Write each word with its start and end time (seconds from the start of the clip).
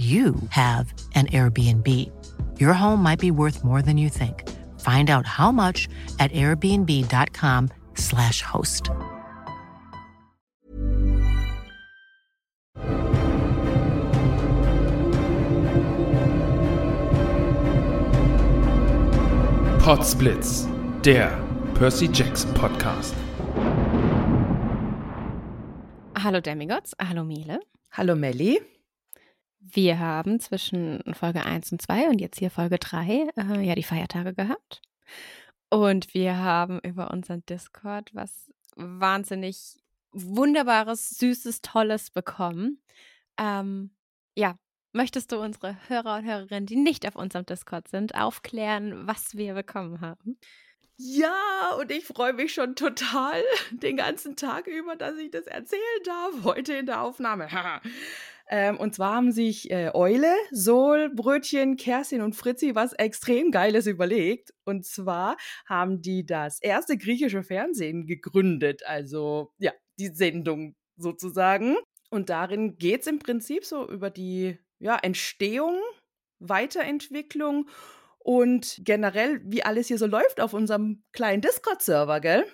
you 0.00 0.34
have 0.48 0.94
an 1.14 1.26
Airbnb. 1.26 1.86
Your 2.58 2.72
home 2.72 3.02
might 3.02 3.18
be 3.18 3.30
worth 3.30 3.62
more 3.62 3.82
than 3.82 3.98
you 3.98 4.08
think. 4.08 4.48
Find 4.80 5.10
out 5.10 5.26
how 5.26 5.52
much 5.52 5.90
at 6.18 6.32
airbnb.com/slash 6.32 8.40
host. 8.40 8.88
Potsblitz, 19.84 20.66
der 21.02 21.38
Percy 21.74 22.08
Jackson 22.08 22.54
Podcast. 22.54 23.12
Hallo 26.16 26.40
Demigods, 26.40 26.94
hallo 26.98 27.24
Miele. 27.24 27.60
Hallo 27.90 28.14
Melli. 28.14 28.79
Wir 29.72 29.98
haben 29.98 30.40
zwischen 30.40 31.02
Folge 31.14 31.44
1 31.44 31.72
und 31.72 31.82
2 31.82 32.08
und 32.08 32.20
jetzt 32.20 32.38
hier 32.38 32.50
Folge 32.50 32.78
3 32.78 33.28
äh, 33.36 33.60
ja 33.60 33.74
die 33.74 33.82
Feiertage 33.82 34.34
gehabt. 34.34 34.82
Und 35.68 36.12
wir 36.14 36.36
haben 36.36 36.80
über 36.80 37.10
unseren 37.10 37.44
Discord 37.46 38.10
was 38.14 38.50
wahnsinnig 38.74 39.76
Wunderbares, 40.12 41.10
Süßes, 41.10 41.60
Tolles 41.62 42.10
bekommen. 42.10 42.82
Ähm, 43.38 43.90
ja, 44.34 44.56
möchtest 44.92 45.30
du 45.30 45.40
unsere 45.40 45.76
Hörer 45.88 46.16
und 46.16 46.24
Hörerinnen, 46.24 46.66
die 46.66 46.76
nicht 46.76 47.06
auf 47.06 47.14
unserem 47.14 47.46
Discord 47.46 47.86
sind, 47.88 48.16
aufklären, 48.16 49.06
was 49.06 49.36
wir 49.36 49.54
bekommen 49.54 50.00
haben? 50.00 50.36
Ja, 50.96 51.74
und 51.78 51.90
ich 51.92 52.04
freue 52.04 52.32
mich 52.32 52.52
schon 52.52 52.74
total 52.74 53.42
den 53.70 53.96
ganzen 53.96 54.36
Tag 54.36 54.66
über, 54.66 54.96
dass 54.96 55.16
ich 55.16 55.30
das 55.30 55.46
erzählen 55.46 56.02
darf, 56.04 56.44
heute 56.44 56.74
in 56.74 56.86
der 56.86 57.02
Aufnahme. 57.02 57.48
ähm, 58.52 58.78
und 58.78 58.96
zwar 58.96 59.14
haben 59.14 59.30
sich 59.30 59.70
äh, 59.70 59.92
Eule, 59.94 60.34
Sol, 60.50 61.08
Brötchen, 61.14 61.76
Kerstin 61.76 62.20
und 62.20 62.34
Fritzi 62.34 62.74
was 62.74 62.92
extrem 62.94 63.52
Geiles 63.52 63.86
überlegt. 63.86 64.52
Und 64.64 64.84
zwar 64.84 65.36
haben 65.66 66.02
die 66.02 66.26
das 66.26 66.60
erste 66.60 66.98
griechische 66.98 67.44
Fernsehen 67.44 68.06
gegründet, 68.06 68.84
also 68.84 69.52
ja, 69.58 69.72
die 70.00 70.08
Sendung 70.08 70.74
sozusagen. 70.96 71.76
Und 72.10 72.28
darin 72.28 72.76
geht 72.76 73.02
es 73.02 73.06
im 73.06 73.20
Prinzip 73.20 73.64
so 73.64 73.88
über 73.88 74.10
die 74.10 74.58
ja, 74.80 74.96
Entstehung, 74.96 75.78
Weiterentwicklung 76.40 77.68
und 78.18 78.80
generell, 78.80 79.40
wie 79.44 79.62
alles 79.62 79.86
hier 79.86 79.98
so 79.98 80.06
läuft 80.06 80.40
auf 80.40 80.54
unserem 80.54 81.04
kleinen 81.12 81.40
Discord-Server, 81.40 82.20
gell? 82.20 82.44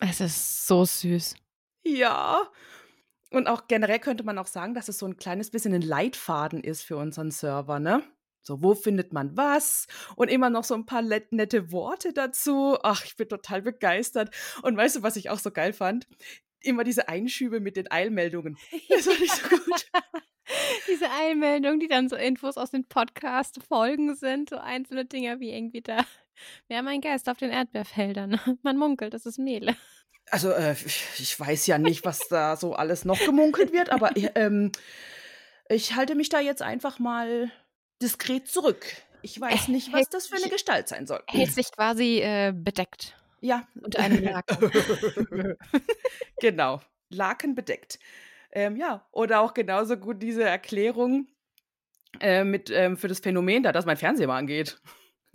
Es 0.00 0.20
ist 0.20 0.66
so 0.66 0.84
süß. 0.84 1.34
Ja. 1.86 2.42
Und 3.30 3.48
auch 3.48 3.66
generell 3.66 3.98
könnte 3.98 4.24
man 4.24 4.38
auch 4.38 4.46
sagen, 4.46 4.74
dass 4.74 4.88
es 4.88 4.98
so 4.98 5.06
ein 5.06 5.16
kleines 5.16 5.50
bisschen 5.50 5.74
ein 5.74 5.82
Leitfaden 5.82 6.62
ist 6.62 6.82
für 6.82 6.96
unseren 6.96 7.30
Server, 7.30 7.80
ne? 7.80 8.02
So, 8.42 8.62
wo 8.62 8.74
findet 8.74 9.12
man 9.12 9.36
was? 9.36 9.88
Und 10.14 10.30
immer 10.30 10.50
noch 10.50 10.62
so 10.62 10.74
ein 10.74 10.86
paar 10.86 11.02
nette 11.02 11.72
Worte 11.72 12.12
dazu. 12.12 12.78
Ach, 12.80 13.04
ich 13.04 13.16
bin 13.16 13.28
total 13.28 13.60
begeistert. 13.60 14.32
Und 14.62 14.76
weißt 14.76 14.96
du, 14.96 15.02
was 15.02 15.16
ich 15.16 15.30
auch 15.30 15.40
so 15.40 15.50
geil 15.50 15.72
fand? 15.72 16.06
Immer 16.60 16.84
diese 16.84 17.08
Einschübe 17.08 17.58
mit 17.58 17.76
den 17.76 17.90
Eilmeldungen. 17.90 18.56
Das 18.88 19.06
fand 19.06 19.20
ich 19.20 19.32
so 19.32 19.48
gut. 19.48 19.86
Diese 20.88 21.10
Eilmeldungen, 21.10 21.80
die 21.80 21.88
dann 21.88 22.08
so 22.08 22.14
Infos 22.14 22.56
aus 22.56 22.70
den 22.70 22.84
Podcast-Folgen 22.84 24.14
sind, 24.14 24.50
so 24.50 24.58
einzelne 24.58 25.04
Dinger 25.04 25.40
wie 25.40 25.50
irgendwie 25.50 25.82
da. 25.82 26.04
Wir 26.68 26.76
haben 26.76 26.86
einen 26.86 27.00
Geist 27.00 27.28
auf 27.28 27.38
den 27.38 27.50
Erdbeerfeldern. 27.50 28.40
Man 28.62 28.76
munkelt, 28.76 29.14
das 29.14 29.26
ist 29.26 29.38
Mehle. 29.38 29.76
Also, 30.30 30.50
äh, 30.50 30.74
ich 31.18 31.38
weiß 31.38 31.66
ja 31.66 31.78
nicht, 31.78 32.04
was 32.04 32.28
da 32.28 32.56
so 32.56 32.74
alles 32.74 33.04
noch 33.04 33.18
gemunkelt 33.24 33.72
wird, 33.72 33.90
aber 33.90 34.10
ähm, 34.34 34.72
ich 35.68 35.94
halte 35.94 36.14
mich 36.14 36.28
da 36.28 36.40
jetzt 36.40 36.62
einfach 36.62 36.98
mal 36.98 37.50
diskret 38.02 38.48
zurück. 38.48 38.84
Ich 39.22 39.40
weiß 39.40 39.68
nicht, 39.68 39.92
was 39.92 40.08
das 40.08 40.26
für 40.26 40.36
eine 40.36 40.48
Gestalt 40.48 40.88
sein 40.88 41.06
soll. 41.06 41.22
Hält 41.28 41.52
sich 41.52 41.72
quasi 41.72 42.20
äh, 42.20 42.52
bedeckt. 42.54 43.16
Ja. 43.40 43.66
Unter 43.80 44.00
einem 44.00 44.22
Laken. 44.22 44.70
genau. 46.40 46.80
Laken 47.08 47.54
bedeckt. 47.54 47.98
Ähm, 48.52 48.76
ja, 48.76 49.06
oder 49.12 49.40
auch 49.40 49.54
genauso 49.54 49.96
gut 49.96 50.22
diese 50.22 50.44
Erklärung 50.44 51.26
äh, 52.20 52.44
mit, 52.44 52.70
ähm, 52.70 52.96
für 52.96 53.08
das 53.08 53.20
Phänomen 53.20 53.62
da, 53.62 53.72
dass 53.72 53.86
mein 53.86 53.96
Fernseher 53.96 54.28
mal 54.28 54.38
angeht. 54.38 54.80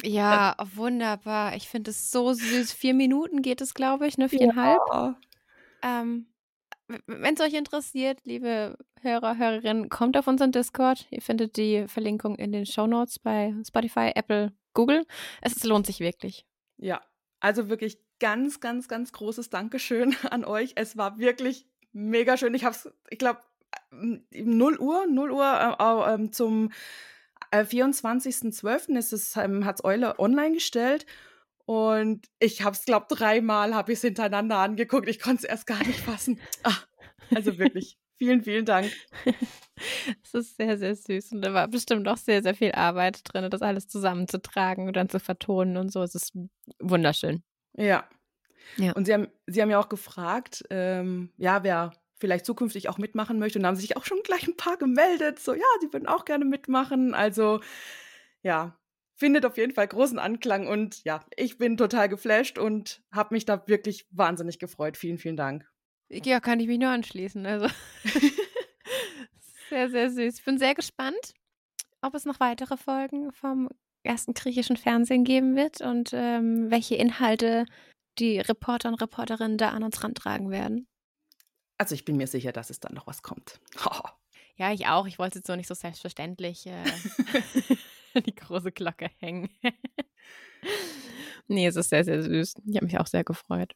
Ja, 0.03 0.56
wunderbar. 0.75 1.56
Ich 1.56 1.69
finde 1.69 1.91
es 1.91 2.12
so 2.12 2.34
süß. 2.34 2.73
Vier 2.73 2.94
Minuten 2.94 3.41
geht 3.41 3.62
es, 3.62 3.73
glaube 3.73 4.07
ich, 4.07 4.17
ne? 4.17 4.29
Viereinhalb. 4.29 4.79
Ja. 4.91 5.16
Ähm, 5.84 6.28
Wenn 7.07 7.35
es 7.35 7.41
euch 7.41 7.53
interessiert, 7.53 8.19
liebe 8.25 8.78
Hörer, 9.01 9.38
Hörerinnen, 9.38 9.89
kommt 9.89 10.17
auf 10.17 10.28
unseren 10.28 10.51
Discord. 10.51 11.07
Ihr 11.09 11.22
findet 11.22 11.57
die 11.57 11.88
Verlinkung 11.88 12.35
in 12.35 12.51
den 12.51 12.66
Show 12.66 12.88
Notes 12.88 13.19
bei 13.19 13.53
Spotify, 13.66 14.12
Apple, 14.16 14.53
Google. 14.73 15.06
Es 15.41 15.63
lohnt 15.63 15.85
sich 15.85 16.00
wirklich. 16.00 16.45
Ja, 16.78 17.01
also 17.39 17.69
wirklich 17.69 18.00
ganz, 18.19 18.59
ganz, 18.59 18.88
ganz 18.88 19.12
großes 19.12 19.50
Dankeschön 19.50 20.16
an 20.29 20.45
euch. 20.45 20.73
Es 20.75 20.97
war 20.97 21.18
wirklich 21.18 21.66
mega 21.91 22.38
schön. 22.38 22.53
Ich 22.53 22.63
habe 22.63 22.75
es, 22.75 22.89
ich 23.09 23.18
glaube, 23.18 23.41
0 23.91 24.78
Uhr, 24.79 25.06
0 25.07 25.31
Uhr 25.31 25.78
äh, 25.79 26.23
äh, 26.23 26.31
zum 26.31 26.72
äh, 27.51 27.63
24.12. 27.63 28.98
ist 28.98 29.13
es, 29.13 29.36
ähm, 29.38 29.65
hat 29.65 29.75
es 29.75 29.83
Eule 29.83 30.19
online 30.19 30.53
gestellt. 30.53 31.06
Und 31.65 32.27
ich 32.39 32.63
habe 32.63 32.75
es, 32.75 32.86
glaube 32.86 33.06
dreimal 33.09 33.75
habe 33.75 33.92
ich 33.92 34.00
es 34.00 34.01
hintereinander 34.01 34.57
angeguckt. 34.57 35.07
Ich 35.07 35.19
konnte 35.19 35.44
es 35.44 35.50
erst 35.50 35.68
gar 35.68 35.86
nicht 35.86 36.00
fassen. 36.00 36.39
Ach, 36.63 36.88
also 37.33 37.57
wirklich, 37.57 37.98
vielen, 38.18 38.44
vielen 38.44 38.65
Dank. 38.65 38.92
Es 40.24 40.36
ist 40.36 40.57
sehr, 40.57 40.77
sehr 40.77 40.95
süß. 40.95 41.31
Und 41.31 41.42
da 41.42 41.56
war 41.56 41.68
bestimmt 41.68 42.07
auch 42.07 42.18
sehr, 42.18 42.44
sehr 42.44 42.53
viel 42.53 42.71
Arbeit 42.74 43.21
drin, 43.24 43.50
das 43.50 43.63
alles 43.63 43.88
zusammenzutragen 43.88 44.86
und 44.86 44.95
dann 44.95 45.09
zu 45.09 45.19
vertonen 45.19 45.75
und 45.75 45.92
so. 45.92 46.04
Es 46.04 46.13
ist 46.13 46.33
wunderschön. 46.80 47.42
Ja. 47.75 48.07
Ja. 48.77 48.92
Und 48.92 49.06
sie 49.06 49.13
haben, 49.15 49.27
sie 49.47 49.59
haben 49.59 49.71
ja 49.71 49.80
auch 49.80 49.89
gefragt, 49.89 50.63
ähm, 50.69 51.31
ja, 51.38 51.63
wer 51.63 51.94
vielleicht 52.21 52.45
zukünftig 52.45 52.88
auch 52.88 52.97
mitmachen 52.97 53.39
möchte. 53.39 53.59
Und 53.59 53.63
da 53.63 53.69
haben 53.69 53.75
sich 53.75 53.97
auch 53.97 54.06
schon 54.06 54.21
gleich 54.23 54.47
ein 54.47 54.56
paar 54.56 54.77
gemeldet. 54.77 55.39
So, 55.39 55.53
ja, 55.53 55.65
sie 55.81 55.91
würden 55.91 56.07
auch 56.07 56.23
gerne 56.23 56.45
mitmachen. 56.45 57.13
Also, 57.13 57.59
ja, 58.44 58.79
findet 59.15 59.45
auf 59.45 59.57
jeden 59.57 59.73
Fall 59.73 59.88
großen 59.88 60.19
Anklang. 60.19 60.68
Und 60.68 61.03
ja, 61.03 61.25
ich 61.35 61.57
bin 61.57 61.75
total 61.75 62.07
geflasht 62.07 62.57
und 62.57 63.01
habe 63.12 63.35
mich 63.35 63.45
da 63.45 63.68
wirklich 63.68 64.07
wahnsinnig 64.12 64.59
gefreut. 64.59 64.95
Vielen, 64.95 65.18
vielen 65.18 65.38
Dank. 65.38 65.69
Ja, 66.09 66.39
kann 66.39 66.59
ich 66.59 66.68
mich 66.68 66.79
nur 66.79 66.89
anschließen. 66.89 67.45
Also. 67.45 67.68
Sehr, 69.71 69.89
sehr 69.89 70.09
süß. 70.09 70.38
Ich 70.38 70.44
bin 70.44 70.57
sehr 70.57 70.75
gespannt, 70.75 71.33
ob 72.01 72.13
es 72.13 72.25
noch 72.25 72.41
weitere 72.41 72.75
Folgen 72.75 73.31
vom 73.31 73.69
ersten 74.03 74.33
griechischen 74.33 74.75
Fernsehen 74.75 75.23
geben 75.23 75.56
wird 75.56 75.79
und 75.79 76.12
ähm, 76.12 76.69
welche 76.69 76.95
Inhalte 76.95 77.65
die 78.19 78.39
Reporter 78.39 78.89
und 78.89 78.95
Reporterinnen 78.95 79.57
da 79.57 79.69
an 79.69 79.83
uns 79.83 80.03
rantragen 80.03 80.50
werden. 80.51 80.88
Also 81.81 81.95
ich 81.95 82.06
bin 82.06 82.16
mir 82.16 82.28
sicher, 82.28 82.51
dass 82.51 82.69
es 82.69 82.80
dann 82.80 82.94
noch 82.94 83.07
was 83.07 83.24
kommt. 83.24 83.60
Ja, 84.57 84.72
ich 84.72 84.86
auch. 84.86 85.07
Ich 85.07 85.18
wollte 85.18 85.39
jetzt 85.39 85.48
so 85.48 85.56
nicht 85.56 85.68
so 85.68 85.74
selbstverständlich 85.74 86.68
äh, 86.68 86.83
die 88.22 88.36
große 88.36 88.72
Glocke 88.72 89.10
hängen. 89.18 89.50
nee, 91.48 91.66
es 91.66 91.75
ist 91.78 91.89
sehr, 91.89 92.04
sehr 92.04 92.22
süß. 92.22 92.56
Ich 92.68 92.75
habe 92.75 92.86
mich 92.86 93.00
auch 93.00 93.07
sehr 93.07 93.24
gefreut. 93.24 93.74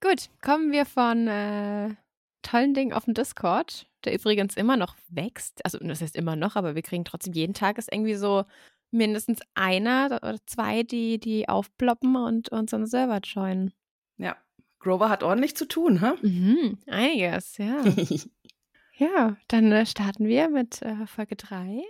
Gut, 0.00 0.30
kommen 0.40 0.72
wir 0.72 0.86
von 0.86 1.28
äh, 1.28 1.94
tollen 2.40 2.72
Dingen 2.72 2.94
auf 2.94 3.04
dem 3.04 3.12
Discord, 3.12 3.90
der 4.04 4.14
übrigens 4.14 4.56
immer 4.56 4.78
noch 4.78 4.96
wächst. 5.08 5.62
Also, 5.66 5.76
das 5.80 6.00
heißt 6.00 6.16
immer 6.16 6.36
noch, 6.36 6.56
aber 6.56 6.74
wir 6.74 6.82
kriegen 6.82 7.04
trotzdem 7.04 7.34
jeden 7.34 7.52
Tag 7.52 7.76
ist 7.76 7.92
irgendwie 7.92 8.14
so 8.14 8.44
mindestens 8.90 9.40
einer 9.52 10.06
oder 10.22 10.38
zwei, 10.46 10.82
die, 10.82 11.18
die 11.18 11.46
aufploppen 11.46 12.16
und 12.16 12.48
unseren 12.48 12.86
Server 12.86 13.18
joinen. 13.18 13.74
Ja, 14.16 14.38
Grover 14.80 15.08
hat 15.10 15.22
ordentlich 15.22 15.54
zu 15.54 15.68
tun, 15.68 16.00
hä? 16.00 16.12
Mhm, 16.26 16.78
einiges, 16.86 17.58
ja. 17.58 17.84
ja, 18.96 19.36
dann 19.48 19.70
äh, 19.72 19.86
starten 19.86 20.26
wir 20.26 20.48
mit 20.48 20.82
äh, 20.82 21.06
Folge 21.06 21.36
3. 21.36 21.82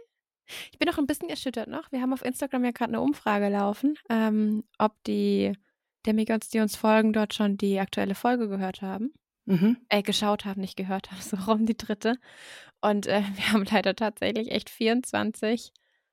Ich 0.73 0.79
bin 0.79 0.89
noch 0.89 0.99
ein 0.99 1.07
bisschen 1.07 1.29
erschüttert 1.29 1.69
noch. 1.69 1.91
Wir 1.93 2.03
haben 2.03 2.13
auf 2.13 2.25
Instagram 2.25 2.65
ja 2.65 2.73
gerade 2.73 2.93
eine 2.93 3.01
Umfrage 3.01 3.49
laufen, 3.49 3.97
ähm, 4.09 4.65
ob 4.79 4.93
die 5.05 5.53
Demigods, 6.05 6.49
die 6.51 6.59
uns 6.59 6.77
folgen, 6.77 7.13
dort 7.13 7.33
schon 7.33 7.57
die 7.57 7.79
aktuelle 7.79 8.17
Folge 8.17 8.49
gehört 8.49 8.83
haben. 8.83 9.13
Mhm. 9.47 9.79
Äh, 9.89 10.03
geschaut 10.03 10.45
haben, 10.45 10.61
nicht 10.61 10.77
gehört 10.77 11.11
haben, 11.11 11.21
so 11.23 11.37
rum 11.37 11.67
die 11.67 11.77
dritte. 11.77 12.17
Und 12.81 13.07
äh, 13.07 13.23
wir 13.35 13.53
haben 13.53 13.65
leider 13.71 13.95
tatsächlich 13.95 14.51
echt 14.51 14.69
24 14.69 15.73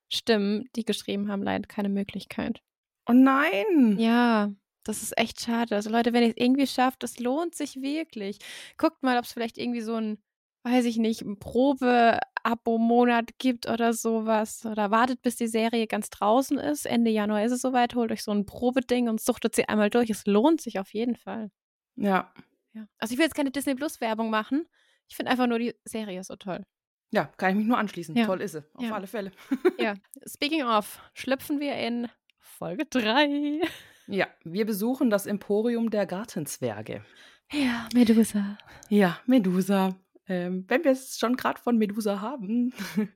Stimmen, 0.10 0.70
die 0.76 0.86
geschrieben 0.86 1.32
haben, 1.32 1.44
leider 1.44 1.68
keine 1.68 1.90
Möglichkeit. 1.90 2.62
Oh 3.10 3.14
nein! 3.14 3.98
Ja, 3.98 4.52
das 4.88 5.02
ist 5.04 5.18
echt 5.18 5.42
schade. 5.42 5.76
Also 5.76 5.90
Leute, 5.90 6.14
wenn 6.14 6.24
ihr 6.24 6.30
es 6.30 6.38
irgendwie 6.38 6.68
schafft, 6.68 7.04
das 7.04 7.20
lohnt 7.20 7.56
sich 7.56 7.82
wirklich. 7.82 8.40
Guckt 8.78 9.04
mal, 9.04 9.18
ob 9.18 9.26
es 9.26 9.34
vielleicht 9.34 9.58
irgendwie 9.58 9.82
so 9.82 9.96
ein, 9.96 10.18
weiß 10.64 10.86
ich 10.86 10.98
nicht, 10.98 11.22
ein 11.22 11.38
Probe-Abo-Monat 11.40 13.38
gibt 13.38 13.68
oder 13.70 13.94
sowas. 13.94 14.66
Oder 14.66 14.92
wartet, 14.92 15.22
bis 15.22 15.36
die 15.36 15.48
Serie 15.48 15.88
ganz 15.88 16.10
draußen 16.10 16.58
ist. 16.58 16.86
Ende 16.86 17.12
Januar 17.12 17.44
ist 17.44 17.52
es 17.52 17.62
soweit. 17.62 17.96
Holt 17.96 18.12
euch 18.12 18.24
so 18.24 18.32
ein 18.32 18.46
Probeding 18.46 19.10
und 19.10 19.22
suchtet 19.22 19.56
sie 19.56 19.68
einmal 19.68 19.90
durch. 19.90 20.10
Es 20.10 20.26
lohnt 20.26 20.62
sich 20.62 20.80
auf 20.80 20.94
jeden 20.94 21.16
Fall. 21.16 21.52
Ja. 21.96 22.32
Ja. 22.74 22.88
Also 23.00 23.14
ich 23.14 23.18
will 23.18 23.26
jetzt 23.26 23.36
keine 23.36 23.52
Disney 23.52 23.76
Plus 23.76 24.02
Werbung 24.02 24.30
machen. 24.30 24.68
Ich 25.08 25.16
finde 25.16 25.32
einfach 25.32 25.48
nur 25.48 25.60
die 25.60 25.74
Serie 25.86 26.24
so 26.24 26.36
toll. 26.36 26.64
Ja, 27.12 27.26
kann 27.38 27.52
ich 27.52 27.56
mich 27.56 27.66
nur 27.68 27.78
anschließen. 27.78 28.16
Ja. 28.16 28.26
Toll 28.26 28.42
ist 28.42 28.52
sie, 28.52 28.64
auf 28.74 28.84
Ja. 28.84 28.94
alle 28.94 29.08
Fälle. 29.08 29.32
Ja. 29.80 29.94
Speaking 30.28 30.64
of, 30.64 31.00
schlüpfen 31.14 31.60
wir 31.60 31.76
in 31.76 32.10
Folge 32.38 32.86
3. 32.86 33.62
Ja, 34.08 34.28
wir 34.44 34.66
besuchen 34.66 35.10
das 35.10 35.26
Emporium 35.26 35.90
der 35.90 36.06
Gartenzwerge. 36.06 37.04
Ja, 37.52 37.88
Medusa. 37.94 38.58
Ja, 38.90 39.20
Medusa. 39.26 39.96
Ähm, 40.30 40.66
wenn 40.68 40.84
wir 40.84 40.92
es 40.92 41.18
schon 41.18 41.38
gerade 41.38 41.62
von 41.62 41.78
Medusa 41.78 42.20
haben, 42.20 42.74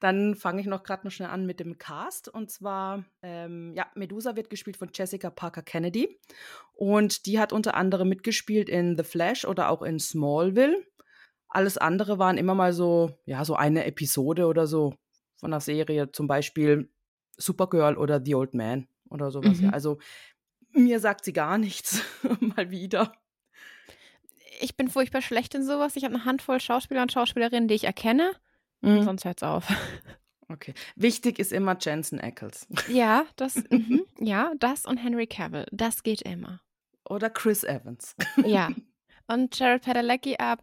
dann 0.00 0.34
fange 0.34 0.62
ich 0.62 0.66
noch 0.66 0.82
gerade 0.82 1.06
noch 1.06 1.10
schnell 1.10 1.28
an 1.28 1.44
mit 1.44 1.60
dem 1.60 1.76
Cast. 1.76 2.28
Und 2.28 2.50
zwar, 2.50 3.04
ähm, 3.22 3.74
ja, 3.74 3.86
Medusa 3.94 4.36
wird 4.36 4.48
gespielt 4.48 4.78
von 4.78 4.90
Jessica 4.92 5.28
Parker 5.28 5.62
Kennedy. 5.62 6.18
Und 6.72 7.26
die 7.26 7.38
hat 7.38 7.52
unter 7.52 7.74
anderem 7.74 8.08
mitgespielt 8.08 8.68
in 8.68 8.96
The 8.96 9.04
Flash 9.04 9.44
oder 9.44 9.68
auch 9.68 9.82
in 9.82 9.98
Smallville. 9.98 10.86
Alles 11.48 11.76
andere 11.76 12.18
waren 12.18 12.38
immer 12.38 12.54
mal 12.54 12.72
so, 12.72 13.12
ja, 13.26 13.44
so 13.44 13.54
eine 13.56 13.84
Episode 13.84 14.46
oder 14.46 14.66
so 14.66 14.94
von 15.36 15.50
der 15.50 15.60
Serie. 15.60 16.12
Zum 16.12 16.26
Beispiel 16.26 16.90
Supergirl 17.36 17.96
oder 17.96 18.22
The 18.24 18.34
Old 18.34 18.54
Man 18.54 18.88
oder 19.10 19.30
sowas. 19.30 19.58
Mhm. 19.58 19.66
Ja, 19.66 19.70
also 19.70 19.98
mir 20.74 21.00
sagt 21.00 21.24
sie 21.24 21.32
gar 21.32 21.58
nichts. 21.58 22.02
mal 22.40 22.70
wieder. 22.70 23.12
Ich 24.60 24.76
bin 24.76 24.88
furchtbar 24.88 25.22
schlecht 25.22 25.54
in 25.54 25.64
sowas. 25.64 25.96
Ich 25.96 26.04
habe 26.04 26.14
eine 26.14 26.24
Handvoll 26.24 26.60
Schauspieler 26.60 27.02
und 27.02 27.12
Schauspielerinnen, 27.12 27.68
die 27.68 27.74
ich 27.74 27.84
erkenne. 27.84 28.32
Mhm. 28.80 29.02
Sonst 29.02 29.24
hört's 29.24 29.42
auf. 29.42 29.66
Okay. 30.48 30.74
Wichtig 30.94 31.38
ist 31.38 31.52
immer 31.54 31.74
Jensen 31.80 32.20
Ackles. 32.20 32.68
Ja, 32.88 33.24
das, 33.36 33.56
mhm, 33.70 34.04
ja, 34.20 34.52
das 34.58 34.84
und 34.84 34.98
Henry 34.98 35.26
Cavill. 35.26 35.66
Das 35.72 36.02
geht 36.02 36.20
immer. 36.20 36.60
Oder 37.08 37.30
Chris 37.30 37.64
Evans. 37.64 38.14
Ja. 38.44 38.68
Und 39.26 39.58
Jared 39.58 39.82
Padalecki 39.82 40.36
ab 40.36 40.62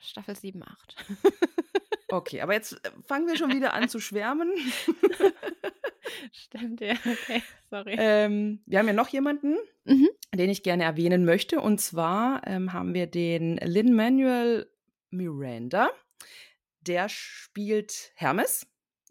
Staffel 0.00 0.34
7, 0.34 0.64
8. 0.64 0.96
Okay, 2.08 2.40
aber 2.40 2.54
jetzt 2.54 2.72
äh, 2.84 2.90
fangen 3.06 3.26
wir 3.26 3.36
schon 3.36 3.52
wieder 3.52 3.72
an 3.72 3.88
zu 3.88 4.00
schwärmen. 4.00 4.50
Stimmt, 6.32 6.80
ja, 6.80 6.94
okay, 7.04 7.42
sorry. 7.70 7.96
ähm, 7.98 8.60
wir 8.66 8.78
haben 8.78 8.86
ja 8.86 8.92
noch 8.92 9.08
jemanden, 9.08 9.56
Mhm. 9.84 10.08
den 10.34 10.50
ich 10.50 10.62
gerne 10.62 10.84
erwähnen 10.84 11.24
möchte. 11.24 11.60
Und 11.60 11.80
zwar 11.80 12.46
ähm, 12.46 12.72
haben 12.72 12.92
wir 12.94 13.06
den 13.06 13.56
Lin-Manuel 13.58 14.70
Miranda. 15.10 15.90
Der 16.80 17.08
spielt 17.08 18.12
Hermes. 18.16 18.66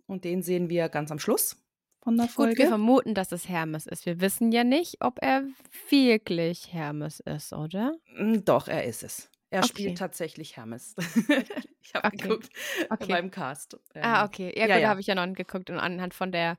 Und 0.08 0.24
den 0.24 0.44
sehen 0.44 0.70
wir 0.70 0.88
ganz 0.90 1.12
am 1.12 1.18
Schluss 1.20 1.58
von 2.04 2.16
der 2.18 2.28
Gut, 2.28 2.34
Folge. 2.36 2.58
wir 2.60 2.68
vermuten, 2.68 3.16
dass 3.16 3.32
es 3.32 3.50
Hermes 3.50 3.88
ist. 3.88 4.06
Wir 4.06 4.22
wissen 4.22 4.52
ja 4.52 4.64
nicht, 4.64 4.98
ob 5.00 5.18
er 5.22 5.44
wirklich 5.90 6.72
Hermes 6.74 7.22
ist, 7.22 7.54
oder? 7.54 7.94
Mm, 8.18 8.44
Doch, 8.46 8.68
er 8.68 8.84
ist 8.84 9.02
es. 9.04 9.30
Er 9.50 9.60
Okay. 9.64 9.68
spielt 9.70 9.98
tatsächlich 9.98 10.58
Hermes. 10.58 10.94
ich 11.82 11.94
habe 11.96 12.08
Okay. 12.08 12.18
geguckt 12.18 12.50
Okay. 12.90 13.06
beim 13.08 13.32
Cast. 13.32 13.80
ah, 13.96 14.22
Ähm, 14.22 14.28
okay. 14.28 14.54
Ja, 14.56 14.68
ja, 14.68 14.68
gut, 14.68 14.76
da 14.76 14.80
ja. 14.80 14.90
habe 14.90 15.02
ich 15.02 15.08
ja 15.08 15.16
noch 15.16 15.34
geguckt. 15.34 15.70
Und 15.72 15.80
anhand 15.80 16.14
von 16.14 16.32
der, 16.32 16.58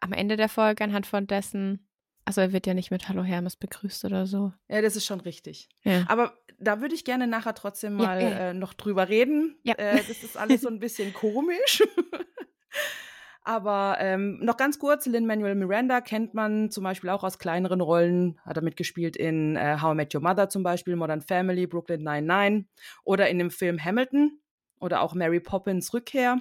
am 0.00 0.12
Ende 0.12 0.36
der 0.36 0.48
Folge, 0.48 0.84
anhand 0.84 1.06
von 1.06 1.26
dessen, 1.26 1.86
also 2.24 2.40
er 2.40 2.52
wird 2.52 2.66
ja 2.66 2.74
nicht 2.74 2.90
mit 2.90 3.08
Hallo 3.08 3.22
Hermes 3.22 3.56
begrüßt 3.56 4.04
oder 4.04 4.26
so. 4.26 4.52
Ja, 4.68 4.82
das 4.82 4.96
ist 4.96 5.06
schon 5.06 5.20
richtig. 5.20 5.68
Ja. 5.82 6.04
Aber 6.08 6.34
da 6.58 6.80
würde 6.80 6.94
ich 6.94 7.04
gerne 7.04 7.26
nachher 7.26 7.54
trotzdem 7.54 7.98
Ja, 7.98 8.06
mal 8.06 8.22
ja. 8.22 8.28
Äh, 8.28 8.54
noch 8.54 8.74
drüber 8.74 9.08
reden. 9.08 9.56
Ja. 9.62 9.74
Äh, 9.74 9.96
das 9.96 10.22
ist 10.22 10.36
alles 10.36 10.62
so 10.62 10.68
ein 10.68 10.78
bisschen 10.78 11.12
komisch. 11.14 11.82
Aber 13.42 13.98
ähm, 14.00 14.40
noch 14.42 14.56
ganz 14.56 14.80
kurz, 14.80 15.06
Lin-Manuel 15.06 15.54
Miranda 15.54 16.00
kennt 16.00 16.34
man 16.34 16.68
zum 16.72 16.82
Beispiel 16.82 17.10
auch 17.10 17.22
aus 17.22 17.38
kleineren 17.38 17.80
Rollen. 17.80 18.40
Hat 18.44 18.56
er 18.56 18.62
mitgespielt 18.64 19.16
in 19.16 19.54
äh, 19.54 19.78
How 19.80 19.92
I 19.92 19.94
Met 19.94 20.12
Your 20.12 20.20
Mother 20.20 20.48
zum 20.48 20.64
Beispiel, 20.64 20.96
Modern 20.96 21.22
Family, 21.22 21.68
Brooklyn 21.68 22.02
Nine-Nine 22.02 22.64
oder 23.04 23.28
in 23.28 23.38
dem 23.38 23.52
Film 23.52 23.82
Hamilton 23.82 24.40
oder 24.80 25.00
auch 25.00 25.14
Mary 25.14 25.38
Poppins 25.38 25.94
Rückkehr. 25.94 26.40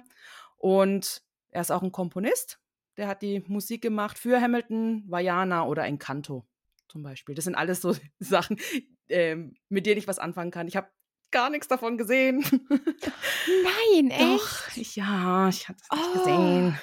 Und 0.58 1.22
er 1.52 1.62
ist 1.62 1.72
auch 1.72 1.84
ein 1.84 1.92
Komponist. 1.92 2.60
Der 2.98 3.08
hat 3.08 3.22
die 3.22 3.44
Musik 3.48 3.82
gemacht 3.82 4.18
für 4.18 4.40
Hamilton, 4.40 5.04
Vajana 5.08 5.66
oder 5.66 5.84
Encanto 5.86 6.46
zum 6.88 7.04
Beispiel. 7.04 7.36
Das 7.36 7.46
sind 7.46 7.56
alles 7.56 7.82
so 7.82 7.96
Sachen, 8.20 8.60
ähm, 9.10 9.56
mit 9.70 9.86
denen 9.86 9.98
ich 9.98 10.08
was 10.08 10.20
anfangen 10.20 10.52
kann. 10.52 10.68
Ich 10.68 10.76
habe 10.78 10.88
gar 11.32 11.50
nichts 11.50 11.68
davon 11.68 11.98
gesehen. 11.98 12.44
Nein, 14.00 14.10
echt? 14.12 14.22
Doch, 14.22 14.72
ja, 14.96 15.50
ich 15.50 15.68
hatte 15.68 15.82
es 15.84 15.92
nicht 15.98 16.08
Oh. 16.10 16.20
gesehen. 16.20 16.80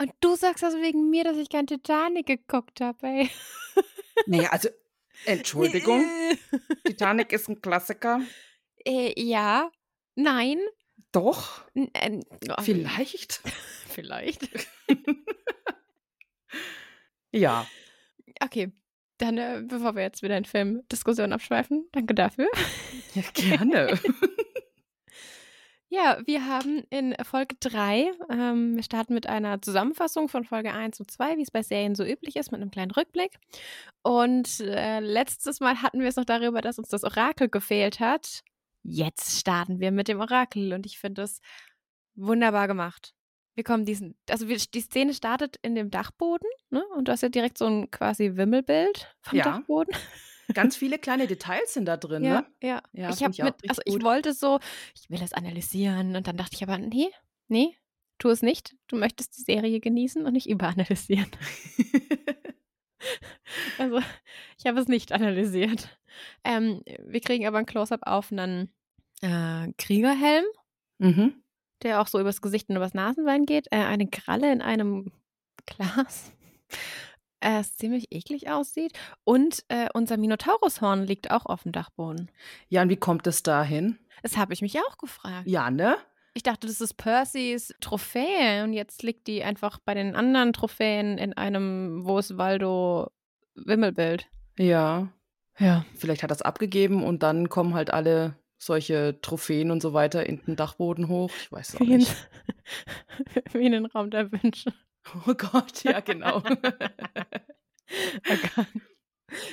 Und 0.00 0.12
du 0.20 0.36
sagst 0.36 0.62
also 0.62 0.78
wegen 0.78 1.10
mir, 1.10 1.24
dass 1.24 1.36
ich 1.36 1.48
kein 1.48 1.66
Titanic 1.66 2.26
geguckt 2.26 2.80
habe, 2.80 3.04
ey. 3.06 3.30
Naja, 4.26 4.50
also, 4.50 4.68
Entschuldigung, 5.24 6.04
Titanic 6.84 7.32
ist 7.32 7.48
ein 7.48 7.60
Klassiker. 7.60 8.20
äh, 8.84 9.12
ja, 9.20 9.70
nein. 10.14 10.58
Doch, 11.12 11.64
N 11.74 11.88
äh, 11.94 12.20
oh, 12.50 12.62
vielleicht. 12.62 13.40
Vielleicht. 13.98 14.48
Ja, 17.30 17.66
Okay, 18.40 18.72
dann, 19.18 19.38
äh, 19.38 19.62
bevor 19.66 19.96
wir 19.96 20.02
jetzt 20.02 20.22
wieder 20.22 20.36
in 20.36 20.44
Filmdiskussion 20.44 21.32
abschweifen, 21.32 21.88
danke 21.92 22.14
dafür. 22.14 22.48
ja 23.14 23.22
gerne. 23.34 23.98
Ja, 25.90 26.18
wir 26.26 26.46
haben 26.46 26.84
in 26.90 27.14
Folge 27.24 27.56
3, 27.60 28.12
ähm, 28.30 28.76
wir 28.76 28.82
starten 28.82 29.14
mit 29.14 29.26
einer 29.26 29.62
Zusammenfassung 29.62 30.28
von 30.28 30.44
Folge 30.44 30.72
1 30.72 31.00
und 31.00 31.10
2, 31.10 31.38
wie 31.38 31.42
es 31.42 31.50
bei 31.50 31.62
Serien 31.62 31.94
so 31.94 32.04
üblich 32.04 32.36
ist, 32.36 32.52
mit 32.52 32.60
einem 32.60 32.70
kleinen 32.70 32.90
Rückblick. 32.90 33.38
Und 34.02 34.60
äh, 34.60 35.00
letztes 35.00 35.60
Mal 35.60 35.80
hatten 35.80 36.00
wir 36.00 36.08
es 36.08 36.16
noch 36.16 36.26
darüber, 36.26 36.60
dass 36.60 36.78
uns 36.78 36.88
das 36.88 37.04
Orakel 37.04 37.48
gefehlt 37.48 38.00
hat. 38.00 38.42
Jetzt 38.82 39.38
starten 39.40 39.80
wir 39.80 39.90
mit 39.90 40.08
dem 40.08 40.20
Orakel 40.20 40.74
und 40.74 40.84
ich 40.84 40.98
finde 40.98 41.22
es 41.22 41.40
wunderbar 42.14 42.68
gemacht. 42.68 43.14
Wir 43.58 43.64
kommen 43.64 43.84
diesen, 43.84 44.14
also 44.30 44.46
wir, 44.46 44.56
die 44.56 44.80
Szene 44.80 45.12
startet 45.12 45.56
in 45.62 45.74
dem 45.74 45.90
Dachboden, 45.90 46.48
ne? 46.70 46.84
Und 46.94 47.08
du 47.08 47.12
hast 47.12 47.22
ja 47.22 47.28
direkt 47.28 47.58
so 47.58 47.66
ein 47.66 47.90
quasi 47.90 48.36
Wimmelbild 48.36 49.12
vom 49.20 49.36
Ja. 49.36 49.42
Dachboden. 49.42 49.92
Ganz 50.54 50.76
viele 50.76 50.96
kleine 50.96 51.26
Details 51.26 51.74
sind 51.74 51.86
da 51.86 51.96
drin, 51.96 52.22
Ja, 52.22 52.42
ne? 52.42 52.46
ja. 52.62 52.82
Ja, 52.92 53.10
ich 53.10 53.20
habe 53.24 53.34
mit, 53.42 53.54
also 53.68 53.82
ich 53.84 53.94
gut. 53.94 54.04
wollte 54.04 54.32
so, 54.32 54.60
ich 54.94 55.10
will 55.10 55.18
das 55.18 55.32
analysieren 55.32 56.14
und 56.14 56.28
dann 56.28 56.36
dachte 56.36 56.54
ich 56.54 56.62
aber, 56.62 56.78
nee, 56.78 57.08
nee, 57.48 57.76
tu 58.18 58.28
es 58.28 58.42
nicht. 58.42 58.76
Du 58.86 58.94
möchtest 58.94 59.36
die 59.36 59.42
Serie 59.42 59.80
genießen 59.80 60.24
und 60.24 60.34
nicht 60.34 60.48
überanalysieren. 60.48 61.26
Also, 63.78 64.00
ich 64.58 64.66
habe 64.66 64.80
es 64.80 64.88
nicht 64.88 65.12
analysiert. 65.12 65.98
Ähm, 66.44 66.82
wir 67.04 67.20
kriegen 67.20 67.46
aber 67.46 67.58
ein 67.58 67.66
Close-up 67.66 68.00
auf 68.04 68.30
einen 68.32 68.72
äh, 69.20 69.72
Kriegerhelm. 69.78 70.44
mhm. 70.98 71.42
Der 71.82 72.00
auch 72.00 72.06
so 72.06 72.20
übers 72.20 72.40
Gesicht 72.40 72.68
und 72.68 72.76
übers 72.76 72.94
Nasenbein 72.94 73.46
geht, 73.46 73.66
äh, 73.70 73.76
eine 73.76 74.08
Kralle 74.08 74.52
in 74.52 74.62
einem 74.62 75.12
Glas, 75.66 76.32
äh, 77.40 77.60
es 77.60 77.76
ziemlich 77.76 78.06
eklig 78.10 78.50
aussieht. 78.50 78.98
Und 79.24 79.64
äh, 79.68 79.88
unser 79.94 80.16
Minotaurushorn 80.16 81.04
liegt 81.04 81.30
auch 81.30 81.46
auf 81.46 81.62
dem 81.62 81.72
Dachboden. 81.72 82.30
Ja, 82.68 82.82
und 82.82 82.88
wie 82.88 82.96
kommt 82.96 83.26
es 83.26 83.42
dahin? 83.42 83.98
Das 84.22 84.36
habe 84.36 84.52
ich 84.52 84.62
mich 84.62 84.78
auch 84.80 84.98
gefragt. 84.98 85.46
Ja, 85.46 85.70
ne? 85.70 85.96
Ich 86.34 86.42
dachte, 86.42 86.66
das 86.66 86.80
ist 86.80 86.94
Percys 86.94 87.74
Trophäe 87.80 88.62
und 88.62 88.72
jetzt 88.72 89.02
liegt 89.02 89.26
die 89.26 89.42
einfach 89.42 89.78
bei 89.84 89.94
den 89.94 90.14
anderen 90.14 90.52
Trophäen 90.52 91.18
in 91.18 91.32
einem 91.32 92.04
Wo 92.04 92.18
ist 92.18 92.38
Waldo 92.38 93.10
Wimmelbild. 93.56 94.28
Ja. 94.56 95.08
Ja. 95.58 95.84
Vielleicht 95.96 96.22
hat 96.22 96.30
er 96.30 96.36
es 96.36 96.42
abgegeben 96.42 97.02
und 97.02 97.22
dann 97.22 97.48
kommen 97.48 97.74
halt 97.74 97.92
alle 97.92 98.36
solche 98.58 99.18
Trophäen 99.22 99.70
und 99.70 99.80
so 99.80 99.92
weiter 99.94 100.26
in 100.26 100.40
den 100.44 100.56
Dachboden 100.56 101.08
hoch. 101.08 101.30
Ich 101.40 101.50
weiß 101.52 101.76
auch 101.76 101.80
Wie 101.80 101.92
in, 101.92 101.98
nicht. 101.98 102.28
wie 103.52 103.66
in 103.66 103.72
den 103.72 103.86
Raum 103.86 104.10
der 104.10 104.30
Wünsche. 104.32 104.72
Oh 105.26 105.32
Gott, 105.32 105.84
ja, 105.84 106.00
genau. 106.00 106.42
Oh. 108.28 108.64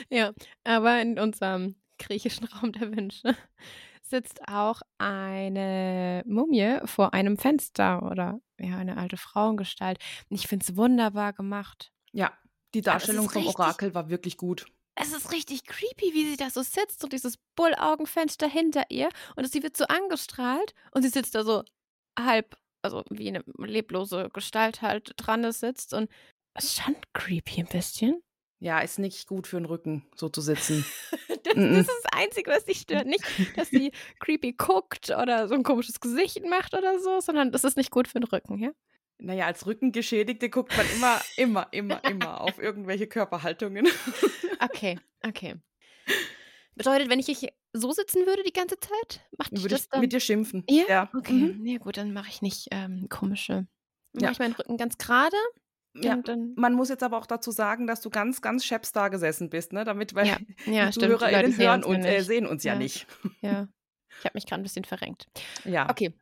Ja, 0.10 0.34
aber 0.66 1.02
in 1.02 1.20
unserem 1.20 1.76
griechischen 1.98 2.46
Raum 2.48 2.72
der 2.74 2.96
Wünsche 2.96 3.36
sitzt 4.02 4.42
auch 4.48 4.82
eine 4.98 6.24
Mumie 6.26 6.80
vor 6.86 7.14
einem 7.14 7.38
Fenster 7.38 8.04
oder 8.12 8.40
ja, 8.60 8.78
eine 8.78 8.98
alte 8.98 9.18
Frauengestalt. 9.18 10.00
Und 10.30 10.36
ich 10.38 10.48
finde 10.48 10.66
es 10.68 10.76
wunderbar 10.76 11.34
gemacht. 11.34 11.92
ja, 12.12 12.32
die 12.74 12.82
Darstellung 12.82 13.30
vom 13.30 13.44
richtig- 13.44 13.58
Orakel 13.58 13.94
war 13.94 14.10
wirklich 14.10 14.36
gut. 14.36 14.66
Es 14.96 15.14
ist 15.14 15.32
richtig 15.32 15.66
creepy, 15.66 16.14
wie 16.14 16.30
sie 16.30 16.38
da 16.38 16.50
so 16.50 16.62
sitzt 16.62 17.04
und 17.04 17.12
dieses 17.12 17.38
Bullaugenfenster 17.56 18.48
hinter 18.48 18.86
ihr 18.90 19.10
und 19.36 19.52
sie 19.52 19.62
wird 19.62 19.76
so 19.76 19.86
angestrahlt 19.86 20.74
und 20.92 21.04
sie 21.04 21.10
sitzt 21.10 21.36
da 21.36 21.44
so 21.44 21.64
halb, 22.18 22.58
also 22.82 23.04
wie 23.10 23.28
eine 23.28 23.44
leblose 23.58 24.30
Gestalt 24.34 24.82
halt 24.82 25.14
dran 25.18 25.44
ist, 25.44 25.60
sitzt 25.60 25.94
und 25.94 26.10
es 26.54 26.66
ist 26.66 26.82
schon 26.82 26.96
creepy 27.14 27.62
ein 27.62 27.68
bisschen. 27.68 28.24
Ja, 28.60 28.80
ist 28.80 28.98
nicht 28.98 29.28
gut 29.28 29.48
für 29.48 29.58
den 29.58 29.66
Rücken, 29.66 30.06
so 30.16 30.30
zu 30.30 30.42
sitzen. 30.42 30.86
Das, 31.46 31.54
das 31.54 31.78
ist 31.82 31.88
das 31.88 32.12
Einzige, 32.12 32.50
was 32.50 32.66
dich 32.66 32.80
stört. 32.80 33.06
Nicht, 33.06 33.24
dass 33.56 33.70
sie 33.70 33.92
creepy 34.20 34.54
guckt 34.54 35.12
oder 35.12 35.48
so 35.48 35.54
ein 35.54 35.62
komisches 35.62 36.00
Gesicht 36.00 36.44
macht 36.44 36.74
oder 36.74 36.98
so, 36.98 37.20
sondern 37.20 37.52
das 37.52 37.64
ist 37.64 37.78
nicht 37.78 37.92
gut 37.92 38.08
für 38.08 38.20
den 38.20 38.24
Rücken, 38.24 38.58
ja? 38.58 38.72
Naja, 39.18 39.46
als 39.46 39.66
Rückengeschädigte 39.66 40.50
guckt 40.50 40.76
man 40.76 40.86
immer, 40.96 41.22
immer, 41.38 41.68
immer, 41.72 42.04
immer 42.06 42.42
auf 42.42 42.60
irgendwelche 42.60 43.08
Körperhaltungen. 43.08 43.88
Okay, 44.60 45.00
okay. 45.26 45.56
Bedeutet, 46.76 47.10
wenn 47.10 47.20
ich 47.20 47.28
hier 47.28 47.54
so 47.72 47.92
sitzen 47.94 48.26
würde 48.26 48.44
die 48.44 48.52
ganze 48.54 48.78
Zeit, 48.80 49.22
macht 49.38 49.52
Würde 49.54 49.70
das 49.70 49.84
ich 49.84 49.90
dann... 49.90 50.02
mit 50.02 50.12
dir 50.12 50.20
schimpfen. 50.20 50.66
Ja? 50.70 51.10
Okay. 51.16 51.32
Mhm. 51.54 51.66
Ja, 51.66 51.78
gut, 51.78 51.96
dann 51.98 52.12
mache 52.12 52.28
ich 52.30 52.42
nicht 52.42 52.68
ähm, 52.72 53.08
komische. 53.10 53.68
Dann 54.14 54.22
Ja. 54.22 54.22
mache 54.24 54.32
ich 54.34 54.40
meinen 54.40 54.54
Rücken 54.54 54.78
ganz 54.78 54.98
gerade. 54.98 55.38
Ja. 55.98 56.22
Man 56.58 56.74
muss 56.74 56.90
jetzt 56.90 57.04
aber 57.04 57.18
auch 57.18 57.26
dazu 57.26 57.52
sagen, 57.52 57.88
dass 57.88 58.02
du 58.02 58.10
ganz, 58.10 58.42
ganz 58.42 58.66
scheps 58.66 58.92
da 58.92 59.08
gesessen 59.08 59.50
bist, 59.50 59.72
ne? 59.72 59.86
Damit, 59.86 60.14
weil 60.14 60.28
ja, 60.28 60.38
ja, 60.66 60.90
die 60.90 61.00
ZuhörerInnen 61.00 61.58
hören 61.58 61.84
uns 61.86 62.04
ja 62.04 62.12
und 62.12 62.16
äh, 62.18 62.22
sehen 62.22 62.46
uns 62.46 62.64
ja, 62.66 62.74
Ja. 62.74 62.80
nicht. 62.80 63.08
Ja. 63.42 63.70
Ich 64.20 64.26
habe 64.26 64.32
mich 64.34 64.46
gerade 64.46 64.62
ein 64.62 64.64
bisschen 64.64 64.84
verrenkt. 64.84 65.28
Ja. 65.64 65.90
Okay. 65.90 66.14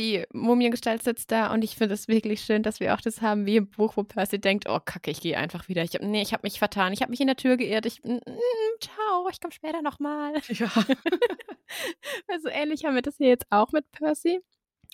Die 0.00 0.24
Mumiengestalt 0.32 1.02
sitzt 1.02 1.30
da 1.30 1.52
und 1.52 1.62
ich 1.62 1.76
finde 1.76 1.92
es 1.92 2.08
wirklich 2.08 2.40
schön, 2.40 2.62
dass 2.62 2.80
wir 2.80 2.94
auch 2.94 3.02
das 3.02 3.20
haben 3.20 3.44
wie 3.44 3.56
im 3.56 3.68
Buch, 3.68 3.98
wo 3.98 4.02
Percy 4.02 4.40
denkt, 4.40 4.64
oh 4.66 4.80
Kacke, 4.82 5.10
ich 5.10 5.20
gehe 5.20 5.36
einfach 5.36 5.68
wieder. 5.68 5.82
Ich 5.82 5.92
hab, 5.92 6.00
nee, 6.00 6.22
ich 6.22 6.32
habe 6.32 6.40
mich 6.44 6.58
vertan. 6.58 6.94
Ich 6.94 7.02
habe 7.02 7.10
mich 7.10 7.20
in 7.20 7.26
der 7.26 7.36
Tür 7.36 7.58
geirrt. 7.58 7.84
Ich, 7.84 8.02
mm, 8.02 8.12
mm, 8.14 8.80
ciao, 8.80 9.28
ich 9.30 9.42
komme 9.42 9.52
später 9.52 9.82
nochmal. 9.82 10.32
Ja. 10.48 10.70
Also 12.28 12.48
ähnlich 12.48 12.86
haben 12.86 12.94
wir 12.94 13.02
das 13.02 13.18
hier 13.18 13.28
jetzt 13.28 13.46
auch 13.50 13.72
mit 13.72 13.92
Percy. 13.92 14.40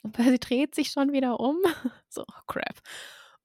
Und 0.02 0.10
Percy 0.10 0.40
dreht 0.40 0.74
sich 0.74 0.90
schon 0.90 1.12
wieder 1.12 1.38
um. 1.38 1.56
So, 2.08 2.22
oh 2.22 2.42
crap. 2.48 2.80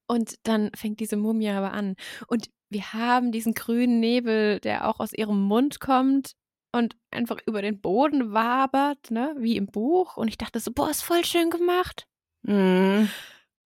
Und 0.08 0.34
dann 0.42 0.72
fängt 0.74 0.98
diese 0.98 1.16
Mumie 1.16 1.50
aber 1.50 1.72
an. 1.72 1.94
Und 2.26 2.50
wir 2.70 2.92
haben 2.92 3.30
diesen 3.30 3.54
grünen 3.54 4.00
Nebel, 4.00 4.58
der 4.58 4.88
auch 4.88 4.98
aus 4.98 5.12
ihrem 5.12 5.40
Mund 5.40 5.78
kommt 5.78 6.32
und 6.72 6.96
einfach 7.10 7.38
über 7.46 7.62
den 7.62 7.80
Boden 7.80 8.32
wabert, 8.32 9.10
ne, 9.10 9.34
wie 9.38 9.56
im 9.56 9.66
Buch. 9.66 10.16
Und 10.16 10.28
ich 10.28 10.38
dachte 10.38 10.58
so, 10.58 10.72
boah, 10.72 10.90
ist 10.90 11.02
voll 11.02 11.24
schön 11.24 11.50
gemacht. 11.50 12.08
Mhm. 12.42 13.10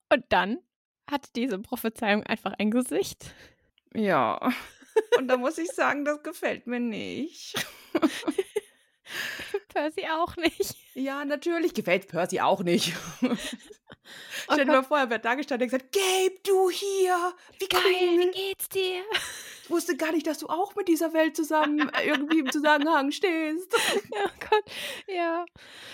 Und 0.09 0.25
dann 0.29 0.59
hat 1.09 1.35
diese 1.35 1.59
Prophezeiung 1.59 2.23
einfach 2.23 2.53
ein 2.57 2.71
Gesicht. 2.71 3.33
Ja. 3.93 4.51
Und 5.17 5.27
da 5.27 5.37
muss 5.37 5.57
ich 5.57 5.69
sagen, 5.71 6.05
das 6.05 6.21
gefällt 6.21 6.67
mir 6.67 6.79
nicht. 6.79 7.65
Percy 9.69 10.05
auch 10.11 10.35
nicht. 10.37 10.75
Ja, 10.93 11.23
natürlich 11.25 11.73
gefällt 11.73 12.07
Percy 12.07 12.39
auch 12.41 12.63
nicht. 12.63 12.93
Oh 14.47 14.53
Stell 14.53 14.65
dir 14.65 14.71
mal 14.71 14.83
vor, 14.83 14.97
er 14.97 15.09
wird 15.09 15.23
da 15.23 15.35
gestanden 15.35 15.65
und 15.67 15.71
gesagt, 15.71 15.93
Gabe, 15.93 16.35
du 16.43 16.69
hier, 16.69 17.33
wie 17.59 17.67
Geil, 17.67 17.81
cool. 17.85 18.19
wie 18.19 18.31
geht's 18.31 18.67
dir? 18.67 19.03
Ich 19.63 19.69
wusste 19.69 19.95
gar 19.95 20.11
nicht, 20.11 20.25
dass 20.27 20.39
du 20.39 20.47
auch 20.47 20.75
mit 20.75 20.87
dieser 20.89 21.13
Welt 21.13 21.35
zusammen 21.35 21.87
äh, 21.89 22.07
irgendwie 22.07 22.39
im 22.39 22.51
Zusammenhang 22.51 23.11
stehst. 23.11 23.73
Oh 24.13 24.29
Gott, 24.49 24.63
ja. 25.07 25.45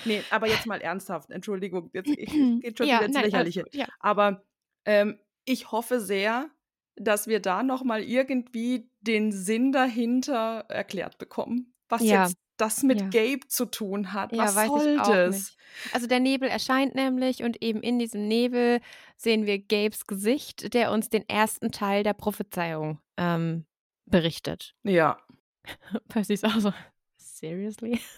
Nee, 0.06 0.24
aber 0.32 0.48
jetzt 0.48 0.66
mal 0.66 0.82
ernsthaft, 0.82 1.30
Entschuldigung, 1.30 1.92
jetzt 1.94 2.10
ich, 2.10 2.30
es 2.30 2.34
geht 2.62 2.78
schon 2.78 2.88
ja, 2.88 2.98
wieder 2.98 3.06
ins 3.08 3.22
Lächerliche. 3.22 3.64
gut, 3.64 3.76
Ja. 3.76 3.86
Aber 4.00 4.44
ähm, 4.86 5.20
ich 5.46 5.72
hoffe 5.72 6.00
sehr, 6.00 6.50
dass 6.96 7.28
wir 7.28 7.40
da 7.42 7.62
nochmal 7.62 8.02
irgendwie 8.04 8.90
den 9.02 9.32
Sinn 9.32 9.72
dahinter 9.72 10.66
erklärt 10.70 11.18
bekommen. 11.20 11.74
Was 11.90 12.02
Ja. 12.02 12.24
jetzt 12.24 12.38
das 12.58 12.84
mit 12.84 13.00
Ja. 13.02 13.08
Gabe 13.10 13.48
zu 13.48 13.66
tun 13.66 14.14
hat. 14.14 14.32
Ja, 14.34 14.44
Was 14.46 14.56
weiß 14.56 14.68
soll 14.68 14.98
das? 14.98 15.36
nicht. 15.36 15.58
Also 15.94 16.08
der 16.08 16.20
Nebel 16.20 16.50
erscheint 16.50 16.96
nämlich 16.96 17.44
und 17.44 17.62
eben 17.64 17.82
in 17.82 18.00
diesem 18.00 18.28
Nebel 18.28 18.80
sehen 19.16 19.46
wir 19.46 19.60
Gabes 19.60 20.08
Gesicht, 20.08 20.74
der 20.74 20.92
uns 20.92 21.10
den 21.10 21.28
ersten 21.30 21.72
Teil 21.72 22.04
der 22.04 22.14
Prophezeiung 22.14 23.00
ähm, 23.18 23.66
berichtet. 24.06 24.76
Ja. 24.84 25.18
Percy 26.10 26.34
ist 26.34 26.46
auch 26.46 26.60
so, 26.60 26.74
seriously? 27.18 28.00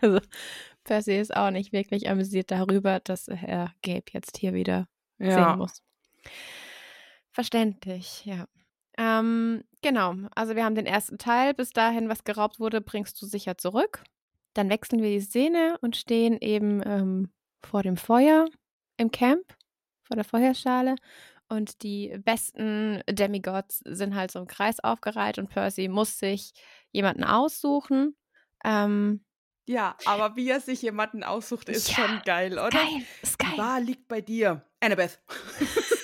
Also 0.00 0.20
Percy 0.84 1.18
ist 1.18 1.34
auch 1.36 1.50
nicht 1.50 1.72
wirklich 1.72 2.08
amüsiert 2.08 2.52
darüber, 2.52 3.00
dass 3.00 3.26
er 3.26 3.74
Gabe 3.82 4.04
jetzt 4.12 4.36
hier 4.36 4.54
wieder 4.54 4.86
sehen 5.18 5.30
Ja. 5.30 5.56
muss. 5.56 5.82
Verständlich, 7.30 8.24
ja. 8.24 8.46
Ähm, 8.98 9.64
genau, 9.80 10.14
also 10.34 10.54
wir 10.54 10.64
haben 10.64 10.74
den 10.74 10.86
ersten 10.86 11.18
Teil. 11.18 11.54
Bis 11.54 11.70
dahin, 11.70 12.08
was 12.08 12.24
geraubt 12.24 12.60
wurde, 12.60 12.80
bringst 12.80 13.20
du 13.22 13.26
sicher 13.26 13.56
zurück. 13.58 14.02
Dann 14.54 14.68
wechseln 14.68 15.02
wir 15.02 15.08
die 15.10 15.20
Szene 15.20 15.78
und 15.80 15.96
stehen 15.96 16.36
eben 16.40 16.82
ähm, 16.84 17.30
vor 17.64 17.82
dem 17.82 17.96
Feuer 17.96 18.46
im 18.98 19.10
Camp, 19.10 19.54
vor 20.02 20.16
der 20.16 20.24
Feuerschale. 20.24 20.96
Und 21.48 21.82
die 21.82 22.16
besten 22.24 23.02
Demigods 23.10 23.80
sind 23.84 24.14
halt 24.14 24.30
so 24.30 24.38
im 24.38 24.46
Kreis 24.46 24.80
aufgereiht 24.80 25.38
und 25.38 25.48
Percy 25.48 25.88
muss 25.88 26.18
sich 26.18 26.52
jemanden 26.92 27.24
aussuchen. 27.24 28.16
Ähm, 28.64 29.24
Ja, 29.66 29.96
aber 30.06 30.36
wie 30.36 30.48
er 30.50 30.60
sich 30.60 30.82
jemanden 30.82 31.22
aussucht, 31.24 31.68
ist 31.68 31.88
Ja, 31.88 31.94
schon 32.06 32.20
geil, 32.24 32.52
oder? 32.54 32.70
geil, 32.70 33.02
ist 33.22 33.40
Die 33.40 33.46
geil. 33.46 33.58
Wahl 33.58 33.82
liegt 33.82 34.08
bei 34.08 34.20
dir. 34.20 34.64
Annabeth. 34.80 35.20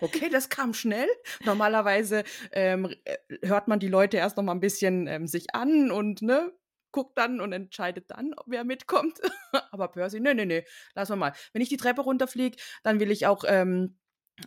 okay, 0.00 0.28
das 0.28 0.48
kam 0.48 0.74
schnell. 0.74 1.08
Normalerweise 1.44 2.24
ähm, 2.52 2.94
äh, 3.04 3.16
hört 3.42 3.68
man 3.68 3.80
die 3.80 3.88
Leute 3.88 4.16
erst 4.16 4.36
noch 4.36 4.44
mal 4.44 4.52
ein 4.52 4.60
bisschen 4.60 5.06
ähm, 5.06 5.26
sich 5.26 5.54
an 5.54 5.90
und 5.90 6.22
ne, 6.22 6.52
guckt 6.92 7.16
dann 7.18 7.40
und 7.40 7.52
entscheidet 7.52 8.10
dann, 8.10 8.34
ob 8.34 8.46
wer 8.48 8.64
mitkommt. 8.64 9.20
Aber 9.70 9.88
Percy, 9.88 10.20
nee, 10.20 10.34
nee, 10.34 10.46
nee, 10.46 10.64
lass 10.94 11.08
mal 11.08 11.16
mal. 11.16 11.32
Wenn 11.52 11.62
ich 11.62 11.68
die 11.68 11.76
Treppe 11.76 12.02
runterfliege, 12.02 12.56
dann 12.82 13.00
will 13.00 13.10
ich 13.10 13.26
auch, 13.26 13.44
ähm, 13.46 13.98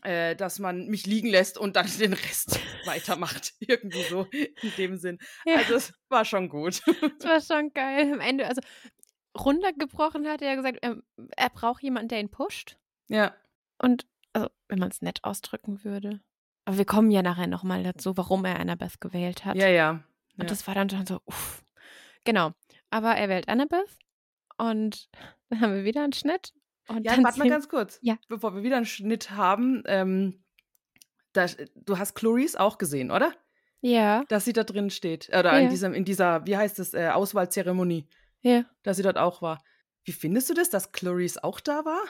äh, 0.04 0.36
dass 0.36 0.60
man 0.60 0.88
mich 0.88 1.06
liegen 1.06 1.30
lässt 1.30 1.58
und 1.58 1.76
dann 1.76 1.88
den 2.00 2.14
Rest 2.14 2.60
weitermacht. 2.86 3.54
Irgendwie 3.60 4.04
so 4.04 4.28
in 4.32 4.72
dem 4.78 4.98
Sinn. 4.98 5.20
Ja. 5.46 5.58
Also 5.58 5.76
es 5.76 5.94
war 6.10 6.26
schon 6.26 6.50
gut. 6.50 6.82
Das 7.20 7.50
war 7.50 7.58
schon 7.58 7.74
geil. 7.74 8.12
Am 8.14 8.20
Ende, 8.20 8.48
also 8.48 8.62
runtergebrochen 9.38 10.28
hat 10.28 10.42
er 10.42 10.50
ja 10.50 10.56
gesagt, 10.56 10.80
er, 10.82 11.02
er 11.36 11.50
braucht 11.50 11.82
jemanden, 11.82 12.10
der 12.10 12.20
ihn 12.20 12.32
pusht. 12.32 12.78
ja. 13.08 13.36
Und, 13.80 14.06
also, 14.34 14.50
wenn 14.68 14.80
man 14.80 14.90
es 14.90 15.02
nett 15.02 15.24
ausdrücken 15.24 15.84
würde. 15.84 16.20
Aber 16.66 16.78
wir 16.78 16.86
kommen 16.86 17.12
ja 17.12 17.22
nachher 17.22 17.48
nochmal 17.48 17.84
dazu, 17.84 18.16
warum 18.18 18.46
er 18.46 18.60
Annabeth 18.60 19.02
gewählt 19.02 19.46
hat. 19.46 19.56
Ja, 19.56 19.68
ja. 19.68 19.92
Und 20.38 20.44
ja. 20.44 20.46
das 20.46 20.66
war 20.68 20.76
dann 20.76 20.90
schon 20.90 21.06
so, 21.06 21.20
uff. 21.26 21.64
Genau. 22.24 22.52
Aber 22.90 23.16
er 23.16 23.30
wählt 23.30 23.48
Annabeth 23.50 23.98
und 24.58 25.10
dann 25.50 25.62
haben 25.62 25.74
wir 25.74 25.84
wieder 25.84 26.04
einen 26.04 26.14
Schnitt. 26.14 26.54
Und 26.88 27.06
Ja, 27.06 27.16
dann 27.16 27.24
warte 27.24 27.40
mal 27.40 27.50
ganz 27.50 27.70
kurz. 27.70 28.00
Ja. 28.02 28.18
Bevor 28.28 28.56
wir 28.56 28.64
wieder 28.64 28.78
einen 28.78 28.86
Schnitt 28.86 29.32
haben, 29.32 29.84
ähm, 29.86 30.44
da, 31.34 31.48
du 31.76 31.98
hast 31.98 32.16
Clarice 32.16 32.56
auch 32.56 32.78
gesehen, 32.78 33.12
oder? 33.12 33.34
Ja, 33.82 34.24
Dass 34.30 34.46
sie 34.46 34.54
da 34.54 34.64
drin 34.64 34.90
steht. 34.90 35.28
Oder 35.30 35.58
in, 35.58 35.66
Ja. 35.66 35.70
diesem, 35.70 35.94
in 35.94 36.06
dieser, 36.06 36.46
wie 36.46 36.56
heißt 36.56 36.80
es, 36.80 36.94
äh, 36.94 37.10
Auswahlzeremonie, 37.10 38.08
ja. 38.42 38.64
dass 38.84 38.98
sie 38.98 39.04
dort 39.04 39.18
auch 39.18 39.42
war. 39.42 39.62
Wie 40.06 40.12
findest 40.12 40.50
du 40.50 40.54
das, 40.54 40.70
dass 40.70 40.92
Clarice 40.92 41.44
auch 41.44 41.60
da 41.60 41.86
war? 41.86 42.02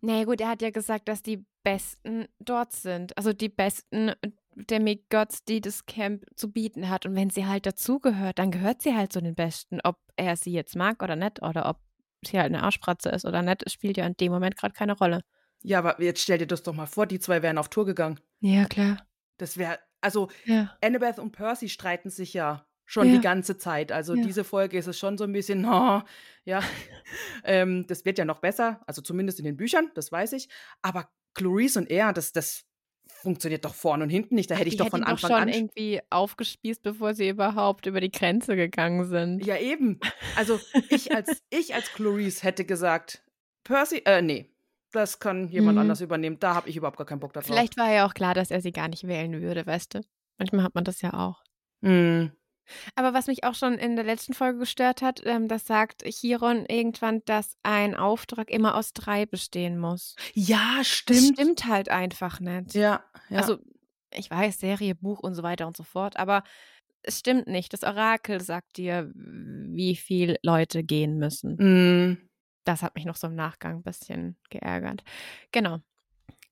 Naja, 0.00 0.24
gut, 0.24 0.40
er 0.40 0.48
hat 0.48 0.62
ja 0.62 0.70
gesagt, 0.70 1.08
dass 1.08 1.22
die 1.22 1.44
Besten 1.64 2.26
dort 2.38 2.72
sind. 2.72 3.16
Also 3.18 3.32
die 3.32 3.48
besten 3.48 4.12
Demigods, 4.54 5.44
die 5.44 5.60
das 5.60 5.86
Camp 5.86 6.24
zu 6.36 6.52
bieten 6.52 6.88
hat. 6.88 7.06
Und 7.06 7.16
wenn 7.16 7.30
sie 7.30 7.46
halt 7.46 7.66
dazugehört, 7.66 8.38
dann 8.38 8.50
gehört 8.50 8.82
sie 8.82 8.94
halt 8.94 9.12
zu 9.12 9.20
den 9.20 9.34
Besten. 9.34 9.80
Ob 9.82 9.96
er 10.16 10.36
sie 10.36 10.52
jetzt 10.52 10.76
mag 10.76 11.02
oder 11.02 11.16
nicht, 11.16 11.42
oder 11.42 11.68
ob 11.68 11.80
sie 12.24 12.38
halt 12.38 12.54
eine 12.54 12.62
Arschpratze 12.62 13.08
ist 13.10 13.24
oder 13.24 13.42
nicht, 13.42 13.68
spielt 13.70 13.96
ja 13.96 14.06
in 14.06 14.16
dem 14.16 14.30
Moment 14.32 14.56
gerade 14.56 14.74
keine 14.74 14.96
Rolle. 14.96 15.22
Ja, 15.62 15.78
aber 15.78 16.00
jetzt 16.00 16.20
stell 16.20 16.38
dir 16.38 16.46
das 16.46 16.62
doch 16.62 16.74
mal 16.74 16.86
vor, 16.86 17.06
die 17.06 17.18
zwei 17.18 17.42
wären 17.42 17.58
auf 17.58 17.68
Tour 17.68 17.86
gegangen. 17.86 18.20
Ja, 18.40 18.66
klar. 18.66 19.06
Das 19.38 19.56
wäre, 19.56 19.78
also 20.00 20.28
Ja. 20.44 20.76
Annabeth 20.82 21.18
und 21.18 21.32
Percy 21.32 21.68
streiten 21.68 22.10
sich 22.10 22.34
ja 22.34 22.66
schon 22.86 23.08
Ja. 23.08 23.14
die 23.14 23.20
ganze 23.20 23.56
Zeit. 23.56 23.92
Also 23.92 24.14
Ja. 24.14 24.22
diese 24.24 24.44
Folge 24.44 24.76
ist 24.78 24.86
es 24.86 24.98
schon 24.98 25.16
so 25.18 25.24
ein 25.24 25.32
bisschen, 25.32 25.64
oh, 25.66 26.02
ja, 26.44 26.62
ähm, 27.44 27.86
das 27.86 28.04
wird 28.04 28.18
ja 28.18 28.24
noch 28.24 28.40
besser, 28.40 28.80
also 28.86 29.02
zumindest 29.02 29.38
in 29.38 29.44
den 29.44 29.56
Büchern, 29.56 29.90
das 29.94 30.10
weiß 30.12 30.32
ich. 30.34 30.48
Aber 30.82 31.08
Clarice 31.34 31.76
und 31.78 31.90
er, 31.90 32.12
das, 32.12 32.32
das 32.32 32.64
funktioniert 33.08 33.64
doch 33.64 33.74
vorne 33.74 34.04
und 34.04 34.10
hinten 34.10 34.34
nicht. 34.34 34.50
Da 34.50 34.54
hätte 34.54 34.68
ich 34.68 34.74
die 34.74 34.78
doch 34.78 34.90
von 34.90 35.00
ihn 35.00 35.04
Anfang 35.04 35.30
schon 35.30 35.40
an. 35.42 35.48
irgendwie 35.48 36.00
aufgespießt, 36.10 36.82
bevor 36.82 37.14
sie 37.14 37.28
überhaupt 37.28 37.86
über 37.86 38.00
die 38.00 38.10
Grenze 38.10 38.54
gegangen 38.56 39.04
sind. 39.06 39.44
Ja, 39.44 39.56
eben. 39.56 39.98
Also 40.36 40.60
ich 40.90 41.14
als, 41.14 41.42
ich 41.50 41.74
als 41.74 41.92
Clarice 41.92 42.42
hätte 42.42 42.64
gesagt, 42.64 43.22
Percy, 43.64 44.02
äh, 44.04 44.20
nee, 44.22 44.50
das 44.92 45.18
kann 45.20 45.48
jemand 45.48 45.76
Mhm. 45.76 45.80
anders 45.82 46.00
übernehmen. 46.02 46.38
Da 46.38 46.54
habe 46.54 46.68
ich 46.68 46.76
überhaupt 46.76 46.98
gar 46.98 47.06
keinen 47.06 47.20
Bock 47.20 47.32
drauf. 47.32 47.44
Vielleicht 47.44 47.76
war 47.78 47.90
ja 47.92 48.06
auch 48.06 48.14
klar, 48.14 48.34
dass 48.34 48.50
er 48.50 48.60
sie 48.60 48.72
gar 48.72 48.88
nicht 48.88 49.06
wählen 49.06 49.40
würde, 49.40 49.66
weißt 49.66 49.94
du? 49.94 50.00
Manchmal 50.38 50.62
hat 50.64 50.74
man 50.74 50.84
das 50.84 51.00
ja 51.00 51.14
auch. 51.14 51.42
Mm. 51.80 52.26
Aber 52.94 53.12
was 53.14 53.26
mich 53.26 53.44
auch 53.44 53.54
schon 53.54 53.74
in 53.74 53.96
der 53.96 54.04
letzten 54.04 54.34
Folge 54.34 54.58
gestört 54.58 55.02
hat, 55.02 55.20
ähm, 55.24 55.48
das 55.48 55.66
sagt 55.66 56.02
Chiron 56.04 56.66
irgendwann, 56.66 57.22
dass 57.24 57.56
ein 57.62 57.94
Auftrag 57.94 58.50
immer 58.50 58.74
aus 58.76 58.92
drei 58.92 59.26
bestehen 59.26 59.78
muss. 59.78 60.16
Ja, 60.34 60.76
Das 60.78 60.88
stimmt. 60.88 61.38
stimmt 61.38 61.66
halt 61.66 61.88
einfach 61.88 62.40
nicht. 62.40 62.74
Ja, 62.74 63.04
ja. 63.28 63.38
Also, 63.38 63.58
ich 64.12 64.30
weiß, 64.30 64.60
Serie, 64.60 64.94
Buch 64.94 65.20
und 65.20 65.34
so 65.34 65.42
weiter 65.42 65.66
und 65.66 65.76
so 65.76 65.82
fort, 65.82 66.16
aber 66.16 66.42
es 67.02 67.18
stimmt 67.18 67.46
nicht. 67.48 67.72
Das 67.72 67.82
Orakel 67.82 68.40
sagt 68.40 68.76
dir, 68.76 69.10
wie 69.14 69.96
viele 69.96 70.38
Leute 70.42 70.82
gehen 70.84 71.18
müssen. 71.18 71.56
mm. 71.56 72.28
Das 72.64 72.82
hat 72.82 72.94
mich 72.94 73.04
noch 73.04 73.16
so 73.16 73.26
im 73.26 73.34
Nachgang 73.34 73.76
ein 73.76 73.82
bisschen 73.82 74.38
geärgert. 74.48 75.02
Genau. 75.52 75.80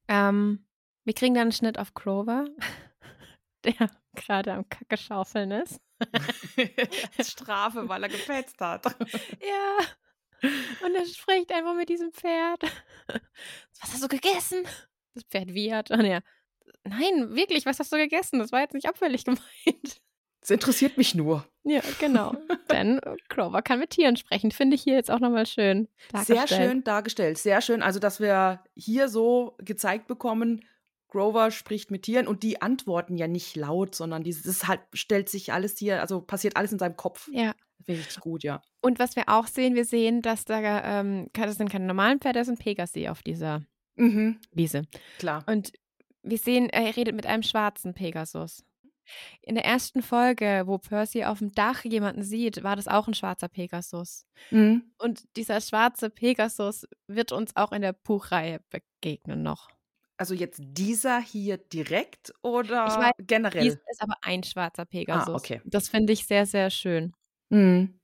Ähm, 0.09 0.67
wir 1.05 1.15
kriegen 1.15 1.33
dann 1.35 1.43
einen 1.45 1.53
Schnitt 1.53 1.79
auf 1.79 1.95
Clover, 1.95 2.45
der 3.65 3.89
gerade 4.15 4.53
am 4.53 4.69
Kacke 4.69 4.97
schaufeln 4.97 5.51
ist. 5.51 5.81
Als 7.19 7.31
Strafe, 7.31 7.89
weil 7.89 8.03
er 8.03 8.09
gefetzt 8.09 8.61
hat. 8.61 8.85
Ja. 9.41 9.79
Und 10.85 10.97
er 10.97 11.07
spricht 11.07 11.53
einfach 11.53 11.77
mit 11.77 11.89
diesem 11.89 12.13
Pferd. 12.13 12.63
Was 13.81 13.93
hast 13.93 14.03
du 14.03 14.09
gegessen? 14.09 14.65
Das 15.15 15.23
Pferd 15.25 15.55
wiehert. 15.55 15.93
Und 15.93 16.01
er, 16.01 16.23
nein, 16.83 17.37
wirklich, 17.37 17.65
was 17.65 17.79
hast 17.79 17.93
du 17.93 17.97
gegessen? 17.97 18.41
Das 18.41 18.51
war 18.51 18.61
jetzt 18.61 18.75
nicht 18.75 18.89
abfällig 18.89 19.25
gemeint. 19.25 20.01
Das 20.41 20.51
interessiert 20.51 20.99
mich 20.99 21.15
nur. 21.15 21.47
Ja, 21.63 21.81
genau. 22.01 22.35
Denn 22.71 23.01
Clover 23.29 23.63
kann 23.63 23.79
mit 23.79 23.91
Tieren 23.91 24.17
sprechen. 24.17 24.51
Finde 24.51 24.75
ich 24.75 24.83
hier 24.83 24.95
jetzt 24.95 25.11
auch 25.11 25.21
nochmal 25.21 25.47
schön. 25.47 25.87
Sehr 26.11 26.35
dargestellt. 26.35 26.71
schön 26.71 26.85
dargestellt. 26.85 27.39
Sehr 27.39 27.61
schön. 27.61 27.81
Also, 27.81 28.01
dass 28.01 28.19
wir 28.19 28.65
hier 28.75 29.09
so 29.09 29.55
gezeigt 29.59 30.09
bekommen, 30.09 30.65
Grover 31.13 31.51
spricht 31.51 31.91
mit 31.91 32.05
Tieren 32.05 32.27
und 32.27 32.43
die 32.43 32.63
antworten 32.63 33.19
ja 33.19 33.29
nicht 33.29 33.55
laut, 33.55 33.95
sondern 33.95 34.23
dieses 34.23 34.47
ist 34.47 34.67
halt, 34.67 34.81
stellt 34.95 35.29
sich 35.29 35.53
alles 35.53 35.77
hier, 35.77 36.01
also 36.01 36.23
passiert 36.23 36.57
alles 36.57 36.73
in 36.73 36.79
seinem 36.79 36.97
Kopf. 36.97 37.29
Ja. 37.31 37.53
Finde 37.85 38.01
ich 38.01 38.07
richtig 38.07 38.23
gut, 38.23 38.43
ja. 38.43 38.63
Und 38.81 38.99
was 38.99 39.15
wir 39.15 39.25
auch 39.29 39.47
sehen, 39.47 39.75
wir 39.75 39.85
sehen, 39.85 40.23
dass 40.23 40.47
da, 40.47 41.01
ähm, 41.01 41.29
das 41.35 41.57
sind 41.57 41.71
keine 41.71 41.85
normalen 41.85 42.19
Pferde, 42.19 42.39
das 42.39 42.47
sind 42.47 42.59
Pegasi 42.59 43.09
auf 43.09 43.23
dieser 43.23 43.63
Mhm, 43.97 44.39
Wiese. 44.53 44.85
klar. 45.19 45.45
Und 45.47 45.73
wir 46.23 46.39
sehen, 46.39 46.71
er 46.71 46.97
redet 46.97 47.15
mit 47.15 47.27
einem 47.27 47.43
schwarzen 47.43 47.93
Pegasus. 47.93 48.65
In 49.43 49.57
der 49.57 49.67
ersten 49.67 50.01
Folge, 50.01 50.63
wo 50.65 50.79
Percy 50.79 51.25
auf 51.25 51.41
dem 51.41 51.53
Dach 51.53 51.85
jemanden 51.85 52.23
sieht, 52.23 52.63
war 52.63 52.77
das 52.77 52.89
auch 52.89 53.07
ein 53.07 53.13
schwarzer 53.15 53.49
Pegasus. 53.49 54.25
Mhm. 54.51 54.85
Und 54.97 55.25
dieser 55.37 55.61
schwarze 55.61 56.09
Pegasus 56.09 56.87
wird 57.07 57.33
uns 57.33 57.55
auch 57.55 57.73
in 57.73 57.83
der 57.83 57.93
Buchreihe 57.93 58.61
begegnen 58.71 59.43
noch. 59.43 59.69
Also 60.23 60.35
jetzt 60.35 60.61
dieser 60.63 61.21
hier 61.21 61.59
direkt 61.59 62.33
oder 62.43 62.87
Ich 62.87 62.95
weiß, 62.95 63.11
generell? 63.27 63.65
Dies 63.65 63.73
ist 63.73 64.01
aber 64.01 64.15
ein 64.23 64.45
schwarzer 64.45 64.85
Pegasus. 64.85 65.35
okay. 65.35 65.61
Das 65.65 65.89
finde 65.89 66.13
ich 66.13 66.29
sehr, 66.29 66.47
sehr 66.47 66.71
schön. 66.71 67.13
Mhm. 67.49 67.99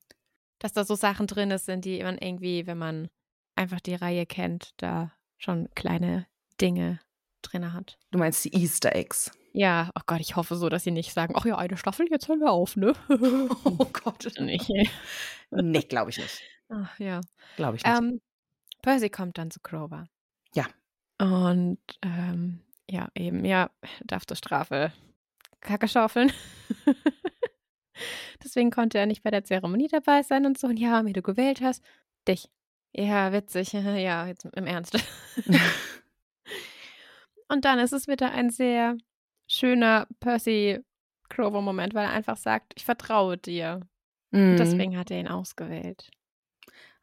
Dass 0.59 0.73
da 0.73 0.85
so 0.85 0.97
Sachen 0.97 1.29
drin 1.29 1.57
sind, 1.59 1.85
die 1.85 2.03
man 2.03 2.19
irgendwie, 2.19 2.67
wenn 2.67 2.77
man 2.77 3.09
einfach 3.55 3.79
die 3.79 3.95
Reihe 3.95 4.27
kennt, 4.27 4.73
da 4.79 5.13
schon 5.37 5.69
kleine 5.77 6.27
Dinge 6.61 6.99
drin 7.43 7.73
hat. 7.73 8.01
Du 8.11 8.19
meinst 8.19 8.45
die 8.45 8.53
Easter 8.53 8.97
Eggs. 8.97 9.31
Ja, 9.53 9.93
oh 9.95 10.03
Gott, 10.05 10.19
ich 10.19 10.35
hoffe 10.35 10.57
so, 10.57 10.69
dass 10.69 10.83
sie 10.83 10.91
nicht 10.91 11.13
sagen, 11.13 11.35
ach 11.37 11.45
ja, 11.45 11.57
eine 11.57 11.77
Staffel, 11.77 12.09
jetzt 12.11 12.27
hören 12.27 12.41
wir 12.41 12.51
auf, 12.51 12.75
ne? 12.75 12.95
Oh 13.65 13.87
Gott. 13.93 14.27
nicht. 14.41 14.69
Nee, 15.53 15.83
glaube 15.83 16.11
ich 16.11 16.19
nicht. 16.19 16.43
Ach 16.69 16.99
ja. 16.99 17.21
Glaube 17.55 17.77
ich 17.77 17.85
nicht. 17.85 17.97
Ähm, 17.97 18.21
Percy 18.83 19.09
kommt 19.09 19.39
dann 19.39 19.53
zu 19.53 19.61
Grover. 19.63 20.09
Ja. 20.53 20.67
Und 21.19 21.79
ähm, 22.03 22.61
ja, 22.89 23.09
eben, 23.15 23.45
ja, 23.45 23.71
darf 24.05 24.27
zur 24.27 24.37
Strafe 24.37 24.93
Kacke 25.61 25.89
schaufeln. 25.89 26.33
Deswegen 28.45 28.71
konnte 28.71 28.99
er 28.99 29.07
nicht 29.07 29.23
bei 29.23 29.31
der 29.31 29.45
Zeremonie 29.45 29.89
dabei 29.89 30.23
sein 30.23 30.47
und 30.47 30.59
so. 30.59 30.69
Und 30.69 30.79
ja, 30.79 31.05
wie 31.05 31.13
du 31.13 31.23
gewählt 31.23 31.61
hast, 31.61 31.83
dich. 32.27 32.49
Ja, 32.95 33.33
witzig. 33.33 33.73
Ja, 33.73 34.27
jetzt 34.27 34.45
im 34.45 34.67
Ernst. 34.67 34.97
und 37.49 37.65
dann 37.65 37.79
ist 37.79 37.93
es 37.93 38.07
wieder 38.07 38.31
ein 38.31 38.51
sehr 38.51 38.97
schöner 39.47 40.07
Percy 40.21 40.81
Grover-Moment, 41.31 41.95
weil 41.95 42.05
er 42.05 42.13
einfach 42.13 42.37
sagt, 42.37 42.73
ich 42.77 42.85
vertraue 42.85 43.37
dir. 43.37 43.81
Und 44.31 44.57
deswegen 44.57 44.97
hat 44.97 45.11
er 45.11 45.21
ihn 45.21 45.29
ausgewählt. 45.29 46.11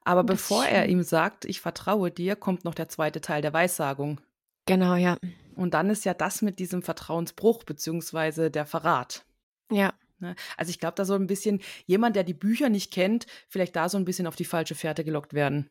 Aber 0.05 0.23
das 0.23 0.37
bevor 0.37 0.65
er 0.65 0.87
ihm 0.87 1.03
sagt, 1.03 1.45
ich 1.45 1.59
vertraue 1.59 2.11
dir, 2.11 2.35
kommt 2.35 2.63
noch 2.63 2.75
der 2.75 2.87
zweite 2.87 3.21
Teil 3.21 3.41
der 3.41 3.53
Weissagung. 3.53 4.21
Genau, 4.65 4.95
ja. 4.95 5.17
Und 5.55 5.73
dann 5.73 5.89
ist 5.89 6.05
ja 6.05 6.13
das 6.13 6.41
mit 6.41 6.59
diesem 6.59 6.81
Vertrauensbruch 6.81 7.63
beziehungsweise 7.63 8.51
der 8.51 8.65
Verrat. 8.65 9.25
Ja. 9.71 9.93
ne? 10.19 10.35
Also 10.57 10.69
ich 10.69 10.79
glaube, 10.79 10.95
da 10.95 11.05
soll 11.05 11.19
ein 11.19 11.27
bisschen 11.27 11.61
jemand, 11.85 12.15
der 12.15 12.23
die 12.23 12.33
Bücher 12.33 12.69
nicht 12.69 12.91
kennt, 12.91 13.25
vielleicht 13.47 13.75
da 13.75 13.89
so 13.89 13.97
ein 13.97 14.05
bisschen 14.05 14.27
auf 14.27 14.35
die 14.35 14.45
falsche 14.45 14.75
Fährte 14.75 15.03
gelockt 15.03 15.33
werden. 15.33 15.67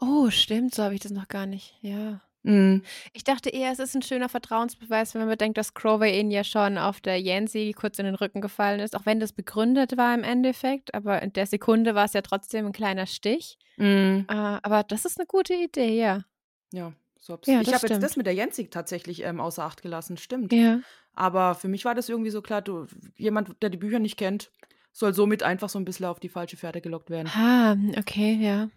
Oh, 0.00 0.30
stimmt, 0.30 0.74
so 0.74 0.82
habe 0.82 0.94
ich 0.94 1.00
das 1.00 1.12
noch 1.12 1.28
gar 1.28 1.46
nicht. 1.46 1.76
Ja. 1.80 2.20
Mhm. 2.42 2.82
Ich 3.12 3.24
dachte 3.24 3.50
eher, 3.50 3.70
es 3.70 3.78
ist 3.78 3.94
ein 3.94 4.02
schöner 4.02 4.28
Vertrauensbeweis, 4.28 5.14
wenn 5.14 5.22
man 5.22 5.28
bedenkt, 5.28 5.58
dass 5.58 5.74
Crover 5.74 6.08
ihn 6.08 6.30
ja 6.30 6.44
schon 6.44 6.78
auf 6.78 7.00
der 7.00 7.20
Yancy 7.20 7.74
kurz 7.76 7.98
in 7.98 8.06
den 8.06 8.14
Rücken 8.14 8.40
gefallen 8.40 8.80
ist, 8.80 8.96
auch 8.96 9.06
wenn 9.06 9.20
das 9.20 9.32
begründet 9.32 9.96
war 9.96 10.14
im 10.14 10.24
Endeffekt. 10.24 10.94
Aber 10.94 11.22
in 11.22 11.32
der 11.32 11.46
Sekunde 11.46 11.94
war 11.94 12.06
es 12.06 12.12
ja 12.12 12.22
trotzdem 12.22 12.66
ein 12.66 12.72
kleiner 12.72 13.06
Stich. 13.06 13.58
Mhm. 13.76 14.26
Äh, 14.28 14.34
aber 14.34 14.82
das 14.84 15.04
ist 15.04 15.18
eine 15.18 15.26
gute 15.26 15.54
Idee, 15.54 15.98
ja. 15.98 16.24
Ja, 16.72 16.92
so. 17.18 17.38
Ja, 17.46 17.60
ich 17.60 17.74
habe 17.74 17.86
jetzt 17.86 18.02
das 18.02 18.16
mit 18.16 18.26
der 18.26 18.34
Jensik 18.34 18.70
tatsächlich 18.70 19.24
ähm, 19.24 19.40
außer 19.40 19.64
Acht 19.64 19.82
gelassen, 19.82 20.16
stimmt. 20.16 20.52
Ja. 20.52 20.80
Aber 21.14 21.54
für 21.54 21.68
mich 21.68 21.84
war 21.84 21.94
das 21.94 22.08
irgendwie 22.08 22.30
so 22.30 22.40
klar, 22.40 22.62
du, 22.62 22.86
jemand, 23.16 23.60
der 23.62 23.70
die 23.70 23.76
Bücher 23.76 23.98
nicht 23.98 24.16
kennt, 24.16 24.50
soll 24.92 25.14
somit 25.14 25.42
einfach 25.42 25.68
so 25.68 25.78
ein 25.78 25.84
bisschen 25.84 26.06
auf 26.06 26.20
die 26.20 26.28
falsche 26.28 26.56
Fährte 26.56 26.80
gelockt 26.80 27.10
werden. 27.10 27.28
Ah, 27.28 27.76
okay, 27.98 28.38
ja. 28.40 28.70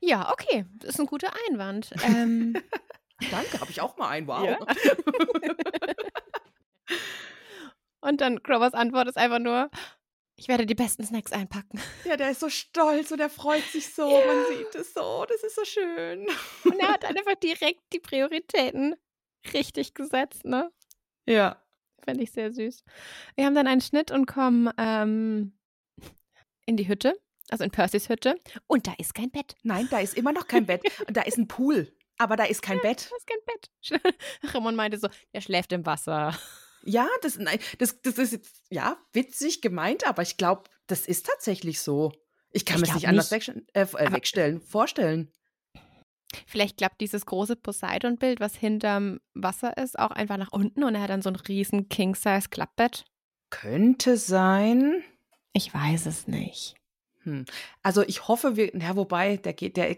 Ja, 0.00 0.32
okay, 0.32 0.64
das 0.76 0.90
ist 0.90 1.00
ein 1.00 1.06
guter 1.06 1.32
Einwand. 1.48 1.90
Ähm, 2.04 2.54
Danke, 3.30 3.60
habe 3.60 3.70
ich 3.70 3.80
auch 3.80 3.96
mal 3.96 4.08
ein. 4.08 4.26
Wow. 4.26 4.44
Ja. 4.44 4.58
und 8.00 8.20
dann 8.20 8.42
Crovers 8.42 8.74
Antwort 8.74 9.08
ist 9.08 9.16
einfach 9.16 9.40
nur, 9.40 9.70
ich 10.36 10.46
werde 10.46 10.66
die 10.66 10.76
besten 10.76 11.04
Snacks 11.04 11.32
einpacken. 11.32 11.80
Ja, 12.04 12.16
der 12.16 12.30
ist 12.30 12.40
so 12.40 12.48
stolz 12.48 13.10
und 13.10 13.18
er 13.18 13.28
freut 13.28 13.64
sich 13.64 13.92
so. 13.92 14.08
Ja. 14.08 14.24
Man 14.24 14.46
sieht 14.46 14.72
es 14.76 14.94
so. 14.94 15.26
Das 15.28 15.42
ist 15.42 15.56
so 15.56 15.64
schön. 15.64 16.28
Und 16.64 16.78
er 16.78 16.92
hat 16.92 17.04
einfach 17.04 17.34
direkt 17.34 17.82
die 17.92 17.98
Prioritäten 17.98 18.94
richtig 19.52 19.94
gesetzt, 19.94 20.44
ne? 20.44 20.70
Ja. 21.26 21.60
Fände 22.04 22.22
ich 22.22 22.30
sehr 22.30 22.52
süß. 22.52 22.84
Wir 23.34 23.46
haben 23.46 23.56
dann 23.56 23.66
einen 23.66 23.80
Schnitt 23.80 24.12
und 24.12 24.26
kommen 24.26 24.70
ähm, 24.78 25.58
in 26.66 26.76
die 26.76 26.86
Hütte, 26.86 27.20
also 27.50 27.64
in 27.64 27.70
Percys 27.70 28.08
Hütte. 28.08 28.40
Und 28.66 28.86
da 28.86 28.94
ist 28.98 29.14
kein 29.14 29.30
Bett. 29.30 29.54
Nein, 29.62 29.88
da 29.90 30.00
ist 30.00 30.16
immer 30.16 30.32
noch 30.32 30.46
kein 30.46 30.66
Bett. 30.66 30.82
Und 31.06 31.16
da 31.16 31.22
ist 31.22 31.38
ein 31.38 31.48
Pool. 31.48 31.92
Aber 32.18 32.36
da 32.36 32.44
ist 32.44 32.62
kein 32.62 32.80
Bett. 32.80 33.08
Da 33.10 33.16
ist 33.16 33.26
kein 33.26 34.02
Bett. 34.02 34.14
Ramon 34.54 34.74
meinte 34.74 34.98
so, 34.98 35.08
er 35.32 35.40
schläft 35.40 35.72
im 35.72 35.86
Wasser. 35.86 36.36
Ja, 36.84 37.08
das, 37.22 37.36
nein, 37.38 37.58
das, 37.78 38.00
das 38.02 38.18
ist 38.18 38.32
jetzt, 38.32 38.62
ja, 38.70 38.96
witzig 39.12 39.60
gemeint, 39.62 40.06
aber 40.06 40.22
ich 40.22 40.36
glaube, 40.36 40.70
das 40.86 41.06
ist 41.06 41.26
tatsächlich 41.26 41.82
so. 41.82 42.12
Ich 42.52 42.64
kann 42.64 42.80
mir 42.80 42.86
das 42.86 42.94
nicht 42.94 43.08
anders 43.08 43.30
nicht. 43.32 43.48
äh, 43.74 43.82
äh, 43.82 44.12
wegstellen, 44.12 44.60
vorstellen. 44.60 45.30
Vielleicht 46.46 46.76
klappt 46.76 47.00
dieses 47.00 47.26
große 47.26 47.56
Poseidon-Bild, 47.56 48.38
was 48.38 48.54
hinterm 48.54 49.18
Wasser 49.34 49.76
ist, 49.76 49.98
auch 49.98 50.12
einfach 50.12 50.36
nach 50.36 50.52
unten 50.52 50.84
und 50.84 50.94
er 50.94 51.02
hat 51.02 51.10
dann 51.10 51.20
so 51.20 51.30
ein 51.30 51.36
riesen 51.36 51.88
King-Size-Klappbett. 51.88 53.04
Könnte 53.50 54.16
sein. 54.16 55.02
Ich 55.52 55.74
weiß 55.74 56.06
es 56.06 56.28
nicht. 56.28 56.76
Hm. 57.28 57.44
Also 57.82 58.02
ich 58.02 58.28
hoffe, 58.28 58.56
wir, 58.56 58.76
ja, 58.76 58.96
wobei, 58.96 59.36
der 59.36 59.52
geht, 59.52 59.76
der, 59.76 59.94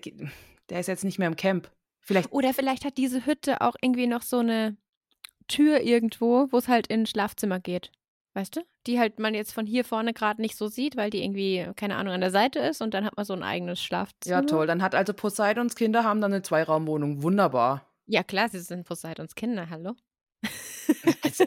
der 0.68 0.80
ist 0.80 0.86
jetzt 0.86 1.04
nicht 1.04 1.18
mehr 1.18 1.28
im 1.28 1.36
Camp. 1.36 1.70
Vielleicht, 2.00 2.32
Oder 2.32 2.54
vielleicht 2.54 2.84
hat 2.84 2.96
diese 2.96 3.26
Hütte 3.26 3.60
auch 3.60 3.76
irgendwie 3.80 4.06
noch 4.06 4.22
so 4.22 4.38
eine 4.38 4.76
Tür 5.48 5.80
irgendwo, 5.80 6.48
wo 6.50 6.58
es 6.58 6.68
halt 6.68 6.86
in 6.86 7.02
ein 7.02 7.06
Schlafzimmer 7.06 7.60
geht. 7.60 7.92
Weißt 8.34 8.56
du? 8.56 8.60
Die 8.86 9.00
halt 9.00 9.18
man 9.18 9.34
jetzt 9.34 9.52
von 9.52 9.66
hier 9.66 9.84
vorne 9.84 10.12
gerade 10.12 10.40
nicht 10.40 10.56
so 10.56 10.68
sieht, 10.68 10.96
weil 10.96 11.10
die 11.10 11.22
irgendwie, 11.22 11.68
keine 11.74 11.96
Ahnung, 11.96 12.14
an 12.14 12.20
der 12.20 12.30
Seite 12.30 12.60
ist 12.60 12.80
und 12.80 12.94
dann 12.94 13.04
hat 13.04 13.16
man 13.16 13.26
so 13.26 13.32
ein 13.32 13.42
eigenes 13.42 13.82
Schlafzimmer. 13.82 14.36
Ja, 14.36 14.42
toll. 14.42 14.66
Dann 14.66 14.82
hat 14.82 14.94
also 14.94 15.12
Poseidons 15.12 15.74
Kinder 15.74 16.04
haben 16.04 16.20
dann 16.20 16.32
eine 16.32 16.42
Zweiraumwohnung. 16.42 17.22
Wunderbar. 17.22 17.86
Ja, 18.06 18.22
klar, 18.22 18.48
sie 18.48 18.60
sind 18.60 18.86
Poseidons 18.86 19.34
Kinder, 19.34 19.68
hallo? 19.70 19.94
Also, 21.22 21.44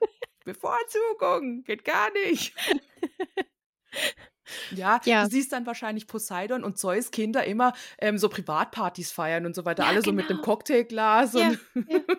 Bevorzugung, 0.44 1.64
geht 1.64 1.84
gar 1.84 2.10
nicht. 2.12 2.54
Ja, 4.74 5.00
Ja. 5.04 5.24
du 5.24 5.30
siehst 5.30 5.52
dann 5.52 5.66
wahrscheinlich 5.66 6.06
Poseidon 6.06 6.64
und 6.64 6.78
Zeus 6.78 7.10
Kinder 7.10 7.44
immer 7.44 7.72
ähm, 7.98 8.18
so 8.18 8.28
Privatpartys 8.28 9.12
feiern 9.12 9.46
und 9.46 9.54
so 9.54 9.64
weiter. 9.64 9.84
Ja, 9.84 9.88
Alle 9.90 10.02
so 10.02 10.12
mit 10.12 10.26
einem 10.28 10.38
genau. 10.38 10.42
Cocktailglas 10.50 11.32
Ja, 11.34 11.48
und 11.48 11.58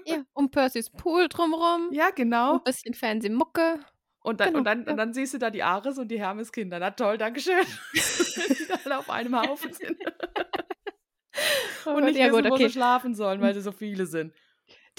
ja. 0.06 0.24
Um 0.34 0.50
Percys 0.52 0.90
Pool 0.90 1.28
drumrum. 1.30 1.90
ja, 1.92 2.08
Ein 2.08 2.16
genau. 2.16 2.60
bisschen 2.60 2.94
Fernsehmucke. 2.94 3.80
Und 4.22 4.42
dann, 4.42 4.48
genau, 4.48 4.60
und, 4.60 4.66
dann, 4.66 4.84
und 4.84 4.98
dann 4.98 5.14
siehst 5.14 5.34
du 5.34 5.38
da 5.38 5.50
die 5.50 5.64
Ares 5.64 5.98
und 5.98 6.10
die 6.10 6.20
Hermes 6.20 6.52
Kinder. 6.52 6.80
Na 6.80 6.92
toll, 6.92 7.18
Dankeschön. 7.18 7.64
Die 7.94 8.74
alle 8.84 8.98
auf 9.00 9.10
einem 9.10 9.40
Haufen 9.40 9.72
sind. 9.72 9.98
Oh 11.86 11.92
und 11.92 12.06
nicht 12.06 12.18
ja, 12.18 12.26
wissen, 12.26 12.36
gut, 12.42 12.50
wo 12.50 12.56
okay. 12.56 12.68
sie 12.68 12.74
schlafen 12.74 13.16
sollen, 13.16 13.40
weil 13.42 13.54
sie 13.54 13.62
so 13.62 13.72
viele 13.72 14.06
sind. 14.06 14.34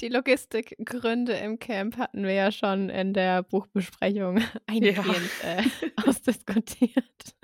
Die 0.01 0.09
Logistikgründe 0.09 1.33
im 1.35 1.59
Camp 1.59 1.97
hatten 1.99 2.23
wir 2.23 2.33
ja 2.33 2.53
schon 2.53 2.89
in 2.89 3.13
der 3.13 3.43
Buchbesprechung 3.43 4.41
eingehend 4.67 5.31
äh, 5.43 5.63
ausdiskutiert. 6.07 7.35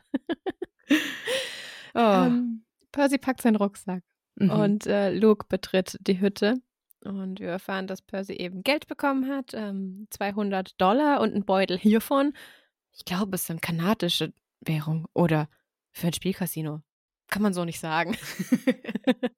Oh. 1.95 1.99
Ähm, 1.99 2.65
Percy 2.93 3.19
packt 3.19 3.43
seinen 3.43 3.57
Rucksack 3.57 4.03
Mhm. 4.37 4.51
und 4.51 4.87
äh, 4.89 5.11
Luke 5.17 5.47
betritt 5.49 5.97
die 6.01 6.21
Hütte. 6.21 6.57
Und 7.05 7.39
wir 7.39 7.51
erfahren, 7.51 7.87
dass 7.87 8.03
Percy 8.03 8.33
eben 8.33 8.63
Geld 8.65 8.89
bekommen 8.89 9.29
hat, 9.31 9.53
ähm, 9.55 10.09
200 10.11 10.81
Dollar 10.81 11.21
und 11.21 11.33
einen 11.35 11.45
Beutel 11.45 11.79
hiervon. 11.79 12.33
Ich 12.93 13.05
glaube, 13.05 13.37
es 13.37 13.47
sind 13.47 13.63
kanadische 13.63 14.33
Währung 14.61 15.07
oder 15.13 15.49
für 15.93 16.09
ein 16.09 16.13
Spielcasino. 16.13 16.81
Kann 17.29 17.43
man 17.43 17.55
so 17.55 17.65
nicht 17.65 17.79
sagen. 17.81 18.17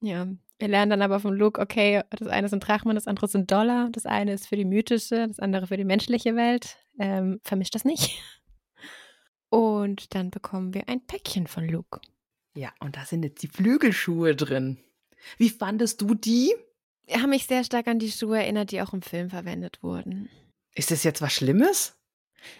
Ja, 0.00 0.26
wir 0.58 0.68
lernen 0.68 0.90
dann 0.90 1.02
aber 1.02 1.20
von 1.20 1.34
Luke, 1.34 1.60
okay, 1.60 2.02
das 2.10 2.28
eine 2.28 2.48
sind 2.48 2.60
Drachmen, 2.66 2.94
das 2.94 3.06
andere 3.06 3.28
sind 3.28 3.50
Dollar, 3.50 3.88
das 3.92 4.06
eine 4.06 4.32
ist 4.32 4.46
für 4.46 4.56
die 4.56 4.64
mythische, 4.64 5.28
das 5.28 5.38
andere 5.38 5.66
für 5.66 5.76
die 5.76 5.84
menschliche 5.84 6.34
Welt. 6.34 6.78
Ähm, 6.98 7.40
vermischt 7.44 7.74
das 7.74 7.84
nicht. 7.84 8.18
Und 9.48 10.14
dann 10.14 10.30
bekommen 10.30 10.74
wir 10.74 10.88
ein 10.88 11.06
Päckchen 11.06 11.46
von 11.46 11.68
Luke. 11.68 12.00
ja, 12.56 12.72
und 12.80 12.96
da 12.96 13.04
sind 13.04 13.22
jetzt 13.22 13.42
die 13.42 13.48
Flügelschuhe 13.48 14.34
drin. 14.34 14.78
Wie 15.38 15.50
fandest 15.50 16.00
du 16.00 16.14
die? 16.14 16.52
Ich 17.06 17.16
habe 17.16 17.28
mich 17.28 17.46
sehr 17.46 17.62
stark 17.62 17.86
an 17.86 17.98
die 18.00 18.10
Schuhe 18.10 18.38
erinnert, 18.38 18.72
die 18.72 18.82
auch 18.82 18.92
im 18.92 19.02
Film 19.02 19.30
verwendet 19.30 19.82
wurden. 19.82 20.28
Ist 20.74 20.90
das 20.90 21.04
jetzt 21.04 21.22
was 21.22 21.32
Schlimmes? 21.32 21.96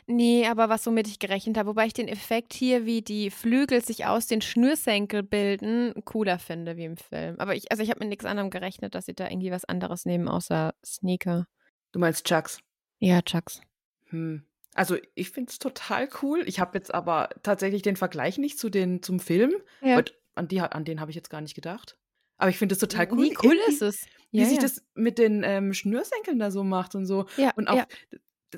Nee, 0.07 0.47
aber 0.47 0.69
was 0.69 0.87
womit 0.87 1.09
ich 1.09 1.19
gerechnet 1.19 1.57
habe, 1.57 1.71
wobei 1.71 1.87
ich 1.87 1.93
den 1.93 2.09
Effekt 2.09 2.53
hier, 2.53 2.87
wie 2.87 3.03
die 3.03 3.31
Flügel 3.31 3.85
sich 3.85 4.07
aus 4.07 4.27
den 4.27 4.41
Schnürsenkel 4.41 5.23
bilden, 5.23 5.95
cooler 6.05 6.39
finde 6.39 6.77
wie 6.77 6.85
im 6.85 6.97
Film. 6.97 7.39
Aber 7.39 7.55
ich, 7.55 7.71
also 7.71 7.83
ich 7.83 7.91
habe 7.91 8.01
mit 8.01 8.09
nichts 8.09 8.25
anderem 8.25 8.51
gerechnet, 8.51 8.95
dass 8.95 9.07
sie 9.07 9.15
da 9.15 9.29
irgendwie 9.29 9.51
was 9.51 9.65
anderes 9.65 10.05
nehmen, 10.05 10.29
außer 10.29 10.75
Sneaker. 10.85 11.47
Du 11.93 11.99
meinst 11.99 12.27
Chucks? 12.27 12.59
Ja, 12.99 13.23
Chucks. 13.23 13.61
Hm. 14.07 14.45
Also 14.75 14.97
ich 15.15 15.31
finde 15.31 15.51
es 15.51 15.59
total 15.59 16.09
cool. 16.23 16.43
Ich 16.47 16.61
habe 16.61 16.77
jetzt 16.77 16.93
aber 16.93 17.31
tatsächlich 17.43 17.83
den 17.83 17.97
Vergleich 17.97 18.37
nicht 18.39 18.59
zu 18.59 18.69
den, 18.69 19.03
zum 19.03 19.21
Film. 19.21 19.55
Ja. 19.81 20.03
An, 20.35 20.49
die, 20.49 20.61
an 20.61 20.85
den 20.85 21.01
habe 21.01 21.11
ich 21.11 21.15
jetzt 21.15 21.31
gar 21.31 21.41
nicht 21.41 21.55
gedacht. 21.55 21.97
Aber 22.37 22.51
ich 22.51 22.59
finde 22.59 22.75
es 22.75 22.79
total 22.79 23.11
cool. 23.13 23.25
Wie 23.25 23.37
cool 23.43 23.59
ist 23.69 23.81
es? 23.81 24.07
Wie 24.31 24.41
Ja, 24.41 24.45
sich 24.45 24.57
ja. 24.57 24.63
das 24.63 24.83
mit 24.95 25.19
den 25.19 25.43
ähm, 25.43 25.73
Schnürsenkeln 25.73 26.39
da 26.39 26.51
so 26.51 26.63
macht 26.65 26.95
und 26.95 27.07
so. 27.07 27.27
Ja, 27.39 27.53
Und 27.57 27.69
auch, 27.69 27.77
ja. 27.77 27.87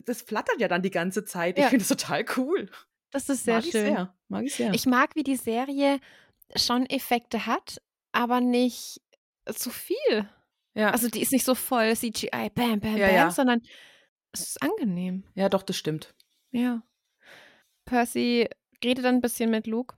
Das 0.05 0.23
flattert 0.23 0.61
ja 0.61 0.69
dann 0.69 0.83
die 0.83 0.91
ganze 0.91 1.25
Zeit. 1.25 1.59
Ich 1.59 1.65
Ja. 1.65 1.71
finde 1.71 1.83
es 1.83 1.89
total 1.89 2.25
cool. 2.37 2.71
Das 3.11 3.29
ist 3.29 3.45
sehr 3.45 3.57
Mag 3.57 3.65
ich 3.65 3.71
schön. 3.73 3.87
sehr. 3.87 4.15
Mag 4.29 4.45
ich 4.45 4.55
sehr. 4.55 4.75
Ich 4.75 4.87
mag, 4.87 5.15
wie 5.17 5.23
die 5.23 5.37
Serie 5.37 6.01
schon 6.57 6.87
Effekte 6.87 7.47
hat, 7.47 7.81
aber 8.13 8.41
nicht 8.41 9.01
zu 9.47 9.71
viel. 9.71 10.29
ja. 10.75 10.91
Also 10.91 11.09
die 11.09 11.21
ist 11.23 11.33
nicht 11.33 11.45
so 11.45 11.55
voll 11.55 11.95
CGI, 11.97 12.51
bam, 12.55 12.81
bam, 12.81 12.97
Ja, 12.97 13.07
bam, 13.07 13.15
ja. 13.17 13.31
sondern 13.31 13.63
es 14.33 14.41
ist 14.49 14.63
angenehm. 14.63 15.25
ja, 15.35 15.49
doch, 15.49 15.63
das 15.63 15.77
stimmt. 15.77 16.15
Ja. 16.51 16.83
Percy 17.85 18.49
redet 18.85 19.05
dann 19.05 19.17
ein 19.17 19.21
bisschen 19.21 19.51
mit 19.51 19.67
Luke 19.67 19.97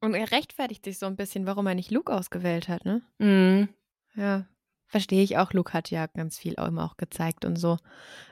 und 0.00 0.14
er 0.14 0.30
rechtfertigt 0.32 0.84
sich 0.84 0.98
so 0.98 1.06
ein 1.06 1.16
bisschen, 1.16 1.46
warum 1.46 1.66
er 1.66 1.74
nicht 1.74 1.90
Luke 1.90 2.12
ausgewählt 2.12 2.68
hat, 2.68 2.84
ne? 2.84 3.02
Mhm. 3.18 3.68
Ja. 4.14 4.46
Verstehe 4.88 5.22
ich 5.22 5.36
auch. 5.36 5.52
Luke 5.52 5.74
hat 5.74 5.90
ja 5.90 6.06
ganz 6.06 6.38
viel 6.38 6.56
auch 6.56 6.66
immer 6.66 6.84
auch 6.84 6.96
gezeigt 6.96 7.44
und 7.44 7.56
so. 7.56 7.76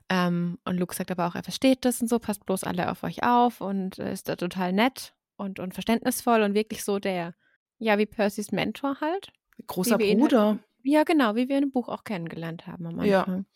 Ähm, 0.09 0.59
und 0.65 0.79
Luke 0.79 0.95
sagt 0.95 1.11
aber 1.11 1.27
auch, 1.27 1.35
er 1.35 1.43
versteht 1.43 1.85
das 1.85 2.01
und 2.01 2.09
so, 2.09 2.19
passt 2.19 2.47
bloß 2.47 2.65
alle 2.65 2.91
auf 2.91 3.03
euch 3.03 3.23
auf 3.23 3.61
und 3.61 3.99
äh, 3.99 4.13
ist 4.13 4.29
da 4.29 4.37
total 4.37 4.73
nett 4.73 5.15
und, 5.37 5.61
und 5.61 5.75
verständnisvoll 5.75 6.41
und 6.43 6.55
wirklich 6.55 6.83
so 6.83 6.99
der, 6.99 7.35
ja, 7.79 7.99
wie 7.99 8.07
Percys 8.07 8.53
Mentor 8.53 8.97
halt. 9.03 9.33
Großer 9.67 9.99
wir 9.99 10.07
ihn 10.07 10.19
Bruder. 10.21 10.59
Ja, 10.83 11.05
genau, 11.05 11.35
wie 11.35 11.49
wir 11.49 11.57
in 11.59 11.65
dem 11.65 11.73
Buch 11.73 11.89
auch 11.89 12.05
kennengelernt 12.05 12.67
haben 12.67 12.87
am 12.87 13.03
Ja. 13.05 13.21
Anfang. 13.21 13.47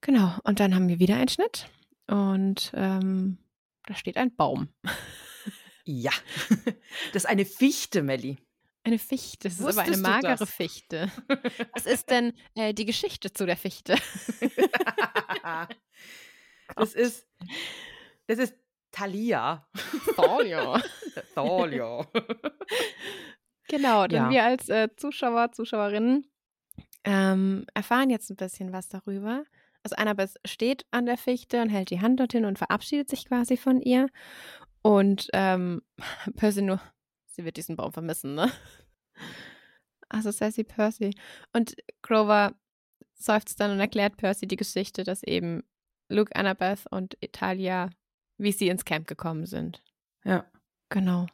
Genau, 0.00 0.32
und 0.44 0.60
dann 0.60 0.74
haben 0.74 0.88
wir 0.88 0.98
wieder 1.00 1.16
einen 1.16 1.28
Schnitt 1.28 1.68
und 2.06 2.70
ähm, 2.74 3.38
da 3.86 3.94
steht 3.94 4.16
ein 4.16 4.34
Baum. 4.34 4.68
Ja. 5.84 6.12
Das 7.12 7.24
ist 7.24 7.28
eine 7.28 7.44
Fichte, 7.44 8.02
Melli. 8.02 8.38
Eine 8.88 8.98
Fichte, 8.98 9.48
das 9.48 9.60
ist 9.60 9.64
aber 9.66 9.82
eine 9.82 9.90
Wusstest 9.90 10.02
magere? 10.02 10.46
Fichte. 10.46 11.12
Was 11.74 11.84
ist 11.86 12.10
denn 12.10 12.32
äh, 12.54 12.72
die 12.72 12.86
Geschichte 12.86 13.32
zu 13.32 13.44
der 13.46 13.56
Fichte? 13.58 13.96
das 16.76 16.94
ist, 16.94 17.26
das 18.26 18.38
ist 18.38 18.54
Thalia. 18.90 19.68
Thalia. 20.16 20.82
Thalia. 21.34 22.06
Genau, 23.68 24.06
denn 24.06 24.24
Ja. 24.24 24.30
wir 24.30 24.44
als 24.44 24.68
äh, 24.70 24.88
Zuschauer, 24.96 25.52
Zuschauerinnen 25.52 26.26
ähm, 27.04 27.66
erfahren 27.74 28.08
jetzt 28.10 28.30
ein 28.30 28.36
bisschen 28.36 28.72
was 28.72 28.88
darüber. 28.88 29.44
Also 29.82 29.96
Annabeth 29.96 30.36
steht 30.46 30.86
an 30.90 31.06
der 31.06 31.18
Fichte 31.18 31.60
und 31.60 31.68
hält 31.68 31.90
die 31.90 32.00
Hand 32.00 32.20
dorthin 32.20 32.44
und 32.44 32.58
verabschiedet 32.58 33.08
sich 33.10 33.26
quasi 33.26 33.56
von 33.56 33.80
ihr. 33.80 34.08
Und 34.80 35.28
ähm, 35.34 35.82
Percy 36.36 36.62
nur, 36.62 36.80
sie 37.38 37.44
wird 37.44 37.56
diesen 37.56 37.76
Baum 37.76 37.92
vermissen, 37.92 38.34
ne? 38.34 38.52
Also 40.10 40.30
Sassy 40.30 40.64
Percy. 40.64 41.14
Und 41.52 41.76
Grover 42.00 42.54
seufzt 43.12 43.60
dann 43.60 43.72
und 43.72 43.78
erklärt 43.78 44.16
Percy 44.16 44.46
die 44.46 44.56
Geschichte, 44.56 45.04
dass 45.04 45.22
eben 45.22 45.62
Luke, 46.08 46.34
Annabeth 46.34 46.86
und 46.90 47.18
Italia, 47.20 47.90
wie 48.38 48.52
sie 48.52 48.68
ins 48.68 48.86
Camp 48.86 49.06
gekommen 49.06 49.44
sind. 49.44 49.82
Ja. 50.24 50.50
Genau. 50.88 51.26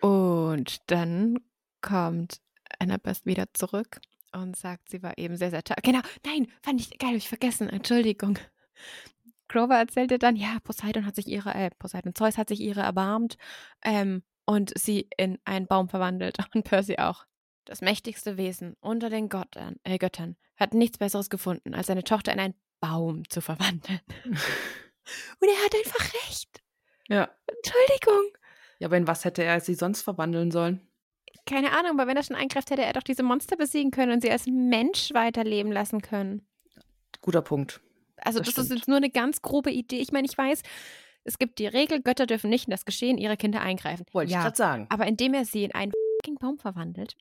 Und 0.00 0.90
dann 0.90 1.40
kommt 1.82 2.40
Annabeth 2.78 3.26
wieder 3.26 3.52
zurück 3.52 4.00
und 4.32 4.56
sagt, 4.56 4.88
sie 4.88 5.02
war 5.02 5.18
eben 5.18 5.36
sehr, 5.36 5.50
sehr 5.50 5.62
toll. 5.62 5.76
Genau, 5.82 6.00
nein, 6.24 6.50
fand 6.62 6.80
ich 6.80 6.98
geil, 6.98 7.10
hab 7.10 7.16
ich 7.16 7.28
vergessen, 7.28 7.68
Entschuldigung. 7.68 8.38
Grover 9.48 9.76
erzählte 9.76 10.18
dann, 10.18 10.36
ja, 10.36 10.56
Poseidon 10.64 11.04
hat 11.04 11.16
sich 11.16 11.28
ihre, 11.28 11.54
äh, 11.54 11.70
Poseidon, 11.78 12.14
Zeus 12.14 12.38
hat 12.38 12.48
sich 12.48 12.60
ihre 12.60 12.80
erbarmt 12.80 13.36
ähm, 13.84 14.22
und 14.52 14.70
sie 14.78 15.08
in 15.16 15.38
einen 15.46 15.66
Baum 15.66 15.88
verwandelt 15.88 16.36
und 16.54 16.64
Percy 16.64 16.98
auch. 16.98 17.24
Das 17.64 17.80
mächtigste 17.80 18.36
Wesen 18.36 18.76
unter 18.80 19.08
den 19.08 19.28
Göttern, 19.28 19.76
äh, 19.84 19.96
Göttern 19.96 20.36
hat 20.56 20.74
nichts 20.74 20.98
Besseres 20.98 21.30
gefunden, 21.30 21.74
als 21.74 21.86
seine 21.86 22.04
Tochter 22.04 22.32
in 22.32 22.40
einen 22.40 22.54
Baum 22.80 23.28
zu 23.30 23.40
verwandeln. 23.40 24.00
und 24.24 25.48
er 25.48 25.64
hat 25.64 25.74
einfach 25.74 26.12
recht. 26.26 26.62
Ja. 27.08 27.30
Entschuldigung. 27.46 28.36
Ja, 28.78 28.88
aber 28.88 28.96
in 28.98 29.06
was 29.06 29.24
hätte 29.24 29.42
er 29.42 29.60
sie 29.60 29.74
sonst 29.74 30.02
verwandeln 30.02 30.50
sollen? 30.50 30.86
Keine 31.46 31.72
Ahnung, 31.72 31.92
aber 31.98 32.06
wenn 32.06 32.16
er 32.16 32.22
schon 32.22 32.36
eingreift, 32.36 32.70
hätte 32.70 32.84
er 32.84 32.92
doch 32.92 33.02
diese 33.02 33.22
Monster 33.22 33.56
besiegen 33.56 33.90
können 33.90 34.12
und 34.12 34.20
sie 34.20 34.30
als 34.30 34.46
Mensch 34.46 35.14
weiterleben 35.14 35.72
lassen 35.72 36.02
können. 36.02 36.46
Guter 37.22 37.42
Punkt. 37.42 37.80
Also 38.16 38.40
Das 38.40 38.54
das, 38.54 38.64
ist 38.66 38.76
jetzt 38.76 38.88
nur 38.88 38.98
eine 38.98 39.10
ganz 39.10 39.40
grobe 39.40 39.70
Idee. 39.70 40.00
Ich 40.00 40.12
meine, 40.12 40.26
ich 40.26 40.36
weiß, 40.36 40.62
es 41.24 41.38
gibt 41.38 41.58
die 41.58 41.66
Regel, 41.66 42.02
Götter 42.02 42.26
dürfen 42.26 42.50
nicht 42.50 42.66
in 42.66 42.70
das 42.70 42.84
Geschehen 42.84 43.18
ihrer 43.18 43.36
Kinder 43.36 43.60
eingreifen. 43.60 44.04
Wollte 44.12 44.30
ich 44.30 44.34
ja, 44.34 44.42
gerade 44.42 44.56
sagen. 44.56 44.86
aber 44.90 45.06
indem 45.06 45.34
er 45.34 45.44
sie 45.44 45.64
in 45.64 45.72
einen 45.72 45.92
fucking 46.20 46.36
Baum 46.36 46.58
verwandelt, 46.58 47.16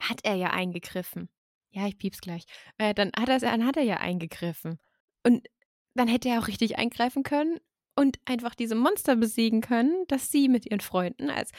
hat 0.00 0.20
er 0.24 0.34
ja 0.34 0.50
eingegriffen. 0.50 1.28
Ja, 1.72 1.86
ich 1.86 1.98
pieps 1.98 2.20
gleich. 2.20 2.44
Äh, 2.78 2.94
dann, 2.94 3.12
hat 3.18 3.28
er, 3.28 3.38
dann 3.38 3.64
hat 3.64 3.76
er 3.76 3.84
ja 3.84 3.98
eingegriffen. 3.98 4.78
Und 5.24 5.46
dann 5.94 6.08
hätte 6.08 6.28
er 6.28 6.40
auch 6.40 6.48
richtig 6.48 6.78
eingreifen 6.78 7.22
können 7.22 7.58
und 7.96 8.18
einfach 8.24 8.54
diese 8.54 8.74
Monster 8.74 9.16
besiegen 9.16 9.60
können, 9.60 10.04
dass 10.08 10.30
sie 10.30 10.48
mit 10.48 10.66
ihren 10.66 10.80
Freunden 10.80 11.30
als 11.30 11.50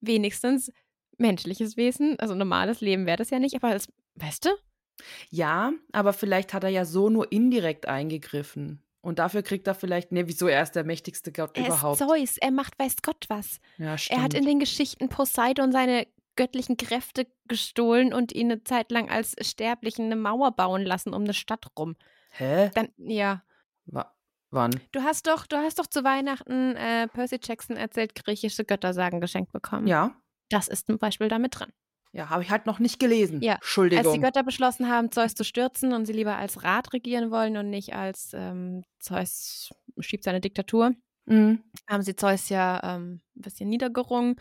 wenigstens 0.00 0.70
menschliches 1.16 1.76
Wesen, 1.76 2.18
also 2.18 2.34
normales 2.34 2.80
Leben 2.80 3.06
wäre 3.06 3.16
das 3.16 3.30
ja 3.30 3.38
nicht, 3.38 3.54
aber 3.54 3.68
als, 3.68 3.88
weißt 4.16 4.46
du? 4.46 4.50
Ja, 5.30 5.72
aber 5.92 6.12
vielleicht 6.12 6.52
hat 6.54 6.64
er 6.64 6.70
ja 6.70 6.84
so 6.84 7.08
nur 7.10 7.30
indirekt 7.32 7.86
eingegriffen. 7.86 8.83
Und 9.04 9.18
dafür 9.18 9.42
kriegt 9.42 9.66
er 9.66 9.74
vielleicht, 9.74 10.12
ne, 10.12 10.26
wieso 10.26 10.46
er 10.48 10.62
ist 10.62 10.72
der 10.72 10.84
mächtigste 10.84 11.30
Gott 11.30 11.56
Er 11.58 11.66
überhaupt. 11.66 12.00
ist 12.00 12.08
Zeus, 12.08 12.38
er 12.38 12.50
macht 12.50 12.78
weiß 12.78 12.96
Gott 13.02 13.26
was. 13.28 13.60
ja, 13.76 13.98
stimmt. 13.98 14.18
Er 14.18 14.24
hat 14.24 14.34
in 14.34 14.46
den 14.46 14.58
Geschichten 14.58 15.10
Poseidon 15.10 15.72
seine 15.72 16.06
göttlichen 16.36 16.78
Kräfte 16.78 17.26
gestohlen 17.46 18.14
und 18.14 18.32
ihn 18.32 18.50
eine 18.50 18.64
Zeit 18.64 18.90
lang 18.90 19.10
als 19.10 19.36
Sterblichen 19.40 20.06
eine 20.06 20.16
Mauer 20.16 20.52
bauen 20.52 20.82
lassen 20.82 21.12
um 21.12 21.24
eine 21.24 21.34
Stadt 21.34 21.66
rum. 21.78 21.96
Hä? 22.30 22.70
Dann, 22.74 22.88
ja, 22.96 23.44
Wa 23.86 24.10
Wann? 24.50 24.70
Du 24.92 25.02
hast 25.02 25.26
doch, 25.26 25.46
du 25.46 25.56
hast 25.56 25.78
doch 25.80 25.86
zu 25.86 26.04
Weihnachten 26.04 26.76
äh, 26.76 27.08
Percy 27.08 27.40
Jackson 27.42 27.76
erzählt, 27.76 28.14
griechische 28.14 28.64
Göttersagen 28.64 29.20
geschenkt 29.20 29.52
bekommen. 29.52 29.86
Ja. 29.88 30.14
Das 30.48 30.68
ist 30.68 30.86
zum 30.86 30.98
Beispiel 30.98 31.28
damit 31.28 31.58
drin. 31.58 31.72
Ja, 32.14 32.30
habe 32.30 32.44
ich 32.44 32.50
halt 32.50 32.64
noch 32.66 32.78
nicht 32.78 33.00
gelesen. 33.00 33.42
Ja. 33.42 33.54
Entschuldigung. 33.54 34.04
Als 34.06 34.14
die 34.14 34.20
Götter 34.20 34.44
beschlossen 34.44 34.88
haben, 34.88 35.10
Zeus 35.10 35.34
zu 35.34 35.42
stürzen 35.42 35.92
und 35.92 36.06
sie 36.06 36.12
lieber 36.12 36.36
als 36.36 36.62
Rat 36.62 36.92
regieren 36.92 37.32
wollen 37.32 37.56
und 37.56 37.70
nicht 37.70 37.94
als 37.94 38.30
ähm, 38.34 38.84
Zeus 39.00 39.74
schiebt 39.98 40.22
seine 40.24 40.40
Diktatur, 40.40 40.94
Mhm. 41.26 41.64
haben 41.88 42.02
sie 42.02 42.16
Zeus 42.16 42.50
ja 42.50 42.80
ähm, 42.84 43.20
ein 43.34 43.40
bisschen 43.40 43.68
niedergerungen. 43.68 44.36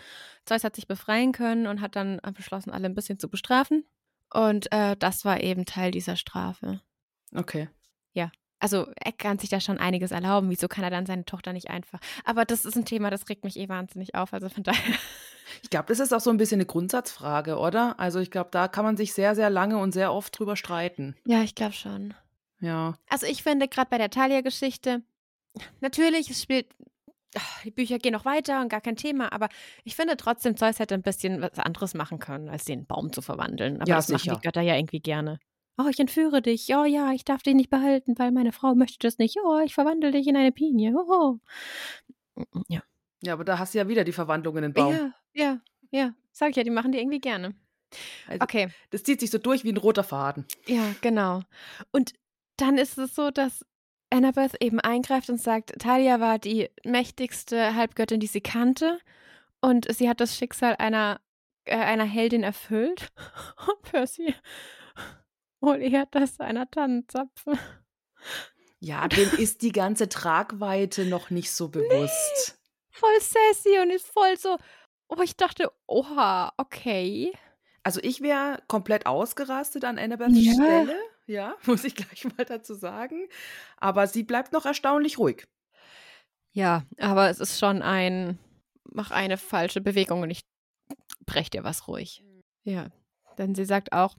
Zeus 0.46 0.64
hat 0.64 0.76
sich 0.76 0.86
befreien 0.86 1.32
können 1.32 1.66
und 1.66 1.82
hat 1.82 1.96
dann 1.96 2.20
beschlossen, 2.36 2.72
alle 2.72 2.86
ein 2.86 2.94
bisschen 2.96 3.18
zu 3.20 3.30
bestrafen. 3.30 3.86
Und 4.32 4.72
äh, 4.72 4.96
das 4.98 5.24
war 5.26 5.42
eben 5.42 5.66
Teil 5.66 5.92
dieser 5.92 6.16
Strafe. 6.18 6.82
Okay. 7.34 7.70
Also 8.64 8.88
er 8.96 9.12
kann 9.12 9.40
sich 9.40 9.50
da 9.50 9.60
schon 9.60 9.78
einiges 9.78 10.12
erlauben. 10.12 10.50
Wieso 10.50 10.70
kann 10.70 10.86
er 10.86 10.90
dann 10.90 11.06
seine 11.06 11.26
Tochter 11.26 11.52
nicht 11.52 11.70
einfach? 11.70 12.00
Aber 12.24 12.46
das 12.46 12.64
ist 12.64 12.78
ein 12.78 12.86
Thema, 12.86 13.10
das 13.10 13.28
regt 13.28 13.44
mich 13.44 13.60
eh 13.60 13.68
wahnsinnig 13.68 14.16
auf. 14.16 14.32
Also 14.34 14.48
von 14.48 14.64
daher. 14.64 14.96
Ich 15.62 15.70
glaube, 15.70 15.88
das 15.90 16.00
ist 16.00 16.14
auch 16.14 16.22
so 16.22 16.30
ein 16.30 16.38
bisschen 16.38 16.60
eine 16.62 16.66
Grundsatzfrage, 16.66 17.58
oder? 17.58 18.00
Also 18.00 18.20
ich 18.22 18.32
glaube, 18.32 18.52
da 18.54 18.70
kann 18.70 18.86
man 18.86 18.96
sich 18.96 19.12
sehr, 19.14 19.36
sehr 19.36 19.50
lange 19.50 19.78
und 19.80 19.92
sehr 19.92 20.14
oft 20.14 20.40
drüber 20.40 20.56
streiten. 20.56 21.14
Ja, 21.26 21.42
ich 21.44 21.56
glaube 21.56 21.74
schon. 21.74 22.14
Ja. 22.62 22.98
Also 23.10 23.26
ich 23.26 23.44
finde 23.44 23.68
gerade 23.68 23.90
bei 23.90 23.98
der 23.98 24.10
Talia-Geschichte, 24.10 25.02
natürlich, 25.82 26.30
es 26.30 26.42
spielt, 26.42 26.68
die 27.66 27.72
Bücher 27.72 28.00
gehen 28.00 28.14
noch 28.14 28.24
weiter 28.24 28.62
und 28.62 28.70
gar 28.70 28.80
kein 28.80 28.96
Thema, 28.96 29.34
aber 29.34 29.50
ich 29.84 29.96
finde 29.98 30.16
trotzdem, 30.16 30.56
Zeus 30.56 30.80
hätte 30.80 30.94
ein 30.94 31.02
bisschen 31.02 31.42
was 31.42 31.60
anderes 31.60 31.94
machen 31.96 32.20
können, 32.20 32.48
als 32.48 32.64
den 32.64 32.86
Baum 32.86 33.12
zu 33.12 33.22
verwandeln. 33.22 33.82
Aber 33.82 33.90
Ja, 33.90 33.98
das 33.98 34.08
machen 34.08 34.20
sicher. 34.22 34.36
die 34.36 34.42
Götter 34.42 34.62
ja 34.62 34.76
irgendwie 34.78 35.02
gerne. 35.02 35.40
Oh, 35.78 35.88
ich 35.90 36.00
entführe 36.00 36.42
dich. 36.42 36.76
Oh 36.76 36.84
ja, 36.86 37.12
ich 37.12 37.26
darf 37.26 37.42
dich 37.42 37.56
nicht 37.56 37.70
behalten, 37.70 38.18
weil 38.18 38.32
meine 38.32 38.52
Frau 38.52 38.76
möchte 38.76 39.00
das 39.00 39.18
nicht. 39.18 39.38
Oh, 39.44 39.60
ich 39.60 39.74
verwandle 39.74 40.12
dich 40.12 40.28
in 40.28 40.38
eine 40.38 40.52
Pinie. 40.52 40.94
Oh. 40.96 41.40
Ja. 42.68 42.84
Ja, 43.24 43.34
aber 43.34 43.46
da 43.46 43.58
hast 43.58 43.74
du 43.74 43.80
ja 43.80 43.88
wieder 43.88 44.04
die 44.04 44.12
Verwandlung 44.12 44.58
in 44.58 44.64
den 44.64 44.74
Baum. 44.74 44.94
Ja, 44.94 45.14
ja, 45.34 45.60
ja. 45.92 46.14
Sag 46.32 46.52
ich 46.52 46.56
ja, 46.58 46.64
die 46.64 46.70
machen 46.70 46.92
die 46.92 47.00
irgendwie 47.00 47.20
gerne. 47.20 47.56
Also, 48.28 48.42
Okay. 48.42 48.70
Das 48.90 49.04
zieht 49.04 49.20
sich 49.20 49.32
so 49.32 49.38
durch 49.38 49.64
wie 49.64 49.72
ein 49.72 49.78
roter 49.78 50.04
Faden. 50.04 50.46
Ja, 50.68 50.94
genau. 51.02 51.42
Und 51.92 52.14
dann 52.58 52.78
ist 52.78 52.98
es 52.98 53.16
so, 53.16 53.32
dass 53.32 53.66
Annabeth 54.10 54.62
eben 54.62 54.80
eingreift 54.80 55.30
und 55.30 55.40
sagt, 55.40 55.80
Talia 55.80 56.20
war 56.20 56.38
die 56.38 56.70
mächtigste 56.84 57.76
Halbgöttin, 57.76 58.20
die 58.20 58.28
sie 58.28 58.42
kannte. 58.42 59.00
Und 59.62 59.92
sie 59.94 60.10
hat 60.10 60.20
das 60.20 60.38
Schicksal 60.38 60.76
einer, 60.76 61.22
äh, 61.66 61.78
einer 61.78 62.04
Heldin 62.04 62.44
erfüllt. 62.44 63.12
Und 63.68 63.82
Percy 63.84 64.36
poliert 65.64 66.10
das 66.12 66.40
einer 66.40 66.70
Tannenzapfen. 66.70 67.58
Ja, 68.80 69.08
dem 69.08 69.30
ist 69.38 69.62
die 69.62 69.72
ganze 69.72 70.10
Tragweite 70.10 71.06
noch 71.06 71.30
nicht 71.30 71.52
so 71.52 71.70
bewusst. 71.70 72.60
Voll 72.92 73.18
sassy 73.22 73.80
und 73.82 73.90
ist 73.92 74.08
voll 74.08 74.36
so. 74.38 74.58
Oh, 75.08 75.22
ich 75.24 75.38
dachte, 75.38 75.72
oha, 75.88 76.52
okay. 76.58 77.32
Also 77.84 78.02
ich 78.04 78.20
wäre 78.20 78.62
komplett 78.68 79.06
ausgerastet 79.06 79.86
an 79.86 79.98
Annabeths 79.98 80.36
Ja. 80.36 80.52
Stelle. 80.52 81.00
Ja, 81.28 81.56
muss 81.66 81.86
ich 81.86 81.96
gleich 81.96 82.26
mal 82.26 82.44
dazu 82.44 82.74
sagen. 82.74 83.30
Aber 83.78 84.06
sie 84.08 84.24
bleibt 84.24 84.52
noch 84.52 84.66
erstaunlich 84.66 85.18
ruhig. 85.18 85.48
Ja, 86.52 86.84
aber 86.98 87.30
es 87.30 87.40
ist 87.40 87.60
schon 87.60 87.82
ein, 87.82 88.38
mach 88.84 89.12
eine 89.12 89.38
falsche 89.38 89.80
Bewegung 89.80 90.24
und 90.24 90.30
ich 90.30 90.42
brech 91.26 91.50
dir 91.50 91.64
was 91.64 91.88
ruhig. 91.88 92.22
Ja, 92.66 92.90
denn 93.38 93.56
sie 93.56 93.64
sagt 93.66 93.94
auch, 93.94 94.18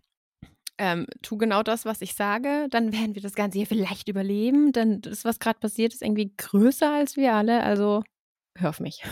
ähm, 0.78 1.06
tu 1.22 1.36
genau 1.36 1.62
das, 1.62 1.84
was 1.84 2.00
ich 2.02 2.14
sage, 2.14 2.66
dann 2.70 2.92
werden 2.92 3.14
wir 3.14 3.22
das 3.22 3.34
Ganze 3.34 3.58
hier 3.58 3.66
vielleicht 3.66 4.08
überleben, 4.08 4.72
denn 4.72 5.00
das, 5.00 5.24
was 5.24 5.38
gerade 5.38 5.58
passiert, 5.58 5.92
ist 5.92 6.02
irgendwie 6.02 6.34
größer 6.36 6.92
als 6.92 7.16
wir 7.16 7.34
alle, 7.34 7.62
also 7.62 8.02
hör 8.56 8.70
auf 8.70 8.80
mich. 8.80 9.02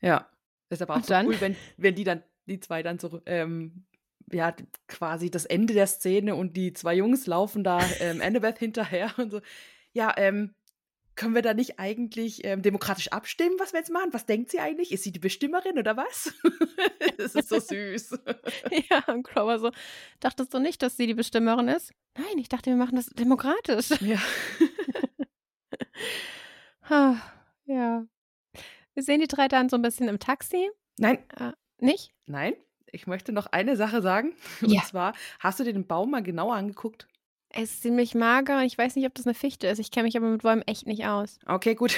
Ja. 0.00 0.30
Ist 0.68 0.82
aber 0.82 0.96
auch 0.96 1.02
so 1.02 1.08
dann? 1.08 1.26
cool, 1.26 1.40
wenn, 1.40 1.56
wenn 1.76 1.94
die 1.94 2.04
dann, 2.04 2.22
die 2.46 2.60
zwei 2.60 2.82
dann 2.82 2.98
so, 2.98 3.22
ähm, 3.26 3.86
ja, 4.32 4.54
quasi 4.88 5.30
das 5.30 5.44
Ende 5.44 5.74
der 5.74 5.86
Szene 5.86 6.34
und 6.34 6.56
die 6.56 6.72
zwei 6.72 6.94
Jungs 6.94 7.26
laufen 7.26 7.62
da 7.62 7.80
ähm, 8.00 8.20
Annabeth 8.20 8.58
hinterher 8.58 9.12
und 9.18 9.30
so. 9.30 9.40
Ja, 9.92 10.12
ähm, 10.16 10.54
können 11.16 11.34
wir 11.34 11.42
da 11.42 11.54
nicht 11.54 11.78
eigentlich 11.78 12.44
ähm, 12.44 12.62
demokratisch 12.62 13.08
abstimmen, 13.08 13.56
was 13.58 13.72
wir 13.72 13.80
jetzt 13.80 13.90
machen? 13.90 14.12
Was 14.12 14.26
denkt 14.26 14.50
sie 14.50 14.60
eigentlich? 14.60 14.92
Ist 14.92 15.02
sie 15.02 15.12
die 15.12 15.18
Bestimmerin 15.18 15.78
oder 15.78 15.96
was? 15.96 16.32
das 17.18 17.34
ist 17.34 17.48
so 17.48 17.58
süß. 17.58 18.18
ja, 18.90 19.02
und 19.12 19.22
Clover 19.24 19.58
so, 19.58 19.70
dachtest 20.20 20.52
du 20.54 20.58
nicht, 20.58 20.82
dass 20.82 20.96
sie 20.96 21.06
die 21.06 21.14
Bestimmerin 21.14 21.68
ist? 21.68 21.92
Nein, 22.18 22.38
ich 22.38 22.48
dachte, 22.48 22.70
wir 22.70 22.76
machen 22.76 22.96
das 22.96 23.06
demokratisch. 23.06 23.90
ja. 24.00 24.18
Ah, 26.88 27.16
ja. 27.66 28.06
Wir 28.94 29.02
sehen 29.02 29.20
die 29.20 29.26
drei 29.28 29.48
dann 29.48 29.68
so 29.68 29.76
ein 29.76 29.82
bisschen 29.82 30.08
im 30.08 30.18
Taxi. 30.18 30.70
Nein, 30.98 31.18
Nicht? 31.78 32.12
nein. 32.26 32.54
Ich 32.92 33.06
möchte 33.06 33.32
noch 33.32 33.46
eine 33.48 33.76
Sache 33.76 34.00
sagen. 34.00 34.34
Und 34.62 34.70
Ja. 34.70 34.82
zwar, 34.82 35.12
hast 35.40 35.60
du 35.60 35.64
dir 35.64 35.72
den 35.72 35.86
Baum 35.86 36.10
mal 36.12 36.22
genauer 36.22 36.54
angeguckt? 36.54 37.08
Er 37.50 37.62
ist 37.62 37.82
ziemlich 37.82 38.14
mager 38.14 38.58
und 38.58 38.64
ich 38.64 38.76
weiß 38.76 38.96
nicht, 38.96 39.06
ob 39.06 39.14
das 39.14 39.26
eine 39.26 39.34
Fichte 39.34 39.66
ist. 39.66 39.78
Ich 39.78 39.90
kenne 39.90 40.04
mich 40.04 40.16
aber 40.16 40.28
mit 40.28 40.42
Bäumen 40.42 40.62
echt 40.62 40.86
nicht 40.86 41.06
aus. 41.06 41.38
Okay, 41.46 41.74
gut. 41.74 41.96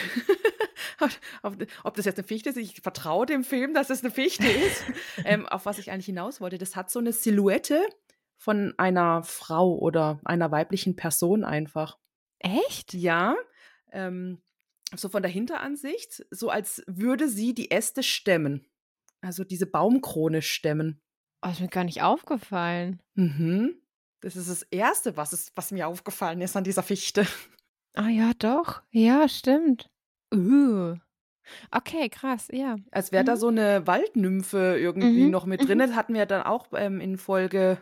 ob, 1.43 1.57
ob 1.85 1.95
das 1.97 2.05
jetzt 2.05 2.19
eine 2.19 2.27
Fichte 2.27 2.51
ist, 2.51 2.57
ich 2.57 2.81
vertraue 2.81 3.27
dem 3.27 3.45
Film, 3.45 3.75
dass 3.75 3.91
es 3.91 4.03
eine 4.03 4.13
Fichte 4.13 4.47
ist. 4.47 4.85
ähm, 5.25 5.47
auf 5.47 5.67
was 5.67 5.79
ich 5.79 5.91
eigentlich 5.91 6.07
hinaus 6.07 6.41
wollte, 6.41 6.59
das 6.59 6.77
hat 6.77 6.91
so 6.91 6.99
eine 6.99 7.13
Silhouette 7.13 7.81
von 8.37 8.75
einer 8.77 9.23
Frau 9.25 9.77
oder 9.77 10.21
einer 10.25 10.51
weiblichen 10.51 10.97
Person 10.97 11.45
einfach. 11.45 11.99
Echt? 12.39 12.95
Ja, 12.95 13.35
ähm, 13.91 14.41
so 14.95 15.09
von 15.09 15.23
der 15.23 15.31
Hinteransicht, 15.31 16.25
so 16.31 16.51
als 16.51 16.83
würde 16.87 17.29
sie 17.29 17.55
die 17.55 17.71
Äste 17.71 18.03
stemmen. 18.03 18.67
Also 19.21 19.45
diese 19.45 19.67
Baumkrone 19.67 20.43
stemmen. 20.43 21.01
Oh, 21.43 21.49
ist 21.49 21.61
mir 21.61 21.69
gar 21.69 21.85
nicht 21.85 22.03
aufgefallen. 22.03 23.03
Mhm. 23.15 23.81
Das 24.21 24.37
ist 24.37 24.49
das 24.51 24.63
Erste, 24.65 25.17
was, 25.17 25.33
es, 25.33 25.53
was 25.55 25.71
mir 25.71 25.87
aufgefallen 25.87 26.41
ist 26.41 26.57
an 26.57 26.65
dieser 26.65 26.83
Fichte. 26.83 27.27
Ah 27.95 28.09
ja, 28.09 28.33
doch. 28.39 28.83
Ja, 28.91 29.29
stimmt. 29.29 29.89
Uh. 30.35 30.97
Okay, 31.71 32.09
krass, 32.11 32.49
ja. 32.53 32.77
Als 32.91 33.11
wäre 33.13 33.25
da 33.25 33.35
Mhm. 33.35 33.39
so 33.39 33.49
eine 33.49 33.87
Waldnymphe 33.87 34.77
irgendwie 34.79 35.25
Mhm, 35.25 35.31
noch 35.31 35.47
mit 35.47 35.63
mhm. 35.63 35.67
drin. 35.67 35.79
Das 35.79 35.95
hatten 35.95 36.15
wir 36.15 36.27
dann 36.27 36.43
auch 36.43 36.69
ähm, 36.75 37.01
in 37.01 37.17
Folge 37.17 37.79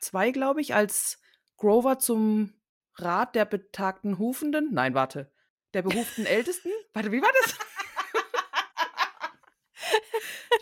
2, 0.00 0.30
glaube 0.30 0.60
ich, 0.60 0.74
als 0.74 1.18
Grover 1.56 1.98
zum 1.98 2.54
Rat 2.96 3.34
der 3.34 3.44
betagten 3.44 4.18
Hufenden, 4.18 4.68
nein, 4.72 4.94
warte, 4.94 5.30
der 5.74 5.82
behuften 5.82 6.26
Ältesten, 6.26 6.70
warte, 6.92 7.12
wie 7.12 7.22
war 7.22 7.30
das? 7.44 7.58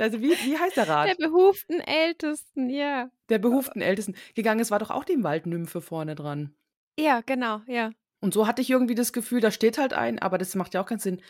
Also 0.00 0.20
wie, 0.20 0.30
wie 0.30 0.58
heißt 0.58 0.76
der 0.76 0.88
Rat? 0.88 1.08
Der 1.08 1.26
behuften 1.26 1.80
Ältesten, 1.80 2.70
ja. 2.70 3.10
Der 3.28 3.38
behuften 3.38 3.82
Ältesten 3.82 4.14
gegangen 4.34 4.60
ist, 4.60 4.70
war 4.70 4.78
doch 4.78 4.90
auch 4.90 5.04
die 5.04 5.22
Waldnymphe 5.22 5.80
vorne 5.80 6.14
dran. 6.14 6.54
Ja, 6.98 7.20
genau, 7.24 7.60
ja. 7.66 7.90
Und 8.20 8.34
so 8.34 8.46
hatte 8.46 8.62
ich 8.62 8.70
irgendwie 8.70 8.94
das 8.94 9.12
Gefühl, 9.12 9.40
da 9.40 9.50
steht 9.50 9.78
halt 9.78 9.92
ein, 9.94 10.18
aber 10.18 10.38
das 10.38 10.54
macht 10.54 10.74
ja 10.74 10.82
auch 10.82 10.86
keinen 10.86 10.98
Sinn. 10.98 11.22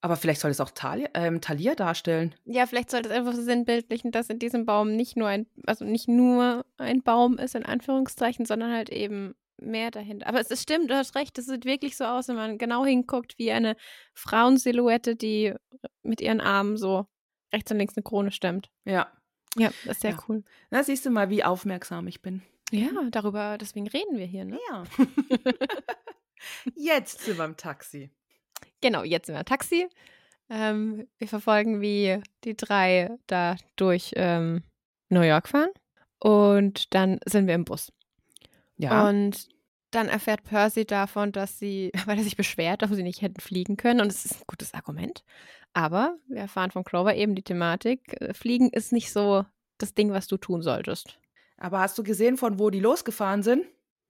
Aber 0.00 0.16
vielleicht 0.16 0.40
soll 0.40 0.50
es 0.50 0.60
auch 0.60 0.70
Talia, 0.70 1.08
ähm, 1.14 1.40
Thalia 1.40 1.76
darstellen. 1.76 2.34
Ja, 2.44 2.66
vielleicht 2.66 2.90
sollte 2.90 3.08
es 3.08 3.14
einfach 3.14 3.34
so 3.34 3.42
sinnbildlichen, 3.42 4.10
dass 4.10 4.28
in 4.30 4.40
diesem 4.40 4.66
Baum 4.66 4.96
nicht 4.96 5.16
nur 5.16 5.28
ein, 5.28 5.46
also 5.64 5.84
nicht 5.84 6.08
nur 6.08 6.64
ein 6.76 7.02
Baum 7.02 7.38
ist, 7.38 7.54
in 7.54 7.64
Anführungszeichen, 7.64 8.44
sondern 8.44 8.72
halt 8.72 8.90
eben 8.90 9.36
mehr 9.60 9.92
dahinter. 9.92 10.26
Aber 10.26 10.40
es 10.40 10.50
ist 10.50 10.62
stimmt, 10.62 10.90
du 10.90 10.96
hast 10.96 11.14
recht, 11.14 11.38
es 11.38 11.46
sieht 11.46 11.64
wirklich 11.64 11.96
so 11.96 12.04
aus, 12.04 12.26
wenn 12.26 12.34
man 12.34 12.58
genau 12.58 12.84
hinguckt, 12.84 13.38
wie 13.38 13.52
eine 13.52 13.76
Frauensilhouette, 14.12 15.14
die 15.14 15.54
mit 16.02 16.20
ihren 16.20 16.40
Armen 16.40 16.76
so 16.76 17.06
rechts 17.52 17.70
und 17.70 17.78
links 17.78 17.96
eine 17.96 18.02
Krone 18.04 18.30
stemmt. 18.32 18.70
Ja. 18.84 19.10
Ja, 19.56 19.68
das 19.84 19.96
ist 19.96 20.00
sehr 20.02 20.12
Ja. 20.12 20.24
cool. 20.28 20.44
Na, 20.70 20.82
siehst 20.82 21.04
du 21.04 21.10
mal, 21.10 21.28
wie 21.30 21.44
aufmerksam 21.44 22.06
ich 22.06 22.22
bin. 22.22 22.42
Ja, 22.70 22.88
darüber, 23.10 23.58
deswegen 23.58 23.86
reden 23.86 24.16
wir 24.16 24.24
hier, 24.26 24.44
ne? 24.46 24.58
Ja. 24.70 24.84
Jetzt 26.74 27.20
sind 27.20 27.38
wir 27.38 27.44
im 27.44 27.56
Taxi. 27.56 28.10
Genau, 28.80 29.04
jetzt 29.04 29.26
sind 29.26 29.34
wir 29.36 29.40
im 29.40 29.46
Taxi. 29.46 29.88
Ähm, 30.48 31.06
wir 31.18 31.28
verfolgen, 31.28 31.80
wie 31.80 32.20
die 32.44 32.56
drei 32.56 33.10
da 33.26 33.56
durch 33.76 34.12
ähm, 34.16 34.62
New 35.08 35.20
York 35.20 35.48
fahren. 35.48 35.70
Und 36.18 36.92
dann 36.94 37.20
sind 37.26 37.46
wir 37.46 37.54
im 37.54 37.64
Bus. 37.64 37.92
Ja. 38.76 39.08
Und 39.08 39.48
dann 39.94 40.08
erfährt 40.08 40.44
Percy 40.44 40.84
davon, 40.84 41.32
dass 41.32 41.58
sie, 41.58 41.90
weil 42.06 42.18
er 42.18 42.24
sich 42.24 42.36
beschwert, 42.36 42.82
dass 42.82 42.90
sie 42.90 43.02
nicht 43.02 43.22
hätten 43.22 43.40
fliegen 43.40 43.76
können. 43.76 44.00
Und 44.00 44.08
es 44.12 44.24
ist 44.24 44.34
ein 44.40 44.44
gutes 44.46 44.74
Argument. 44.74 45.24
Aber 45.72 46.16
wir 46.28 46.38
erfahren 46.40 46.70
von 46.70 46.84
Clover 46.84 47.14
eben 47.14 47.34
die 47.34 47.42
Thematik. 47.42 48.20
äh, 48.20 48.34
Fliegen 48.34 48.70
ist 48.70 48.92
nicht 48.92 49.12
so 49.12 49.44
das 49.78 49.94
Ding, 49.94 50.12
was 50.12 50.26
du 50.26 50.36
tun 50.36 50.62
solltest. 50.62 51.18
Aber 51.56 51.80
hast 51.80 51.96
du 51.96 52.02
gesehen, 52.02 52.36
von 52.36 52.58
wo 52.58 52.70
die 52.70 52.80
losgefahren 52.80 53.42
sind? 53.42 53.64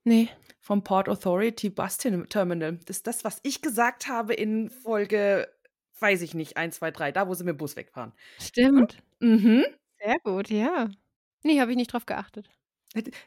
Nee. 0.05 0.29
Vom 0.61 0.83
Port 0.85 1.09
Authority 1.09 1.71
Bus 1.71 1.99
Term- 1.99 2.29
Terminal. 2.29 2.79
Das 2.87 2.97
ist 2.99 3.07
das, 3.07 3.25
was 3.25 3.38
ich 3.42 3.62
gesagt 3.62 4.09
habe 4.09 4.35
in 4.35 4.71
Folge, 4.71 5.49
weiß 6.01 6.23
ich 6.23 6.35
nicht, 6.35 6.57
1, 6.57 6.77
2, 6.77 6.90
3, 6.90 7.12
da 7.12 7.29
wo 7.29 7.35
sie 7.35 7.45
mit 7.45 7.55
dem 7.55 7.59
Bus 7.59 7.77
wegfahren. 7.77 8.12
Stimmt. 8.40 8.99
Mhm. 9.21 9.64
Sehr 10.03 10.16
gut, 10.25 10.49
ja. 10.51 10.88
Nee, 11.45 11.61
habe 11.61 11.71
ich 11.71 11.77
nicht 11.77 11.92
drauf 11.92 12.07
geachtet. 12.07 12.49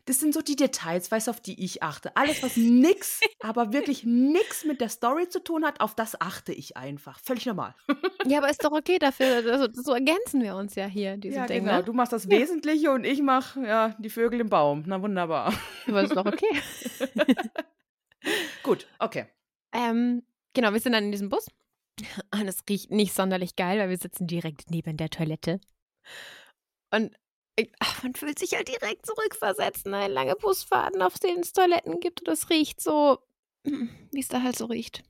Das 0.06 0.20
sind 0.20 0.34
so 0.34 0.42
die 0.42 0.56
Details, 0.56 1.10
weißt 1.10 1.28
du, 1.28 1.32
auf 1.32 1.40
die 1.40 1.64
ich 1.64 1.82
achte. 1.82 2.16
Alles, 2.16 2.44
was 2.44 2.56
nix, 2.58 3.20
aber 3.40 3.74
wirklich 3.74 4.04
nix 4.04 4.64
mit 4.64 4.80
der 4.80 4.90
Story 4.90 5.28
zu 5.28 5.44
tun 5.44 5.66
hat, 5.66 5.82
auf 5.82 5.96
das 5.96 6.20
achte 6.22 6.54
ich 6.54 6.78
einfach. 6.78 7.20
Völlig 7.20 7.46
normal. 7.46 7.76
Ja, 8.28 8.40
aber 8.40 8.50
ist 8.50 8.66
doch 8.66 8.72
okay 8.72 8.98
dafür. 8.98 9.28
Also, 9.28 9.68
so 9.72 9.94
ergänzen 9.94 10.42
wir 10.42 10.56
uns 10.56 10.74
ja 10.74 10.88
hier, 10.88 11.16
diese 11.16 11.36
ja, 11.36 11.46
Dinge. 11.46 11.70
genau. 11.70 11.82
Du 11.84 11.94
machst 11.94 12.12
das 12.12 12.28
Wesentliche 12.28 12.90
und 12.90 13.04
ich 13.04 13.22
mache 13.22 13.62
ja, 13.62 13.96
die 14.00 14.10
Vögel 14.10 14.40
im 14.40 14.50
Baum. 14.50 14.84
Na 14.88 15.00
wunderbar. 15.00 15.54
Aber 15.88 16.02
ist 16.02 16.16
doch 16.16 16.26
okay. 16.26 16.48
Gut, 18.64 18.88
okay. 18.98 19.28
Ähm, 19.74 20.24
genau, 20.56 20.74
wir 20.74 20.80
sind 20.80 20.94
dann 20.94 21.04
in 21.04 21.12
diesem 21.12 21.30
Bus. 21.30 21.46
Und 22.34 22.48
es 22.48 22.64
riecht 22.68 22.90
nicht 22.90 23.14
sonderlich 23.14 23.56
geil, 23.56 23.78
weil 23.78 23.90
wir 23.90 23.98
sitzen 23.98 24.26
direkt 24.26 24.72
neben 24.72 24.98
der 24.98 25.12
Toilette. 25.12 25.60
Und 26.92 27.16
ach, 27.80 28.04
man 28.04 28.16
fühlt 28.16 28.40
sich 28.40 28.54
halt 28.54 28.68
direkt 28.68 29.06
zurückversetzt. 29.06 29.86
Ne? 29.86 30.08
Lange 30.08 30.36
Busfahrten, 30.36 31.02
auf 31.02 31.20
denen 31.20 31.42
es 31.42 31.54
Toiletten 31.54 32.00
gibt. 32.00 32.22
Und 32.22 32.28
es 32.28 32.50
riecht 32.50 32.82
so, 32.82 33.20
wie 33.64 34.20
es 34.20 34.28
da 34.28 34.42
halt 34.42 34.58
so 34.58 34.66
riecht. 34.66 35.04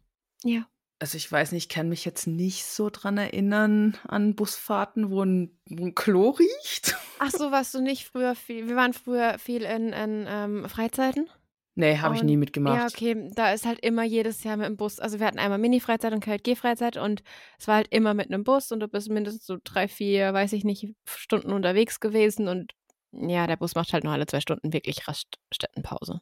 Ja. 0.43 0.67
Also 0.97 1.17
ich 1.17 1.29
weiß 1.29 1.51
nicht, 1.51 1.63
ich 1.63 1.69
kann 1.69 1.89
mich 1.89 2.05
jetzt 2.05 2.25
nicht 2.25 2.65
so 2.65 2.89
dran 2.89 3.17
erinnern 3.17 3.97
an 4.07 4.33
Busfahrten, 4.33 5.09
wo 5.09 5.23
ein, 5.23 5.59
wo 5.69 5.85
ein 5.85 5.95
Klo 5.95 6.29
riecht. 6.29 6.95
Ach 7.19 7.31
so, 7.31 7.51
warst 7.51 7.73
du 7.73 7.81
nicht 7.81 8.05
früher 8.05 8.33
viel, 8.33 8.69
wir 8.69 8.77
waren 8.77 8.93
früher 8.93 9.37
viel 9.37 9.63
in, 9.63 9.91
in 9.91 10.25
ähm, 10.27 10.69
Freizeiten. 10.69 11.29
Nee, 11.75 11.97
habe 11.97 12.15
ich 12.15 12.23
nie 12.23 12.37
mitgemacht. 12.37 12.77
Ja, 12.77 12.87
okay, 12.87 13.29
da 13.35 13.51
ist 13.51 13.65
halt 13.65 13.79
immer 13.81 14.03
jedes 14.03 14.43
Jahr 14.43 14.55
mit 14.55 14.65
dem 14.65 14.77
Bus. 14.77 14.99
Also 14.99 15.19
wir 15.19 15.27
hatten 15.27 15.39
einmal 15.39 15.59
Mini-Freizeit 15.59 16.13
und 16.13 16.23
KLG-Freizeit 16.23 16.95
und 16.95 17.21
es 17.59 17.67
war 17.67 17.75
halt 17.75 17.87
immer 17.89 18.13
mit 18.13 18.31
einem 18.31 18.45
Bus 18.45 18.71
und 18.71 18.79
du 18.79 18.87
bist 18.87 19.09
mindestens 19.09 19.45
so 19.45 19.57
drei, 19.61 19.89
vier, 19.89 20.33
weiß 20.33 20.53
ich 20.53 20.63
nicht, 20.63 20.93
Stunden 21.05 21.51
unterwegs 21.51 21.99
gewesen 21.99 22.47
und 22.47 22.71
ja, 23.11 23.45
der 23.47 23.57
Bus 23.57 23.75
macht 23.75 23.93
halt 23.93 24.03
nur 24.03 24.13
alle 24.13 24.25
zwei 24.25 24.39
Stunden 24.39 24.73
wirklich 24.73 25.07
Raststättenpause. 25.07 26.21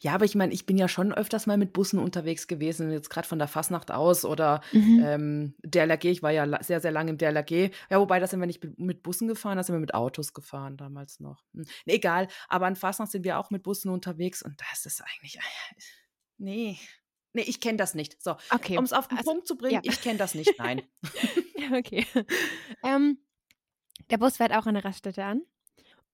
Ja, 0.00 0.12
aber 0.14 0.24
ich 0.26 0.34
meine, 0.34 0.52
ich 0.52 0.66
bin 0.66 0.76
ja 0.76 0.86
schon 0.86 1.14
öfters 1.14 1.46
mal 1.46 1.56
mit 1.56 1.72
Bussen 1.72 1.98
unterwegs 1.98 2.46
gewesen, 2.46 2.90
jetzt 2.92 3.08
gerade 3.08 3.26
von 3.26 3.38
der 3.38 3.48
Fasnacht 3.48 3.90
aus 3.90 4.24
oder 4.24 4.60
Mhm. 4.72 5.02
ähm, 5.04 5.54
DLRG. 5.64 6.04
Ich 6.06 6.22
war 6.22 6.30
ja 6.30 6.44
la- 6.44 6.62
sehr, 6.62 6.80
sehr 6.80 6.90
lange 6.92 7.10
im 7.10 7.18
DLRG. 7.18 7.70
Ja, 7.90 7.98
wobei, 7.98 8.20
da 8.20 8.26
sind 8.26 8.40
wir 8.40 8.46
nicht 8.46 8.62
mit- 8.62 8.78
mit 8.78 9.02
Bussen 9.02 9.28
gefahren, 9.28 9.56
da 9.56 9.62
sind 9.62 9.74
wir 9.74 9.80
mit 9.80 9.94
Autos 9.94 10.34
gefahren 10.34 10.76
damals 10.76 11.20
noch. 11.20 11.42
Hm. 11.54 11.64
Nee, 11.86 11.94
egal, 11.94 12.28
aber 12.48 12.66
an 12.66 12.76
Fasnacht 12.76 13.10
sind 13.10 13.24
wir 13.24 13.38
auch 13.38 13.50
mit 13.50 13.62
Bussen 13.62 13.90
unterwegs 13.90 14.42
und 14.42 14.60
das 14.70 14.84
ist 14.86 15.02
eigentlich. 15.02 15.38
Nee. 16.38 16.76
Nee, 17.34 17.42
ich 17.46 17.60
kenne 17.60 17.78
das 17.78 17.94
nicht. 17.94 18.20
So, 18.22 18.36
Okay. 18.50 18.76
um 18.76 18.84
es 18.84 18.92
auf 18.92 19.08
den 19.08 19.16
also- 19.18 19.30
Punkt 19.30 19.46
zu 19.46 19.56
bringen, 19.56 19.80
ja. 19.84 19.90
ich 19.90 20.00
kenne 20.02 20.18
das 20.18 20.34
nicht, 20.34 20.52
nein. 20.58 20.82
Ja, 21.56 21.78
okay. 21.78 22.04
ähm, 22.82 23.18
der 24.10 24.18
Bus 24.18 24.36
fährt 24.38 24.52
auch 24.52 24.66
an 24.66 24.74
der 24.74 24.84
Raststätte 24.84 25.24
an. 25.24 25.42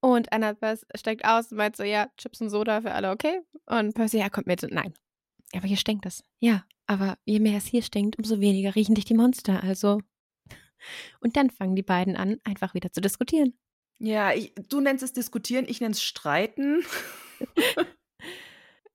Und 0.01 0.33
Annabeth 0.33 0.87
steigt 0.95 1.25
aus 1.25 1.51
und 1.51 1.59
meint 1.59 1.77
so, 1.77 1.83
ja, 1.83 2.09
Chips 2.17 2.41
und 2.41 2.51
Soda 2.51 2.81
für 2.81 2.93
alle 2.93 3.11
okay. 3.11 3.41
Und 3.67 3.95
Percy, 3.95 4.19
ja, 4.19 4.29
kommt 4.29 4.47
mit. 4.47 4.63
Nein. 4.71 4.95
Aber 5.55 5.67
hier 5.67 5.77
stinkt 5.77 6.07
es. 6.07 6.23
Ja, 6.41 6.65
aber 6.87 7.19
je 7.25 7.41
mehr 7.41 7.59
es 7.59 7.67
hier 7.67 7.83
stinkt, 7.83 8.17
umso 8.17 8.41
weniger 8.41 8.75
riechen 8.75 8.95
dich 8.95 9.05
die 9.05 9.15
Monster. 9.15 9.63
Also. 9.63 10.01
Und 11.21 11.37
dann 11.37 11.51
fangen 11.51 11.75
die 11.75 11.83
beiden 11.83 12.17
an, 12.17 12.39
einfach 12.45 12.75
wieder 12.75 12.93
zu 12.93 13.01
diskutieren. 13.01 13.59
Ja, 13.99 14.33
ich, 14.33 14.55
du 14.69 14.81
nennst 14.81 15.03
es 15.03 15.13
diskutieren, 15.13 15.67
ich 15.69 15.81
nenne 15.81 15.93
es 15.93 16.03
streiten. 16.03 16.85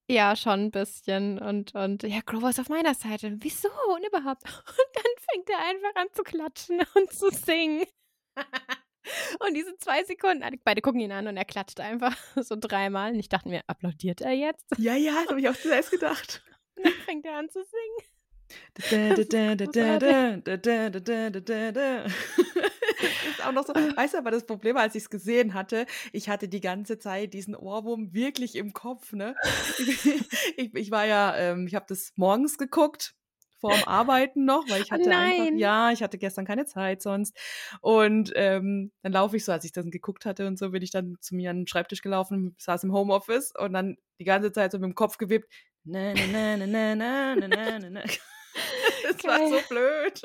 Ja, 0.09 0.35
schon 0.35 0.65
ein 0.65 0.71
bisschen. 0.71 1.39
Und, 1.39 1.73
und 1.75 2.03
ja, 2.03 2.19
Grover 2.25 2.49
ist 2.49 2.59
auf 2.59 2.69
meiner 2.69 2.93
Seite. 2.93 3.37
Wieso 3.39 3.69
und 3.93 4.05
überhaupt? 4.05 4.43
Und 4.43 4.89
dann 4.95 5.11
fängt 5.31 5.49
er 5.49 5.59
einfach 5.59 5.95
an 5.95 6.07
zu 6.11 6.23
klatschen 6.23 6.81
und 6.95 7.11
zu 7.11 7.29
singen. 7.29 7.85
Und 9.39 9.53
diese 9.53 9.77
zwei 9.77 10.03
Sekunden, 10.03 10.43
ah, 10.43 10.51
beide 10.63 10.81
gucken 10.81 11.01
ihn 11.01 11.11
an 11.11 11.27
und 11.27 11.37
er 11.37 11.45
klatscht 11.45 11.79
einfach 11.79 12.15
so 12.35 12.55
dreimal. 12.59 13.13
Und 13.13 13.19
ich 13.19 13.29
dachte 13.29 13.49
mir, 13.49 13.61
applaudiert 13.67 14.21
er 14.21 14.31
jetzt? 14.31 14.65
Ja, 14.77 14.95
ja, 14.95 15.13
das 15.21 15.29
habe 15.29 15.39
ich 15.39 15.49
auch 15.49 15.55
zuerst 15.55 15.91
gedacht. 15.91 16.43
Und 16.75 16.85
dann 16.85 16.93
fängt 16.93 17.25
er 17.25 17.37
an 17.37 17.49
zu 17.49 17.63
singen. 17.63 18.09
ist 23.29 23.45
auch 23.45 23.51
noch 23.51 23.65
so, 23.65 23.73
ah. 23.73 23.95
weißt 23.95 24.13
du, 24.13 24.17
aber 24.17 24.31
das 24.31 24.45
Problem, 24.45 24.77
als 24.77 24.95
ich 24.95 25.03
es 25.03 25.09
gesehen 25.09 25.53
hatte, 25.53 25.85
ich 26.11 26.29
hatte 26.29 26.47
die 26.47 26.61
ganze 26.61 26.99
Zeit 26.99 27.33
diesen 27.33 27.55
Ohrwurm 27.55 28.13
wirklich 28.13 28.55
im 28.55 28.73
Kopf, 28.73 29.13
ne? 29.13 29.35
Ich, 30.55 30.73
ich 30.73 30.91
war 30.91 31.05
ja, 31.05 31.35
ähm, 31.35 31.67
ich 31.67 31.75
habe 31.75 31.85
das 31.87 32.13
morgens 32.15 32.57
geguckt 32.57 33.15
vorm 33.63 33.83
Arbeiten 33.85 34.45
noch, 34.45 34.69
weil 34.69 34.81
ich 34.81 34.91
hatte 34.91 35.15
einfach, 35.15 35.47
nein. 35.47 35.53
ja, 35.53 35.91
ich 35.91 36.03
hatte 36.03 36.17
gestern 36.17 36.45
keine 36.45 36.65
Zeit 36.65 37.01
sonst. 37.01 37.37
Und 37.81 38.31
ähm, 38.35 38.91
dann 39.01 39.13
laufe 39.13 39.37
ich 39.37 39.45
so, 39.45 39.51
als 39.51 39.65
ich 39.65 39.71
das 39.71 39.85
geguckt 39.89 40.25
hatte 40.25 40.47
und 40.47 40.59
so, 40.59 40.71
bin 40.71 40.81
ich 40.83 40.91
dann 40.91 41.15
zu 41.21 41.35
mir 41.35 41.49
an 41.51 41.57
den 41.61 41.67
Schreibtisch 41.67 42.01
gelaufen, 42.01 42.55
saß 42.59 42.83
im 42.83 42.93
Homeoffice 42.93 43.53
und 43.57 43.73
dann 43.73 43.97
die 44.19 44.25
ganze 44.25 44.51
Zeit 44.51 44.71
so 44.71 44.79
mit 44.79 44.85
dem 44.89 44.95
Kopf 44.95 45.17
gewippt. 45.17 45.51
Na, 45.85 46.13
na, 46.15 46.25
na, 46.27 46.57
na, 46.57 46.95
na, 46.95 47.35
na, 47.35 47.47
na, 47.47 47.79
na, 47.79 47.89
na. 47.89 48.03
Das 49.03 49.25
war 49.25 49.39
so 49.47 49.59
Geil. 49.59 49.63
blöd. 49.67 50.21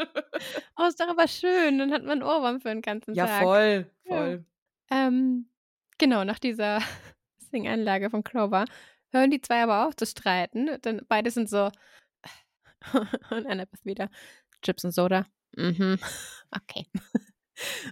Oh, 0.77 0.85
ist 0.87 1.01
doch 1.01 1.09
aber 1.09 1.29
schön. 1.29 1.79
Dann 1.79 1.93
hat 1.93 2.05
man 2.05 2.23
Ohrwurm 2.23 2.61
für 2.61 2.69
den 2.69 2.83
ganzen 2.83 3.15
Ja, 3.15 3.27
Tag. 3.27 3.43
voll, 3.43 3.91
Ja. 4.05 4.17
voll. 4.17 4.45
Ähm, 4.91 5.51
genau, 5.99 6.25
nach 6.25 6.39
dieser 6.39 6.81
Singanlage 7.53 8.11
von 8.11 8.25
Clover 8.25 8.67
hören 9.13 9.31
die 9.31 9.41
zwei 9.41 9.63
aber 9.63 9.89
auch 9.89 9.95
zu 9.95 10.07
streiten. 10.07 10.81
Denn 10.83 11.03
beide 11.09 11.31
sind 11.31 11.49
so. 11.51 11.71
Und 13.31 13.47
Annabeth 13.47 13.85
wieder. 13.85 14.11
Chips 14.63 14.85
und 14.85 14.93
Soda. 14.93 15.27
Mhm. 15.57 15.99
Okay. 16.51 16.87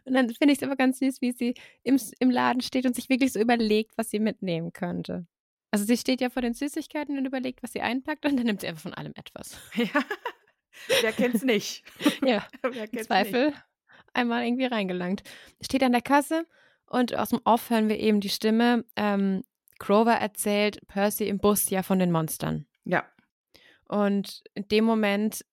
Und 0.06 0.14
dann 0.14 0.30
finde 0.30 0.52
ich 0.52 0.58
es 0.60 0.62
aber 0.62 0.76
ganz 0.76 0.98
süß, 1.00 1.20
wie 1.20 1.32
sie 1.32 1.54
im, 1.82 2.00
im 2.20 2.30
Laden 2.30 2.62
steht 2.62 2.86
und 2.86 2.94
sich 2.94 3.10
wirklich 3.10 3.34
so 3.34 3.38
überlegt, 3.38 3.98
was 3.98 4.08
sie 4.08 4.18
mitnehmen 4.18 4.72
könnte. 4.72 5.26
Also 5.70 5.84
sie 5.84 5.98
steht 5.98 6.22
ja 6.22 6.30
vor 6.30 6.40
den 6.40 6.54
Süßigkeiten 6.54 7.18
und 7.18 7.26
überlegt, 7.26 7.62
was 7.62 7.72
sie 7.72 7.82
einpackt 7.82 8.24
und 8.24 8.36
dann 8.38 8.46
nimmt 8.46 8.62
sie 8.62 8.68
einfach 8.68 8.82
von 8.82 8.94
allem 8.94 9.12
etwas. 9.14 9.58
Ja. 9.74 10.02
Wer 11.02 11.12
kennt's 11.12 11.42
nicht? 11.42 11.84
Ja, 12.22 12.46
Wer 12.62 12.86
kennt's 12.86 13.08
Zweifel 13.08 13.52
einmal 14.16 14.44
irgendwie 14.44 14.66
reingelangt. 14.66 15.22
Steht 15.60 15.82
an 15.82 15.92
der 15.92 16.02
Kasse 16.02 16.46
und 16.86 17.14
aus 17.14 17.30
dem 17.30 17.40
Off 17.44 17.70
hören 17.70 17.88
wir 17.88 17.98
eben 17.98 18.20
die 18.20 18.28
Stimme. 18.28 18.84
Ähm, 18.96 19.42
Grover 19.78 20.14
erzählt 20.14 20.86
Percy 20.88 21.28
im 21.28 21.38
Bus 21.38 21.68
ja 21.70 21.82
von 21.82 21.98
den 21.98 22.10
Monstern. 22.10 22.66
Nicht? 22.84 22.94
Ja. 22.94 23.04
Und 23.88 24.42
in 24.54 24.68
dem 24.68 24.84
Moment 24.84 25.44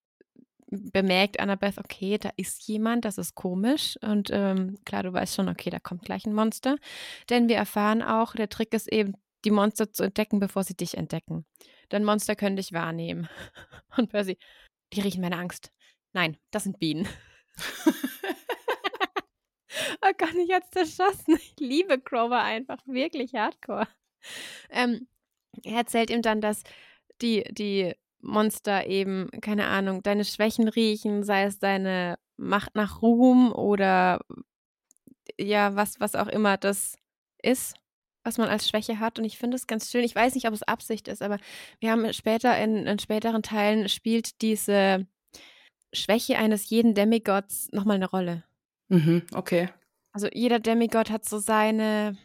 bemerkt 0.66 1.38
Annabeth, 1.40 1.78
okay, 1.78 2.18
da 2.18 2.30
ist 2.36 2.66
jemand, 2.66 3.04
das 3.04 3.18
ist 3.18 3.34
komisch. 3.34 3.96
Und 4.02 4.30
ähm, 4.32 4.78
klar, 4.84 5.02
du 5.02 5.12
weißt 5.12 5.34
schon, 5.34 5.48
okay, 5.48 5.70
da 5.70 5.78
kommt 5.78 6.04
gleich 6.04 6.26
ein 6.26 6.34
Monster. 6.34 6.76
Denn 7.30 7.48
wir 7.48 7.56
erfahren 7.56 8.02
auch, 8.02 8.34
der 8.34 8.48
Trick 8.48 8.72
ist 8.74 8.90
eben, 8.92 9.14
die 9.44 9.50
Monster 9.50 9.92
zu 9.92 10.04
entdecken, 10.04 10.40
bevor 10.40 10.64
sie 10.64 10.74
dich 10.74 10.96
entdecken. 10.96 11.44
Denn 11.92 12.04
Monster 12.04 12.34
können 12.34 12.56
dich 12.56 12.72
wahrnehmen. 12.72 13.28
Und 13.96 14.10
Percy, 14.10 14.38
die 14.92 15.00
riechen 15.00 15.20
meine 15.20 15.36
Angst. 15.38 15.70
Nein, 16.12 16.38
das 16.50 16.64
sind 16.64 16.78
Bienen. 16.78 17.06
oh 20.02 20.12
Gott, 20.16 20.34
ich 20.34 20.52
hat's 20.52 20.70
zerschossen. 20.70 21.36
Ich 21.36 21.54
liebe 21.58 21.98
Grover 21.98 22.42
einfach 22.42 22.78
wirklich 22.86 23.34
hardcore. 23.34 23.86
Ähm, 24.70 25.08
er 25.62 25.76
erzählt 25.78 26.10
ihm 26.10 26.22
dann, 26.22 26.40
dass 26.40 26.62
die, 27.20 27.44
die 27.52 27.94
Monster 28.24 28.86
eben, 28.86 29.28
keine 29.40 29.66
Ahnung, 29.66 30.02
deine 30.02 30.24
Schwächen 30.24 30.68
riechen, 30.68 31.22
sei 31.22 31.44
es 31.44 31.58
deine 31.58 32.18
Macht 32.36 32.74
nach 32.74 33.02
Ruhm 33.02 33.52
oder 33.52 34.20
ja, 35.38 35.76
was, 35.76 36.00
was 36.00 36.14
auch 36.14 36.28
immer 36.28 36.56
das 36.56 36.96
ist, 37.42 37.74
was 38.24 38.38
man 38.38 38.48
als 38.48 38.68
Schwäche 38.68 38.98
hat. 38.98 39.18
Und 39.18 39.24
ich 39.24 39.38
finde 39.38 39.56
es 39.56 39.66
ganz 39.66 39.90
schön. 39.90 40.04
Ich 40.04 40.14
weiß 40.14 40.34
nicht, 40.34 40.46
ob 40.46 40.54
es 40.54 40.62
Absicht 40.62 41.08
ist, 41.08 41.22
aber 41.22 41.38
wir 41.80 41.90
haben 41.90 42.12
später 42.12 42.56
in, 42.58 42.86
in 42.86 42.98
späteren 42.98 43.42
Teilen 43.42 43.88
spielt 43.88 44.40
diese 44.42 45.06
Schwäche 45.92 46.38
eines 46.38 46.68
jeden 46.70 46.94
Demigods 46.94 47.68
nochmal 47.72 47.96
eine 47.96 48.08
Rolle. 48.08 48.44
Mhm, 48.88 49.22
okay. 49.34 49.68
Also 50.12 50.28
jeder 50.32 50.60
Demigod 50.60 51.10
hat 51.10 51.24
so 51.24 51.38
seine 51.38 52.16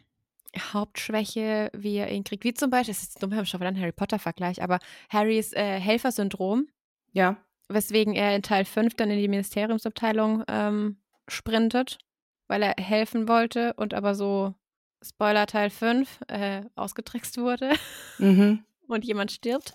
Hauptschwäche, 0.58 1.70
wie 1.74 1.96
er 1.98 2.12
ihn 2.12 2.24
kriegt. 2.24 2.44
Wie 2.44 2.54
zum 2.54 2.70
Beispiel, 2.70 2.94
das 2.94 3.04
ist 3.04 3.22
dumm, 3.22 3.32
wir 3.32 3.38
haben 3.38 3.46
schon 3.46 3.60
wieder 3.60 3.68
einen 3.70 3.80
Harry 3.80 3.92
Potter-Vergleich, 3.92 4.62
aber 4.64 4.80
Harrys 5.10 5.54
äh, 5.54 5.80
Helfersyndrom, 5.80 6.68
Ja. 7.12 7.38
weswegen 7.68 8.16
er 8.16 8.36
in 8.36 8.42
Teil 8.42 8.66
5 8.66 8.96
dann 8.96 9.10
in 9.12 9.20
die 9.20 9.28
Ministeriumsabteilung 9.28 10.44
ähm, 10.48 10.98
sprintet, 11.28 12.00
weil 12.48 12.64
er 12.64 12.74
helfen 12.84 13.28
wollte 13.28 13.74
und 13.76 13.94
aber 13.94 14.16
so, 14.16 14.56
Spoiler 15.02 15.46
Teil 15.48 15.70
5, 15.70 16.20
äh, 16.28 16.64
ausgetrickst 16.76 17.38
wurde 17.38 17.72
Mhm. 18.18 18.64
und 18.88 19.06
jemand 19.06 19.32
stirbt. 19.32 19.74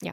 Ja, 0.00 0.12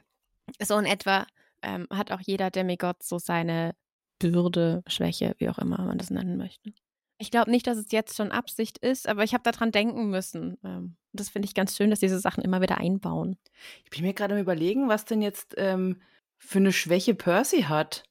so 0.62 0.78
in 0.78 0.86
etwa 0.86 1.26
ähm, 1.62 1.88
hat 1.90 2.12
auch 2.12 2.20
jeder 2.22 2.50
Demigod 2.52 3.02
so 3.04 3.18
seine 3.20 3.76
Bürde, 4.20 4.84
Schwäche, 4.88 5.36
wie 5.38 5.48
auch 5.50 5.58
immer 5.60 5.78
man 5.86 5.98
das 5.98 6.10
nennen 6.10 6.36
möchte. 6.38 6.74
Ich 7.22 7.32
glaube 7.32 7.52
nicht, 7.52 7.68
dass 7.68 7.78
es 7.78 7.92
jetzt 7.92 8.16
schon 8.16 8.32
Absicht 8.32 8.78
ist, 8.78 9.08
aber 9.08 9.24
ich 9.24 9.34
habe 9.34 9.44
daran 9.44 9.72
denken 9.72 10.10
müssen. 10.10 10.58
Ähm, 10.64 10.96
das 11.12 11.30
finde 11.30 11.48
ich 11.48 11.54
ganz 11.54 11.76
schön, 11.76 11.90
dass 11.90 12.00
diese 12.00 12.20
Sachen 12.20 12.44
immer 12.44 12.62
wieder 12.62 12.78
einbauen. 12.78 13.38
Ich 13.84 13.90
bin 13.90 14.04
mir 14.04 14.14
gerade 14.14 14.36
am 14.36 14.40
überlegen, 14.42 14.88
was 14.88 15.04
denn 15.06 15.22
jetzt 15.22 15.54
ähm, 15.58 16.02
für 16.38 16.60
eine 16.60 16.72
Schwäche 16.72 17.14
Percy 17.16 17.64
hat. 17.64 18.04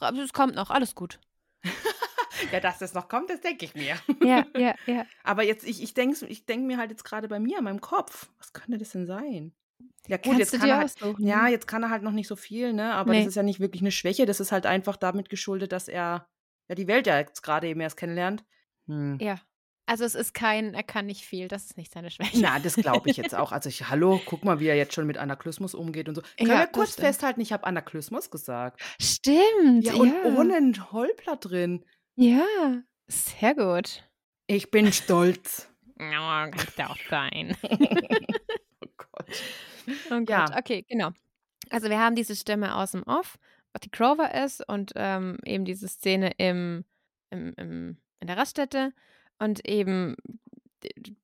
Es 0.00 0.32
kommt 0.32 0.56
noch, 0.56 0.70
alles 0.70 0.94
gut. 0.96 1.20
ja, 2.52 2.60
dass 2.60 2.78
das 2.78 2.92
noch 2.92 3.08
kommt, 3.08 3.30
das 3.30 3.40
denke 3.40 3.64
ich 3.64 3.74
mir. 3.74 3.96
Ja, 4.22 4.44
ja, 4.56 4.74
ja. 4.86 5.06
Aber 5.22 5.44
jetzt, 5.44 5.64
ich, 5.66 5.80
ich 5.82 5.94
denke 5.94 6.26
ich 6.26 6.44
denk 6.44 6.66
mir 6.66 6.76
halt 6.78 6.90
jetzt 6.90 7.04
gerade 7.04 7.28
bei 7.28 7.38
mir, 7.38 7.58
in 7.58 7.64
meinem 7.64 7.80
Kopf, 7.80 8.28
was 8.38 8.52
könnte 8.52 8.78
das 8.78 8.90
denn 8.90 9.06
sein? 9.06 9.52
Ja, 10.08 10.16
gut, 10.16 10.24
Kannst 10.36 10.38
jetzt 10.52 10.60
kann 10.60 10.68
er 10.68 10.76
halt, 10.78 10.84
aussuchen. 11.02 11.26
ja, 11.26 11.48
jetzt 11.48 11.66
kann 11.68 11.82
er 11.82 11.90
halt 11.90 12.02
noch 12.02 12.12
nicht 12.12 12.28
so 12.28 12.36
viel, 12.36 12.72
ne? 12.72 12.94
Aber 12.94 13.12
Nee. 13.12 13.20
das 13.20 13.28
ist 13.28 13.34
ja 13.36 13.42
nicht 13.42 13.60
wirklich 13.60 13.82
eine 13.82 13.90
Schwäche, 13.92 14.26
das 14.26 14.40
ist 14.40 14.50
halt 14.52 14.66
einfach 14.66 14.96
damit 14.96 15.28
geschuldet, 15.28 15.72
dass 15.72 15.88
er 15.88 16.26
ja 16.68 16.74
die 16.74 16.86
Welt 16.88 17.06
ja 17.06 17.18
jetzt 17.18 17.42
gerade 17.42 17.68
eben 17.68 17.80
erst 17.80 17.96
kennenlernt. 17.96 18.44
Hm. 18.86 19.18
Ja. 19.20 19.36
Also 19.88 20.04
es 20.04 20.16
ist 20.16 20.34
kein, 20.34 20.74
er 20.74 20.82
kann 20.82 21.06
nicht 21.06 21.24
viel, 21.24 21.46
das 21.46 21.66
ist 21.66 21.76
nicht 21.76 21.92
seine 21.92 22.10
Schwäche. 22.10 22.40
Na, 22.40 22.58
das 22.58 22.74
glaube 22.74 23.08
ich 23.08 23.16
jetzt 23.16 23.34
auch. 23.36 23.52
Also 23.56 23.68
ich, 23.68 23.88
hallo, 23.88 24.20
guck 24.26 24.44
mal, 24.44 24.58
wie 24.58 24.66
er 24.66 24.74
jetzt 24.76 24.94
schon 24.94 25.06
mit 25.06 25.16
Anaklysmus 25.16 25.74
umgeht 25.74 26.08
und 26.08 26.16
so. 26.16 26.22
Können 26.36 26.50
Ja, 26.50 26.58
wir 26.58 26.66
kurz 26.66 26.94
stimmt. 26.94 27.06
festhalten, 27.06 27.40
ich 27.40 27.52
habe 27.52 27.64
Anaklysmus 27.64 28.30
gesagt. 28.30 28.80
Stimmt. 29.00 29.84
Ja, 29.84 29.94
und 29.94 30.12
ohne 30.24 30.56
ein 30.56 30.92
Holpler 30.92 31.36
drin. 31.36 31.84
Ja, 32.16 32.44
sehr 33.06 33.54
gut. 33.54 34.02
Ich 34.48 34.70
bin 34.70 34.92
stolz. 34.92 35.68
Ja, 35.98 36.50
kannst 36.50 36.76
ja 36.76 36.90
auch 36.90 36.98
sein. 37.08 37.56
oh 37.62 38.86
Gott. 38.98 39.42
Oh 40.10 40.18
Gott. 40.18 40.28
Ja. 40.28 40.58
Okay, 40.58 40.84
genau. 40.86 41.12
Also 41.70 41.88
wir 41.88 41.98
haben 41.98 42.14
diese 42.16 42.36
Stimme 42.36 42.74
aus 42.76 42.90
dem 42.90 43.02
Off, 43.04 43.38
was 43.72 43.80
die 43.80 43.90
Grover 43.90 44.34
ist 44.44 44.66
und 44.68 44.92
ähm, 44.94 45.38
eben 45.46 45.64
diese 45.64 45.88
Szene 45.88 46.32
im, 46.36 46.84
im, 47.30 47.54
im, 47.56 47.96
in 48.20 48.26
der 48.26 48.36
Raststätte 48.36 48.92
und 49.38 49.66
eben 49.68 50.16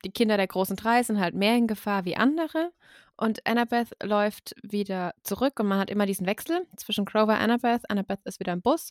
die 0.04 0.10
Kinder 0.10 0.36
der 0.36 0.46
großen 0.46 0.76
drei 0.76 1.02
sind 1.02 1.20
halt 1.20 1.34
mehr 1.34 1.56
in 1.56 1.66
Gefahr 1.66 2.04
wie 2.04 2.16
andere 2.16 2.72
und 3.16 3.46
Annabeth 3.46 3.90
läuft 4.02 4.54
wieder 4.62 5.14
zurück 5.22 5.60
und 5.60 5.68
man 5.68 5.78
hat 5.78 5.90
immer 5.90 6.06
diesen 6.06 6.26
Wechsel 6.26 6.66
zwischen 6.76 7.04
Grover 7.04 7.34
und 7.34 7.38
Annabeth. 7.38 7.88
Annabeth 7.88 8.20
ist 8.24 8.40
wieder 8.40 8.52
im 8.52 8.62
Bus, 8.62 8.90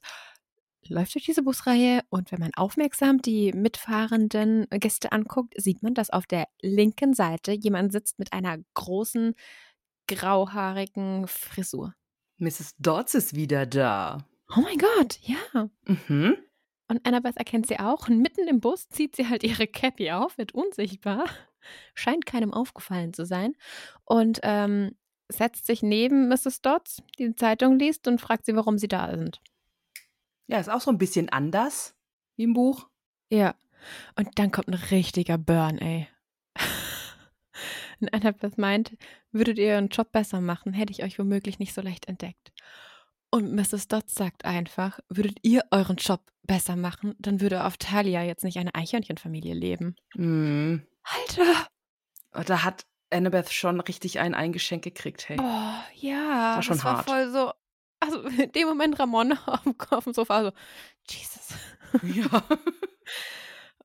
läuft 0.87 1.15
durch 1.15 1.25
diese 1.25 1.43
Busreihe 1.43 2.01
und 2.09 2.31
wenn 2.31 2.39
man 2.39 2.53
aufmerksam 2.55 3.21
die 3.21 3.51
mitfahrenden 3.51 4.67
Gäste 4.69 5.11
anguckt, 5.11 5.53
sieht 5.57 5.83
man, 5.83 5.93
dass 5.93 6.09
auf 6.09 6.25
der 6.27 6.45
linken 6.61 7.13
Seite 7.13 7.51
jemand 7.51 7.91
sitzt 7.91 8.19
mit 8.19 8.31
einer 8.33 8.57
großen 8.73 9.33
grauhaarigen 10.07 11.27
Frisur. 11.27 11.93
Mrs. 12.37 12.75
Dodds 12.79 13.15
ist 13.15 13.35
wieder 13.35 13.65
da. 13.65 14.25
Oh 14.55 14.61
mein 14.61 14.77
Gott, 14.77 15.19
ja. 15.21 15.69
Mhm. 15.85 16.37
Und 16.91 17.07
Annabeth 17.07 17.37
erkennt 17.37 17.67
sie 17.67 17.79
auch. 17.79 18.09
Und 18.09 18.19
mitten 18.19 18.49
im 18.49 18.59
Bus 18.59 18.89
zieht 18.89 19.15
sie 19.15 19.29
halt 19.29 19.43
ihre 19.43 19.65
Cappy 19.65 20.11
auf, 20.11 20.37
wird 20.37 20.51
unsichtbar. 20.51 21.23
Scheint 21.93 22.25
keinem 22.25 22.53
aufgefallen 22.53 23.13
zu 23.13 23.25
sein. 23.25 23.55
Und 24.03 24.41
ähm, 24.43 24.97
setzt 25.29 25.67
sich 25.67 25.83
neben 25.83 26.27
Mrs. 26.27 26.61
Dodds, 26.61 27.01
die 27.17 27.27
die 27.27 27.35
Zeitung 27.35 27.79
liest, 27.79 28.09
und 28.09 28.19
fragt 28.19 28.45
sie, 28.45 28.57
warum 28.57 28.77
sie 28.77 28.89
da 28.89 29.09
sind. 29.15 29.39
Ja, 30.47 30.59
ist 30.59 30.67
auch 30.67 30.81
so 30.81 30.91
ein 30.91 30.97
bisschen 30.97 31.29
anders 31.29 31.95
wie 32.35 32.43
im 32.43 32.53
Buch. 32.53 32.89
Ja. 33.29 33.55
Und 34.17 34.27
dann 34.37 34.51
kommt 34.51 34.67
ein 34.67 34.73
richtiger 34.73 35.37
Burn, 35.37 35.77
ey. 35.77 36.09
Und 38.01 38.13
Annabeth 38.13 38.57
meint, 38.57 38.97
würdet 39.31 39.57
ihr 39.59 39.75
euren 39.75 39.87
Job 39.87 40.11
besser 40.11 40.41
machen, 40.41 40.73
hätte 40.73 40.91
ich 40.91 41.03
euch 41.03 41.17
womöglich 41.17 41.57
nicht 41.57 41.73
so 41.73 41.79
leicht 41.79 42.09
entdeckt. 42.09 42.51
Und 43.32 43.53
Mrs. 43.53 43.88
Dodds 43.88 44.13
sagt 44.13 44.43
einfach, 44.45 44.99
würdet 45.09 45.38
ihr 45.41 45.63
euren 45.71 45.95
Job 45.95 46.21
besser 46.43 46.75
machen, 46.75 47.15
dann 47.17 47.39
würde 47.39 47.63
auf 47.65 47.77
Talia 47.77 48.23
jetzt 48.23 48.43
nicht 48.43 48.57
eine 48.57 48.75
Eichhörnchenfamilie 48.75 49.53
leben. 49.53 49.95
Mhm. 50.15 50.86
Alter! 51.03 51.67
Da 52.45 52.63
hat 52.63 52.86
Annabeth 53.09 53.51
schon 53.51 53.79
richtig 53.79 54.19
ein 54.19 54.34
Eingeschenk 54.36 54.84
gekriegt, 54.84 55.29
hey. 55.29 55.38
Oh, 55.39 55.73
ja. 55.95 56.55
war 56.55 56.61
schon 56.63 56.75
das 56.75 56.84
war 56.86 56.97
hart. 56.97 57.05
voll 57.09 57.32
so. 57.32 57.51
Also 58.01 58.21
in 58.41 58.51
dem 58.51 58.67
Moment 58.67 58.99
Ramon 58.99 59.32
auf, 59.45 59.63
dem- 59.63 59.75
auf 59.89 60.03
dem 60.03 60.13
Sofa 60.13 60.43
so, 60.43 60.51
Jesus. 61.07 61.53
Ja. 62.03 62.43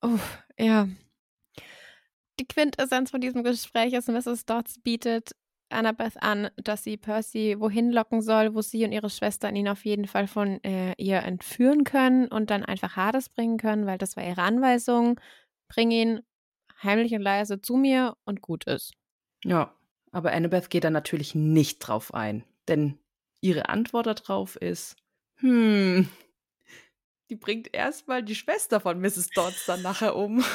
Oh, 0.03 0.18
ja. 0.59 0.88
Die 2.38 2.47
Quintessenz 2.47 3.11
von 3.11 3.20
diesem 3.22 3.42
Gespräch 3.42 3.94
ist, 3.94 4.09
Mrs. 4.09 4.44
Dodds 4.44 4.78
bietet 4.82 5.34
Annabeth 5.68 6.22
an, 6.22 6.50
dass 6.56 6.84
sie 6.84 6.96
Percy 6.96 7.56
wohin 7.58 7.90
locken 7.90 8.20
soll, 8.20 8.54
wo 8.54 8.62
sie 8.62 8.84
und 8.84 8.92
ihre 8.92 9.10
Schwestern 9.10 9.56
ihn 9.56 9.68
auf 9.68 9.84
jeden 9.84 10.06
Fall 10.06 10.26
von 10.26 10.62
äh, 10.64 10.94
ihr 10.96 11.18
entführen 11.18 11.84
können 11.84 12.28
und 12.28 12.50
dann 12.50 12.64
einfach 12.64 12.96
Hades 12.96 13.28
bringen 13.28 13.58
können, 13.58 13.86
weil 13.86 13.98
das 13.98 14.16
war 14.16 14.24
ihre 14.24 14.42
Anweisung. 14.42 15.20
Bring 15.68 15.90
ihn 15.90 16.20
heimlich 16.82 17.14
und 17.14 17.22
leise 17.22 17.60
zu 17.60 17.76
mir 17.76 18.16
und 18.24 18.42
gut 18.42 18.64
ist. 18.64 18.92
Ja. 19.44 19.72
Aber 20.12 20.32
Annabeth 20.32 20.70
geht 20.70 20.84
da 20.84 20.90
natürlich 20.90 21.34
nicht 21.34 21.80
drauf 21.80 22.14
ein. 22.14 22.44
Denn 22.68 22.98
ihre 23.40 23.68
Antwort 23.68 24.06
darauf 24.06 24.56
ist, 24.56 24.96
hm, 25.36 26.08
die 27.28 27.36
bringt 27.36 27.74
erstmal 27.74 28.22
die 28.22 28.34
Schwester 28.34 28.80
von 28.80 29.00
Mrs. 29.00 29.30
Dodds 29.34 29.66
dann 29.66 29.82
nachher 29.82 30.16
um. 30.16 30.44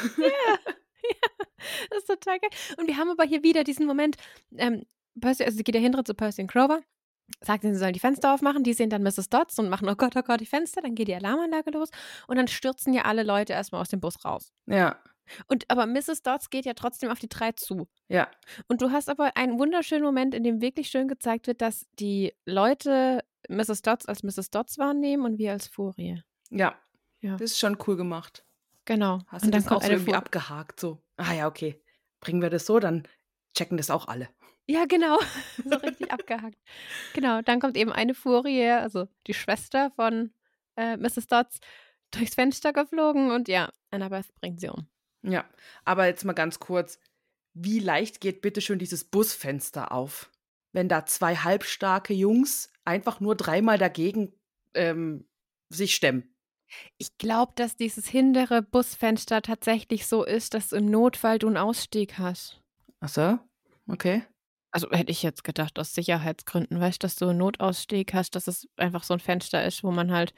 Das 1.90 2.00
ist 2.00 2.08
total 2.08 2.40
geil. 2.40 2.50
Und 2.78 2.88
wir 2.88 2.98
haben 2.98 3.10
aber 3.10 3.24
hier 3.24 3.44
wieder 3.44 3.64
diesen 3.64 3.86
Moment, 3.86 4.18
ähm, 4.58 4.86
Percy, 5.20 5.44
also 5.44 5.58
sie 5.58 5.64
geht 5.64 5.76
ja 5.76 5.82
hinter 5.82 6.04
zu 6.06 6.14
Percy 6.14 6.42
und 6.42 6.52
Grover, 6.52 6.82
sagt 7.42 7.64
ihnen, 7.64 7.74
sie 7.74 7.80
sollen 7.80 7.94
die 7.94 8.00
Fenster 8.00 8.34
aufmachen, 8.34 8.64
die 8.64 8.74
sehen 8.74 8.90
dann 8.90 9.04
Mrs. 9.04 9.30
Dodds 9.30 9.60
und 9.60 9.70
machen, 9.70 9.90
oh 9.90 9.96
Gott, 9.96 10.16
oh 10.16 10.22
Gott, 10.22 10.40
die 10.42 10.46
Fenster, 10.46 10.82
dann 10.82 10.96
geht 10.96 11.08
die 11.08 11.16
Alarmanlage 11.16 11.72
los 11.72 11.90
und 12.28 12.38
dann 12.38 12.48
stürzen 12.48 12.94
ja 12.94 13.04
alle 13.04 13.24
Leute 13.24 13.54
erstmal 13.54 13.82
aus 13.82 13.90
dem 13.90 14.00
Bus 14.00 14.24
raus. 14.26 14.54
Ja. 14.68 14.98
Und 15.48 15.70
aber 15.70 15.86
Mrs. 15.86 16.24
Dodds 16.24 16.50
geht 16.50 16.66
ja 16.66 16.74
trotzdem 16.74 17.10
auf 17.10 17.20
die 17.20 17.30
drei 17.30 17.52
zu. 17.54 17.88
Ja. 18.10 18.30
Und 18.68 18.82
du 18.82 18.92
hast 18.92 19.10
aber 19.10 19.38
einen 19.38 19.60
wunderschönen 19.60 20.04
Moment, 20.04 20.36
in 20.36 20.44
dem 20.44 20.62
wirklich 20.62 20.90
schön 20.90 21.08
gezeigt 21.08 21.48
wird, 21.48 21.62
dass 21.62 21.86
die 22.00 22.34
Leute 22.46 23.24
Mrs. 23.48 23.82
Dodds 23.82 24.06
als 24.08 24.24
Mrs. 24.24 24.50
Dodds 24.50 24.78
wahrnehmen 24.78 25.24
und 25.24 25.38
wir 25.38 25.52
als 25.52 25.68
Furie. 25.68 26.22
Ja. 26.50 26.76
Ja. 27.22 27.34
Das 27.34 27.52
ist 27.52 27.60
schon 27.60 27.78
cool 27.88 27.96
gemacht. 27.96 28.44
Genau. 28.86 29.20
Hast 29.28 29.44
und 29.44 29.48
du 29.48 29.52
dann 29.52 29.64
das 29.64 29.68
auch 29.68 29.70
kommt 29.76 29.84
so 29.84 29.92
irgendwie 29.92 30.16
abgehakt? 30.16 30.80
So, 30.80 30.98
ah 31.18 31.34
ja, 31.34 31.48
okay. 31.48 31.82
Bringen 32.20 32.42
wir 32.42 32.50
das 32.50 32.66
so, 32.66 32.80
dann 32.80 33.08
checken 33.56 33.78
das 33.78 33.90
auch 33.90 34.08
alle. 34.08 34.30
Ja, 34.72 34.86
genau. 34.86 35.20
so 35.66 35.76
richtig 35.80 36.12
abgehackt. 36.14 36.58
Genau, 37.14 37.42
dann 37.42 37.60
kommt 37.60 37.76
eben 37.76 37.92
eine 37.92 38.14
Furie, 38.14 38.70
also 38.70 39.10
die 39.28 39.34
Schwester 39.34 39.92
von 39.98 40.34
äh, 40.78 40.96
Mrs. 40.96 41.28
Dodds, 41.28 41.60
durchs 42.12 42.36
Fenster 42.36 42.72
geflogen 42.72 43.32
und 43.32 43.50
ja, 43.50 43.70
Annabeth 43.90 44.34
bringt 44.40 44.62
sie 44.62 44.70
um. 44.70 44.88
Ja, 45.24 45.44
aber 45.84 46.06
jetzt 46.06 46.24
mal 46.24 46.32
ganz 46.32 46.60
kurz. 46.60 47.00
Wie 47.54 47.80
leicht 47.80 48.22
geht 48.22 48.42
bitte 48.42 48.62
schön 48.62 48.80
dieses 48.80 49.04
Busfenster 49.04 49.92
auf? 49.92 50.32
Wenn 50.72 50.88
da 50.88 51.06
zwei 51.06 51.36
halbstarke 51.36 52.14
Jungs 52.14 52.72
einfach 52.86 53.20
nur 53.20 53.36
dreimal 53.36 53.78
dagegen 53.78 54.32
ähm, 54.74 55.28
sich 55.68 55.96
stemmen. 55.96 56.34
Ich 56.98 57.18
glaube, 57.18 57.52
dass 57.56 57.76
dieses 57.76 58.08
hintere 58.08 58.62
Busfenster 58.62 59.42
tatsächlich 59.42 60.08
so 60.08 60.24
ist, 60.24 60.54
dass 60.54 60.72
im 60.72 60.86
Notfall 60.86 61.40
du 61.40 61.48
einen 61.48 61.58
Ausstieg 61.58 62.18
hast. 62.18 62.62
Ach 63.02 63.10
so? 63.10 63.38
Okay. 63.88 64.24
Also 64.72 64.90
hätte 64.92 65.12
ich 65.12 65.22
jetzt 65.22 65.44
gedacht, 65.44 65.78
aus 65.80 65.94
Sicherheitsgründen, 65.94 66.80
weißt 66.80 67.04
du, 67.04 67.06
dass 67.06 67.16
du 67.18 67.28
einen 67.28 67.40
Notausstieg 67.40 68.14
hast, 68.14 68.36
dass 68.36 68.48
es 68.48 68.68
einfach 68.78 69.04
so 69.04 69.14
ein 69.14 69.20
Fenster 69.20 69.66
ist, 69.66 69.84
wo 69.84 69.92
man 69.92 70.12
halt. 70.12 70.34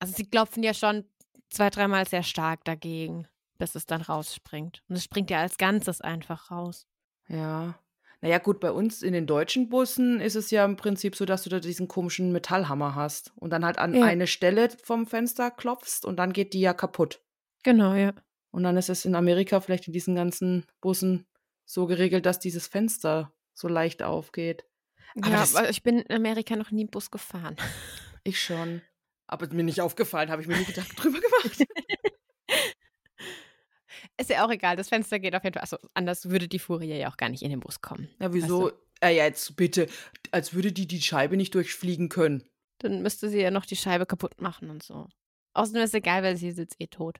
Also 0.00 0.14
sie 0.16 0.28
klopfen 0.28 0.62
ja 0.62 0.74
schon 0.74 1.04
zwei, 1.50 1.70
dreimal 1.70 2.06
sehr 2.08 2.22
stark 2.22 2.64
dagegen, 2.64 3.28
bis 3.58 3.74
es 3.76 3.86
dann 3.86 4.00
rausspringt. 4.02 4.82
Und 4.88 4.96
es 4.96 5.04
springt 5.04 5.30
ja 5.30 5.40
als 5.40 5.56
Ganzes 5.56 6.00
einfach 6.00 6.50
raus. 6.50 6.86
Ja. 7.28 7.78
Naja, 8.22 8.38
gut, 8.38 8.60
bei 8.60 8.70
uns 8.70 9.02
in 9.02 9.12
den 9.14 9.26
deutschen 9.26 9.68
Bussen 9.70 10.20
ist 10.20 10.34
es 10.36 10.50
ja 10.50 10.64
im 10.64 10.76
Prinzip 10.76 11.16
so, 11.16 11.24
dass 11.24 11.42
du 11.44 11.48
da 11.50 11.58
diesen 11.60 11.88
komischen 11.88 12.32
Metallhammer 12.32 12.94
hast 12.94 13.32
und 13.36 13.50
dann 13.50 13.64
halt 13.64 13.78
an 13.78 13.94
Ja. 13.94 14.04
eine 14.04 14.26
Stelle 14.26 14.68
vom 14.82 15.06
Fenster 15.06 15.50
klopfst 15.50 16.04
und 16.04 16.16
dann 16.16 16.32
geht 16.32 16.52
die 16.52 16.60
ja 16.60 16.74
kaputt. 16.74 17.22
Genau, 17.62 17.94
ja. 17.94 18.12
Und 18.50 18.64
dann 18.64 18.76
ist 18.76 18.90
es 18.90 19.04
in 19.04 19.14
Amerika 19.14 19.60
vielleicht 19.60 19.86
in 19.86 19.92
diesen 19.92 20.16
ganzen 20.16 20.66
Bussen 20.80 21.26
so 21.64 21.86
geregelt, 21.86 22.26
dass 22.26 22.40
dieses 22.40 22.66
Fenster 22.66 23.32
so 23.60 23.68
leicht 23.68 24.02
aufgeht. 24.02 24.64
Aber 25.16 25.30
ja, 25.30 25.42
aber 25.54 25.70
ich 25.70 25.82
bin 25.82 25.98
in 26.00 26.14
Amerika 26.16 26.56
noch 26.56 26.70
nie 26.70 26.84
Bus 26.86 27.10
gefahren. 27.10 27.56
Ich 28.22 28.38
schon. 28.38 28.82
Aber 29.28 29.48
mir 29.54 29.62
nicht 29.62 29.80
aufgefallen, 29.80 30.30
habe 30.30 30.42
ich 30.42 30.46
mir 30.48 30.58
nie 30.58 30.66
Gedanken 30.66 30.94
drüber 30.94 31.20
gemacht. 31.20 31.64
Ist 34.18 34.28
ja 34.28 34.44
auch 34.44 34.50
egal, 34.50 34.76
das 34.76 34.90
Fenster 34.90 35.18
geht 35.18 35.34
auf 35.34 35.42
jeden 35.44 35.54
Fall. 35.54 35.62
Also 35.62 35.78
anders 35.94 36.28
würde 36.28 36.46
die 36.46 36.58
Furie 36.58 36.94
ja 36.94 37.10
auch 37.10 37.16
gar 37.16 37.30
nicht 37.30 37.42
in 37.42 37.48
den 37.50 37.60
Bus 37.60 37.80
kommen. 37.80 38.08
Ja, 38.20 38.32
wieso? 38.34 38.64
Weißt 38.66 38.74
Äh, 39.00 39.16
ja, 39.16 39.24
jetzt 39.24 39.56
bitte, 39.56 39.86
als 40.30 40.52
würde 40.52 40.72
die 40.72 40.86
die 40.86 41.00
Scheibe 41.00 41.38
nicht 41.38 41.54
durchfliegen 41.54 42.10
können. 42.10 42.44
Dann 42.78 43.00
müsste 43.00 43.30
sie 43.30 43.40
ja 43.40 43.50
noch 43.50 43.64
die 43.64 43.76
Scheibe 43.76 44.04
kaputt 44.04 44.40
machen 44.42 44.68
und 44.68 44.82
so. 44.82 45.08
Außerdem 45.54 45.82
ist 45.82 45.90
es 45.90 45.94
egal, 45.94 46.22
weil 46.22 46.36
sie 46.36 46.48
ist 46.48 46.58
jetzt 46.58 46.76
eh 46.78 46.86
tot. 46.86 47.16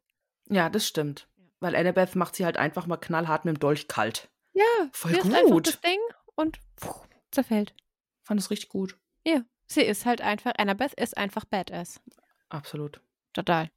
Ja, 0.50 0.68
das 0.68 0.86
stimmt. 0.86 1.28
Weil 1.60 1.74
Annabeth 1.74 2.14
macht 2.16 2.36
sie 2.36 2.44
halt 2.44 2.58
einfach 2.58 2.86
mal 2.86 2.98
knallhart 2.98 3.46
mit 3.46 3.56
dem 3.56 3.60
Dolch 3.60 3.88
kalt. 3.88 4.28
Ja, 4.52 4.64
Voll 4.92 5.12
gut. 5.48 5.68
das 5.68 5.80
Ding 5.80 5.98
und 6.40 6.58
pfuh, 6.76 7.02
zerfällt. 7.30 7.74
Fand 8.22 8.40
es 8.40 8.50
richtig 8.50 8.68
gut. 8.70 8.98
Ja, 9.24 9.42
sie 9.66 9.82
ist 9.82 10.06
halt 10.06 10.20
einfach, 10.20 10.52
Annabeth 10.56 10.94
ist 10.94 11.16
einfach 11.16 11.44
Badass. 11.44 12.00
Absolut. 12.48 13.00
Total. 13.32 13.70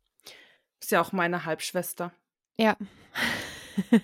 Ist 0.80 0.91
ja 0.91 1.01
auch 1.01 1.11
meine 1.11 1.45
Halbschwester. 1.45 2.11
Ja. 2.57 2.78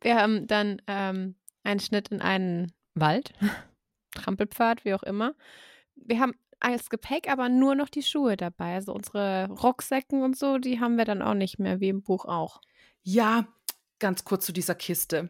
Wir 0.00 0.16
haben 0.16 0.46
dann 0.46 0.82
ähm, 0.86 1.34
einen 1.62 1.80
Schnitt 1.80 2.08
in 2.08 2.20
einen 2.20 2.72
Wald, 2.94 3.32
Trampelpfad, 4.14 4.84
wie 4.84 4.94
auch 4.94 5.02
immer. 5.02 5.34
Wir 5.96 6.20
haben 6.20 6.34
als 6.60 6.90
Gepäck 6.90 7.30
aber 7.30 7.48
nur 7.48 7.74
noch 7.74 7.88
die 7.88 8.02
Schuhe 8.02 8.36
dabei. 8.36 8.74
Also 8.74 8.92
unsere 8.92 9.48
Rucksäcken 9.50 10.22
und 10.22 10.36
so, 10.36 10.58
die 10.58 10.80
haben 10.80 10.96
wir 10.96 11.04
dann 11.04 11.22
auch 11.22 11.34
nicht 11.34 11.58
mehr, 11.58 11.80
wie 11.80 11.88
im 11.88 12.02
Buch 12.02 12.24
auch. 12.24 12.60
Ja, 13.02 13.46
ganz 13.98 14.24
kurz 14.24 14.46
zu 14.46 14.52
dieser 14.52 14.74
Kiste. 14.74 15.28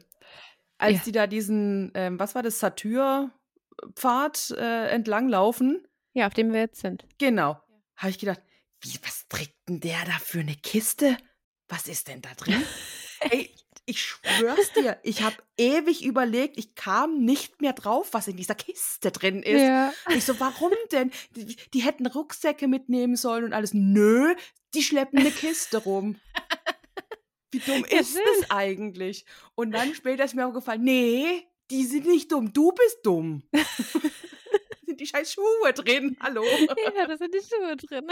Als 0.79 0.97
Ja. 0.99 1.03
die 1.05 1.13
da 1.13 1.27
diesen, 1.27 1.91
ähm, 1.95 2.19
was 2.19 2.35
war 2.35 2.43
das, 2.43 2.59
Satyrpfad 2.59 4.51
äh, 4.57 4.89
entlang 4.89 5.29
laufen, 5.29 5.87
Ja, 6.15 6.27
auf 6.27 6.35
dem 6.35 6.53
wir 6.53 6.61
jetzt 6.61 6.81
sind. 6.81 7.07
genau, 7.19 7.61
habe 7.97 8.11
ich 8.11 8.19
gedacht, 8.19 8.41
wie, 8.81 8.99
was 9.03 9.27
trägt 9.29 9.55
denn 9.69 9.81
der 9.81 10.05
da 10.05 10.13
für 10.21 10.41
eine 10.41 10.55
Kiste? 10.57 11.17
Was 11.69 11.89
ist 11.89 12.09
denn 12.09 12.21
da 12.21 12.31
drin? 12.37 12.63
Ey, 13.21 13.51
ich 13.87 14.03
schwör's 14.03 14.73
dir, 14.73 14.99
ich 15.03 15.23
habe 15.23 15.37
ewig 15.57 16.05
überlegt, 16.05 16.59
ich 16.59 16.75
kam 16.75 17.25
nicht 17.25 17.61
mehr 17.61 17.73
drauf, 17.73 18.09
was 18.13 18.29
in 18.29 18.37
dieser 18.37 18.55
Kiste 18.55 19.11
drin 19.11 19.43
ist. 19.43 19.63
Ja. 19.63 19.93
Ich 20.11 20.25
so, 20.25 20.39
warum 20.41 20.73
denn? 20.93 21.11
Die, 21.37 21.57
die 21.73 21.81
hätten 21.83 22.07
Rucksäcke 22.07 22.67
mitnehmen 22.69 23.17
sollen 23.17 23.45
und 23.45 23.53
alles. 23.53 23.73
Nö, 23.75 24.35
die 24.75 24.83
schleppen 24.83 25.19
eine 25.21 25.31
Kiste 25.31 25.79
rum. 25.79 26.17
Wie 27.55 27.59
dumm 27.61 27.85
Ja, 27.91 28.01
ist 28.01 28.17
das 28.17 28.51
eigentlich? 28.51 29.25
Und 29.55 29.71
dann 29.73 29.95
später 29.95 30.25
ist 30.25 30.35
mir 30.35 30.47
aufgefallen, 30.47 30.83
nee, 30.83 31.47
die 31.71 31.85
sind 31.85 32.07
nicht 32.07 32.31
dumm, 32.33 32.53
du 32.53 32.73
bist 32.73 32.99
dumm. 33.05 33.43
sind 34.87 35.01
die 35.01 35.07
scheiß 35.07 35.33
Schuhe 35.33 35.73
drin, 35.73 36.17
hallo. 36.21 36.45
ja, 36.97 37.07
da 37.07 37.17
sind 37.17 37.33
die 37.35 37.41
Schuhe 37.41 37.77
drin. 37.77 38.07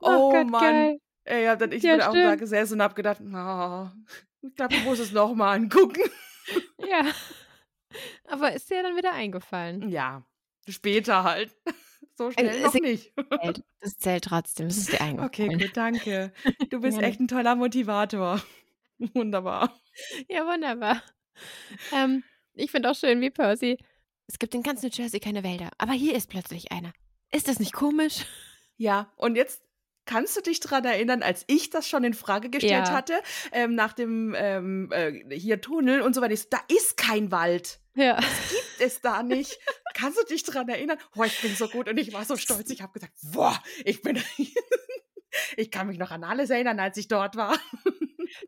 Oh, 0.00 0.30
Gott, 0.30 0.50
Mann. 0.50 0.60
geil. 0.60 0.98
Ey, 1.24 1.46
hab 1.46 1.58
dann 1.58 1.72
ich 1.72 1.82
Ja, 1.82 1.92
bin 1.96 2.02
auch 2.02 2.12
da 2.12 2.34
gesessen 2.34 2.74
und 2.74 2.82
hab 2.82 2.94
gedacht, 2.94 3.18
na, 3.22 3.96
ich 4.42 4.54
glaube, 4.54 4.74
ich 4.74 4.84
muss 4.84 4.98
es 4.98 5.12
noch 5.12 5.34
mal 5.34 5.54
angucken. 5.54 6.02
Ja. 6.78 7.06
Aber 8.26 8.52
ist 8.52 8.68
dir 8.70 8.82
dann 8.82 8.96
wieder 8.96 9.12
eingefallen? 9.12 9.88
Ja, 9.88 10.22
später 10.68 11.24
halt. 11.24 11.56
So 12.16 12.30
schnell 12.30 12.48
ist 12.48 12.62
noch 12.62 12.74
nicht. 12.74 13.12
Zählt. 13.42 13.64
Das 13.80 13.96
zählt 13.98 14.24
trotzdem. 14.24 14.66
Es 14.66 14.78
ist 14.78 14.92
dir 14.92 15.00
eingefallen. 15.00 15.28
Okay, 15.28 15.48
gut, 15.48 15.76
danke. 15.76 16.32
Du 16.70 16.80
bist 16.80 16.98
Gerne. 16.98 17.08
echt 17.08 17.20
ein 17.20 17.28
toller 17.28 17.56
Motivator. 17.56 18.42
Wunderbar. 19.14 19.78
Ja, 20.28 20.46
wunderbar. 20.46 21.02
Ähm, 21.92 22.22
ich 22.52 22.70
finde 22.70 22.90
auch 22.90 22.94
schön, 22.94 23.20
wie 23.20 23.30
Percy. 23.30 23.78
Es 24.26 24.38
gibt 24.38 24.54
in 24.54 24.62
ganz 24.62 24.82
New 24.82 24.88
Jersey 24.92 25.20
keine 25.20 25.42
Wälder, 25.42 25.70
aber 25.78 25.92
hier 25.92 26.14
ist 26.14 26.30
plötzlich 26.30 26.72
einer. 26.72 26.92
Ist 27.32 27.48
das 27.48 27.58
nicht 27.58 27.72
komisch? 27.72 28.24
Ja, 28.76 29.12
und 29.16 29.36
jetzt 29.36 29.62
kannst 30.06 30.36
du 30.36 30.40
dich 30.40 30.60
daran 30.60 30.84
erinnern, 30.84 31.22
als 31.22 31.44
ich 31.46 31.70
das 31.70 31.88
schon 31.88 32.04
in 32.04 32.14
Frage 32.14 32.50
gestellt 32.50 32.88
Ja. 32.88 32.92
hatte, 32.92 33.14
ähm, 33.52 33.74
nach 33.74 33.92
dem 33.92 34.34
ähm, 34.36 34.90
äh, 34.92 35.36
hier 35.36 35.60
Tunnel 35.60 36.00
und 36.02 36.14
so 36.14 36.20
weiter. 36.20 36.36
So, 36.36 36.46
Da 36.50 36.60
ist 36.68 36.96
kein 36.96 37.30
Wald. 37.30 37.80
Ja. 37.94 38.16
Gibt 38.16 38.80
es 38.80 39.00
da 39.00 39.22
nicht. 39.22 39.58
Kannst 39.94 40.18
du 40.18 40.24
dich 40.24 40.42
daran 40.42 40.68
erinnern? 40.68 40.98
Boah, 41.14 41.26
ich 41.26 41.40
bin 41.40 41.54
so 41.54 41.68
gut 41.68 41.88
und 41.88 41.96
ich 41.98 42.12
war 42.12 42.24
so 42.24 42.36
stolz. 42.36 42.68
Ich 42.70 42.82
habe 42.82 42.92
gesagt, 42.92 43.12
boah, 43.32 43.60
ich 43.84 44.02
bin. 44.02 44.20
ich 45.56 45.70
kann 45.70 45.86
mich 45.86 45.98
noch 45.98 46.10
an 46.10 46.24
alles 46.24 46.50
erinnern, 46.50 46.80
als 46.80 46.96
ich 46.96 47.08
dort 47.08 47.36
war. 47.36 47.56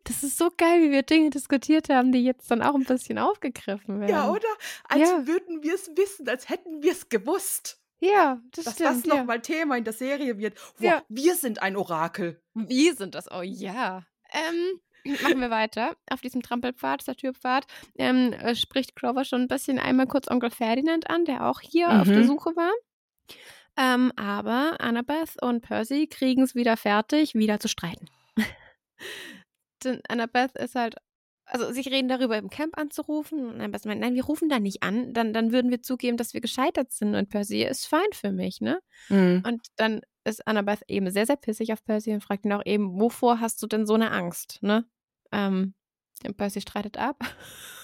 Das 0.03 0.21
ist 0.23 0.37
so 0.37 0.49
geil, 0.55 0.81
wie 0.81 0.91
wir 0.91 1.01
Dinge 1.03 1.29
diskutiert 1.29 1.87
haben, 1.89 2.11
die 2.11 2.23
jetzt 2.23 2.51
dann 2.51 2.61
auch 2.61 2.75
ein 2.75 2.83
bisschen 2.83 3.17
aufgegriffen 3.17 3.99
werden. 4.01 4.09
Ja, 4.11 4.29
oder? 4.29 4.47
Als 4.89 5.01
Ja. 5.01 5.27
würden 5.27 5.63
wir 5.63 5.75
es 5.75 5.89
wissen, 5.95 6.27
als 6.27 6.49
hätten 6.49 6.81
wir 6.83 6.91
es 6.91 7.07
gewusst. 7.07 7.79
Ja, 7.99 8.39
das 8.51 8.65
Dass 8.65 8.73
stimmt. 8.75 8.89
das 8.89 9.05
ja. 9.05 9.15
nochmal 9.15 9.41
Thema 9.41 9.77
in 9.77 9.83
der 9.83 9.93
Serie 9.93 10.37
wird. 10.37 10.55
Boah, 10.77 10.83
Ja. 10.85 11.03
wir 11.09 11.35
sind 11.35 11.61
ein 11.61 11.75
Orakel. 11.75 12.41
Wir 12.53 12.93
sind 12.95 13.15
das, 13.15 13.29
oh 13.31 13.41
ja. 13.41 14.03
Ähm, 14.31 14.81
machen 15.23 15.39
wir 15.41 15.49
weiter. 15.49 15.95
Auf 16.11 16.21
diesem 16.21 16.41
Trampelpfad, 16.43 17.01
Satyrpfad, 17.01 17.65
ähm, 17.97 18.33
äh, 18.33 18.55
spricht 18.55 18.95
Grover 18.95 19.25
schon 19.25 19.41
ein 19.41 19.47
bisschen 19.47 19.79
einmal 19.79 20.05
kurz 20.07 20.29
Onkel 20.29 20.51
Ferdinand 20.51 21.09
an, 21.09 21.25
der 21.25 21.47
auch 21.47 21.59
hier 21.61 21.89
auf 22.01 22.07
der 22.07 22.19
Mhm. 22.19 22.27
Suche 22.27 22.55
war. 22.55 22.71
Ähm, 23.79 24.11
aber 24.15 24.77
Annabeth 24.79 25.41
und 25.41 25.61
Percy 25.61 26.07
kriegen 26.07 26.41
es 26.43 26.55
wieder 26.55 26.77
fertig, 26.77 27.35
wieder 27.35 27.59
zu 27.59 27.67
streiten. 27.67 28.07
Denn 29.83 30.01
Annabeth 30.09 30.55
ist 30.55 30.75
halt, 30.75 30.95
also 31.49 31.71
sie 31.71 31.81
reden 31.81 32.09
darüber, 32.09 32.37
im 32.37 32.49
Camp 32.49 32.77
anzurufen. 32.77 33.47
Und 33.47 33.55
Annabeth 33.61 33.85
meint, 33.85 34.01
nein, 34.01 34.15
wir 34.15 34.25
rufen 34.25 34.49
da 34.49 34.59
nicht 34.59 34.83
an. 34.83 35.13
Dann, 35.13 35.33
dann 35.33 35.51
würden 35.51 35.71
wir 35.71 35.81
zugeben, 35.81 36.17
dass 36.17 36.33
wir 36.33 36.41
gescheitert 36.41 36.91
sind. 36.91 37.15
Und 37.15 37.29
Percy 37.29 37.63
ist 37.63 37.87
fein 37.87 38.07
für 38.13 38.31
mich, 38.31 38.59
ne? 38.61 38.79
Und 39.43 39.67
dann 39.77 40.01
ist 40.25 40.45
Annabeth 40.45 40.83
eben 40.87 41.09
sehr, 41.09 41.25
sehr 41.25 41.37
pissig 41.37 41.71
auf 41.71 41.83
Percy 41.83 42.11
und 42.11 42.21
fragt 42.21 42.45
ihn 42.45 42.53
auch 42.53 42.65
eben, 42.65 42.99
wovor 42.99 43.39
hast 43.39 43.63
du 43.63 43.67
denn 43.67 43.85
so 43.85 43.93
eine 43.93 44.11
Angst, 44.11 44.59
ne? 44.61 44.85
Ähm, 45.31 45.73
Percy 46.35 46.61
streitet 46.61 46.97
ab. 46.97 47.17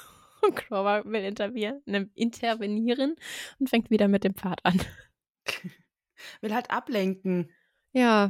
Und 0.45 0.57
Grover 0.57 1.05
will 1.05 1.23
intervenieren, 1.23 1.81
ne, 1.85 2.09
intervenieren 2.15 3.15
und 3.59 3.69
fängt 3.69 3.89
wieder 3.89 4.09
mit 4.09 4.25
dem 4.25 4.35
Pfad 4.35 4.59
an. 4.65 4.77
Will 6.41 6.53
halt 6.53 6.69
ablenken. 6.69 7.49
Ja, 7.93 8.29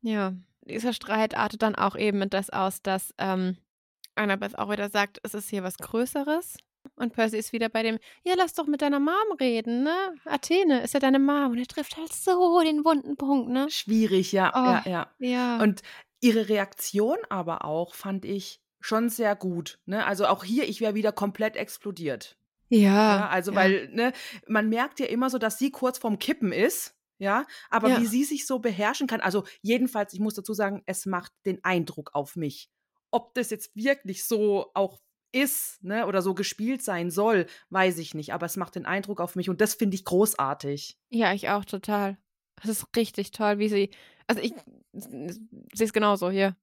ja. 0.00 0.34
Dieser 0.62 0.94
Streit 0.94 1.36
artet 1.36 1.60
dann 1.60 1.74
auch 1.74 1.96
eben 1.96 2.22
in 2.22 2.30
das 2.30 2.48
aus, 2.48 2.80
dass 2.80 3.14
ähm, 3.18 3.58
Annabeth 4.20 4.58
auch 4.58 4.70
wieder 4.70 4.88
sagt, 4.90 5.18
es 5.22 5.34
ist 5.34 5.50
hier 5.50 5.62
was 5.62 5.76
Größeres. 5.78 6.56
Und 6.96 7.12
Percy 7.12 7.36
ist 7.36 7.52
wieder 7.52 7.68
bei 7.68 7.82
dem, 7.82 7.98
ja, 8.24 8.34
lass 8.36 8.54
doch 8.54 8.66
mit 8.66 8.80
deiner 8.82 9.00
Mom 9.00 9.14
reden, 9.38 9.82
ne? 9.82 9.94
Athene 10.24 10.82
ist 10.82 10.94
ja 10.94 11.00
deine 11.00 11.18
Mom. 11.18 11.52
Und 11.52 11.58
er 11.58 11.66
trifft 11.66 11.96
halt 11.96 12.12
so 12.12 12.60
den 12.62 12.84
wunden 12.84 13.16
Punkt, 13.16 13.50
ne? 13.50 13.66
Schwierig, 13.70 14.32
ja, 14.32 14.50
Oh. 14.54 14.88
ja, 14.88 14.90
ja. 14.90 15.10
Ja. 15.18 15.62
Und 15.62 15.82
ihre 16.20 16.48
Reaktion 16.48 17.18
aber 17.28 17.64
auch 17.64 17.94
fand 17.94 18.24
ich 18.24 18.60
schon 18.80 19.10
sehr 19.10 19.36
gut. 19.36 19.78
Ne? 19.84 20.06
Also 20.06 20.26
auch 20.26 20.42
hier, 20.42 20.66
ich 20.68 20.80
wäre 20.80 20.94
wieder 20.94 21.12
komplett 21.12 21.56
explodiert. 21.56 22.36
ja, 22.70 22.78
Ja, 23.18 23.28
also 23.28 23.50
ja. 23.52 23.56
weil, 23.58 23.88
ne, 23.92 24.12
man 24.46 24.68
merkt 24.70 25.00
ja 25.00 25.06
immer 25.06 25.28
so, 25.28 25.36
dass 25.38 25.58
sie 25.58 25.70
kurz 25.70 25.98
vorm 25.98 26.18
Kippen 26.18 26.50
ist. 26.52 26.94
Ja, 27.18 27.44
aber 27.68 27.90
Ja. 27.90 28.00
wie 28.00 28.06
sie 28.06 28.24
sich 28.24 28.46
so 28.46 28.58
beherrschen 28.60 29.06
kann, 29.06 29.20
also 29.20 29.44
jedenfalls, 29.60 30.14
ich 30.14 30.20
muss 30.20 30.32
dazu 30.34 30.54
sagen, 30.54 30.82
es 30.86 31.04
macht 31.04 31.32
den 31.44 31.62
Eindruck 31.62 32.10
auf 32.14 32.36
mich. 32.36 32.70
Ob 33.10 33.34
das 33.34 33.50
jetzt 33.50 33.74
wirklich 33.74 34.24
so 34.24 34.70
auch 34.74 35.00
ist, 35.32 35.82
ne, 35.82 36.06
oder 36.06 36.22
so 36.22 36.34
gespielt 36.34 36.82
sein 36.82 37.10
soll, 37.10 37.46
weiß 37.70 37.98
ich 37.98 38.14
nicht, 38.14 38.32
aber 38.32 38.46
es 38.46 38.56
macht 38.56 38.74
den 38.74 38.86
Eindruck 38.86 39.20
auf 39.20 39.36
mich 39.36 39.48
und 39.48 39.60
das 39.60 39.74
finde 39.74 39.94
ich 39.94 40.04
großartig. 40.04 40.98
Ja, 41.10 41.32
ich 41.32 41.48
auch 41.48 41.64
total. 41.64 42.18
Das 42.56 42.68
ist 42.68 42.86
richtig 42.96 43.30
toll, 43.30 43.58
wie 43.58 43.68
sie. 43.68 43.90
Also 44.26 44.42
ich 44.42 44.54
sehe 44.92 45.86
es 45.86 45.92
genauso 45.92 46.30
hier. 46.30 46.56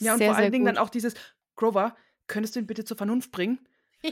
Ja, 0.00 0.12
und 0.12 0.18
sehr, 0.18 0.28
vor 0.28 0.36
allen 0.36 0.52
Dingen 0.52 0.64
gut. 0.64 0.76
dann 0.76 0.82
auch 0.82 0.90
dieses, 0.90 1.14
Grover, 1.54 1.96
könntest 2.26 2.56
du 2.56 2.60
ihn 2.60 2.66
bitte 2.66 2.84
zur 2.84 2.96
Vernunft 2.96 3.30
bringen? 3.30 3.67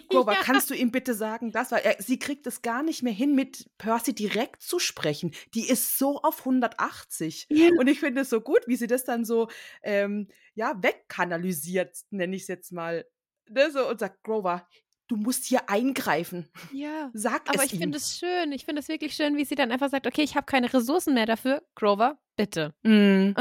Grover, 0.09 0.33
ja. 0.35 0.41
kannst 0.43 0.71
du 0.71 0.75
ihm 0.75 0.91
bitte 0.91 1.15
sagen, 1.15 1.53
das 1.53 1.71
war, 1.71 1.83
er, 1.83 2.01
sie 2.03 2.19
kriegt 2.19 2.47
es 2.47 2.63
gar 2.63 2.83
nicht 2.83 3.03
mehr 3.03 3.13
hin, 3.13 3.35
mit 3.35 3.71
Percy 3.79 4.15
direkt 4.15 4.63
zu 4.63 4.79
sprechen. 4.79 5.33
Die 5.55 5.69
ist 5.69 5.99
so 5.99 6.21
auf 6.23 6.41
180. 6.41 7.47
Ja. 7.51 7.71
Und 7.79 7.87
ich 7.89 8.01
finde 8.01 8.23
es 8.23 8.31
so 8.31 8.41
gut, 8.41 8.61
wie 8.67 8.77
sie 8.77 8.87
das 8.87 9.05
dann 9.05 9.25
so, 9.25 9.49
ähm, 9.83 10.29
ja, 10.55 10.75
wegkanalisiert, 10.83 11.97
nenne 12.11 12.37
ich 12.37 12.43
es 12.43 12.49
jetzt 12.49 12.73
mal. 12.73 13.07
Ne, 13.49 13.71
so, 13.71 13.89
und 13.89 14.01
sagt, 14.01 14.25
Grover, 14.25 14.67
du 15.09 15.17
musst 15.17 15.45
hier 15.45 15.69
eingreifen. 15.69 16.49
Ja. 16.73 17.11
Sag 17.15 17.49
Aber 17.49 17.61
es 17.61 17.67
ich 17.67 17.75
ihm. 17.75 17.81
finde 17.81 17.99
es 17.99 18.19
schön. 18.19 18.53
Ich 18.53 18.65
finde 18.65 18.81
es 18.81 18.89
wirklich 18.89 19.15
schön, 19.15 19.37
wie 19.37 19.45
sie 19.45 19.55
dann 19.55 19.71
einfach 19.71 19.91
sagt, 19.91 20.07
okay, 20.07 20.23
ich 20.23 20.37
habe 20.37 20.47
keine 20.47 20.73
Ressourcen 20.73 21.15
mehr 21.15 21.27
dafür. 21.27 21.63
Grover, 21.75 22.19
bitte. 22.37 22.75
Mm. 22.83 23.33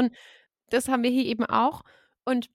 Das 0.68 0.88
haben 0.88 1.02
wir 1.02 1.10
hier 1.10 1.24
eben 1.24 1.44
auch. 1.44 1.82
Und 2.24 2.50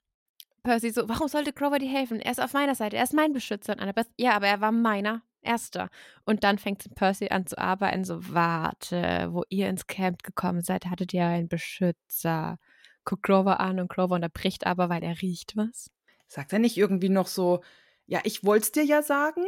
Percy 0.64 0.91
so, 0.91 1.09
warum 1.09 1.28
sollte 1.28 1.53
Grover 1.53 1.80
dir 1.80 1.89
helfen? 1.89 2.20
Er 2.20 2.32
ist 2.32 2.41
auf 2.41 2.53
meiner 2.53 2.76
Seite, 2.76 2.97
er 2.97 3.03
ist 3.03 3.14
mein 3.14 3.34
Beschützer. 3.34 3.74
Und 3.74 3.80
Annabeth, 3.80 4.07
ja, 4.18 4.34
aber 4.34 4.47
er 4.47 4.62
war 4.62 4.72
meiner 4.72 5.24
Erster. 5.41 5.89
Und 6.24 6.43
dann 6.43 6.59
fängt 6.59 6.93
Percy 6.93 7.30
an 7.30 7.47
zu 7.47 7.57
arbeiten, 7.57 8.03
so, 8.03 8.20
warte, 8.34 9.30
wo 9.32 9.43
ihr 9.49 9.70
ins 9.70 9.88
Camp 9.88 10.22
gekommen 10.24 10.62
seid, 10.62 10.86
hattet 10.86 11.14
ihr 11.14 11.26
einen 11.26 11.47
Beschützer. 11.47 12.59
Guckt 13.05 13.24
Grover 13.24 13.59
an 13.59 13.80
und 13.80 13.89
Grover 13.89 14.16
unterbricht 14.16 14.68
aber, 14.68 14.89
weil 14.89 15.03
er 15.03 15.20
riecht 15.22 15.57
was. 15.57 15.89
Sagt 16.28 16.53
er 16.53 16.59
nicht 16.59 16.78
irgendwie 16.78 17.09
noch 17.09 17.28
so, 17.28 17.64
ja, 18.05 18.20
ich 18.24 18.43
wollte 18.43 18.66
es 18.66 18.72
dir 18.72 18.84
ja 18.84 19.01
sagen? 19.01 19.43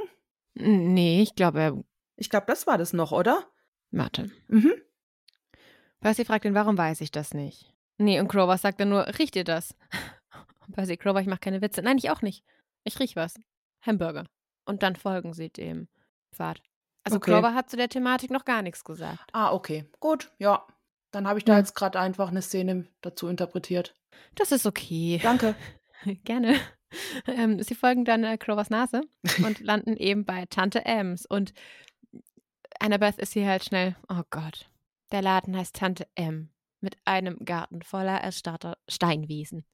Nee, 0.55 1.21
ich 1.21 1.35
glaube, 1.35 1.59
er, 1.61 1.83
Ich 2.15 2.29
glaube, 2.31 2.47
das 2.47 2.65
war 2.65 2.77
das 2.77 2.93
noch, 2.93 3.11
oder? 3.11 3.45
warte. 3.91 4.31
Mhm. 4.47 4.73
Percy 5.99 6.25
fragt 6.25 6.45
ihn, 6.45 6.55
warum 6.55 6.77
weiß 6.77 7.01
ich 7.01 7.11
das 7.11 7.35
nicht? 7.35 7.71
Nee, 7.99 8.19
und 8.19 8.27
Grover 8.27 8.57
sagt 8.57 8.79
dann 8.79 8.89
nur, 8.89 9.05
riecht 9.19 9.35
ihr 9.35 9.43
das? 9.43 9.75
Percy, 10.71 10.97
Grover, 10.97 11.21
ich 11.21 11.27
mache 11.27 11.39
keine 11.39 11.61
Witze. 11.61 11.81
Nein, 11.81 11.97
ich 11.97 12.09
auch 12.09 12.21
nicht. 12.21 12.43
Ich 12.83 12.99
riech 12.99 13.15
was. 13.15 13.39
Hamburger. 13.81 14.25
Und 14.65 14.83
dann 14.83 14.95
folgen 14.95 15.33
sie 15.33 15.49
dem 15.49 15.87
Pfad. 16.33 16.61
Also 17.03 17.17
Okay. 17.17 17.31
Grover 17.31 17.53
hat 17.53 17.69
zu 17.69 17.75
der 17.77 17.89
Thematik 17.89 18.31
noch 18.31 18.45
gar 18.45 18.61
nichts 18.61 18.83
gesagt. 18.83 19.29
Ah, 19.33 19.51
okay. 19.53 19.85
Gut, 19.99 20.31
ja. 20.39 20.65
Dann 21.11 21.27
habe 21.27 21.37
ich 21.39 21.45
da 21.45 21.53
Ja. 21.53 21.59
jetzt 21.59 21.75
gerade 21.75 21.99
einfach 21.99 22.29
eine 22.29 22.41
Szene 22.41 22.87
dazu 23.01 23.27
interpretiert. 23.27 23.93
Das 24.35 24.51
ist 24.51 24.65
okay. 24.65 25.19
Danke. 25.21 25.55
Gerne. 26.23 26.59
Ähm, 27.27 27.61
sie 27.61 27.75
folgen 27.75 28.05
dann 28.05 28.23
äh, 28.23 28.37
Grovers 28.37 28.69
Nase 28.69 29.01
und 29.43 29.59
landen 29.61 29.97
eben 29.97 30.25
bei 30.25 30.45
Tante 30.45 30.85
Ems. 30.85 31.25
Und 31.25 31.53
Annabeth 32.79 33.17
ist 33.17 33.33
hier 33.33 33.47
halt 33.47 33.63
schnell, 33.63 33.95
oh 34.09 34.21
Gott, 34.29 34.69
der 35.11 35.21
Laden 35.21 35.55
heißt 35.57 35.75
Tante 35.75 36.07
M 36.15 36.49
mit 36.81 36.97
einem 37.05 37.37
Garten 37.45 37.81
voller 37.81 38.19
erstarrter 38.21 38.77
Steinwiesen. 38.89 39.65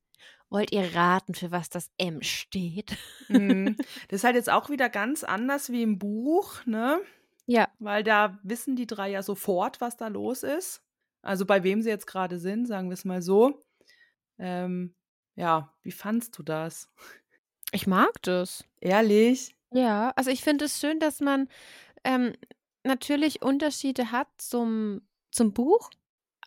Wollt 0.49 0.71
ihr 0.71 0.95
raten, 0.95 1.35
für 1.35 1.51
was 1.51 1.69
das 1.69 1.91
M 1.97 2.21
steht? 2.21 2.97
Mhm. 3.27 3.77
Das 4.09 4.21
ist 4.21 4.23
halt 4.23 4.35
jetzt 4.35 4.49
auch 4.49 4.69
wieder 4.69 4.89
ganz 4.89 5.23
anders 5.23 5.71
wie 5.71 5.83
im 5.83 5.99
Buch, 5.99 6.65
ne? 6.65 6.99
Ja. 7.45 7.67
Weil 7.79 8.03
da 8.03 8.39
wissen 8.43 8.75
die 8.75 8.87
drei 8.87 9.09
ja 9.09 9.23
sofort, 9.23 9.81
was 9.81 9.97
da 9.97 10.07
los 10.07 10.43
ist. 10.43 10.81
Also 11.21 11.45
bei 11.45 11.63
wem 11.63 11.81
sie 11.81 11.89
jetzt 11.89 12.07
gerade 12.07 12.39
sind, 12.39 12.67
sagen 12.67 12.89
wir 12.89 12.93
es 12.93 13.05
mal 13.05 13.21
so. 13.21 13.63
Ähm, 14.37 14.95
ja, 15.35 15.73
wie 15.81 15.91
fandst 15.91 16.37
du 16.37 16.43
das? 16.43 16.89
Ich 17.71 17.87
mag 17.87 18.21
das. 18.23 18.63
Ehrlich? 18.79 19.55
Ja, 19.71 20.11
also 20.15 20.31
ich 20.31 20.43
finde 20.43 20.65
es 20.65 20.79
schön, 20.79 20.99
dass 20.99 21.19
man 21.19 21.47
ähm, 22.03 22.33
natürlich 22.83 23.41
Unterschiede 23.41 24.11
hat 24.11 24.27
zum, 24.37 25.01
zum 25.31 25.53
Buch. 25.53 25.89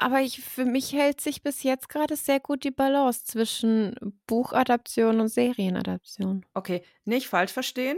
Aber 0.03 0.21
ich, 0.21 0.41
für 0.41 0.65
mich 0.65 0.93
hält 0.93 1.21
sich 1.21 1.43
bis 1.43 1.63
jetzt 1.63 1.89
gerade 1.89 2.17
sehr 2.17 2.41
gut 2.41 2.65
die 2.65 2.73
Balance 2.73 3.25
zwischen 3.25 3.95
Buchadaption 4.27 5.21
und 5.21 5.29
Serienadaption. 5.29 6.45
Okay, 6.55 6.83
nicht 7.05 7.29
falsch 7.29 7.53
verstehen. 7.53 7.97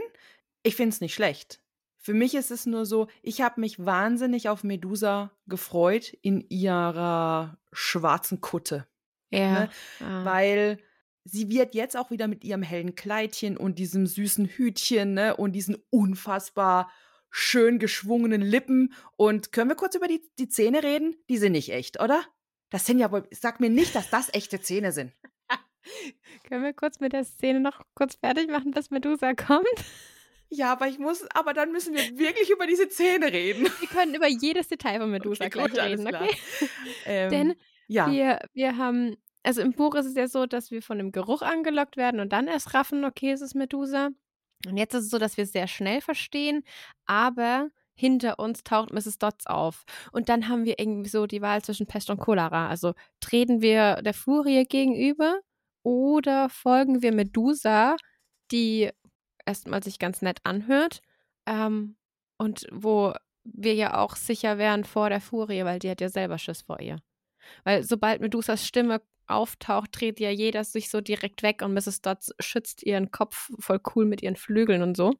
Ich 0.61 0.75
finde 0.75 0.89
es 0.89 1.01
nicht 1.01 1.15
schlecht. 1.15 1.61
Für 1.97 2.13
mich 2.13 2.35
ist 2.35 2.51
es 2.51 2.67
nur 2.67 2.85
so, 2.85 3.07
ich 3.23 3.41
habe 3.41 3.59
mich 3.59 3.83
wahnsinnig 3.83 4.49
auf 4.49 4.63
Medusa 4.63 5.31
gefreut 5.47 6.15
in 6.21 6.45
ihrer 6.47 7.57
schwarzen 7.73 8.39
Kutte. 8.39 8.85
Ja. 9.31 9.61
Ne? 9.61 9.69
ah. 10.01 10.25
Weil 10.25 10.77
sie 11.23 11.49
wird 11.49 11.73
jetzt 11.73 11.97
auch 11.97 12.11
wieder 12.11 12.27
mit 12.27 12.43
ihrem 12.43 12.61
hellen 12.61 12.93
Kleidchen 12.93 13.57
und 13.57 13.79
diesem 13.79 14.05
süßen 14.05 14.45
Hütchen 14.45 15.15
ne, 15.15 15.35
und 15.35 15.53
diesen 15.53 15.77
unfassbar 15.89 16.91
schön 17.35 17.79
geschwungenen 17.79 18.41
Lippen. 18.41 18.93
Und 19.17 19.51
können 19.51 19.69
wir 19.69 19.75
kurz 19.75 19.95
über 19.95 20.07
die, 20.07 20.21
die 20.39 20.47
Zähne 20.47 20.83
reden? 20.83 21.17
Die 21.29 21.37
sind 21.37 21.51
nicht 21.51 21.69
echt, 21.69 22.01
oder? 22.01 22.23
Das 22.69 22.85
sind 22.85 22.97
ja 22.97 23.11
wohl, 23.11 23.27
sag 23.31 23.59
mir 23.59 23.69
nicht, 23.69 23.93
dass 23.93 24.09
das 24.09 24.33
echte 24.33 24.61
Zähne 24.61 24.93
sind. 24.93 25.11
Können 26.47 26.63
wir 26.63 26.73
kurz 26.73 27.01
mit 27.01 27.11
der 27.11 27.25
Szene 27.25 27.59
noch 27.59 27.81
kurz 27.93 28.15
fertig 28.15 28.49
machen, 28.49 28.71
bis 28.71 28.89
Medusa 28.89 29.33
kommt? 29.33 29.67
Ja, 30.49 30.71
aber 30.71 30.87
ich 30.87 30.97
muss, 30.97 31.25
aber 31.33 31.53
dann 31.53 31.73
müssen 31.73 31.93
wir 31.93 32.17
wirklich 32.17 32.49
über 32.51 32.67
diese 32.67 32.87
Zähne 32.87 33.25
reden. 33.25 33.65
Wir 33.79 33.87
können 33.89 34.15
über 34.15 34.27
jedes 34.27 34.69
Detail 34.69 34.99
von 34.99 35.11
Medusa 35.11 35.45
Okay, 35.45 35.49
gleich 35.49 35.71
gut, 35.71 35.79
reden, 35.79 36.07
okay? 36.07 36.37
Ähm, 37.05 37.29
Denn 37.31 37.55
ja, 37.87 38.09
wir, 38.09 38.39
wir 38.53 38.77
haben, 38.77 39.17
also 39.43 39.61
im 39.61 39.73
Buch 39.73 39.95
ist 39.95 40.05
es 40.05 40.15
ja 40.15 40.27
so, 40.27 40.45
dass 40.45 40.71
wir 40.71 40.81
von 40.81 40.99
dem 40.99 41.11
Geruch 41.11 41.41
angelockt 41.41 41.97
werden 41.97 42.19
und 42.19 42.31
dann 42.31 42.47
erst 42.47 42.73
raffen, 42.73 43.03
okay, 43.03 43.31
es 43.31 43.41
ist 43.41 43.55
Medusa. 43.55 44.11
Und 44.67 44.77
jetzt 44.77 44.93
ist 44.93 45.05
es 45.05 45.09
so, 45.09 45.17
dass 45.17 45.37
wir 45.37 45.43
es 45.43 45.51
sehr 45.51 45.67
schnell 45.67 46.01
verstehen, 46.01 46.63
aber 47.05 47.69
hinter 47.95 48.39
uns 48.39 48.63
taucht 48.63 48.91
Mrs. 48.91 49.17
Dodds 49.17 49.47
auf. 49.47 49.85
Und 50.11 50.29
dann 50.29 50.49
haben 50.49 50.65
wir 50.65 50.79
irgendwie 50.79 51.09
so 51.09 51.27
die 51.27 51.41
Wahl 51.41 51.61
zwischen 51.61 51.87
Pest 51.87 52.09
und 52.09 52.19
Cholera. 52.19 52.67
Also 52.67 52.93
treten 53.21 53.61
wir 53.61 54.01
der 54.01 54.13
Furie 54.13 54.65
gegenüber 54.65 55.39
oder 55.83 56.49
folgen 56.49 57.01
wir 57.01 57.13
Medusa, 57.13 57.95
die 58.51 58.89
erstmal 59.45 59.83
sich 59.83 59.99
ganz 59.99 60.21
nett 60.21 60.39
anhört 60.43 61.01
ähm, 61.45 61.95
und 62.37 62.67
wo 62.71 63.13
wir 63.43 63.75
ja 63.75 63.97
auch 63.97 64.15
sicher 64.15 64.57
wären 64.57 64.83
vor 64.83 65.09
der 65.09 65.21
Furie, 65.21 65.63
weil 65.63 65.79
die 65.79 65.89
hat 65.89 66.01
ja 66.01 66.09
selber 66.09 66.37
Schiss 66.37 66.63
vor 66.63 66.79
ihr. 66.79 66.97
Weil 67.63 67.83
sobald 67.83 68.21
Medusas 68.21 68.65
Stimme 68.65 69.01
auftaucht, 69.27 69.89
dreht 69.93 70.19
ja 70.19 70.29
jeder 70.29 70.63
sich 70.63 70.89
so 70.89 71.01
direkt 71.01 71.43
weg 71.43 71.61
und 71.61 71.73
Mrs. 71.73 72.01
Dodds 72.01 72.33
schützt 72.39 72.83
ihren 72.83 73.11
Kopf 73.11 73.51
voll 73.59 73.79
cool 73.95 74.05
mit 74.05 74.21
ihren 74.21 74.35
Flügeln 74.35 74.81
und 74.81 74.97
so. 74.97 75.13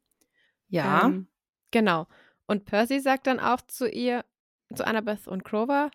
ja. 0.68 1.06
Ähm, 1.06 1.28
genau. 1.72 2.08
Und 2.48 2.66
Percy 2.66 3.00
sagt 3.00 3.28
dann 3.28 3.40
auch 3.40 3.62
zu 3.62 3.90
ihr, 3.90 4.24
zu 4.74 4.86
Annabeth 4.86 5.28
und 5.28 5.44
Grover, 5.44 5.92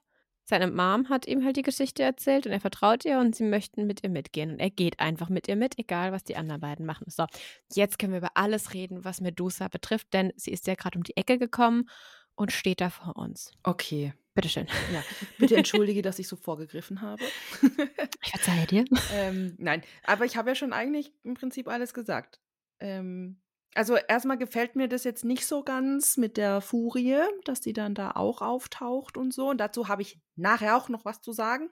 seine 0.50 0.66
Mom 0.68 1.08
hat 1.08 1.28
ihm 1.28 1.44
halt 1.44 1.56
die 1.56 1.62
Geschichte 1.62 2.02
erzählt 2.02 2.44
und 2.44 2.50
er 2.52 2.60
vertraut 2.60 3.04
ihr 3.04 3.20
und 3.20 3.36
sie 3.36 3.44
möchten 3.44 3.86
mit 3.86 4.02
ihr 4.02 4.10
mitgehen. 4.10 4.50
Und 4.50 4.58
er 4.58 4.70
geht 4.70 4.98
einfach 4.98 5.28
mit 5.28 5.46
ihr 5.46 5.54
mit, 5.54 5.78
egal 5.78 6.10
was 6.10 6.24
die 6.24 6.36
anderen 6.36 6.60
beiden 6.60 6.84
machen. 6.84 7.04
So, 7.08 7.26
jetzt 7.72 8.00
können 8.00 8.12
wir 8.12 8.18
über 8.18 8.32
alles 8.34 8.74
reden, 8.74 9.04
was 9.04 9.20
Medusa 9.20 9.68
betrifft, 9.68 10.12
denn 10.12 10.32
sie 10.34 10.50
ist 10.50 10.66
ja 10.66 10.74
gerade 10.74 10.98
um 10.98 11.04
die 11.04 11.16
Ecke 11.16 11.38
gekommen 11.38 11.88
und 12.34 12.50
steht 12.50 12.80
da 12.80 12.90
vor 12.90 13.16
uns. 13.16 13.52
Okay. 13.62 14.12
Bitteschön. 14.40 14.66
Ja, 14.92 15.04
bitte 15.38 15.56
entschuldige, 15.56 16.00
dass 16.00 16.18
ich 16.18 16.26
so 16.26 16.36
vorgegriffen 16.36 17.02
habe. 17.02 17.22
Ich 18.22 18.30
verzeihe 18.30 18.66
dir. 18.66 18.84
ähm, 19.14 19.54
nein, 19.58 19.82
aber 20.04 20.24
ich 20.24 20.36
habe 20.36 20.50
ja 20.50 20.54
schon 20.54 20.72
eigentlich 20.72 21.12
im 21.24 21.34
Prinzip 21.34 21.68
alles 21.68 21.94
gesagt. 21.94 22.40
Ähm, 22.78 23.40
also 23.74 23.96
erstmal 23.96 24.38
gefällt 24.38 24.76
mir 24.76 24.88
das 24.88 25.04
jetzt 25.04 25.24
nicht 25.24 25.46
so 25.46 25.62
ganz 25.62 26.16
mit 26.16 26.36
der 26.36 26.60
Furie, 26.60 27.18
dass 27.44 27.60
die 27.60 27.72
dann 27.72 27.94
da 27.94 28.12
auch 28.12 28.40
auftaucht 28.40 29.16
und 29.16 29.32
so. 29.32 29.50
Und 29.50 29.58
dazu 29.58 29.88
habe 29.88 30.02
ich 30.02 30.18
nachher 30.36 30.76
auch 30.76 30.88
noch 30.88 31.04
was 31.04 31.20
zu 31.20 31.32
sagen, 31.32 31.70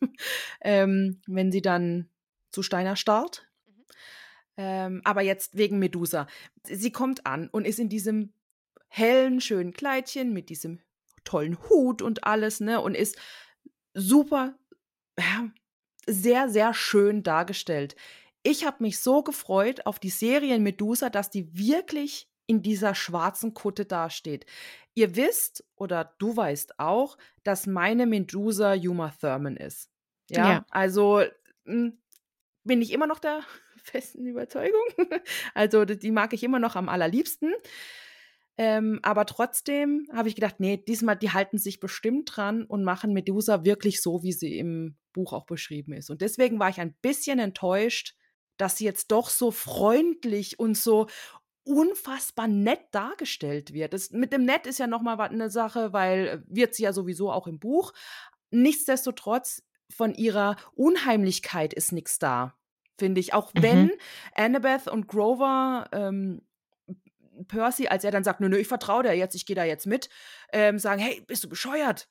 ähm, 0.60 1.20
wenn 1.26 1.52
sie 1.52 1.62
dann 1.62 2.08
zu 2.50 2.62
Steiner 2.62 2.96
starrt. 2.96 3.48
Ähm, 4.56 5.00
aber 5.04 5.22
jetzt 5.22 5.56
wegen 5.56 5.78
Medusa. 5.78 6.26
Sie 6.64 6.92
kommt 6.92 7.26
an 7.26 7.48
und 7.48 7.66
ist 7.66 7.78
in 7.78 7.88
diesem 7.88 8.32
hellen, 8.88 9.40
schönen 9.40 9.72
Kleidchen 9.72 10.32
mit 10.32 10.48
diesem 10.48 10.80
tollen 11.24 11.58
Hut 11.68 12.02
und 12.02 12.24
alles, 12.24 12.60
ne? 12.60 12.80
Und 12.80 12.94
ist 12.94 13.16
super, 13.94 14.54
ja, 15.18 15.50
sehr, 16.06 16.48
sehr 16.48 16.74
schön 16.74 17.22
dargestellt. 17.22 17.96
Ich 18.42 18.64
habe 18.66 18.82
mich 18.82 18.98
so 19.00 19.22
gefreut 19.22 19.86
auf 19.86 19.98
die 19.98 20.10
Serien 20.10 20.62
Medusa, 20.62 21.10
dass 21.10 21.30
die 21.30 21.48
wirklich 21.58 22.28
in 22.46 22.62
dieser 22.62 22.94
schwarzen 22.94 23.54
Kutte 23.54 23.84
dasteht. 23.84 24.46
Ihr 24.94 25.16
wisst, 25.16 25.64
oder 25.76 26.14
du 26.18 26.36
weißt 26.36 26.78
auch, 26.78 27.18
dass 27.44 27.66
meine 27.66 28.06
Medusa 28.06 28.74
Uma 28.74 29.10
Thurman 29.20 29.56
ist. 29.56 29.90
Ja, 30.30 30.44
Ja. 30.44 30.66
also 30.70 31.22
mh, 31.64 31.92
bin 32.64 32.82
ich 32.82 32.92
immer 32.92 33.06
noch 33.06 33.18
der 33.20 33.42
festen 33.84 34.26
Überzeugung. 34.26 34.82
Also 35.54 35.84
die 35.84 36.10
mag 36.10 36.32
ich 36.32 36.42
immer 36.44 36.58
noch 36.58 36.76
am 36.76 36.88
allerliebsten. 36.88 37.54
Ähm, 38.58 38.98
aber 39.02 39.24
trotzdem 39.24 40.08
habe 40.12 40.28
ich 40.28 40.34
gedacht, 40.34 40.56
nee, 40.58 40.76
diesmal, 40.76 41.16
die 41.16 41.30
halten 41.30 41.58
sich 41.58 41.78
bestimmt 41.80 42.30
dran 42.36 42.64
und 42.64 42.82
machen 42.84 43.12
Medusa 43.12 43.64
wirklich 43.64 44.02
so, 44.02 44.22
wie 44.24 44.32
sie 44.32 44.58
im 44.58 44.96
Buch 45.12 45.32
auch 45.32 45.46
beschrieben 45.46 45.92
ist. 45.92 46.10
Und 46.10 46.20
deswegen 46.22 46.58
war 46.58 46.68
ich 46.68 46.80
ein 46.80 46.94
bisschen 47.00 47.38
enttäuscht, 47.38 48.16
dass 48.56 48.76
sie 48.76 48.84
jetzt 48.84 49.12
doch 49.12 49.30
so 49.30 49.52
freundlich 49.52 50.58
und 50.58 50.76
so 50.76 51.06
unfassbar 51.64 52.48
nett 52.48 52.80
dargestellt 52.90 53.72
wird. 53.72 53.92
Das, 53.92 54.10
mit 54.10 54.32
dem 54.32 54.44
Nett 54.44 54.66
ist 54.66 54.78
ja 54.78 54.86
nochmal 54.86 55.20
eine 55.20 55.50
Sache, 55.50 55.92
weil 55.92 56.26
äh, 56.26 56.40
wird 56.46 56.74
sie 56.74 56.82
ja 56.82 56.92
sowieso 56.92 57.30
auch 57.30 57.46
im 57.46 57.58
Buch. 57.60 57.92
Nichtsdestotrotz, 58.50 59.62
von 59.90 60.14
ihrer 60.14 60.56
Unheimlichkeit 60.74 61.72
ist 61.72 61.92
nichts 61.92 62.18
da, 62.18 62.54
finde 62.98 63.20
ich. 63.20 63.32
Auch 63.34 63.54
Mhm. 63.54 63.62
wenn 63.62 63.90
Annabeth 64.34 64.88
und 64.88 65.06
Grover 65.08 65.88
ähm, 65.92 66.42
Percy, 67.46 67.88
als 67.88 68.04
er 68.04 68.10
dann 68.10 68.24
sagt, 68.24 68.40
nö, 68.40 68.48
nö, 68.48 68.56
ich 68.56 68.68
vertraue 68.68 69.02
dir 69.02 69.14
jetzt, 69.14 69.34
ich 69.34 69.46
gehe 69.46 69.56
da 69.56 69.64
jetzt 69.64 69.86
mit, 69.86 70.08
ähm, 70.52 70.78
sagen, 70.78 71.00
hey, 71.00 71.22
bist 71.26 71.44
du 71.44 71.48
bescheuert? 71.48 72.08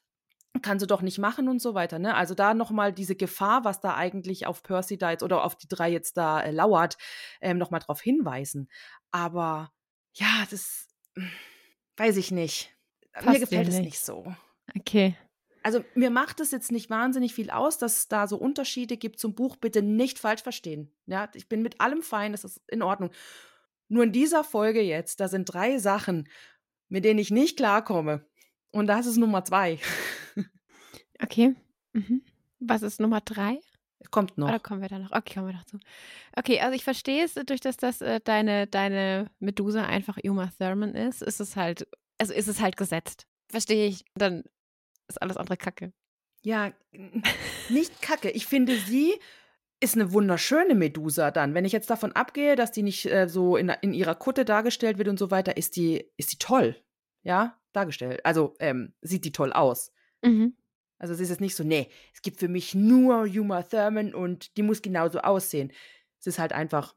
Kannst 0.61 0.81
du 0.81 0.87
doch 0.87 1.01
nicht 1.01 1.19
machen 1.19 1.49
und 1.49 1.61
so 1.61 1.73
weiter, 1.73 1.99
ne? 1.99 2.15
Also 2.15 2.33
da 2.33 2.53
nochmal 2.53 2.91
diese 2.91 3.15
Gefahr, 3.15 3.63
was 3.63 3.79
da 3.79 3.95
eigentlich 3.95 4.47
auf 4.47 4.63
Percy 4.63 4.97
da 4.97 5.11
jetzt 5.11 5.23
oder 5.23 5.43
auf 5.43 5.55
die 5.55 5.67
drei 5.67 5.89
jetzt 5.89 6.17
da 6.17 6.41
äh, 6.41 6.51
lauert, 6.51 6.97
ähm, 7.41 7.57
nochmal 7.57 7.81
drauf 7.81 8.01
hinweisen. 8.01 8.69
Aber 9.11 9.71
ja, 10.13 10.47
das 10.49 10.87
mm, 11.15 11.25
weiß 11.97 12.17
ich 12.17 12.31
nicht. 12.31 12.75
Passt 13.13 13.27
Mir 13.27 13.39
gefällt 13.39 13.67
es 13.67 13.75
nicht. 13.75 13.85
nicht 13.85 13.99
so. 13.99 14.33
Okay. 14.77 15.15
Also 15.63 15.83
mir 15.95 16.11
macht 16.11 16.39
es 16.39 16.51
jetzt 16.51 16.71
nicht 16.71 16.89
wahnsinnig 16.89 17.33
viel 17.33 17.49
aus, 17.49 17.77
dass 17.77 17.97
es 17.97 18.07
da 18.07 18.27
so 18.27 18.37
Unterschiede 18.37 18.95
gibt 18.95 19.19
zum 19.19 19.35
Buch. 19.35 19.57
Bitte 19.57 19.81
nicht 19.81 20.17
falsch 20.17 20.41
verstehen. 20.41 20.93
Ja, 21.07 21.29
ich 21.33 21.49
bin 21.49 21.61
mit 21.61 21.81
allem 21.81 22.01
fein, 22.01 22.31
das 22.31 22.43
ist 22.45 22.61
in 22.67 22.81
Ordnung. 22.81 23.11
Nur 23.89 24.03
in 24.03 24.11
dieser 24.11 24.43
Folge 24.43 24.81
jetzt, 24.81 25.19
da 25.19 25.27
sind 25.27 25.45
drei 25.45 25.77
Sachen, 25.77 26.27
mit 26.89 27.05
denen 27.05 27.19
ich 27.19 27.31
nicht 27.31 27.57
klarkomme. 27.57 28.25
Und 28.71 28.87
das 28.87 29.05
ist 29.05 29.17
Nummer 29.17 29.43
zwei. 29.43 29.79
Okay. 31.19 31.55
Mhm. 31.93 32.21
Was 32.59 32.83
ist 32.83 32.99
Nummer 32.99 33.21
drei? 33.21 33.59
Kommt 34.11 34.37
noch. 34.37 34.49
Oder 34.49 34.59
kommen 34.59 34.81
wir 34.81 34.87
da 34.87 34.99
noch? 34.99 35.11
Okay, 35.11 35.33
kommen 35.33 35.47
wir 35.47 35.53
noch 35.53 35.65
zu. 35.65 35.79
Okay, 36.35 36.59
also 36.59 36.75
ich 36.75 36.83
verstehe 36.83 37.25
es, 37.25 37.33
durch 37.33 37.59
das, 37.59 37.77
dass 37.77 38.01
äh, 38.01 38.19
deine, 38.23 38.67
deine 38.67 39.31
Medusa 39.39 39.83
einfach 39.83 40.17
Uma 40.23 40.51
Thurman 40.57 40.93
ist, 40.93 41.23
ist 41.23 41.39
es 41.39 41.55
halt, 41.55 41.87
also 42.19 42.33
ist 42.33 42.47
es 42.47 42.61
halt 42.61 42.77
gesetzt. 42.77 43.25
Verstehe 43.49 43.87
ich. 43.87 44.05
Dann 44.13 44.43
ist 45.07 45.21
alles 45.21 45.37
andere 45.37 45.57
Kacke. 45.57 45.91
Ja, 46.43 46.71
nicht 47.69 48.01
kacke. 48.01 48.29
Ich 48.29 48.45
finde, 48.45 48.77
sie 48.77 49.19
ist 49.79 49.95
eine 49.95 50.11
wunderschöne 50.11 50.75
Medusa 50.75 51.31
dann. 51.31 51.53
Wenn 51.53 51.65
ich 51.65 51.71
jetzt 51.71 51.89
davon 51.89 52.11
abgehe, 52.13 52.55
dass 52.55 52.71
die 52.71 52.83
nicht 52.83 53.05
äh, 53.05 53.27
so 53.27 53.57
in, 53.57 53.69
in 53.81 53.93
ihrer 53.93 54.15
Kutte 54.15 54.45
dargestellt 54.45 54.97
wird 54.97 55.07
und 55.07 55.19
so 55.19 55.29
weiter, 55.31 55.57
ist 55.57 55.75
die, 55.75 56.09
ist 56.17 56.31
die 56.31 56.39
toll. 56.39 56.75
Ja, 57.23 57.59
dargestellt. 57.73 58.25
Also 58.25 58.55
ähm, 58.59 58.93
sieht 59.01 59.25
die 59.25 59.31
toll 59.31 59.53
aus. 59.53 59.91
Mhm. 60.23 60.55
Also 60.97 61.13
es 61.13 61.19
ist 61.19 61.29
jetzt 61.29 61.41
nicht 61.41 61.55
so, 61.55 61.63
nee, 61.63 61.89
es 62.13 62.21
gibt 62.21 62.39
für 62.39 62.47
mich 62.47 62.73
nur 62.73 63.23
Uma 63.23 63.61
Thurman 63.61 64.15
und 64.15 64.57
die 64.57 64.63
muss 64.63 64.81
genauso 64.81 65.19
aussehen. 65.19 65.71
Es 66.19 66.25
ist 66.25 66.39
halt 66.39 66.53
einfach 66.53 66.95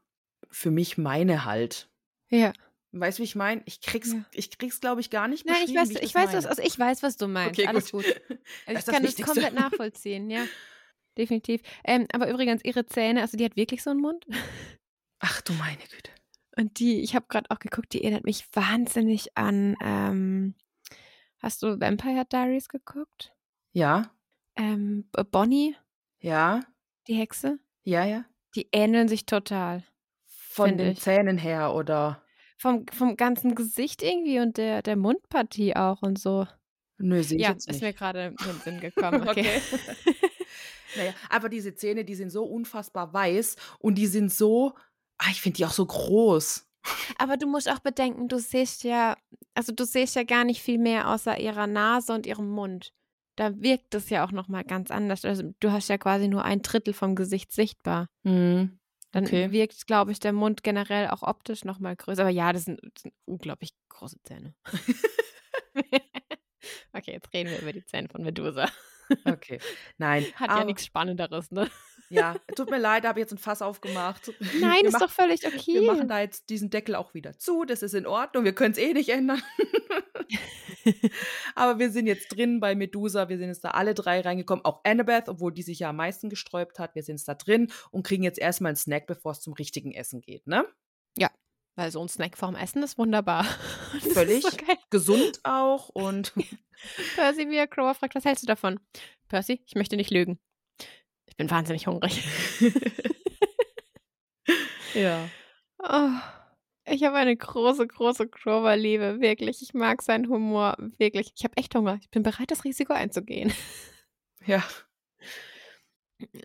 für 0.49 0.71
mich 0.71 0.97
meine 0.97 1.45
halt. 1.45 1.89
Ja. 2.29 2.51
Weißt 2.93 3.19
du, 3.19 3.21
wie 3.21 3.25
ich 3.25 3.35
meine? 3.35 3.61
Ich 3.65 3.79
krieg's, 3.81 4.11
Ja. 4.11 4.25
ich 4.33 4.57
krieg's, 4.57 4.81
glaube 4.81 5.01
ich, 5.01 5.09
gar 5.11 5.27
nicht 5.27 5.45
Nein, 5.45 5.55
ich 5.65 5.75
weiß, 5.75 5.91
ich 5.91 5.99
das 5.99 6.15
weiß, 6.15 6.33
was, 6.33 6.45
also 6.45 6.61
ich 6.61 6.77
weiß, 6.77 7.03
was 7.03 7.15
du 7.15 7.27
meinst. 7.27 7.57
Okay, 7.59 7.67
Alles 7.67 7.91
gut. 7.91 8.05
gut. 8.05 8.39
Also 8.65 8.79
ich 8.91 8.93
kann 8.93 9.03
das 9.03 9.15
komplett 9.17 9.53
nachvollziehen, 9.53 10.29
ja. 10.29 10.45
Definitiv. 11.17 11.61
Ähm, 11.83 12.07
aber 12.13 12.29
übrigens, 12.29 12.63
ihre 12.63 12.85
Zähne, 12.85 13.21
also 13.21 13.37
die 13.37 13.45
hat 13.45 13.55
wirklich 13.55 13.83
so 13.83 13.89
einen 13.89 14.01
Mund? 14.01 14.25
Ach 15.19 15.41
du 15.41 15.53
meine 15.53 15.77
Güte. 15.77 16.11
Und 16.57 16.79
die, 16.79 17.01
ich 17.01 17.15
habe 17.15 17.25
gerade 17.29 17.49
auch 17.49 17.59
geguckt, 17.59 17.93
die 17.93 18.03
erinnert 18.03 18.23
mich 18.25 18.45
wahnsinnig 18.53 19.37
an, 19.37 19.75
ähm, 19.83 20.55
hast 21.39 21.63
du 21.63 21.79
Vampire 21.79 22.25
Diaries 22.25 22.67
geguckt? 22.69 23.33
Ja, 23.73 24.11
Ähm, 24.57 25.09
Bonnie, 25.31 25.75
ja, 26.19 26.59
die 27.07 27.13
Hexe, 27.15 27.57
ja, 27.83 28.03
ja. 28.05 28.25
die 28.55 28.67
ähneln 28.73 29.07
sich 29.07 29.25
total. 29.25 29.83
Von 30.25 30.77
den 30.77 30.91
ich. 30.91 30.99
Zähnen 30.99 31.37
her 31.37 31.73
oder. 31.73 32.21
Vom, 32.57 32.85
vom 32.91 33.15
ganzen 33.15 33.55
Gesicht 33.55 34.03
irgendwie 34.03 34.39
und 34.39 34.57
der, 34.57 34.81
der 34.81 34.97
Mundpartie 34.97 35.75
auch 35.75 36.01
und 36.01 36.19
so. 36.19 36.45
Nö, 37.01 37.21
sehe 37.23 37.37
ich 37.37 37.43
Ja, 37.43 37.51
jetzt 37.51 37.67
ist 37.67 37.73
nicht. 37.75 37.81
mir 37.81 37.93
gerade 37.93 38.25
in 38.27 38.35
den 38.37 38.59
Sinn 38.63 38.79
gekommen. 38.81 39.27
Okay. 39.27 39.61
Naja, 40.97 41.13
aber 41.29 41.47
diese 41.47 41.73
Zähne, 41.73 42.03
die 42.03 42.15
sind 42.15 42.31
so 42.31 42.43
unfassbar 42.43 43.13
weiß 43.13 43.55
und 43.79 43.95
die 43.95 44.07
sind 44.07 44.31
so, 44.33 44.73
ah, 45.19 45.27
ich 45.31 45.39
finde 45.39 45.55
die 45.55 45.65
auch 45.65 45.71
so 45.71 45.85
groß. 45.85 46.67
Aber 47.17 47.37
du 47.37 47.47
musst 47.47 47.69
auch 47.69 47.79
bedenken, 47.79 48.27
du 48.27 48.39
siehst 48.39 48.83
ja, 48.83 49.15
also 49.53 49.71
du 49.71 49.85
siehst 49.85 50.15
ja 50.17 50.23
gar 50.23 50.43
nicht 50.43 50.61
viel 50.61 50.77
mehr 50.79 51.07
außer 51.09 51.39
ihrer 51.39 51.65
Nase 51.65 52.11
und 52.13 52.25
ihrem 52.25 52.49
Mund. 52.49 52.91
Da 53.37 53.57
wirkt 53.61 53.95
es 53.95 54.09
ja 54.09 54.25
auch 54.25 54.33
nochmal 54.33 54.65
ganz 54.65 54.91
anders. 54.91 55.23
Also 55.23 55.53
du 55.61 55.71
hast 55.71 55.87
ja 55.87 55.97
quasi 55.97 56.27
nur 56.27 56.43
ein 56.43 56.61
Drittel 56.61 56.93
vom 56.93 57.15
Gesicht 57.15 57.53
sichtbar. 57.53 58.07
Mhm. 58.23 58.77
Dann 59.13 59.25
Okay. 59.25 59.49
wirkt, 59.51 59.87
glaube 59.87 60.11
ich, 60.11 60.19
der 60.19 60.33
Mund 60.33 60.61
generell 60.61 61.07
auch 61.07 61.23
optisch 61.23 61.63
nochmal 61.63 61.95
größer. 61.95 62.23
Aber 62.23 62.29
ja, 62.31 62.51
das 62.51 62.65
sind, 62.65 62.81
das 62.83 63.03
sind 63.03 63.13
unglaublich 63.23 63.71
große 63.87 64.17
Zähne. 64.23 64.55
okay, 66.93 67.11
jetzt 67.13 67.33
reden 67.33 67.49
wir 67.51 67.59
über 67.59 67.73
die 67.73 67.85
Zähne 67.85 68.09
von 68.09 68.23
Medusa. 68.23 68.69
Okay. 69.25 69.59
Nein. 69.97 70.25
Hat 70.35 70.49
ja 70.49 70.55
aber- 70.57 70.65
nichts 70.65 70.85
Spannenderes, 70.85 71.51
ne? 71.51 71.69
Ja, 72.09 72.35
tut 72.55 72.69
mir 72.69 72.77
leid, 72.79 73.03
da 73.03 73.09
habe 73.09 73.19
ich 73.19 73.23
jetzt 73.23 73.31
ein 73.33 73.37
Fass 73.37 73.61
aufgemacht. 73.61 74.31
Nein, 74.59 74.81
wir 74.81 74.87
ist 74.87 74.93
mach- 74.93 75.01
doch 75.01 75.09
völlig 75.11 75.41
Wir 75.43 75.53
okay. 75.53 75.81
machen 75.81 76.07
da 76.07 76.19
jetzt 76.21 76.49
diesen 76.49 76.69
Deckel 76.69 76.95
auch 76.95 77.13
wieder 77.13 77.37
zu. 77.37 77.63
Das 77.65 77.83
ist 77.83 77.93
in 77.93 78.05
Ordnung. 78.05 78.43
Wir 78.43 78.53
können 78.53 78.73
es 78.73 78.77
eh 78.77 78.93
nicht 78.93 79.09
ändern. 79.09 79.41
Aber 81.55 81.79
wir 81.79 81.91
sind 81.91 82.07
jetzt 82.07 82.29
drin 82.29 82.59
bei 82.59 82.75
Medusa. 82.75 83.29
Wir 83.29 83.37
sind 83.37 83.47
jetzt 83.49 83.63
da 83.63 83.71
alle 83.71 83.93
drei 83.93 84.21
reingekommen. 84.21 84.65
Auch 84.65 84.81
Annabeth, 84.83 85.29
obwohl 85.29 85.53
die 85.53 85.63
sich 85.63 85.79
ja 85.79 85.89
am 85.89 85.97
meisten 85.97 86.29
gesträubt 86.29 86.79
hat. 86.79 86.95
Wir 86.95 87.03
sind 87.03 87.17
jetzt 87.17 87.27
da 87.27 87.35
drin 87.35 87.71
und 87.91 88.05
kriegen 88.05 88.23
jetzt 88.23 88.39
erstmal 88.39 88.71
einen 88.71 88.77
Snack, 88.77 89.07
bevor 89.07 89.33
es 89.33 89.41
zum 89.41 89.53
richtigen 89.53 89.91
Essen 89.91 90.21
geht. 90.21 90.47
Ne? 90.47 90.65
Weil 91.81 91.89
so 91.89 91.99
ein 91.99 92.09
Snack 92.09 92.37
vorm 92.37 92.55
Essen 92.55 92.83
ist 92.83 92.99
wunderbar. 92.99 93.43
Das 93.93 94.05
ist 94.05 94.13
Völlig. 94.13 94.43
So 94.43 94.55
geil. 94.55 94.77
Gesund 94.91 95.39
auch 95.43 95.89
und 95.89 96.31
Percy, 97.15 97.49
wie 97.49 97.55
er 97.55 97.65
Crower 97.65 97.95
fragt, 97.95 98.13
was 98.13 98.23
hältst 98.23 98.43
du 98.43 98.47
davon? 98.47 98.79
Percy, 99.29 99.63
ich 99.65 99.73
möchte 99.73 99.95
nicht 99.95 100.11
lügen. 100.11 100.37
Ich 101.25 101.35
bin 101.37 101.49
wahnsinnig 101.49 101.87
hungrig. 101.87 102.23
ja. 104.93 105.27
Oh, 105.79 106.09
ich 106.85 107.03
habe 107.03 107.15
eine 107.15 107.35
große, 107.35 107.87
große 107.87 108.27
Crower-Liebe, 108.27 109.19
wirklich. 109.19 109.63
Ich 109.63 109.73
mag 109.73 110.03
seinen 110.03 110.29
Humor, 110.29 110.77
wirklich. 110.99 111.31
Ich 111.35 111.43
habe 111.45 111.57
echt 111.57 111.73
Hunger. 111.73 111.97
Ich 111.99 112.11
bin 112.11 112.21
bereit, 112.21 112.51
das 112.51 112.63
Risiko 112.63 112.93
einzugehen. 112.93 113.51
Ja. 114.45 114.63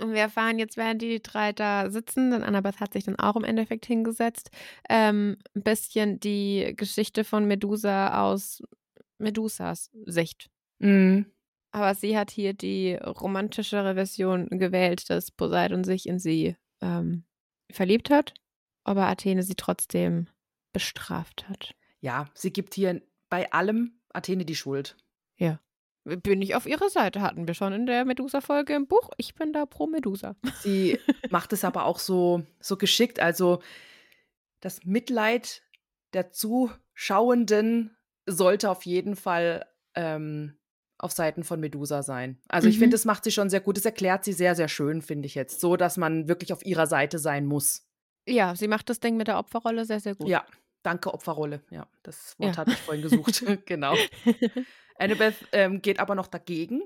Und 0.00 0.12
wir 0.12 0.20
erfahren 0.20 0.58
jetzt, 0.58 0.76
während 0.76 1.02
die 1.02 1.22
drei 1.22 1.52
da 1.52 1.90
sitzen, 1.90 2.30
denn 2.30 2.42
Annabeth 2.42 2.80
hat 2.80 2.92
sich 2.92 3.04
dann 3.04 3.18
auch 3.18 3.36
im 3.36 3.44
Endeffekt 3.44 3.86
hingesetzt, 3.86 4.50
ähm, 4.88 5.36
ein 5.54 5.62
bisschen 5.62 6.20
die 6.20 6.74
Geschichte 6.76 7.24
von 7.24 7.46
Medusa 7.46 8.22
aus 8.22 8.62
Medusas 9.18 9.90
Sicht. 10.04 10.50
Mhm. 10.78 11.26
Aber 11.70 11.94
sie 11.94 12.16
hat 12.16 12.30
hier 12.30 12.54
die 12.54 12.94
romantischere 12.94 13.94
Version 13.94 14.48
gewählt, 14.48 15.10
dass 15.10 15.30
Poseidon 15.30 15.84
sich 15.84 16.08
in 16.08 16.18
sie 16.18 16.56
ähm, 16.80 17.24
verliebt 17.70 18.10
hat, 18.10 18.34
aber 18.84 19.06
Athene 19.06 19.42
sie 19.42 19.56
trotzdem 19.56 20.28
bestraft 20.72 21.48
hat. 21.48 21.74
Ja, 22.00 22.28
sie 22.34 22.52
gibt 22.52 22.74
hier 22.74 23.02
bei 23.28 23.50
allem 23.52 24.00
Athene 24.12 24.44
die 24.44 24.54
Schuld. 24.54 24.96
Bin 26.22 26.40
ich 26.40 26.54
auf 26.54 26.66
ihrer 26.66 26.88
Seite, 26.88 27.20
hatten 27.20 27.48
wir 27.48 27.54
schon 27.54 27.72
in 27.72 27.84
der 27.86 28.04
Medusa-Folge 28.04 28.74
im 28.74 28.86
Buch. 28.86 29.10
Ich 29.16 29.34
bin 29.34 29.52
da 29.52 29.66
pro 29.66 29.88
Medusa. 29.88 30.36
Sie 30.60 30.98
macht 31.30 31.52
es 31.52 31.64
aber 31.64 31.84
auch 31.84 31.98
so, 31.98 32.42
so 32.60 32.76
geschickt. 32.76 33.18
Also 33.18 33.60
das 34.60 34.84
Mitleid 34.84 35.62
der 36.12 36.30
Zuschauenden 36.30 37.96
sollte 38.26 38.70
auf 38.70 38.84
jeden 38.86 39.16
Fall 39.16 39.66
ähm, 39.94 40.56
auf 40.98 41.12
Seiten 41.12 41.44
von 41.44 41.60
Medusa 41.60 42.02
sein. 42.02 42.38
Also 42.48 42.68
ich 42.68 42.76
Mhm. 42.76 42.80
finde, 42.80 42.94
das 42.94 43.04
macht 43.04 43.24
sie 43.24 43.32
schon 43.32 43.50
sehr 43.50 43.60
gut. 43.60 43.76
Das 43.76 43.84
erklärt 43.84 44.24
sie 44.24 44.32
sehr, 44.32 44.54
sehr 44.54 44.68
schön, 44.68 45.02
finde 45.02 45.26
ich 45.26 45.34
jetzt. 45.34 45.60
So, 45.60 45.76
dass 45.76 45.96
man 45.96 46.28
wirklich 46.28 46.52
auf 46.52 46.64
ihrer 46.64 46.86
Seite 46.86 47.18
sein 47.18 47.46
muss. 47.46 47.86
Ja, 48.28 48.54
sie 48.56 48.68
macht 48.68 48.88
das 48.90 49.00
Ding 49.00 49.16
mit 49.16 49.28
der 49.28 49.38
Opferrolle 49.38 49.84
sehr, 49.84 50.00
sehr 50.00 50.14
gut. 50.14 50.28
Ja, 50.28 50.44
danke 50.82 51.12
Opferrolle. 51.12 51.62
Ja, 51.70 51.86
das 52.02 52.34
Wort 52.38 52.54
Ja. 52.54 52.56
hatte 52.58 52.70
ich 52.72 52.78
vorhin 52.78 53.02
gesucht. 53.02 53.44
genau. 53.66 53.94
Annabeth 54.98 55.36
ähm, 55.52 55.82
geht 55.82 56.00
aber 56.00 56.14
noch 56.14 56.26
dagegen. 56.26 56.82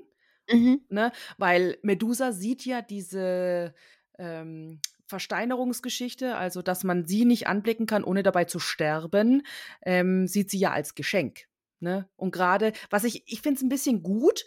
mhm. 0.49 0.81
ne? 0.89 1.11
Weil 1.37 1.77
Medusa 1.81 2.31
sieht 2.31 2.65
ja 2.65 2.81
diese 2.81 3.73
ähm, 4.17 4.79
Versteinerungsgeschichte, 5.07 6.35
also 6.35 6.61
dass 6.61 6.83
man 6.83 7.05
sie 7.05 7.25
nicht 7.25 7.47
anblicken 7.47 7.85
kann, 7.85 8.03
ohne 8.03 8.23
dabei 8.23 8.45
zu 8.45 8.59
sterben, 8.59 9.43
ähm, 9.85 10.27
sieht 10.27 10.49
sie 10.49 10.59
ja 10.59 10.71
als 10.71 10.95
Geschenk. 10.95 11.47
Ne? 11.79 12.07
Und 12.15 12.31
gerade, 12.31 12.73
was 12.89 13.03
ich, 13.03 13.23
ich 13.25 13.41
finde 13.41 13.57
es 13.57 13.63
ein 13.63 13.69
bisschen 13.69 14.03
gut, 14.03 14.45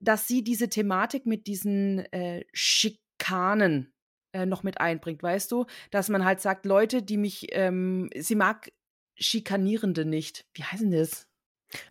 dass 0.00 0.26
sie 0.26 0.42
diese 0.42 0.68
Thematik 0.68 1.26
mit 1.26 1.46
diesen 1.46 2.00
äh, 2.12 2.44
Schikanen 2.52 3.92
äh, 4.32 4.46
noch 4.46 4.62
mit 4.62 4.80
einbringt, 4.80 5.22
weißt 5.22 5.50
du? 5.52 5.66
Dass 5.90 6.08
man 6.08 6.24
halt 6.24 6.40
sagt, 6.40 6.66
Leute, 6.66 7.02
die 7.02 7.16
mich, 7.16 7.48
ähm, 7.50 8.08
sie 8.16 8.36
mag 8.36 8.72
Schikanierende 9.16 10.04
nicht. 10.04 10.46
Wie 10.54 10.62
heißen 10.62 10.90
das? 10.90 11.27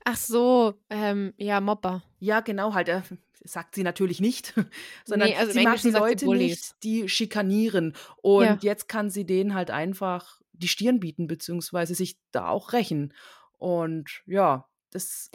Ach 0.06 0.18
so, 0.18 0.74
ähm, 0.90 1.34
ja, 1.38 1.62
Mopper. 1.62 2.04
Ja, 2.20 2.40
genau, 2.42 2.74
halt, 2.74 2.90
äh, 2.90 3.02
sagt 3.44 3.76
sie 3.76 3.84
natürlich 3.84 4.20
nicht, 4.20 4.54
sondern 5.06 5.30
Nee, 5.30 5.36
also 5.36 5.52
sie 5.54 5.64
mag 5.64 5.82
die 5.82 5.92
Leute 5.92 6.28
nicht, 6.28 6.84
die 6.84 7.08
schikanieren. 7.10 7.94
Und 8.22 8.44
Ja. 8.46 8.58
jetzt 8.62 8.88
kann 8.90 9.10
sie 9.10 9.26
denen 9.26 9.54
halt 9.54 9.70
einfach 9.72 10.42
die 10.54 10.68
Stirn 10.68 11.00
bieten, 11.00 11.28
beziehungsweise 11.28 11.94
sich 11.96 12.18
da 12.32 12.48
auch 12.50 12.74
rächen. 12.74 13.14
Und 13.60 14.22
ja, 14.26 14.68
das 14.92 15.30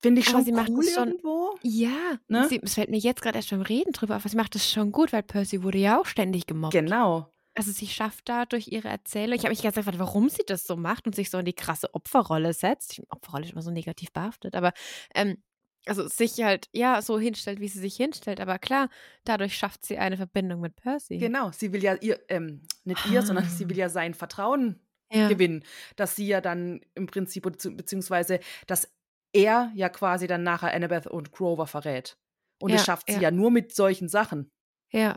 finde 0.00 0.20
ich 0.20 0.28
Aber 0.28 0.36
schon 0.38 0.44
sie 0.44 0.52
macht 0.52 0.68
cool 0.70 0.84
das 0.84 0.94
schon- 0.94 1.08
irgendwo. 1.08 1.58
Ja, 1.62 2.18
Ne? 2.28 2.46
sie, 2.48 2.60
es 2.62 2.74
fällt 2.74 2.90
mir 2.90 2.98
jetzt 2.98 3.20
gerade 3.22 3.36
erst 3.36 3.50
beim 3.50 3.62
Reden 3.62 3.92
drüber 3.92 4.14
auf, 4.16 4.22
aber 4.22 4.28
sie 4.30 4.36
macht 4.36 4.54
das 4.54 4.70
schon 4.70 4.92
gut, 4.92 5.12
weil 5.12 5.24
Percy 5.24 5.62
wurde 5.64 5.78
ja 5.78 6.00
auch 6.00 6.06
ständig 6.06 6.46
gemobbt. 6.46 6.72
Genau. 6.72 7.32
Also 7.58 7.72
sie 7.72 7.86
schafft 7.88 8.28
da 8.28 8.46
durch 8.46 8.68
ihre 8.68 8.88
Erzählung, 8.88 9.34
ich 9.34 9.40
habe 9.42 9.50
mich 9.50 9.62
ganz 9.62 9.74
gefragt, 9.74 9.98
warum 9.98 10.28
sie 10.28 10.44
das 10.46 10.64
so 10.64 10.76
macht 10.76 11.06
und 11.06 11.14
sich 11.14 11.28
so 11.30 11.38
in 11.38 11.44
die 11.44 11.52
krasse 11.52 11.92
Opferrolle 11.94 12.52
setzt. 12.54 13.00
Opferrolle 13.10 13.44
ist 13.44 13.52
immer 13.52 13.62
so 13.62 13.70
negativ 13.70 14.12
behaftet, 14.12 14.54
aber 14.54 14.72
ähm, 15.14 15.42
also 15.86 16.06
sich 16.06 16.42
halt, 16.42 16.68
ja, 16.72 17.00
so 17.02 17.18
hinstellt, 17.18 17.60
wie 17.60 17.68
sie 17.68 17.78
sich 17.80 17.96
hinstellt. 17.96 18.40
Aber 18.40 18.58
klar, 18.58 18.90
dadurch 19.24 19.56
schafft 19.56 19.86
sie 19.86 19.96
eine 19.98 20.16
Verbindung 20.16 20.60
mit 20.60 20.76
Percy. 20.76 21.18
Genau. 21.18 21.50
Sie 21.52 21.72
will 21.72 21.82
ja 21.82 21.94
ihr, 21.94 22.20
ähm, 22.28 22.62
nicht 22.84 23.06
ihr, 23.10 23.22
sondern 23.22 23.48
sie 23.48 23.68
will 23.70 23.76
ja 23.78 23.88
sein 23.88 24.12
Vertrauen 24.14 24.80
Ja. 25.10 25.28
gewinnen. 25.28 25.64
Dass 25.96 26.14
sie 26.14 26.26
ja 26.26 26.40
dann 26.42 26.80
im 26.94 27.06
Prinzip, 27.06 27.46
bezieh- 27.46 27.74
beziehungsweise, 27.74 28.40
dass 28.66 28.92
er 29.32 29.72
ja 29.74 29.88
quasi 29.88 30.26
dann 30.26 30.42
nachher 30.42 30.74
Annabeth 30.74 31.06
und 31.06 31.32
Grover 31.32 31.66
verrät. 31.66 32.18
Und 32.60 32.72
das 32.72 32.82
Ja, 32.82 32.84
schafft 32.86 33.06
sie 33.08 33.14
ja. 33.14 33.20
ja 33.22 33.30
nur 33.30 33.50
mit 33.50 33.74
solchen 33.74 34.08
Sachen. 34.08 34.50
Ja. 34.92 35.16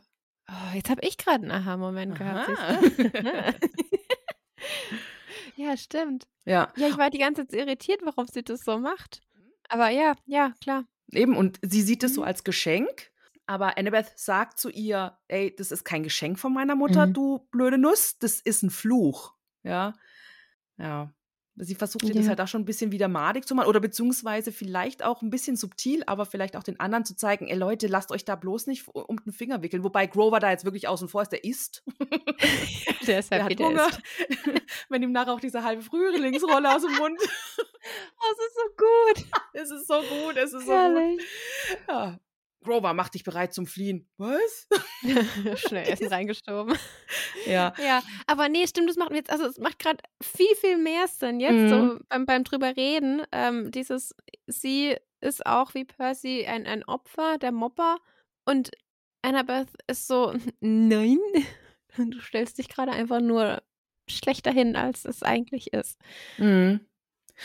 Oh, 0.52 0.76
jetzt 0.76 0.90
habe 0.90 1.02
ich 1.08 1.18
gerade 1.18 1.44
einen 1.44 1.52
Aha-Moment 1.52 2.18
gehabt. 2.18 2.50
Ja, 5.56 5.76
stimmt. 5.78 6.28
Ja, 6.46 6.72
Ja, 6.76 6.88
ich 6.88 6.98
war 6.98 7.10
die 7.10 7.18
ganze 7.20 7.46
Zeit 7.48 7.60
irritiert, 7.60 8.02
warum 8.04 8.28
sie 8.28 8.44
das 8.44 8.62
so 8.62 8.78
macht. 8.80 9.22
Aber 9.70 9.90
ja, 9.90 10.16
ja, 10.26 10.54
klar. 10.62 10.86
eben. 11.12 11.36
Und 11.36 11.60
sie 11.62 11.82
sieht 11.82 12.04
es 12.04 12.16
so 12.16 12.22
Mhm. 12.22 12.28
als 12.28 12.44
Geschenk. 12.44 13.12
Aber 13.48 13.78
Annabeth 13.78 14.14
sagt 14.18 14.60
zu 14.60 14.70
ihr, 14.70 15.18
ey, 15.28 15.54
das 15.56 15.72
ist 15.72 15.84
kein 15.84 16.04
Geschenk 16.04 16.40
von 16.40 16.54
meiner 16.54 16.76
Mutter, 16.76 17.06
Mhm. 17.08 17.14
du 17.14 17.40
blöde 17.52 17.78
Nuss, 17.78 18.18
das 18.18 18.40
ist 18.40 18.64
ein 18.64 18.70
Fluch. 18.70 19.34
Ja. 19.64 19.94
Ja. 20.78 21.14
Sie 21.58 21.76
versucht 21.76 22.04
ihr 22.06 22.14
das 22.14 22.24
Ja. 22.24 22.30
halt 22.30 22.42
auch 22.42 22.48
schon 22.48 22.62
ein 22.62 22.66
bisschen 22.66 22.92
wieder 22.92 23.08
madig 23.08 23.46
zu 23.48 23.54
machen 23.56 23.68
oder 23.68 23.80
beziehungsweise 23.82 24.52
vielleicht 24.52 25.04
auch 25.04 25.22
ein 25.22 25.30
bisschen 25.30 25.56
subtil, 25.58 26.02
aber 26.08 26.26
vielleicht 26.26 26.56
auch 26.56 26.64
den 26.64 26.80
anderen 26.80 27.04
zu 27.06 27.16
zeigen, 27.16 27.48
ey 27.48 27.58
Leute, 27.58 27.88
lasst 27.88 28.12
euch 28.12 28.24
da 28.26 28.36
bloß 28.36 28.68
nicht 28.68 28.88
um 28.88 29.18
den 29.24 29.34
Finger 29.34 29.62
wickeln. 29.62 29.84
Wobei 29.84 30.08
Grover 30.08 30.40
da 30.40 30.50
jetzt 30.50 30.64
wirklich 30.66 30.88
außen 30.88 31.10
vor 31.10 31.22
ist, 31.24 31.32
der 31.32 31.44
isst. 31.44 31.84
Der 33.08 33.20
ist 33.20 33.32
Der 33.32 33.44
happy, 33.44 33.54
hat 33.56 33.60
der 33.60 33.68
Hunger. 33.68 33.88
ist. 33.88 34.02
Wenn 34.90 35.02
ihm 35.04 35.12
nachher 35.12 35.34
auch 35.34 35.40
diese 35.40 35.64
halbe 35.64 35.82
Frühlingsrolle 35.82 36.76
aus 36.76 36.82
dem 36.84 36.96
Mund. 36.96 37.20
Das 38.22 38.38
ist 38.48 38.56
so 38.56 38.76
gut. 38.78 39.42
Es 39.54 39.72
ist 39.72 39.88
so 39.88 39.96
gut, 40.02 40.38
es 40.38 40.54
ist 40.54 40.66
so 40.68 40.72
gut. 40.72 40.76
Herrlich. 40.76 41.22
Ja. 41.88 42.20
Grover, 42.64 42.94
mach 42.94 43.10
dich 43.10 43.24
bereit 43.24 43.54
zum 43.54 43.66
Fliehen. 43.66 44.08
Was? 44.18 44.68
Schnell 45.68 45.88
Essen 45.90 46.08
reingeschoben. 46.14 46.78
Ja. 47.48 47.74
Ja, 47.84 48.04
aber 48.28 48.50
nee, 48.50 48.68
stimmt, 48.68 48.90
das 48.90 48.98
macht 48.98 49.10
mir 49.10 49.18
jetzt, 49.18 49.32
also 49.32 49.46
es 49.46 49.58
macht 49.58 49.80
gerade 49.80 49.98
viel, 50.22 50.56
viel 50.58 50.78
mehr 50.78 51.08
Sinn 51.08 51.40
jetzt 51.40 51.54
Mhm. 51.54 51.70
so 51.70 52.00
beim, 52.10 52.26
beim 52.26 52.44
drüber 52.44 52.76
reden. 52.78 53.24
Ähm, 53.32 53.72
dieses, 53.72 54.14
sie 54.48 54.96
ist 55.22 55.46
auch 55.46 55.74
wie 55.74 55.86
Percy 55.86 56.46
ein, 56.46 56.66
ein 56.68 56.84
Opfer, 56.86 57.38
der 57.40 57.52
Mopper 57.52 57.98
und 58.46 58.72
Annabeth 59.24 59.70
ist 59.88 60.08
so, 60.08 60.34
nein, 60.62 61.20
du 61.98 62.20
stellst 62.22 62.58
dich 62.58 62.70
gerade 62.70 62.92
einfach 62.92 63.22
nur 63.22 63.62
schlechter 64.10 64.52
hin, 64.52 64.76
als 64.76 65.06
es 65.06 65.24
eigentlich 65.24 65.74
ist. 65.74 66.00
Mhm. 66.38 66.82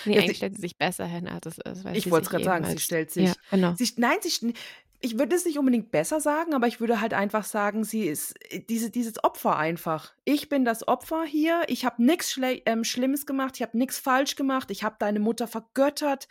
Nee, 0.05 0.13
Ja, 0.15 0.19
eigentlich 0.21 0.31
sie- 0.33 0.35
stellt 0.37 0.55
sie 0.57 0.61
sich 0.61 0.77
besser 0.77 1.07
hin, 1.07 1.27
als 1.27 1.47
es 1.47 1.59
ist. 1.59 1.87
Ich 1.95 2.11
wollte 2.11 2.25
es 2.25 2.31
gerade 2.31 2.45
sagen, 2.45 2.65
sie 2.67 2.79
stellt 2.79 3.11
sich. 3.11 3.29
Ja, 3.29 3.35
genau. 3.51 3.75
Sie, 3.79 3.91
nein, 3.97 4.19
sie, 4.21 4.53
ich 5.01 5.19
würde 5.19 5.37
es 5.37 5.45
nicht 5.45 5.59
unbedingt 5.59 5.91
besser 5.91 6.21
sagen, 6.21 6.55
aber 6.55 6.67
ich 6.67 6.81
würde 6.81 7.01
halt 7.01 7.15
einfach 7.15 7.45
sagen, 7.45 7.85
sie 7.85 8.07
ist 8.07 8.35
äh, 8.53 8.61
diese, 8.61 8.91
dieses 8.91 9.23
Opfer 9.23 9.57
einfach. 9.57 10.13
Ich 10.25 10.49
bin 10.49 10.65
das 10.65 10.87
Opfer 10.89 11.25
hier. 11.25 11.63
Ich 11.69 11.85
habe 11.85 12.03
nichts 12.03 12.33
Schle 12.33 12.63
ähm, 12.67 12.85
Schlimmes 12.85 13.27
gemacht. 13.27 13.57
Ich 13.57 13.63
habe 13.63 13.77
nichts 13.77 13.99
falsch 13.99 14.37
gemacht. 14.37 14.71
Ich 14.71 14.85
habe 14.85 14.97
deine 14.99 15.21
Mutter 15.21 15.47
vergöttert 15.47 16.29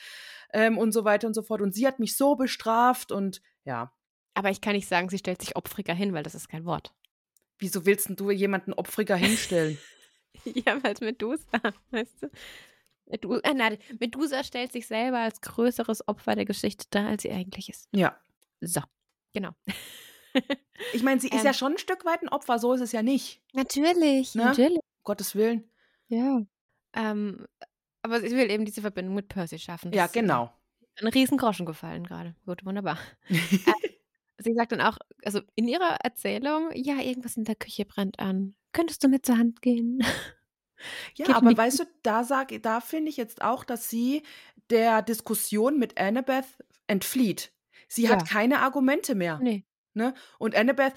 ähm, 0.53 0.78
und 0.78 0.91
so 0.91 1.05
weiter 1.05 1.28
und 1.28 1.34
so 1.34 1.41
fort. 1.41 1.61
Und 1.61 1.74
sie 1.74 1.88
hat 1.88 1.99
mich 1.99 2.16
so 2.18 2.36
bestraft 2.36 3.11
und 3.11 3.41
ja. 3.63 3.91
Aber 4.34 4.49
ich 4.49 4.61
kann 4.61 4.74
nicht 4.74 4.88
sagen, 4.88 5.09
sie 5.09 5.18
stellt 5.18 5.41
sich 5.41 5.55
opfriger 5.55 5.93
hin, 5.93 6.13
weil 6.13 6.24
das 6.24 6.36
ist 6.36 6.49
kein 6.49 6.66
Wort. 6.66 6.93
Wieso 7.57 7.86
willst 7.86 8.09
denn 8.09 8.18
du 8.18 8.32
jemanden 8.32 8.74
opfriger 8.74 9.16
hinstellen? 9.16 9.78
Ja, 10.43 10.84
weil 10.84 10.93
es 10.93 10.99
Medusa, 10.99 11.47
weißt 11.91 12.24
du? 12.24 12.30
Medu 13.05 13.36
äh, 13.36 13.53
nein, 13.53 13.78
Medusa 13.99 14.43
stellt 14.43 14.74
sich 14.74 14.86
selber 14.86 15.20
als 15.20 15.39
größeres 15.39 16.07
Opfer 16.09 16.36
der 16.36 16.43
Geschichte 16.43 16.86
dar, 16.89 17.07
als 17.07 17.24
sie 17.24 17.32
eigentlich 17.32 17.70
ist. 17.70 17.88
ja. 17.93 18.20
So, 18.66 18.82
genau. 19.34 19.51
Ich 20.93 21.01
meine, 21.03 21.22
sie 21.22 21.30
ist 21.30 21.39
Ähm. 21.39 21.45
ja 21.45 21.53
schon 21.53 21.72
ein 21.74 21.78
Stück 21.78 22.03
weit 22.03 22.22
ein 22.22 22.28
Opfer, 22.28 22.59
so 22.59 22.74
ist 22.74 22.82
es 22.82 22.91
ja 22.91 23.01
nicht. 23.01 23.41
Natürlich, 23.53 24.36
Ne? 24.36 24.43
natürlich. 24.43 24.76
Um 24.80 25.03
Gottes 25.05 25.34
Willen. 25.34 25.72
Ja. 26.09 26.41
Ähm, 26.93 27.47
aber 28.01 28.20
sie 28.20 28.36
will 28.36 28.51
eben 28.51 28.66
diese 28.66 28.82
Verbindung 28.82 29.16
mit 29.16 29.30
Percy 29.30 29.57
schaffen. 29.57 29.93
Ja, 29.93 30.03
Das 30.03 30.11
ist, 30.11 30.18
äh, 30.18 30.20
genau. 30.22 30.51
Ein 30.99 31.07
Riesengroschen 31.07 31.66
gefallen 31.66 32.05
gerade. 32.05 32.36
Gut, 32.45 32.66
wunderbar. 32.66 32.97
Sie 34.38 34.53
sagt 34.53 34.74
dann 34.74 34.82
auch, 34.82 34.97
also 35.24 35.39
in 35.55 35.70
ihrer 35.70 35.95
Erzählung, 36.03 36.70
ja, 36.74 36.97
irgendwas 36.99 37.38
in 37.38 37.45
der 37.45 37.55
Küche 37.55 37.86
brennt 37.86 38.20
an. 38.20 38.55
Könntest 38.74 39.01
du 39.03 39.07
mit 39.07 39.26
zur 39.26 39.38
Hand 39.38 39.61
gehen? 39.61 39.99
Ja, 41.16 41.26
Geht 41.28 41.36
aber 41.36 41.55
weißt 41.55 41.80
du, 41.80 41.84
da 42.03 42.26
sag, 42.26 42.51
da 42.61 42.82
finde 42.82 43.09
ich 43.09 43.16
jetzt 43.16 43.41
auch, 43.41 43.63
dass 43.63 43.89
sie 43.89 44.24
der 44.70 45.01
Diskussion 45.01 45.80
mit 45.80 45.97
Annabeth 45.97 46.45
entflieht. 46.88 47.53
Sie 47.88 48.10
hat 48.10 48.22
Ja. 48.22 48.28
keine 48.28 48.60
Argumente 48.60 49.16
mehr. 49.16 49.40
Nee. 49.42 49.66
Ne? 49.94 50.14
Und 50.40 50.56
Annabeth, 50.56 50.94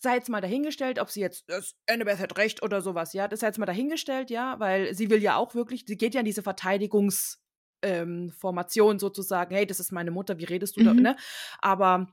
sei 0.00 0.14
jetzt 0.14 0.28
mal 0.30 0.40
dahingestellt, 0.40 0.98
ob 0.98 1.10
sie 1.10 1.20
jetzt, 1.20 1.44
das, 1.48 1.74
Annabeth 1.88 2.18
hat 2.20 2.38
recht 2.38 2.62
oder 2.62 2.80
sowas, 2.80 3.12
ja, 3.12 3.28
das 3.28 3.40
sei 3.40 3.48
jetzt 3.48 3.58
mal 3.58 3.66
dahingestellt, 3.66 4.30
ja, 4.30 4.58
weil 4.60 4.94
sie 4.94 5.10
will 5.10 5.20
ja 5.22 5.36
auch 5.36 5.54
wirklich, 5.54 5.84
sie 5.86 5.96
geht 5.98 6.14
ja 6.14 6.20
in 6.20 6.24
diese 6.26 6.42
Verteidigungsformation 6.42 7.40
ähm, 7.82 8.30
Formation 8.32 8.98
sozusagen, 8.98 9.54
hey, 9.54 9.66
das 9.66 9.80
ist 9.80 9.90
meine 9.92 10.10
Mutter, 10.10 10.38
wie 10.38 10.44
redest 10.44 10.76
du 10.76 10.82
da, 10.84 10.92
Mhm. 10.94 11.00
ne? 11.02 11.16
Aber 11.60 12.06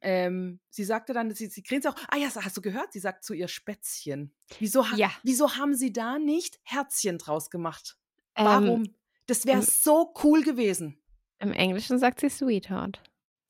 ähm, 0.00 0.60
sie 0.70 0.84
sagte 0.84 1.12
dann, 1.12 1.32
sie, 1.32 1.46
sie 1.46 1.62
grinst 1.62 1.86
auch, 1.88 1.94
ah 2.08 2.16
ja, 2.16 2.28
hast 2.34 2.56
du 2.56 2.60
gehört? 2.60 2.92
Sie 2.92 2.98
sagt 3.00 3.24
zu 3.24 3.32
ihr 3.34 3.48
Spätzchen. 3.48 4.32
Wieso, 4.58 4.88
ha 4.90 4.96
Ja. 4.96 5.10
wieso 5.22 5.56
haben 5.56 5.74
sie 5.74 5.92
da 5.92 6.18
nicht 6.18 6.58
Herzchen 6.62 7.18
draus 7.18 7.50
gemacht? 7.50 7.96
Ähm, 8.36 8.46
Warum? 8.46 8.94
das 9.26 9.46
wäre 9.46 9.62
so 9.62 10.12
cool 10.22 10.42
gewesen. 10.42 11.00
Im 11.40 11.52
Englischen 11.52 11.98
sagt 11.98 12.20
sie 12.20 12.28
Sweetheart. 12.30 13.00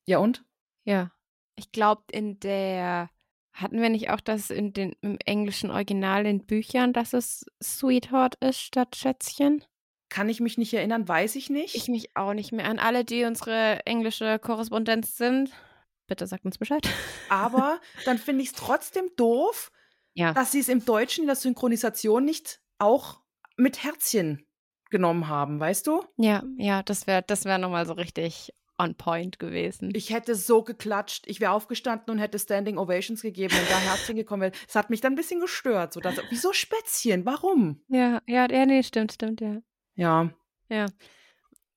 Ja, 0.09 0.17
und? 0.17 0.43
Ja. 0.85 1.11
Ich 1.55 1.71
glaube, 1.71 2.01
in 2.11 2.39
der. 2.39 3.09
Hatten 3.53 3.79
wir 3.81 3.89
nicht 3.89 4.09
auch 4.09 4.21
das 4.21 4.49
in 4.49 4.73
den, 4.73 4.95
im 5.01 5.17
englischen 5.25 5.69
Original 5.69 6.25
in 6.25 6.45
Büchern, 6.45 6.93
dass 6.93 7.13
es 7.13 7.45
Sweetheart 7.61 8.35
ist 8.35 8.59
statt 8.59 8.95
Schätzchen? 8.95 9.63
Kann 10.09 10.29
ich 10.29 10.39
mich 10.39 10.57
nicht 10.57 10.73
erinnern, 10.73 11.07
weiß 11.07 11.35
ich 11.35 11.49
nicht. 11.49 11.75
Ich 11.75 11.89
mich 11.89 12.15
auch 12.15 12.33
nicht 12.33 12.51
mehr. 12.53 12.65
An 12.65 12.79
alle, 12.79 13.03
die 13.05 13.25
unsere 13.25 13.85
englische 13.85 14.39
Korrespondenz 14.39 15.17
sind, 15.17 15.51
bitte 16.07 16.25
sagt 16.25 16.45
uns 16.45 16.57
Bescheid. 16.57 16.87
Aber 17.29 17.79
dann 18.05 18.17
finde 18.17 18.41
ich 18.43 18.49
es 18.49 18.55
trotzdem 18.55 19.09
doof, 19.17 19.71
Ja. 20.13 20.33
dass 20.33 20.51
sie 20.53 20.59
es 20.59 20.69
im 20.69 20.85
Deutschen 20.85 21.21
in 21.23 21.27
der 21.27 21.35
Synchronisation 21.35 22.23
nicht 22.25 22.61
auch 22.79 23.19
mit 23.57 23.83
Herzchen 23.83 24.45
genommen 24.89 25.27
haben, 25.27 25.59
weißt 25.59 25.85
du? 25.85 26.03
Ja, 26.17 26.43
ja, 26.57 26.81
das 26.81 27.05
wäre 27.05 27.23
das 27.27 27.45
wär 27.45 27.57
nochmal 27.59 27.85
so 27.85 27.93
richtig 27.93 28.53
on 28.79 28.95
point 28.95 29.39
gewesen. 29.39 29.91
Ich 29.93 30.11
hätte 30.11 30.35
so 30.35 30.63
geklatscht, 30.63 31.25
ich 31.27 31.39
wäre 31.39 31.51
aufgestanden 31.51 32.11
und 32.11 32.19
hätte 32.19 32.39
Standing 32.39 32.77
Ovations 32.77 33.21
gegeben, 33.21 33.53
wenn 33.53 33.67
da 33.67 33.77
Herzchen 33.77 34.15
gekommen 34.15 34.43
wäre. 34.43 34.51
Es 34.67 34.75
hat 34.75 34.89
mich 34.89 35.01
dann 35.01 35.13
ein 35.13 35.17
bisschen 35.17 35.41
gestört. 35.41 35.93
So, 35.93 35.99
dass, 35.99 36.15
wieso 36.29 36.53
Spätzchen? 36.53 37.25
Warum? 37.25 37.83
ja, 37.89 38.21
ja, 38.25 38.47
ja, 38.49 38.65
nee, 38.65 38.81
stimmt, 38.83 39.13
stimmt, 39.13 39.41
ja. 39.41 39.61
Ja, 39.95 40.31
Ja. 40.69 40.85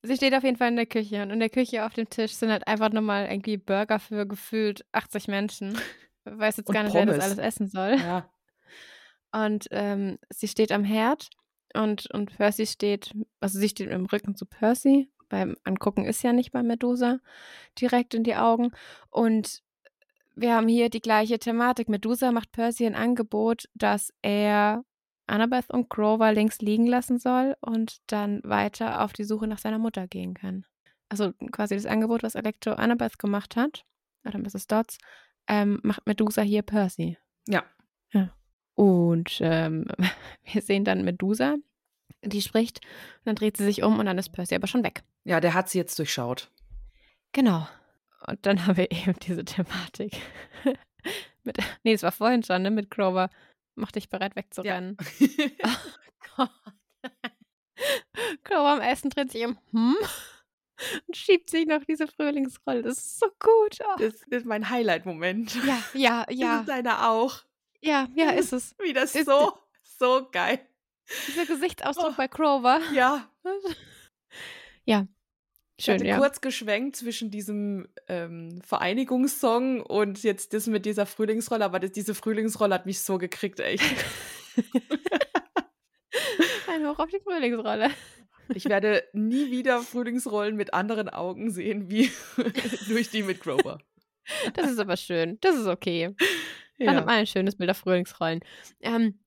Sie 0.05 0.17
steht 0.17 0.33
auf 0.35 0.43
jeden 0.43 0.57
Fall 0.57 0.67
in 0.67 0.75
der 0.75 0.85
Küche 0.85 1.23
und 1.23 1.29
in 1.29 1.39
der 1.39 1.49
Küche 1.49 1.85
auf 1.85 1.93
dem 1.93 2.09
Tisch 2.09 2.33
sind 2.33 2.51
halt 2.51 2.67
einfach 2.67 2.91
nochmal 2.91 3.27
irgendwie 3.27 3.55
Burger 3.55 3.99
für 3.99 4.27
gefühlt 4.27 4.85
80 4.91 5.29
Menschen. 5.29 5.77
Weiß 6.25 6.57
jetzt 6.57 6.71
gar 6.71 6.83
nicht, 6.83 6.93
wer 6.93 7.05
das 7.05 7.15
Pommes. 7.19 7.25
alles 7.25 7.37
essen 7.37 7.67
soll. 7.69 7.95
ja. 7.99 8.29
Und 9.31 9.67
ähm, 9.71 10.19
sie 10.29 10.47
steht 10.47 10.71
am 10.71 10.83
Herd 10.83 11.29
und, 11.73 12.11
und 12.11 12.35
Percy 12.37 12.67
steht, 12.67 13.13
also 13.39 13.59
sie 13.59 13.69
steht 13.69 13.89
im 13.89 14.05
Rücken 14.05 14.35
zu 14.35 14.45
Percy. 14.45 15.09
Beim 15.29 15.57
Angucken 15.63 16.05
ist 16.05 16.23
ja 16.23 16.33
nicht 16.33 16.51
bei 16.51 16.63
Medusa 16.63 17.19
direkt 17.79 18.13
in 18.13 18.23
die 18.23 18.35
Augen. 18.35 18.71
Und 19.09 19.63
wir 20.35 20.55
haben 20.55 20.67
hier 20.67 20.89
die 20.89 21.01
gleiche 21.01 21.39
Thematik. 21.39 21.89
Medusa 21.89 22.31
macht 22.31 22.51
Percy 22.51 22.85
ein 22.85 22.95
Angebot, 22.95 23.69
dass 23.75 24.13
er 24.21 24.83
Annabeth 25.27 25.69
und 25.69 25.89
Grover 25.89 26.33
links 26.33 26.59
liegen 26.59 26.87
lassen 26.87 27.17
soll 27.17 27.55
und 27.61 27.97
dann 28.07 28.41
weiter 28.43 29.03
auf 29.03 29.13
die 29.13 29.23
Suche 29.23 29.47
nach 29.47 29.59
seiner 29.59 29.79
Mutter 29.79 30.07
gehen 30.07 30.33
kann. 30.33 30.65
Also 31.09 31.33
quasi 31.51 31.75
das 31.75 31.85
Angebot, 31.85 32.23
was 32.23 32.35
Electro 32.35 32.73
Annabeth 32.73 33.19
gemacht 33.19 33.55
hat, 33.55 33.85
oder 34.25 34.39
Mrs. 34.39 34.67
Dodds, 34.67 34.97
ähm, 35.47 35.79
macht 35.83 36.07
Medusa 36.07 36.41
hier 36.41 36.61
Percy. 36.61 37.17
Ja. 37.47 37.63
Und 38.75 39.39
ähm, 39.41 39.85
wir 40.51 40.61
sehen 40.61 40.85
dann 40.85 41.03
Medusa, 41.03 41.55
die 42.29 42.41
spricht, 42.41 42.79
und 42.83 43.25
dann 43.25 43.35
dreht 43.35 43.57
sie 43.57 43.65
sich 43.65 43.83
um 43.83 43.99
und 43.99 44.05
dann 44.05 44.17
ist 44.17 44.29
Percy 44.29 44.55
aber 44.55 44.67
schon 44.67 44.83
weg. 44.83 45.03
Ja, 45.23 45.39
der 45.39 45.53
hat 45.53 45.69
sie 45.69 45.77
jetzt 45.77 45.97
durchschaut. 45.99 46.49
Genau. 47.31 47.67
Und 48.27 48.45
dann 48.45 48.65
haben 48.65 48.77
wir 48.77 48.91
eben 48.91 49.15
diese 49.19 49.43
Thematik. 49.45 50.15
mit, 51.43 51.57
nee, 51.83 51.93
es 51.93 52.03
war 52.03 52.11
vorhin 52.11 52.43
schon, 52.43 52.61
ne? 52.61 52.71
Mit 52.71 52.89
Grover. 52.89 53.29
Mach 53.75 53.91
dich 53.91 54.09
bereit 54.09 54.35
wegzurennen. 54.35 54.97
Oh 56.35 56.47
Gott. 56.47 56.49
Grover 58.43 58.69
am 58.73 58.81
Essen 58.81 59.09
dreht 59.09 59.31
sich 59.31 59.45
um 59.45 59.57
hm? 59.71 59.95
und 61.07 61.17
schiebt 61.17 61.49
sich 61.49 61.67
noch 61.67 61.83
diese 61.83 62.07
Frühlingsrolle. 62.07 62.81
Das 62.81 62.97
ist 62.97 63.19
so 63.19 63.27
gut. 63.39 63.79
Oh. 63.81 63.95
Das 63.99 64.13
ist 64.29 64.45
mein 64.45 64.69
Highlight-Moment. 64.69 65.55
ja, 65.65 65.83
ja, 65.93 66.25
Das 66.25 66.35
ja. 66.35 66.59
ist 66.61 66.69
deiner 66.69 67.09
auch. 67.09 67.43
Ja, 67.81 68.07
ja, 68.15 68.29
ist 68.31 68.53
es. 68.53 68.75
Wie 68.79 68.93
das 68.93 69.13
Ist- 69.15 69.25
so, 69.25 69.57
so 69.83 70.29
geil. 70.31 70.65
Dieser 71.27 71.45
Gesichtsausdruck 71.45 72.11
Oh. 72.11 72.17
bei 72.17 72.27
Grover. 72.27 72.79
Ja, 72.93 73.29
Ja. 74.85 75.07
Ich 75.75 75.85
Schön, 75.85 75.95
hatte 75.95 76.05
ja. 76.05 76.17
kurz 76.19 76.39
geschwenkt 76.39 76.95
zwischen 76.95 77.31
diesem 77.31 77.87
ähm, 78.07 78.61
Vereinigungssong 78.61 79.81
und 79.81 80.21
jetzt 80.21 80.53
das 80.53 80.67
mit 80.67 80.85
dieser 80.85 81.07
Frühlingsrolle, 81.07 81.65
aber 81.65 81.79
das, 81.79 81.91
diese 81.93 82.13
Frühlingsrolle 82.13 82.75
hat 82.75 82.85
mich 82.85 82.99
so 82.99 83.17
gekriegt, 83.17 83.59
echt. 83.59 83.83
Ein 86.67 86.87
Hoch 86.87 86.99
auf 86.99 87.09
die 87.09 87.19
Frühlingsrolle. 87.19 87.89
Ich 88.53 88.65
werde 88.65 89.03
nie 89.13 89.49
wieder 89.51 89.81
Frühlingsrollen 89.81 90.55
mit 90.55 90.73
anderen 90.73 91.09
Augen 91.09 91.49
sehen, 91.49 91.89
wie 91.89 92.11
durch 92.87 93.09
die 93.09 93.23
mit 93.23 93.39
Grover. 93.39 93.79
Das 94.53 94.69
ist 94.69 94.79
aber 94.79 94.95
schön. 94.97 95.37
Das 95.41 95.55
ist 95.55 95.67
okay. 95.67 96.15
Dann 96.77 96.95
hat 96.97 97.05
man 97.05 97.15
ein 97.15 97.27
schönes 97.27 97.55
Bild 97.55 97.69
auf 97.71 97.77
Frühlingsrollen. 97.77 98.41
Ähm, 98.81 99.19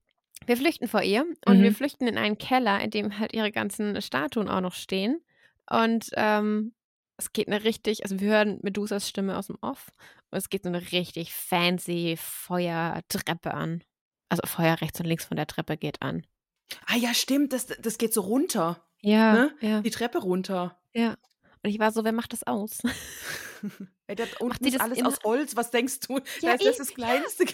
wir 0.45 0.57
flüchten 0.57 0.87
vor 0.89 1.03
ihr 1.03 1.25
und 1.47 1.59
Mhm. 1.59 1.63
wir 1.63 1.73
flüchten 1.75 2.07
in 2.07 2.19
einen 2.19 2.39
Keller, 2.39 2.81
in 2.81 2.91
dem 2.91 3.19
halt 3.19 3.33
ihre 3.33 3.51
ganzen 3.53 4.01
Statuen 4.03 4.49
auch 4.49 4.61
noch 4.61 4.75
stehen. 4.75 5.21
Und 5.71 6.11
ähm, 6.15 6.75
es 7.17 7.33
geht 7.33 7.49
eine 7.49 7.65
richtig, 7.65 8.03
also 8.05 8.21
wir 8.21 8.29
hören 8.31 8.59
Medusas 8.63 9.09
Stimme 9.09 9.37
aus 9.39 9.47
dem 9.47 9.57
Off 9.63 9.89
und 10.31 10.39
es 10.39 10.51
geht 10.51 10.63
so 10.65 10.69
eine 10.69 10.93
richtig 10.93 11.33
fancy 11.33 12.17
Feuertreppe 12.21 13.55
an. 13.55 13.83
Also 14.29 14.43
Feuer 14.47 14.81
rechts 14.81 15.01
und 15.01 15.07
links 15.07 15.25
von 15.25 15.37
der 15.37 15.47
Treppe 15.47 15.77
geht 15.77 16.03
an. 16.03 16.27
Ah 16.87 16.97
ja, 16.97 17.15
stimmt, 17.15 17.53
das, 17.53 17.67
das 17.67 17.97
geht 17.99 18.13
so 18.13 18.21
runter. 18.23 18.83
Ja, 19.01 19.33
Ne? 19.33 19.55
ja, 19.61 19.81
Die 19.83 19.91
Treppe 19.91 20.19
runter. 20.19 20.79
ja. 20.93 21.17
Und 21.63 21.71
ich 21.71 21.81
war 21.81 21.91
so, 21.91 22.05
wer 22.05 22.13
macht 22.13 22.33
das 22.33 22.47
aus? 22.47 22.79
Ey, 24.07 24.15
das 24.15 24.29
unten 24.41 24.63
die 24.63 24.69
ist 24.71 24.75
das 24.77 24.83
alles 24.83 25.03
aus 25.05 25.19
Holz, 25.25 25.57
was 25.57 25.71
denkst 25.73 25.99
du? 26.01 26.19
Ja, 26.41 26.57
da 26.57 26.65
ist 26.65 26.65
das 26.65 26.65
eben, 26.65 26.79
das 26.79 26.89
ja. 26.91 26.95
Kleinste. 26.95 27.45
Ja, 27.45 27.51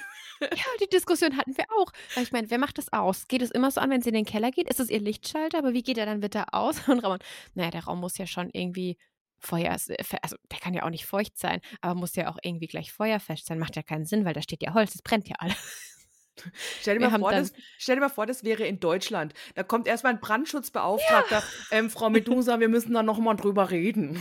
die 0.80 0.88
Diskussion 0.88 1.36
hatten 1.36 1.56
wir 1.56 1.64
auch. 1.78 1.92
Weil 2.14 2.24
ich 2.24 2.32
meine, 2.32 2.50
wer 2.50 2.58
macht 2.58 2.78
das 2.78 2.92
aus? 2.92 3.28
Geht 3.28 3.42
es 3.42 3.50
immer 3.50 3.70
so 3.70 3.80
an, 3.80 3.90
wenn 3.90 4.02
sie 4.02 4.10
in 4.10 4.14
den 4.14 4.24
Keller 4.24 4.50
geht? 4.50 4.68
Ist 4.68 4.80
es 4.80 4.90
ihr 4.90 5.00
Lichtschalter? 5.00 5.58
Aber 5.58 5.72
wie 5.72 5.82
geht 5.82 5.98
er 5.98 6.06
dann 6.06 6.22
wieder 6.22 6.46
aus? 6.52 6.76
Und 6.88 7.00
Ramon, 7.00 7.18
naja, 7.54 7.70
der 7.70 7.84
Raum 7.84 8.00
muss 8.00 8.18
ja 8.18 8.26
schon 8.26 8.50
irgendwie 8.52 8.96
Feuer, 9.38 9.72
also 9.72 10.36
der 10.52 10.58
kann 10.60 10.72
ja 10.72 10.84
auch 10.84 10.90
nicht 10.90 11.04
feucht 11.04 11.36
sein, 11.36 11.60
aber 11.80 11.96
muss 11.98 12.14
ja 12.14 12.30
auch 12.30 12.38
irgendwie 12.42 12.68
gleich 12.68 12.92
feuerfest 12.92 13.46
sein. 13.46 13.58
Macht 13.58 13.74
ja 13.74 13.82
keinen 13.82 14.06
Sinn, 14.06 14.24
weil 14.24 14.34
da 14.34 14.42
steht 14.42 14.62
ja 14.62 14.72
Holz, 14.72 14.94
es 14.94 15.02
brennt 15.02 15.28
ja 15.28 15.34
alles. 15.38 15.91
Stell 16.80 16.98
dir, 16.98 17.08
mal 17.08 17.18
vor, 17.18 17.32
das, 17.32 17.52
stell 17.78 17.96
dir 17.96 18.00
mal 18.00 18.08
vor, 18.08 18.26
das 18.26 18.44
wäre 18.44 18.64
in 18.64 18.80
Deutschland. 18.80 19.34
Da 19.54 19.62
kommt 19.62 19.86
erstmal 19.86 20.14
ein 20.14 20.20
Brandschutzbeauftragter. 20.20 21.42
Ähm, 21.70 21.90
Frau 21.90 22.10
Medusa, 22.10 22.60
wir 22.60 22.68
müssen 22.68 22.94
da 22.94 23.02
nochmal 23.02 23.36
drüber 23.36 23.70
reden. 23.70 24.20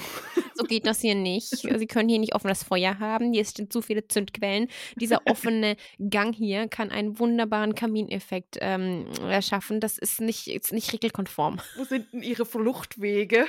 So 0.53 0.65
geht 0.65 0.85
das 0.85 1.01
hier 1.01 1.15
nicht. 1.15 1.49
Sie 1.49 1.87
können 1.87 2.09
hier 2.09 2.19
nicht 2.19 2.35
offenes 2.35 2.63
Feuer 2.63 2.99
haben. 2.99 3.33
Hier 3.33 3.43
sind 3.45 3.73
zu 3.73 3.81
viele 3.81 4.07
Zündquellen. 4.07 4.67
Dieser 4.95 5.21
offene 5.25 5.75
Gang 5.97 6.35
hier 6.35 6.67
kann 6.67 6.91
einen 6.91 7.19
wunderbaren 7.19 7.73
Kamineffekt 7.73 8.57
ähm, 8.61 9.07
erschaffen. 9.27 9.79
Das 9.79 9.97
ist 9.97 10.21
nicht, 10.21 10.47
ist 10.47 10.71
nicht 10.71 10.93
regelkonform. 10.93 11.59
Wo 11.75 11.83
sind 11.83 12.13
denn 12.13 12.21
Ihre 12.21 12.45
Fluchtwege? 12.45 13.47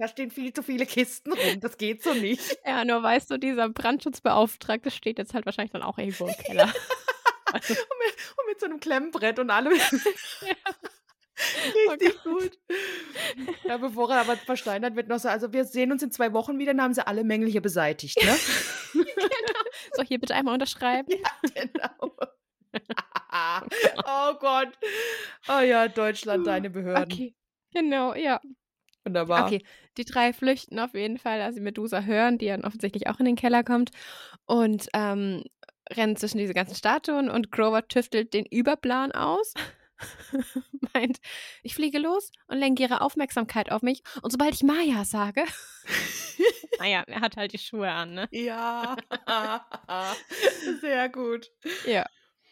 Da 0.00 0.08
stehen 0.08 0.30
viel 0.30 0.50
zu 0.52 0.62
viele 0.62 0.86
Kisten 0.86 1.30
rum. 1.30 1.60
Das 1.60 1.76
geht 1.76 2.02
so 2.02 2.14
nicht. 2.14 2.40
Ja, 2.66 2.86
nur 2.86 3.02
weißt 3.02 3.30
du, 3.30 3.38
dieser 3.38 3.68
Brandschutzbeauftragte 3.68 4.90
steht 4.90 5.18
jetzt 5.18 5.34
halt 5.34 5.44
wahrscheinlich 5.44 5.72
dann 5.72 5.82
auch 5.82 5.98
irgendwo 5.98 6.26
im 6.26 6.34
Keller. 6.34 6.72
Also, 7.52 7.74
Und 7.74 7.98
mit, 7.98 8.16
und 8.36 8.46
mit 8.48 8.60
so 8.60 8.66
einem 8.66 8.80
Klemmbrett 8.80 9.38
und 9.38 9.50
allem. 9.50 9.72
Oh 11.86 11.92
Richtig 11.92 12.22
gut. 12.22 12.58
Ja, 13.64 13.78
bevor 13.78 14.10
er 14.10 14.20
aber 14.20 14.36
versteinert 14.36 14.94
wird, 14.96 15.08
noch 15.08 15.18
so, 15.18 15.28
also 15.28 15.52
wir 15.52 15.64
sehen 15.64 15.90
uns 15.90 16.02
in 16.02 16.10
zwei 16.10 16.34
Wochen 16.34 16.58
wieder, 16.58 16.72
dann 16.74 16.82
haben 16.82 16.92
sie 16.94 17.06
alle 17.06 17.24
Mängel 17.24 17.48
hier 17.48 17.62
beseitigt, 17.62 18.22
ne? 18.22 18.36
so, 19.94 20.02
hier 20.02 20.18
bitte 20.18 20.34
einmal 20.34 20.52
unterschreiben. 20.56 21.08
genau. 21.54 22.16
oh 24.04 24.34
Gott. 24.38 24.68
Oh 25.48 25.60
ja, 25.60 25.88
Deutschland, 25.88 26.46
deine 26.46 26.68
Behörden. 26.68 27.04
Okay. 27.04 27.34
Genau, 27.72 28.14
ja. 28.14 28.40
Wunderbar. 29.04 29.46
Okay, 29.46 29.64
die 29.96 30.04
drei 30.04 30.32
flüchten 30.32 30.78
auf 30.78 30.94
jeden 30.94 31.18
Fall, 31.18 31.40
als 31.40 31.54
sie 31.54 31.62
Medusa 31.62 32.02
hören, 32.02 32.36
die 32.36 32.46
dann 32.46 32.64
offensichtlich 32.64 33.08
auch 33.08 33.18
in 33.18 33.24
den 33.24 33.36
Keller 33.36 33.64
kommt 33.64 33.90
und 34.46 34.88
ähm, 34.92 35.42
rennen 35.90 36.16
zwischen 36.16 36.38
diese 36.38 36.54
ganzen 36.54 36.74
Statuen 36.74 37.30
und 37.30 37.50
Grover 37.50 37.86
tüftelt 37.86 38.34
den 38.34 38.46
Überplan 38.46 39.12
aus. 39.12 39.54
Meint, 40.94 41.20
ich 41.62 41.74
fliege 41.74 41.98
los 41.98 42.30
und 42.46 42.58
lenke 42.58 42.82
ihre 42.82 43.00
Aufmerksamkeit 43.02 43.70
auf 43.70 43.82
mich 43.82 44.02
und 44.22 44.30
sobald 44.30 44.54
ich 44.54 44.62
Maya 44.62 45.04
sage, 45.04 45.44
naja, 46.78 47.04
er 47.06 47.20
hat 47.20 47.36
halt 47.36 47.52
die 47.52 47.58
Schuhe 47.58 47.90
an, 47.90 48.14
ne? 48.14 48.28
Ja. 48.30 48.96
Sehr 50.80 51.08
gut. 51.08 51.50
Ja. 51.86 52.06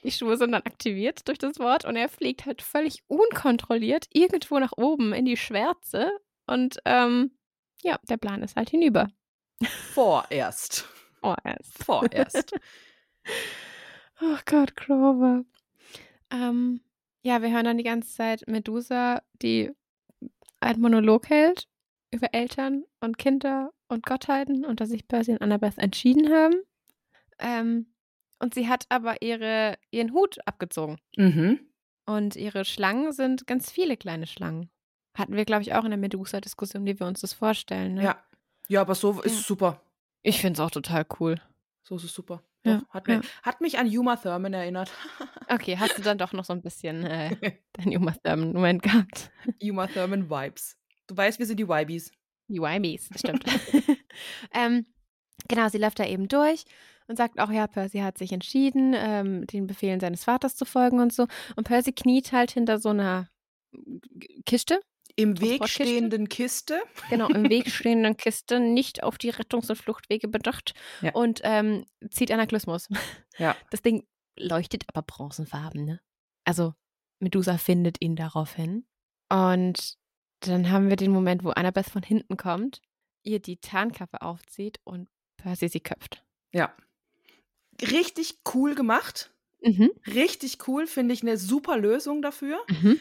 Die 0.05 0.13
Schuhe 0.13 0.37
sind 0.37 0.53
dann 0.53 0.63
aktiviert 0.63 1.27
durch 1.27 1.39
das 1.39 1.59
Wort 1.59 1.85
und 1.85 1.97
er 1.97 2.09
fliegt 2.09 2.47
halt 2.47 2.63
völlig 2.63 3.03
unkontrolliert 3.09 4.07
irgendwo 4.13 4.59
nach 4.59 4.73
oben 4.77 5.13
in 5.13 5.25
die 5.25 5.37
Schwärze 5.37 6.11
und 6.47 6.79
ähm, 6.85 7.33
ja, 7.83 7.99
der 8.09 8.17
Plan 8.17 8.43
ist 8.43 8.57
halt 8.57 8.71
hinüber. 8.71 9.09
Vorerst. 9.93 10.87
Oh, 11.23 11.35
er 11.43 12.27
Oh 14.21 14.37
Gott, 14.47 14.77
Grover. 14.77 15.45
Ähm, 16.31 16.81
ja, 17.23 17.41
wir 17.43 17.51
hören 17.51 17.65
dann 17.65 17.79
die 17.79 17.85
ganze 17.85 18.13
Zeit 18.15 18.45
Medusa, 18.47 19.23
die 19.43 19.71
einen 20.61 20.81
Monolog 20.81 21.29
hält 21.29 21.69
über 22.11 22.33
Eltern 22.35 22.85
und 23.01 23.19
Kinder 23.19 23.73
und 23.89 24.05
Gottheiten 24.07 24.65
und 24.65 24.81
dass 24.81 24.89
sich 24.89 25.07
Percy 25.07 25.33
und 25.33 25.43
Annabeth 25.43 25.79
entschieden 25.79 26.33
haben. 26.33 26.55
Ähm, 27.39 27.87
und 28.41 28.55
sie 28.55 28.69
hat 28.69 28.87
aber 28.89 29.23
ihre, 29.23 29.77
ihren 29.91 30.13
Hut 30.13 30.39
abgezogen. 30.47 30.99
mhm. 31.17 31.61
Und 32.07 32.37
ihre 32.37 32.65
Schlangen 32.65 33.13
sind 33.13 33.47
ganz 33.47 33.71
viele 33.71 33.99
kleine 33.99 34.27
Schlangen. 34.27 34.71
Hatten 35.15 35.35
wir, 35.37 35.45
glaube 35.45 35.61
ich, 35.61 35.75
auch 35.75 35.85
in 35.85 35.91
der 35.91 35.99
Medusa-Diskussion, 35.99 36.87
wie 36.87 36.99
wir 36.99 37.07
uns 37.07 37.21
das 37.21 37.35
vorstellen. 37.35 37.95
Ne? 37.97 38.03
Ja. 38.05 38.25
Ja, 38.69 38.81
aber 38.81 38.95
so 38.95 39.13
Ja. 39.13 39.21
ist 39.25 39.47
super. 39.47 39.83
Ich 40.23 40.41
finde 40.41 40.55
es 40.55 40.61
auch 40.61 40.71
total 40.71 41.05
cool. 41.21 41.39
So 41.83 41.97
ist 41.97 42.05
es 42.05 42.15
super. 42.15 42.43
Ja, 42.69 42.79
Doch, 42.79 42.89
hat, 42.91 43.09
ja. 43.09 43.21
hat 43.43 43.61
mich 43.61 43.79
an 43.79 43.87
Uma 43.87 44.17
Thurman 44.17 44.53
erinnert. 44.53 44.91
Okay, 45.49 45.77
hast 45.79 45.97
du 45.99 46.03
dann 46.03 46.19
doch 46.19 46.33
noch 46.33 46.45
so 46.45 46.53
ein 46.53 46.63
bisschen 46.63 47.05
äh, 47.05 47.35
deinen 47.73 47.97
Uma 47.97 48.13
Thurman-Moment 48.13 48.83
gehabt. 48.83 49.31
Uma 49.63 49.87
Thurman 49.87 50.29
Vibes. 50.29 50.77
Du 51.07 51.17
weißt, 51.17 51.39
wir 51.39 51.47
sind 51.47 51.59
die 51.59 51.69
Wibes. 51.69 52.11
Die 52.49 52.61
das 52.61 53.21
stimmt. 53.21 53.45
ähm, 54.55 54.87
genau, 55.49 55.69
sie 55.69 55.79
läuft 55.79 55.99
da 55.99 56.07
eben 56.07 56.29
durch 56.29 56.65
und 57.09 57.17
sagt 57.17 57.39
auch, 57.39 57.51
ja, 57.51 57.67
Percy 57.67 57.99
hat 57.99 58.19
sich 58.19 58.33
entschieden, 58.33 58.95
ähm, 58.97 59.47
den 59.47 59.67
Befehlen 59.67 60.01
seines 60.01 60.25
Vaters 60.25 60.57
zu 60.57 60.65
folgen 60.65 61.01
und 61.01 61.13
so. 61.13 61.27
Und 61.57 61.65
Percy 61.65 61.93
kniet 61.93 62.33
halt 62.33 62.51
hinter 62.51 62.79
so 62.79 62.91
einer 62.91 63.29
Kiste, 64.47 64.81
Im 65.19 65.41
Weg 65.41 65.69
stehenden 65.69 66.29
Kiste. 66.29 66.81
genau, 67.11 67.29
im 67.29 67.49
Weg 67.51 67.69
stehenden 67.71 68.17
Kiste, 68.17 68.61
nicht 68.61 69.03
auf 69.03 69.19
die 69.19 69.31
Rettungs- 69.33 69.69
und 69.69 69.77
Fluchtwege 69.77 70.29
bedacht 70.29 70.75
Ja. 71.01 71.13
und 71.13 71.41
ähm, 71.43 71.85
zieht 72.11 72.31
Anaklismus. 72.31 72.89
Ja. 73.37 73.57
Das 73.71 73.83
Ding 73.83 74.07
leuchtet 74.39 74.85
aber 74.87 75.03
bronzenfarben, 75.03 75.85
ne? 75.85 76.01
Also 76.45 76.75
Medusa 77.21 77.59
findet 77.59 78.01
ihn 78.01 78.15
daraufhin. 78.15 78.87
Und 79.29 79.95
dann 80.41 80.71
haben 80.71 80.89
wir 80.89 80.97
den 80.97 81.11
Moment, 81.11 81.43
wo 81.43 81.51
Annabeth 81.51 81.91
von 81.91 82.03
hinten 82.05 82.37
kommt, 82.37 82.81
ihr 83.25 83.41
die 83.41 83.57
Tarnkappe 83.57 84.23
aufzieht 84.23 84.79
und 84.85 85.09
Percy 85.37 85.69
sie 85.69 85.81
köpft. 85.81 86.25
Ja. 86.53 86.75
Richtig 87.83 88.39
cool 88.55 88.75
gemacht. 88.75 89.33
Mhm. 89.63 89.91
Richtig 90.07 90.69
cool, 90.69 90.87
finde 90.87 91.15
ich 91.15 91.23
eine 91.23 91.37
super 91.37 91.77
Lösung 91.77 92.23
dafür. 92.23 92.59
Mhm. 92.69 93.01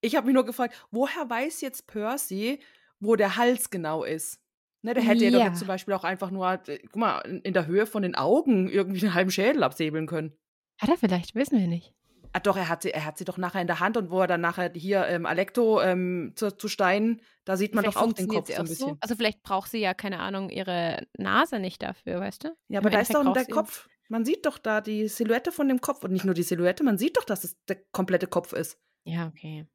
Ich 0.00 0.16
habe 0.16 0.26
mich 0.26 0.34
nur 0.34 0.44
gefragt, 0.44 0.74
woher 0.90 1.28
weiß 1.28 1.60
jetzt 1.60 1.86
Percy, 1.86 2.60
wo 3.00 3.16
der 3.16 3.36
Hals 3.36 3.70
genau 3.70 4.04
ist? 4.04 4.40
Ne, 4.82 4.94
der 4.94 5.02
hätte 5.02 5.24
ja. 5.24 5.30
doch 5.30 5.40
Ja. 5.40 5.46
jetzt 5.46 5.58
zum 5.58 5.68
Beispiel 5.68 5.94
auch 5.94 6.04
einfach 6.04 6.30
nur, 6.30 6.52
äh, 6.68 6.78
guck 6.78 6.96
mal, 6.96 7.18
in 7.42 7.52
der 7.52 7.66
Höhe 7.66 7.86
von 7.86 8.02
den 8.02 8.14
Augen 8.14 8.68
irgendwie 8.68 9.00
einen 9.04 9.14
halben 9.14 9.30
Schädel 9.30 9.62
absäbeln 9.62 10.06
können. 10.06 10.36
Hat 10.80 10.88
er 10.88 10.96
vielleicht, 10.96 11.34
wissen 11.34 11.58
wir 11.58 11.66
nicht. 11.66 11.92
Ah, 12.32 12.40
doch, 12.40 12.56
er 12.56 12.68
hat, 12.68 12.82
sie, 12.82 12.90
er 12.90 13.04
hat 13.04 13.18
sie 13.18 13.24
doch 13.24 13.38
nachher 13.38 13.60
in 13.60 13.66
der 13.66 13.80
Hand 13.80 13.96
und 13.96 14.10
wo 14.10 14.20
er 14.20 14.26
dann 14.26 14.42
nachher 14.42 14.70
hier 14.74 15.06
ähm, 15.06 15.26
Alecto 15.26 15.80
ähm, 15.80 16.32
zu, 16.36 16.56
zu 16.56 16.68
Stein, 16.68 17.22
da 17.44 17.56
sieht 17.56 17.74
man 17.74 17.82
Vielleicht 17.82 17.96
doch 17.96 18.02
auch 18.02 18.12
den 18.12 18.28
Kopf 18.28 18.48
so 18.48 18.54
ein 18.54 18.68
bisschen. 18.68 18.96
Also 19.00 19.16
vielleicht 19.16 19.42
braucht 19.42 19.70
sie 19.70 19.78
ja, 19.78 19.94
keine 19.94 20.20
Ahnung, 20.20 20.50
ihre 20.50 21.06
Nase 21.16 21.58
nicht 21.58 21.82
dafür, 21.82 22.20
weißt 22.20 22.44
du? 22.44 22.48
Ja, 22.68 22.78
Im 22.80 22.86
aber 22.86 22.90
da 22.90 23.00
ist 23.00 23.14
doch 23.14 23.32
der 23.32 23.46
Kopf. 23.46 23.88
Man 24.08 24.24
sieht 24.24 24.46
doch 24.46 24.58
da 24.58 24.80
die 24.80 25.08
Silhouette 25.08 25.52
von 25.52 25.68
dem 25.68 25.80
Kopf 25.80 26.04
und 26.04 26.12
nicht 26.12 26.24
nur 26.24 26.34
die 26.34 26.42
Silhouette, 26.42 26.84
man 26.84 26.98
sieht 26.98 27.16
doch, 27.16 27.24
dass 27.24 27.44
es 27.44 27.56
der 27.66 27.76
komplette 27.92 28.26
Kopf 28.26 28.52
ist. 28.52 28.78
Ja, 29.04 29.26
okay. 29.26 29.66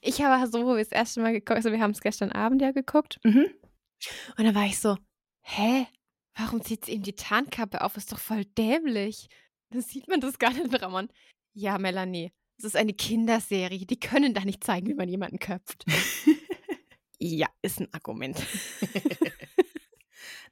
Ich 0.00 0.22
habe 0.22 0.50
so, 0.50 0.64
wo 0.64 0.76
wir 0.76 0.84
das 0.84 0.92
erste 0.92 1.20
Mal 1.20 1.32
geguckt, 1.32 1.56
also 1.56 1.72
wir 1.72 1.80
haben 1.80 1.90
es 1.90 2.00
gestern 2.00 2.32
Abend 2.32 2.62
ja 2.62 2.72
geguckt. 2.72 3.18
Mhm. 3.24 3.46
Und 4.36 4.44
dann 4.44 4.54
war 4.54 4.66
ich 4.66 4.78
so, 4.78 4.96
hä? 5.42 5.86
Warum 6.38 6.62
zieht 6.62 6.84
sie 6.84 6.92
ihm 6.92 7.02
die 7.02 7.14
Tarnkappe 7.14 7.82
auf? 7.82 7.96
Ist 7.96 8.12
doch 8.12 8.18
voll 8.18 8.44
dämlich. 8.44 9.28
Da 9.70 9.80
sieht 9.80 10.08
man 10.08 10.20
das 10.20 10.38
gar 10.38 10.52
nicht, 10.52 10.82
Ramon. 10.82 11.08
Ja, 11.54 11.78
Melanie, 11.78 12.32
es 12.58 12.64
ist 12.64 12.76
eine 12.76 12.92
Kinderserie. 12.92 13.86
Die 13.86 14.00
können 14.00 14.34
da 14.34 14.44
nicht 14.44 14.62
zeigen, 14.62 14.86
wie 14.86 14.94
man 14.94 15.08
jemanden 15.08 15.38
köpft. 15.38 15.84
ja, 17.18 17.48
ist 17.62 17.80
ein 17.80 17.92
Argument. 17.92 18.36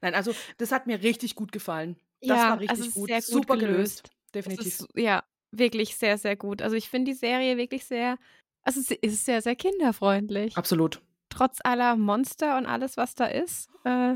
Nein, 0.01 0.15
also 0.15 0.33
das 0.57 0.71
hat 0.71 0.87
mir 0.87 1.01
richtig 1.01 1.35
gut 1.35 1.51
gefallen. 1.51 1.97
Das 2.21 2.29
ja, 2.29 2.49
war 2.49 2.59
richtig 2.59 2.69
also 2.71 2.81
es 2.81 2.87
ist 2.89 2.93
gut. 2.95 3.07
sehr 3.07 3.19
gut 3.19 3.27
Super 3.27 3.57
gelöst. 3.57 4.03
gelöst. 4.03 4.11
Definitiv. 4.33 4.67
ist, 4.67 4.87
ja, 4.95 5.23
wirklich 5.51 5.95
sehr, 5.95 6.17
sehr 6.17 6.35
gut. 6.35 6.61
Also 6.61 6.75
ich 6.75 6.89
finde 6.89 7.11
die 7.11 7.17
Serie 7.17 7.57
wirklich 7.57 7.85
sehr, 7.85 8.17
also 8.65 8.81
sie 8.81 8.95
ist 8.95 9.25
sehr, 9.25 9.41
sehr 9.41 9.55
kinderfreundlich. 9.55 10.57
Absolut. 10.57 11.01
Trotz 11.29 11.59
aller 11.63 11.95
Monster 11.95 12.57
und 12.57 12.65
alles, 12.65 12.97
was 12.97 13.15
da 13.15 13.25
ist. 13.25 13.69
Äh, 13.83 14.15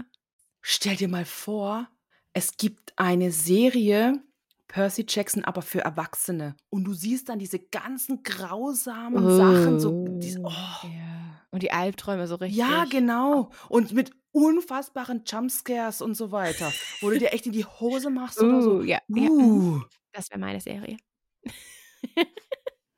Stell 0.62 0.96
dir 0.96 1.08
mal 1.08 1.26
vor, 1.26 1.88
es 2.34 2.58
gibt 2.58 2.94
eine 2.98 3.32
Serie 3.32 4.22
Percy 4.68 5.06
Jackson, 5.08 5.46
aber 5.46 5.62
für 5.62 5.82
Erwachsene. 5.82 6.56
Und 6.70 6.84
du 6.84 6.94
siehst 6.94 7.30
dann 7.30 7.40
diese 7.40 7.60
ganzen 7.60 8.24
grausamen 8.24 9.36
Sachen. 9.36 9.80
So, 9.80 10.06
diese, 10.20 10.42
oh. 10.42 10.50
ja. 10.50 11.44
Und 11.52 11.64
die 11.64 11.72
Albträume 11.72 12.28
so 12.28 12.36
richtig. 12.36 12.58
Ja, 12.58 12.86
genau. 12.86 13.52
Und 13.68 13.94
mit 13.94 14.12
unfassbaren 14.32 15.24
Jumpscares 15.26 16.02
und 16.02 16.16
so 16.16 16.32
weiter. 16.32 16.72
Wo 17.02 17.10
du 17.10 17.18
dir 17.18 17.34
echt 17.34 17.46
in 17.46 17.52
die 17.52 17.66
Hose 17.66 18.10
machst 18.10 18.42
oder 18.42 18.62
so. 18.62 18.78
Uh, 18.78 18.84
ja, 18.84 19.00
ja. 19.08 19.30
Uh. 19.30 19.82
Das 20.12 20.30
wäre 20.30 20.40
meine 20.40 20.62
Serie. 20.62 20.98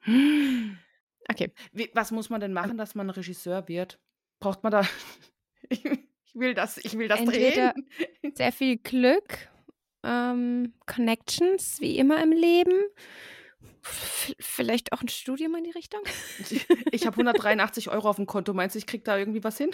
Okay. 1.31 1.51
Wie, 1.71 1.89
was 1.93 2.11
muss 2.11 2.29
man 2.29 2.41
denn 2.41 2.53
machen, 2.53 2.77
dass 2.77 2.95
man 2.95 3.09
Regisseur 3.09 3.67
wird? 3.67 3.99
Braucht 4.39 4.63
man 4.63 4.71
da. 4.71 4.81
ich 5.69 5.83
will 6.33 6.53
das, 6.53 6.77
ich 6.77 6.97
will 6.97 7.07
das 7.07 7.19
Entweder- 7.19 7.73
drehen. 8.21 8.33
Sehr 8.35 8.51
viel 8.51 8.77
Glück, 8.77 9.49
ähm, 10.03 10.73
Connections, 10.85 11.79
wie 11.81 11.97
immer 11.97 12.21
im 12.21 12.31
Leben. 12.31 12.73
V 13.83 14.33
vielleicht 14.39 14.93
auch 14.93 15.01
ein 15.01 15.07
Studium 15.07 15.55
in 15.55 15.63
die 15.63 15.71
Richtung. 15.71 16.01
Ich 16.91 17.05
habe 17.07 17.15
183 17.15 17.89
Euro 17.89 18.09
auf 18.09 18.17
dem 18.17 18.27
Konto. 18.27 18.53
Meinst 18.53 18.75
du, 18.75 18.77
ich 18.79 18.85
krieg 18.85 19.03
da 19.03 19.17
irgendwie 19.17 19.43
was 19.43 19.57
hin? 19.57 19.71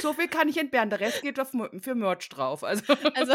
So 0.00 0.12
viel 0.12 0.28
kann 0.28 0.48
ich 0.48 0.56
entbehren. 0.58 0.90
Der 0.90 1.00
Rest 1.00 1.22
geht 1.22 1.38
für 1.80 1.94
Merch 1.94 2.28
drauf. 2.28 2.64
Also, 2.64 2.84
Also, 3.14 3.34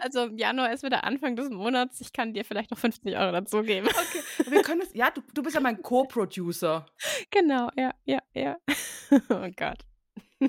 also 0.00 0.24
im 0.24 0.38
Januar 0.38 0.72
ist 0.72 0.82
wieder 0.82 1.04
Anfang 1.04 1.36
des 1.36 1.50
Monats. 1.50 2.00
Ich 2.00 2.12
kann 2.12 2.34
dir 2.34 2.44
vielleicht 2.44 2.70
noch 2.70 2.78
50 2.78 3.16
Euro 3.16 3.32
dazu 3.32 3.62
geben. 3.62 3.88
okay. 3.88 4.50
Wir 4.50 4.62
können 4.62 4.80
es. 4.82 4.94
Ja, 4.94 5.10
du, 5.10 5.20
du 5.34 5.42
bist 5.42 5.54
ja 5.54 5.60
mein 5.60 5.82
Co-Producer. 5.82 6.86
Genau, 7.30 7.70
ja, 7.76 7.92
ja, 8.04 8.20
ja. 8.34 8.56
Oh 9.30 9.48
Gott. 9.56 9.78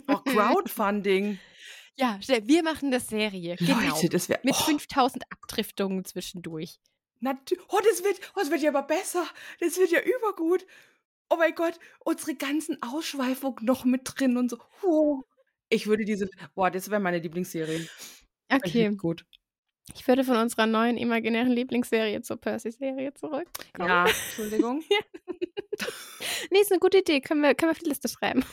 Auch 0.08 0.24
Crowdfunding. 0.24 1.40
Ja, 1.96 2.20
wir 2.44 2.64
machen 2.64 2.92
das 2.92 3.08
Serie. 3.08 3.56
Genau. 3.56 3.80
Leute, 3.80 4.10
das 4.10 4.30
wäre. 4.30 4.40
Mit 4.44 4.56
oh, 4.56 4.64
5000 4.64 5.24
Abdriftungen 5.32 6.06
zwischendurch. 6.06 6.80
Natürlich. 7.20 7.64
Oh, 7.70 7.80
das 7.84 8.04
wird, 8.04 8.20
oh, 8.36 8.40
das 8.40 8.52
wird 8.52 8.62
ja 8.62 8.70
aber 8.70 8.84
besser. 8.84 9.26
Das 9.60 9.78
wird 9.78 9.92
ja 9.92 10.02
übergut. 10.02 10.66
Oh 11.30 11.36
mein 11.38 11.56
Gott, 11.56 11.80
unsere 12.00 12.36
ganzen 12.36 12.82
Ausschweifungen 12.82 13.58
noch 13.62 13.86
mit 13.86 14.02
drin 14.06 14.38
und 14.38 14.50
so. 14.50 14.58
Oh. 14.82 15.24
Ich 15.70 15.88
würde 15.88 16.06
diese, 16.06 16.30
boah, 16.56 16.72
das 16.72 16.90
wäre 16.90 17.02
meine 17.02 17.20
Lieblingsserie. 17.20 17.88
Okay. 18.50 18.96
Gut. 18.96 19.26
Ich 19.96 20.08
würde 20.08 20.24
von 20.24 20.38
unserer 20.38 20.66
neuen 20.66 20.98
imaginären 20.98 21.52
Lieblingsserie 21.52 22.22
zur 22.22 22.38
Percy-Serie 22.38 23.14
zurück. 23.14 23.48
Ja, 23.78 24.06
Entschuldigung. 24.28 24.84
Nee, 26.52 26.60
ist 26.62 26.72
eine 26.72 26.80
gute 26.80 27.00
Idee. 27.00 27.22
Können 27.22 27.42
wir, 27.42 27.56
können 27.56 27.70
wir 27.70 27.76
auf 27.76 27.80
die 27.80 27.90
Liste 27.90 28.08
schreiben. 28.08 28.44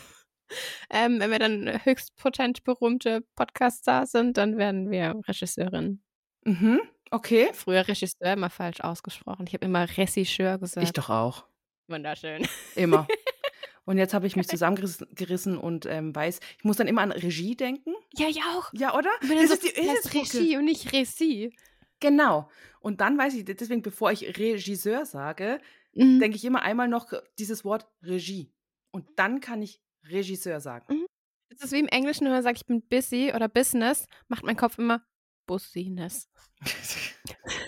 Ähm, 0.90 1.20
wenn 1.20 1.30
wir 1.30 1.38
dann 1.38 1.84
höchst 1.84 2.14
potent 2.16 2.64
berühmte 2.64 3.22
Podcaster 3.34 4.06
sind, 4.06 4.36
dann 4.36 4.58
werden 4.58 4.90
wir 4.90 5.14
Regisseurin. 5.26 6.02
Mhm. 6.44 6.80
Okay. 7.10 7.50
Früher 7.52 7.86
Regisseur 7.86 8.32
immer 8.32 8.50
falsch 8.50 8.80
ausgesprochen. 8.80 9.46
Ich 9.46 9.54
habe 9.54 9.64
immer 9.64 9.88
Regisseur 9.88 10.58
gesagt. 10.58 10.84
Ich 10.84 10.92
doch 10.92 11.10
auch. 11.10 11.46
Wunderschön. 11.88 12.46
Immer. 12.76 13.06
Und 13.86 13.98
jetzt 13.98 14.14
habe 14.14 14.26
ich 14.26 14.34
mich 14.36 14.48
zusammengerissen 14.48 15.06
gerissen 15.14 15.58
und 15.58 15.84
ähm, 15.84 16.14
weiß, 16.16 16.40
ich 16.56 16.64
muss 16.64 16.78
dann 16.78 16.86
immer 16.86 17.02
an 17.02 17.12
Regie 17.12 17.54
denken. 17.54 17.92
Ja, 18.14 18.28
ich 18.30 18.40
auch. 18.42 18.72
Ja, 18.72 18.96
oder? 18.96 19.10
Das 19.20 19.28
so, 19.48 19.54
ist 19.54 19.62
die 19.62 19.74
das 19.74 19.76
Eselsbrücke. 19.76 20.38
Regie 20.38 20.56
und 20.56 20.64
nicht 20.64 20.90
Regie. 20.94 21.54
Genau. 22.00 22.48
Und 22.80 23.02
dann 23.02 23.18
weiß 23.18 23.34
ich, 23.34 23.44
deswegen, 23.44 23.82
bevor 23.82 24.10
ich 24.10 24.38
Regisseur 24.38 25.04
sage, 25.04 25.60
Mhm. 25.96 26.18
denke 26.18 26.36
ich 26.36 26.44
immer 26.44 26.62
einmal 26.62 26.88
noch 26.88 27.12
dieses 27.38 27.64
Wort 27.64 27.86
Regie. 28.02 28.52
Und 28.90 29.06
dann 29.16 29.40
kann 29.40 29.62
ich 29.62 29.80
Regisseur 30.04 30.60
sagen. 30.60 31.06
Das 31.50 31.60
ist 31.62 31.72
wie 31.72 31.78
im 31.78 31.88
Englischen, 31.88 32.24
wenn 32.24 32.32
man 32.32 32.42
sagt, 32.42 32.56
ich 32.58 32.66
bin 32.66 32.82
busy 32.82 33.32
oder 33.34 33.48
Business, 33.48 34.06
macht 34.28 34.44
mein 34.44 34.56
Kopf 34.56 34.78
immer 34.78 35.04
Bussiness. 35.46 36.28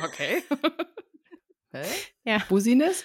Okay. 0.02 0.42
Hä? 1.72 1.82
Ja. 2.24 2.38
Busines? 2.48 3.04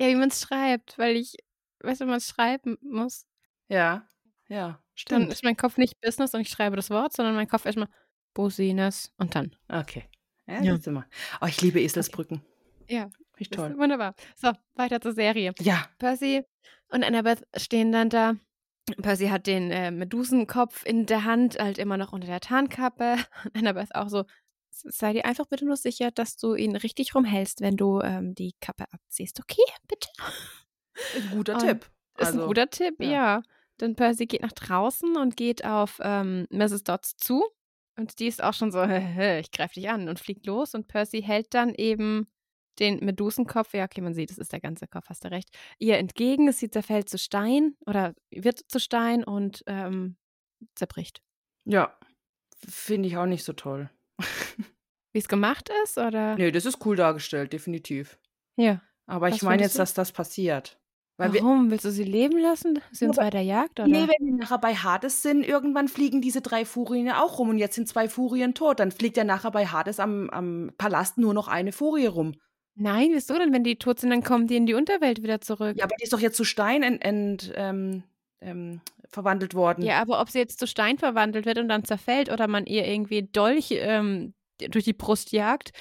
Ja, 0.00 0.08
wie 0.08 0.14
man 0.14 0.28
es 0.28 0.40
schreibt, 0.42 0.98
weil 0.98 1.16
ich, 1.16 1.34
weißt 1.80 2.00
du, 2.00 2.04
wenn 2.04 2.10
man 2.10 2.18
es 2.18 2.28
schreiben 2.28 2.76
muss, 2.82 3.26
Ja. 3.68 4.06
Ja, 4.48 4.66
dann 4.68 4.78
stimmt. 4.94 5.32
ist 5.32 5.42
mein 5.44 5.56
Kopf 5.56 5.76
nicht 5.76 6.00
Business 6.00 6.32
und 6.34 6.40
ich 6.42 6.48
schreibe 6.50 6.76
das 6.76 6.88
Wort, 6.90 7.12
sondern 7.12 7.34
mein 7.34 7.48
Kopf 7.48 7.66
erstmal 7.66 7.88
Busines 8.34 9.12
und 9.16 9.34
dann. 9.34 9.56
Okay. 9.68 10.04
Ja, 10.46 10.62
Ja. 10.62 10.76
du 10.78 10.90
mal. 10.92 11.06
Oh, 11.40 11.46
ich 11.46 11.60
liebe 11.62 11.80
Eselsbrücken. 11.80 12.42
Ja, 12.88 13.10
ich 13.38 13.48
das 13.50 13.58
ist 13.58 13.64
toll. 13.70 13.78
wunderbar. 13.78 14.14
So, 14.36 14.52
weiter 14.74 15.00
zur 15.00 15.12
Serie. 15.14 15.52
Ja. 15.58 15.84
Percy 15.98 16.44
und 16.88 17.02
Annabeth 17.02 17.42
stehen 17.56 17.90
dann 17.90 18.08
da. 18.10 18.34
Percy 19.02 19.26
hat 19.28 19.48
den 19.48 19.72
äh, 19.72 19.90
Medusenkopf 19.90 20.84
in 20.86 21.06
der 21.06 21.24
Hand, 21.24 21.58
halt 21.58 21.78
immer 21.78 21.96
noch 21.96 22.12
unter 22.12 22.28
der 22.28 22.38
Tarnkappe. 22.40 23.16
Und 23.44 23.56
Annabeth 23.56 23.94
auch 23.96 24.08
so, 24.08 24.24
sei 24.82 25.12
dir 25.12 25.24
einfach 25.24 25.46
bitte 25.46 25.64
nur 25.64 25.76
sicher, 25.76 26.10
dass 26.10 26.36
du 26.36 26.54
ihn 26.54 26.76
richtig 26.76 27.14
rumhältst, 27.14 27.60
wenn 27.60 27.76
du 27.76 28.00
ähm, 28.00 28.34
die 28.34 28.54
Kappe 28.60 28.84
abziehst. 28.92 29.40
Okay, 29.40 29.62
bitte. 29.88 30.08
Ein 31.14 31.30
guter 31.30 31.54
Und 31.54 31.60
Tipp. 31.60 31.90
Ist 32.18 32.26
Also, 32.28 32.40
ein 32.42 32.46
guter 32.46 32.70
Tipp, 32.70 32.96
ja. 33.00 33.10
ja. 33.10 33.42
Denn 33.80 33.94
Percy 33.94 34.26
geht 34.26 34.42
nach 34.42 34.52
draußen 34.52 35.16
und 35.16 35.36
geht 35.36 35.64
auf 35.64 36.00
ähm, 36.02 36.46
Mrs. 36.50 36.84
Dodds 36.84 37.16
zu. 37.16 37.44
Und 37.98 38.18
die 38.18 38.26
ist 38.26 38.42
auch 38.42 38.54
schon 38.54 38.72
so, 38.72 38.82
ich 39.40 39.50
greife 39.50 39.74
dich 39.74 39.88
an 39.88 40.08
und 40.08 40.18
fliegt 40.18 40.46
los. 40.46 40.74
Und 40.74 40.88
Percy 40.88 41.22
hält 41.22 41.52
dann 41.54 41.74
eben 41.74 42.28
den 42.78 43.04
Medusenkopf, 43.04 43.72
ja, 43.74 43.84
okay, 43.84 44.02
man 44.02 44.14
sieht, 44.14 44.30
es 44.30 44.38
ist 44.38 44.52
der 44.52 44.60
ganze 44.60 44.86
Kopf, 44.86 45.06
hast 45.08 45.24
du 45.24 45.30
recht, 45.30 45.48
ihr 45.78 45.96
entgegen. 45.96 46.48
Es 46.48 46.58
sieht, 46.58 46.74
zerfällt 46.74 47.08
zu 47.08 47.18
Stein 47.18 47.74
oder 47.86 48.14
wird 48.30 48.60
zu 48.68 48.78
Stein 48.78 49.24
und 49.24 49.62
ähm, 49.66 50.16
zerbricht. 50.74 51.22
Ja. 51.64 51.98
Finde 52.66 53.08
ich 53.08 53.16
auch 53.16 53.26
nicht 53.26 53.44
so 53.44 53.52
toll. 53.52 53.90
Wie 55.12 55.18
es 55.18 55.28
gemacht 55.28 55.70
ist, 55.84 55.96
oder? 55.98 56.36
Nee, 56.36 56.50
das 56.50 56.66
ist 56.66 56.84
cool 56.84 56.96
dargestellt, 56.96 57.52
definitiv. 57.52 58.18
Ja. 58.56 58.82
Aber 59.06 59.28
ich 59.28 59.42
meine 59.42 59.62
jetzt, 59.62 59.76
du? 59.76 59.78
dass 59.78 59.94
das 59.94 60.12
passiert. 60.12 60.78
Weil 61.18 61.32
wir, 61.32 61.40
Warum? 61.42 61.70
Willst 61.70 61.86
du 61.86 61.90
sie 61.90 62.04
leben 62.04 62.38
lassen? 62.38 62.78
Sie 62.92 63.06
uns 63.06 63.16
Aber- 63.16 63.28
weiter 63.28 63.40
jagt, 63.40 63.80
oder? 63.80 63.88
Nee, 63.88 64.06
wenn 64.06 64.26
wir 64.26 64.34
nachher 64.34 64.58
bei 64.58 64.74
Hades 64.74 65.22
sind, 65.22 65.44
irgendwann 65.48 65.88
fliegen 65.88 66.20
diese 66.20 66.42
drei 66.42 66.66
Furien 66.66 67.06
ja 67.06 67.22
auch 67.22 67.38
rum 67.38 67.48
und 67.48 67.58
jetzt 67.58 67.74
sind 67.76 67.88
zwei 67.88 68.08
Furien 68.08 68.52
tot. 68.52 68.80
Dann 68.80 68.90
fliegt 68.90 69.16
ja 69.16 69.24
nachher 69.24 69.50
bei 69.50 69.66
Hades 69.66 69.98
am, 69.98 70.28
am 70.28 70.72
Palast 70.76 71.16
nur 71.16 71.32
noch 71.32 71.48
eine 71.48 71.72
Furie 71.72 72.06
rum. 72.06 72.34
Nein, 72.74 73.08
wieso 73.14 73.38
denn? 73.38 73.54
Wenn 73.54 73.64
die 73.64 73.76
tot 73.76 74.00
sind, 74.00 74.10
dann 74.10 74.22
kommen 74.22 74.46
die 74.46 74.56
in 74.56 74.66
die 74.66 74.74
Unterwelt 74.74 75.22
wieder 75.22 75.40
zurück. 75.40 75.76
Ja, 75.78 75.84
aber 75.84 75.94
die 75.98 76.04
ist 76.04 76.12
doch 76.12 76.20
jetzt 76.20 76.36
zu 76.36 76.44
Stein 76.44 76.82
ent, 76.82 77.02
ent, 77.02 77.52
ähm, 77.56 78.02
ähm, 78.42 78.82
verwandelt 79.08 79.54
worden. 79.54 79.84
Ja, 79.84 80.00
aber 80.00 80.20
ob 80.20 80.30
sie 80.30 80.38
jetzt 80.38 80.58
zu 80.58 80.66
Stein 80.66 80.98
verwandelt 80.98 81.46
wird 81.46 81.58
und 81.58 81.68
dann 81.68 81.84
zerfällt 81.84 82.30
oder 82.30 82.48
man 82.48 82.66
ihr 82.66 82.86
irgendwie 82.86 83.22
Dolch 83.22 83.68
ähm, 83.70 84.34
durch 84.58 84.84
die 84.84 84.92
Brust 84.92 85.32
jagt, 85.32 85.72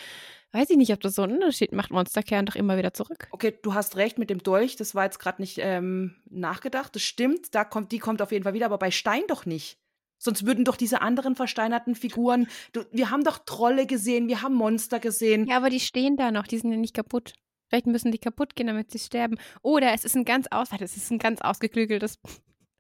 weiß 0.52 0.70
ich 0.70 0.78
nicht, 0.78 0.94
ob 0.94 1.02
das 1.02 1.16
so 1.16 1.24
einen 1.24 1.34
Unterschied 1.34 1.74
macht. 1.74 1.92
Monster 1.92 2.24
kehren 2.24 2.46
doch 2.46 2.56
immer 2.56 2.78
wieder 2.78 2.94
zurück. 2.94 3.28
Okay, 3.32 3.58
du 3.62 3.74
hast 3.74 3.98
recht 3.98 4.18
mit 4.18 4.30
dem 4.30 4.42
Dolch, 4.42 4.76
das 4.78 4.96
war 4.96 5.04
jetzt 5.04 5.20
gerade 5.20 5.42
nicht 5.42 5.58
ähm, 5.60 6.16
nachgedacht. 6.30 6.96
Das 6.96 7.02
stimmt, 7.02 7.54
da 7.54 7.64
kommt, 7.66 7.92
die 7.92 8.00
kommt 8.00 8.22
auf 8.22 8.32
jeden 8.32 8.44
Fall 8.44 8.54
wieder, 8.54 8.66
aber 8.66 8.78
bei 8.78 8.92
Stein 8.92 9.24
doch 9.28 9.46
nicht. 9.46 9.78
Sonst 10.18 10.46
würden 10.46 10.64
doch 10.64 10.78
diese 10.78 11.02
anderen 11.02 11.36
versteinerten 11.36 11.94
Figuren. 11.94 12.48
Du, 12.72 12.84
wir 12.92 13.12
haben 13.12 13.24
doch 13.24 13.40
Trolle 13.46 13.86
gesehen, 13.86 14.28
wir 14.30 14.42
haben 14.42 14.56
Monster 14.56 15.00
gesehen. 15.00 15.46
Ja, 15.48 15.58
aber 15.58 15.70
die 15.70 15.82
stehen 15.82 16.16
da 16.16 16.32
noch, 16.32 16.48
die 16.48 16.58
sind 16.58 16.72
ja 16.72 16.78
nicht 16.78 16.96
kaputt. 16.96 17.34
Vielleicht 17.68 17.88
müssen 17.88 18.12
die 18.12 18.18
kaputt 18.18 18.56
gehen, 18.56 18.68
damit 18.68 18.92
sie 18.92 19.00
sterben. 19.00 19.38
Oder 19.62 19.94
es 19.94 20.06
ist 20.06 20.16
ein 20.16 20.24
ganz 20.24 20.48
aus, 20.52 20.70
es 20.80 20.96
ist 20.96 21.12
ein 21.12 21.20
ganz 21.20 21.42
ausgeklügeltes 21.42 22.20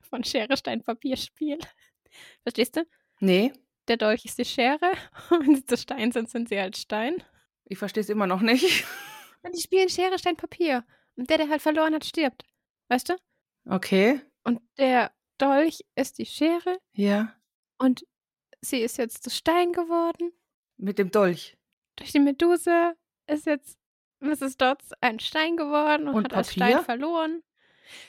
von 0.05 0.23
Schere, 0.23 0.55
Stein, 0.57 0.81
Papier 0.83 1.17
Spiel. 1.17 1.57
Verstehst 2.43 2.75
du? 2.77 2.85
Nee, 3.19 3.53
Der 3.87 3.97
Dolch 3.97 4.25
ist 4.25 4.37
die 4.37 4.45
Schere 4.45 4.91
und 5.29 5.39
wenn 5.47 5.55
sie 5.55 5.65
zu 5.65 5.77
Stein 5.77 6.11
sind, 6.11 6.29
sind 6.29 6.49
sie 6.49 6.59
halt 6.59 6.77
Stein. 6.77 7.23
ich 7.65 7.77
verstehe 7.77 8.01
es 8.01 8.09
immer 8.09 8.27
noch 8.27 8.41
nicht. 8.41 8.85
Und 9.43 9.55
die 9.55 9.61
spielen 9.61 9.89
Schere, 9.89 10.17
Stein, 10.17 10.35
Papier. 10.37 10.83
Und 11.15 11.29
der, 11.29 11.37
der 11.37 11.49
halt 11.49 11.61
verloren 11.61 11.93
hat, 11.93 12.03
stirbt. 12.03 12.43
Weißt 12.87 13.09
du? 13.09 13.15
Okay, 13.69 14.19
Und 14.43 14.59
der 14.79 15.11
Dolch 15.37 15.81
ist 15.95 16.17
die 16.17 16.25
Schere 16.25 16.79
ja, 16.93 17.35
und 17.77 18.05
sie 18.61 18.79
ist 18.79 18.97
jetzt 18.97 19.23
zu 19.23 19.29
Stein 19.29 19.71
geworden. 19.71 20.31
mit 20.77 20.97
dem 20.97 21.11
Dolch. 21.11 21.57
Durch 21.97 22.11
die 22.11 22.19
Meduse 22.19 22.95
ist 23.27 23.45
jetzt 23.45 23.77
Mrs. 24.19 24.57
Dodds 24.57 24.93
ein 25.01 25.19
Stein 25.19 25.57
geworden 25.57 26.07
und, 26.07 26.15
Und 26.15 26.23
hat 26.25 26.33
als 26.33 26.47
Papier? 26.55 26.67
Stein 26.77 26.85
verloren. 26.85 27.43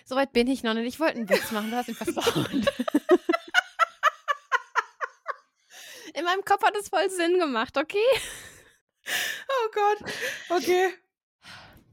Soweit 0.04 0.32
bin 0.32 0.48
ich 0.48 0.62
noch 0.62 0.74
nicht. 0.74 0.86
Ich 0.86 1.00
wollte 1.00 1.16
einen 1.16 1.28
Witz 1.28 1.50
machen, 1.52 1.70
du 1.70 1.76
hast 1.76 1.88
ihn 1.88 1.94
versaut. 1.94 2.50
In 6.14 6.24
meinem 6.24 6.44
Kopf 6.44 6.62
hat 6.62 6.76
es 6.76 6.88
voll 6.88 7.10
Sinn 7.10 7.38
gemacht, 7.38 7.76
okay? 7.76 7.98
Oh 9.48 9.68
Gott, 9.72 9.98
okay. 10.50 10.94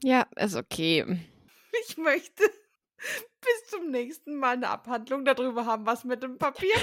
Ja, 0.03 0.27
ist 0.35 0.55
okay. 0.55 1.05
Ich 1.87 1.97
möchte 1.97 2.43
bis 3.41 3.69
zum 3.69 3.89
nächsten 3.91 4.35
Mal 4.35 4.55
eine 4.55 4.69
Abhandlung 4.69 5.25
darüber 5.25 5.65
haben, 5.65 5.85
was 5.85 6.03
mit 6.03 6.23
dem 6.23 6.37
Papier. 6.37 6.75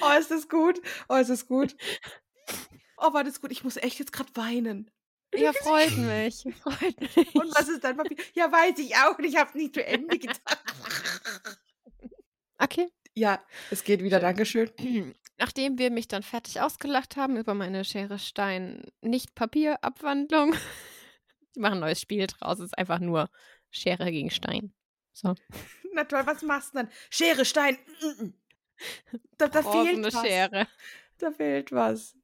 oh, 0.00 0.18
ist 0.18 0.30
das 0.30 0.48
gut? 0.48 0.80
Oh, 1.08 1.14
ist 1.14 1.30
das 1.30 1.46
gut? 1.46 1.76
Oh, 2.98 3.12
war 3.12 3.24
das 3.24 3.40
gut? 3.40 3.52
Ich 3.52 3.64
muss 3.64 3.76
echt 3.76 3.98
jetzt 3.98 4.12
gerade 4.12 4.34
weinen. 4.34 4.90
Ja, 5.38 5.52
freut 5.52 5.96
mich. 5.96 6.44
Freut 6.62 7.00
mich. 7.00 7.34
Und 7.34 7.54
was 7.54 7.68
ist 7.68 7.84
dein 7.84 7.96
Papier? 7.96 8.16
Ja, 8.34 8.50
weiß 8.50 8.78
ich 8.78 8.94
auch. 8.96 9.18
Ich 9.18 9.36
habe 9.36 9.56
nicht 9.56 9.74
zu 9.74 9.84
Ende 9.84 10.18
gedacht. 10.18 10.40
Okay. 12.58 12.88
ja, 13.14 13.42
es 13.70 13.84
geht 13.84 14.02
wieder. 14.02 14.20
Dankeschön. 14.20 14.70
Nachdem 15.38 15.78
wir 15.78 15.90
mich 15.90 16.08
dann 16.08 16.22
fertig 16.22 16.60
ausgelacht 16.62 17.16
haben 17.16 17.36
über 17.36 17.52
meine 17.52 17.84
Schere 17.84 18.18
Stein 18.18 18.84
nicht 19.02 19.34
Papier 19.34 19.84
Abwandlung, 19.84 20.54
die 21.54 21.60
machen 21.60 21.74
ein 21.74 21.80
neues 21.80 22.00
Spiel 22.00 22.26
draus. 22.26 22.58
Es 22.58 22.66
ist 22.66 22.78
einfach 22.78 23.00
nur 23.00 23.28
Schere 23.70 24.10
gegen 24.10 24.30
Stein. 24.30 24.72
So. 25.12 25.34
Na 25.92 26.04
toll, 26.04 26.26
was 26.26 26.42
machst 26.42 26.72
du 26.74 26.78
dann? 26.78 26.90
Schere, 27.10 27.44
Stein. 27.44 27.78
Da, 29.36 29.48
da 29.48 29.62
fehlt 29.62 30.04
was. 30.04 30.26
Schere. 30.26 30.66
Da 31.18 31.30
fehlt 31.30 31.72
was. 31.72 32.16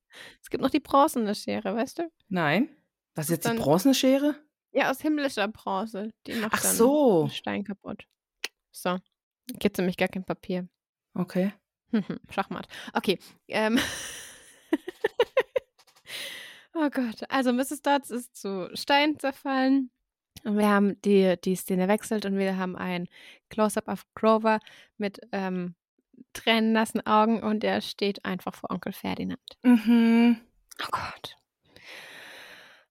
Es 0.42 0.50
gibt 0.50 0.62
noch 0.62 0.70
die 0.70 0.80
bronzene 0.80 1.34
Schere, 1.34 1.74
weißt 1.74 2.00
du? 2.00 2.12
Nein. 2.28 2.68
Was 3.14 3.26
ist 3.26 3.30
jetzt 3.30 3.44
die 3.44 3.48
dann- 3.48 3.58
bronzene 3.58 3.94
Schere? 3.94 4.34
Ja, 4.74 4.90
aus 4.90 5.00
himmlischer 5.02 5.48
Bronze. 5.48 6.12
Die 6.26 6.32
macht 6.34 6.52
Ach 6.54 6.62
dann 6.62 6.74
so. 6.74 7.28
Stein 7.28 7.64
kaputt. 7.64 8.06
So. 8.70 8.98
Gibt 9.58 9.76
nämlich 9.76 9.98
gar 9.98 10.08
kein 10.08 10.24
Papier. 10.24 10.66
Okay. 11.14 11.52
Schachmatt. 12.30 12.68
Okay. 12.94 13.18
Ähm. 13.48 13.78
oh 16.74 16.88
Gott. 16.90 17.22
Also 17.28 17.52
Mrs. 17.52 17.82
Dodds 17.82 18.10
ist 18.10 18.34
zu 18.34 18.70
Stein 18.74 19.18
zerfallen. 19.18 19.90
Und 20.44 20.56
wir 20.56 20.68
haben 20.68 21.00
die, 21.02 21.36
die 21.44 21.54
Szene 21.54 21.86
wechselt 21.88 22.24
und 22.24 22.38
wir 22.38 22.56
haben 22.56 22.74
ein 22.74 23.06
Close-up 23.50 23.88
auf 23.88 24.06
Grover 24.14 24.58
mit 24.96 25.20
ähm, 25.32 25.74
tränennassen 26.32 27.06
Augen 27.06 27.42
und 27.42 27.62
er 27.62 27.82
steht 27.82 28.24
einfach 28.24 28.54
vor 28.54 28.70
Onkel 28.70 28.92
Ferdinand. 28.92 29.40
Mhm. 29.62 30.40
Oh 30.82 30.88
Gott. 30.90 31.36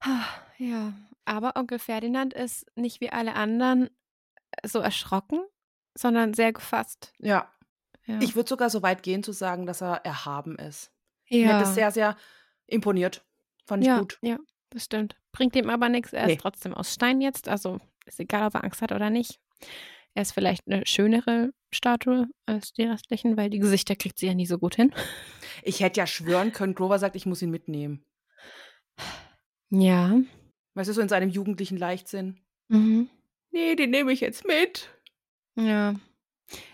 Ja, 0.57 0.93
aber 1.25 1.55
Onkel 1.55 1.79
Ferdinand 1.79 2.35
ist 2.35 2.67
nicht 2.75 3.01
wie 3.01 3.09
alle 3.09 3.33
anderen 3.33 3.89
so 4.63 4.77
erschrocken, 4.79 5.39
sondern 5.95 6.35
sehr 6.35 6.53
gefasst. 6.53 7.13
Ja. 7.17 7.51
Ja. 8.05 8.19
Ich 8.21 8.35
würde 8.35 8.49
sogar 8.49 8.69
so 8.69 8.83
weit 8.83 9.01
gehen 9.01 9.23
zu 9.23 9.31
sagen, 9.31 9.65
dass 9.65 9.81
er 9.81 10.05
erhaben 10.05 10.57
ist. 10.57 10.91
ja. 11.27 11.47
Mir 11.47 11.53
hat 11.55 11.61
das 11.63 11.73
sehr, 11.73 11.89
sehr 11.91 12.15
imponiert. 12.67 13.25
Fand 13.65 13.81
ich 13.83 13.87
ja, 13.87 13.99
gut. 13.99 14.19
ja, 14.21 14.37
das 14.69 14.85
stimmt. 14.85 15.15
Bringt 15.31 15.55
ihm 15.55 15.69
aber 15.69 15.89
nichts. 15.89 16.13
Er 16.13 16.27
Nee. 16.27 16.33
ist 16.33 16.41
trotzdem 16.41 16.73
aus 16.75 16.93
Stein 16.93 17.21
jetzt. 17.21 17.47
Also 17.47 17.79
ist 18.05 18.19
egal, 18.19 18.45
ob 18.47 18.53
er 18.55 18.63
Angst 18.63 18.81
hat 18.83 18.91
oder 18.91 19.09
nicht. 19.09 19.39
Er 20.13 20.21
ist 20.23 20.31
vielleicht 20.33 20.67
eine 20.67 20.85
schönere 20.85 21.53
Statue 21.71 22.27
als 22.45 22.73
die 22.73 22.83
restlichen, 22.83 23.35
weil 23.37 23.49
die 23.49 23.59
Gesichter 23.59 23.95
kriegt 23.95 24.19
sie 24.19 24.27
ja 24.27 24.33
nie 24.35 24.45
so 24.45 24.57
gut 24.59 24.75
hin. 24.75 24.93
Ich 25.63 25.79
hätte 25.79 25.99
ja 26.01 26.05
schwören 26.07 26.51
können, 26.51 26.75
Grover 26.75 26.99
sagt, 26.99 27.15
ich 27.15 27.25
muss 27.25 27.41
ihn 27.41 27.49
mitnehmen. 27.51 28.05
Ja. 29.71 30.19
Weißt 30.75 30.89
du, 30.89 30.93
so 30.93 31.01
in 31.01 31.09
seinem 31.09 31.29
jugendlichen 31.29 31.77
Leichtsinn. 31.77 32.39
Mhm. 32.67 33.09
Nee, 33.51 33.75
den 33.75 33.89
nehme 33.89 34.11
ich 34.11 34.21
jetzt 34.21 34.45
mit. 34.45 34.89
Ja. 35.55 35.95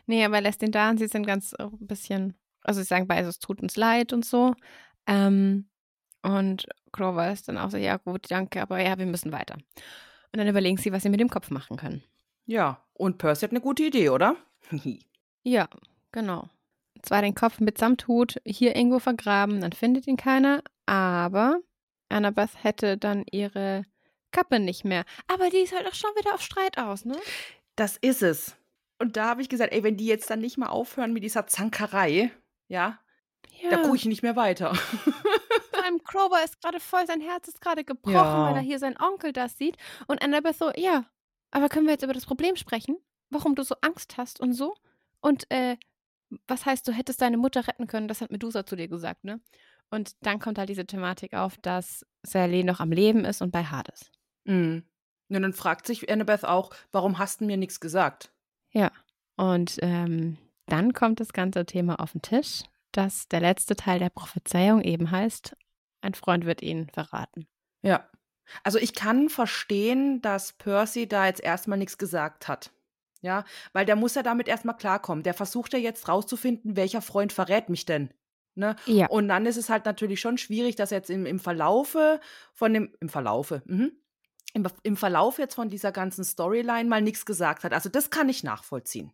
Nee, 0.05 0.25
aber 0.25 0.35
er 0.35 0.41
lässt 0.41 0.61
ihn 0.63 0.71
da 0.71 0.89
und 0.89 0.97
sie 0.97 1.07
sind 1.07 1.25
ganz 1.25 1.53
äh, 1.53 1.63
ein 1.63 1.87
bisschen, 1.87 2.35
also 2.61 2.81
sie 2.81 2.87
sagen 2.87 3.07
beide, 3.07 3.27
es 3.27 3.39
tut 3.39 3.61
uns 3.61 3.75
leid 3.75 4.13
und 4.13 4.25
so. 4.25 4.53
Ähm, 5.07 5.69
und 6.23 6.67
Grover 6.91 7.31
ist 7.31 7.47
dann 7.47 7.57
auch 7.57 7.71
so, 7.71 7.77
ja 7.77 7.97
gut, 7.97 8.29
danke, 8.29 8.61
aber 8.61 8.81
ja, 8.81 8.97
wir 8.97 9.05
müssen 9.05 9.31
weiter. 9.31 9.55
Und 9.55 10.39
dann 10.39 10.47
überlegen 10.47 10.77
sie, 10.77 10.91
was 10.91 11.03
sie 11.03 11.09
mit 11.09 11.19
dem 11.19 11.29
Kopf 11.29 11.51
machen 11.51 11.77
können. 11.77 12.03
Ja, 12.45 12.83
und 12.93 13.17
Percy 13.17 13.45
hat 13.45 13.51
eine 13.51 13.61
gute 13.61 13.83
Idee, 13.83 14.09
oder? 14.09 14.35
Ja, 15.43 15.69
genau. 16.11 16.49
Zwar 17.03 17.21
den 17.21 17.33
Kopf 17.33 17.61
mitsamt 17.61 18.09
Hut 18.09 18.35
hier 18.45 18.75
irgendwo 18.75 18.99
vergraben, 18.99 19.61
dann 19.61 19.71
findet 19.71 20.05
ihn 20.05 20.17
keiner, 20.17 20.61
aber 20.85 21.61
Annabeth 22.09 22.63
hätte 22.63 22.97
dann 22.97 23.23
ihre 23.31 23.83
Kappe 24.31 24.59
nicht 24.59 24.83
mehr. 24.85 25.05
Aber 25.27 25.49
die 25.49 25.57
ist 25.57 25.73
halt 25.75 25.87
auch 25.87 25.93
schon 25.93 26.11
wieder 26.17 26.33
auf 26.33 26.41
Streit 26.41 26.77
aus, 26.77 27.05
ne? 27.05 27.17
das 27.75 27.97
ist 27.97 28.23
es. 28.23 28.55
Und 28.99 29.15
da 29.17 29.25
habe 29.29 29.41
ich 29.43 29.49
gesagt, 29.49 29.71
ey, 29.73 29.83
wenn 29.83 29.97
die 29.97 30.07
jetzt 30.07 30.29
dann 30.29 30.39
nicht 30.39 30.57
mal 30.57 30.69
aufhören 30.69 31.13
mit 31.13 31.23
dieser 31.23 31.45
Zankerei, 31.47 32.31
ja, 32.67 32.99
Ja. 33.61 33.69
da 33.69 33.77
gucke 33.77 33.95
ich 33.95 34.05
nicht 34.05 34.23
mehr 34.23 34.35
weiter. 34.35 34.73
Vor 35.71 35.83
allem 35.85 35.99
Grover 36.03 36.43
ist 36.43 36.59
gerade 36.61 36.79
voll, 36.79 37.05
sein 37.05 37.21
Herz 37.21 37.47
ist 37.47 37.61
gerade 37.61 37.83
gebrochen, 37.83 38.13
Ja. 38.15 38.47
weil 38.49 38.55
er 38.55 38.61
hier 38.61 38.79
seinen 38.79 38.97
Onkel 38.99 39.31
das 39.33 39.57
sieht. 39.57 39.77
Und 40.07 40.23
Annabeth 40.23 40.57
so, 40.57 40.71
ja, 40.75 41.05
aber 41.51 41.69
können 41.69 41.85
wir 41.85 41.93
jetzt 41.93 42.03
über 42.03 42.13
das 42.13 42.25
Problem 42.25 42.55
sprechen? 42.55 42.97
Warum 43.29 43.53
du 43.55 43.63
so 43.63 43.75
Angst 43.81 44.17
hast 44.17 44.39
und 44.39 44.53
so? 44.53 44.73
Und 45.21 45.49
äh, 45.51 45.77
was 46.47 46.65
heißt, 46.65 46.87
du 46.87 46.91
hättest 46.91 47.21
deine 47.21 47.37
Mutter 47.37 47.67
retten 47.67 47.87
können? 47.87 48.07
Das 48.07 48.21
hat 48.21 48.31
Medusa 48.31 48.65
zu 48.65 48.75
dir 48.75 48.87
gesagt, 48.87 49.23
ne? 49.23 49.39
Und 49.89 50.15
dann 50.21 50.39
kommt 50.39 50.57
halt 50.57 50.69
diese 50.69 50.85
Thematik 50.85 51.33
auf, 51.33 51.57
dass 51.57 52.05
Sally 52.23 52.63
noch 52.63 52.79
am 52.79 52.91
Leben 52.91 53.25
ist 53.25 53.41
und 53.41 53.51
bei 53.51 53.63
Hades. 53.63 54.11
Mhm. 54.45 54.83
Und 55.29 55.41
dann 55.41 55.53
fragt 55.53 55.87
sich 55.87 56.09
Annabeth 56.09 56.45
auch, 56.45 56.71
warum 56.91 57.19
hast 57.19 57.41
du 57.41 57.45
mir 57.45 57.57
nichts 57.57 57.79
gesagt? 57.79 58.31
Und 59.35 59.77
ähm, 59.81 60.37
dann 60.65 60.93
kommt 60.93 61.19
das 61.19 61.33
ganze 61.33 61.65
Thema 61.65 61.99
auf 61.99 62.13
den 62.13 62.21
Tisch, 62.21 62.63
dass 62.91 63.27
der 63.27 63.41
letzte 63.41 63.75
Teil 63.75 63.99
der 63.99 64.09
Prophezeiung 64.09 64.81
eben 64.81 65.11
heißt, 65.11 65.55
ein 66.01 66.13
Freund 66.13 66.45
wird 66.45 66.61
ihn 66.61 66.89
verraten. 66.89 67.47
Ja. 67.81 68.09
Also 68.63 68.79
ich 68.79 68.93
kann 68.93 69.29
verstehen, 69.29 70.21
dass 70.21 70.53
Percy 70.53 71.07
da 71.07 71.25
jetzt 71.25 71.41
erstmal 71.41 71.77
nichts 71.77 71.97
gesagt 71.97 72.47
hat. 72.47 72.71
Ja, 73.21 73.45
weil 73.73 73.85
der 73.85 73.95
muss 73.95 74.15
ja 74.15 74.23
damit 74.23 74.47
erstmal 74.47 74.77
klarkommen. 74.77 75.23
Der 75.23 75.33
versucht 75.33 75.73
ja 75.73 75.79
jetzt 75.79 76.07
rauszufinden, 76.07 76.75
welcher 76.75 77.01
Freund 77.01 77.33
verrät 77.33 77.67
mich 77.67 77.85
denn. 77.85 78.13
Ne? 78.57 78.75
Ja. 78.85 79.07
Und 79.07 79.27
dann 79.27 79.45
ist 79.45 79.57
es 79.57 79.69
halt 79.69 79.85
natürlich 79.85 80.19
schon 80.19 80.37
schwierig, 80.37 80.75
dass 80.75 80.89
jetzt 80.89 81.09
im, 81.09 81.25
im 81.25 81.39
Verlaufe 81.39 82.19
von 82.53 82.73
dem, 82.73 82.93
im 82.99 83.09
Verlaufe, 83.09 83.61
mhm. 83.65 83.91
Im, 84.53 84.65
im 84.81 84.97
Verlauf 84.97 85.37
jetzt 85.37 85.55
von 85.55 85.69
dieser 85.69 85.91
ganzen 85.91 86.23
Storyline 86.23 86.89
mal 86.89 87.01
nichts 87.01 87.25
gesagt 87.25 87.63
hat. 87.63 87.73
Also 87.73 87.89
das 87.89 88.09
kann 88.09 88.29
ich 88.29 88.43
nachvollziehen. 88.43 89.11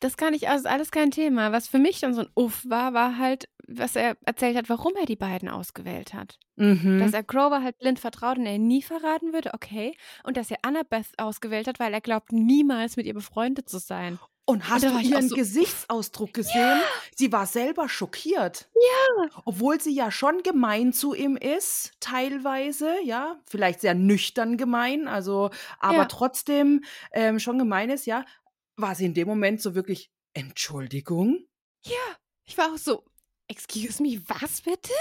Das 0.00 0.16
kann 0.16 0.34
ich, 0.34 0.48
also 0.48 0.68
alles 0.68 0.90
kein 0.90 1.10
Thema. 1.10 1.52
Was 1.52 1.68
für 1.68 1.78
mich 1.78 2.00
dann 2.00 2.14
so 2.14 2.22
ein 2.22 2.30
Uff 2.34 2.64
war, 2.68 2.92
war 2.92 3.18
halt, 3.18 3.48
was 3.68 3.94
er 3.94 4.16
erzählt 4.24 4.56
hat, 4.56 4.68
warum 4.68 4.94
er 4.98 5.06
die 5.06 5.16
beiden 5.16 5.48
ausgewählt 5.48 6.12
hat. 6.12 6.38
Mhm. 6.56 6.98
Dass 6.98 7.12
er 7.12 7.22
Grover 7.22 7.62
halt 7.62 7.78
blind 7.78 8.00
vertraut 8.00 8.38
und 8.38 8.46
er 8.46 8.56
ihn 8.56 8.66
nie 8.66 8.82
verraten 8.82 9.32
würde, 9.32 9.54
okay. 9.54 9.96
Und 10.24 10.36
dass 10.36 10.50
er 10.50 10.58
Annabeth 10.62 11.18
ausgewählt 11.18 11.68
hat, 11.68 11.78
weil 11.78 11.94
er 11.94 12.00
glaubt, 12.00 12.32
niemals 12.32 12.96
mit 12.96 13.06
ihr 13.06 13.14
befreundet 13.14 13.68
zu 13.68 13.78
sein. 13.78 14.18
Und 14.46 14.68
hast 14.68 14.84
da 14.84 14.90
du 14.90 14.98
ihren 14.98 15.28
so, 15.28 15.36
Gesichtsausdruck 15.36 16.34
gesehen? 16.34 16.82
Sie 17.16 17.32
war 17.32 17.46
selber 17.46 17.88
schockiert. 17.88 18.68
Ja. 18.74 19.28
Obwohl 19.44 19.80
sie 19.80 19.94
ja 19.94 20.10
schon 20.10 20.42
gemein 20.42 20.92
zu 20.92 21.14
ihm 21.14 21.36
ist, 21.36 21.92
teilweise, 22.00 22.94
ja, 23.04 23.40
vielleicht 23.46 23.80
sehr 23.80 23.94
nüchtern 23.94 24.56
gemein, 24.58 25.08
also, 25.08 25.50
aber 25.78 25.98
Ja. 25.98 26.04
trotzdem 26.06 26.84
ähm, 27.12 27.38
schon 27.38 27.58
gemein 27.58 27.88
ist, 27.88 28.04
ja, 28.06 28.24
war 28.76 28.94
sie 28.94 29.06
in 29.06 29.14
dem 29.14 29.28
Moment 29.28 29.62
so 29.62 29.74
wirklich, 29.74 30.10
Entschuldigung? 30.34 31.46
Ich 32.44 32.58
war 32.58 32.72
auch 32.72 32.78
so, 32.78 33.04
excuse 33.48 34.02
me, 34.02 34.20
was 34.26 34.62
bitte? 34.62 34.92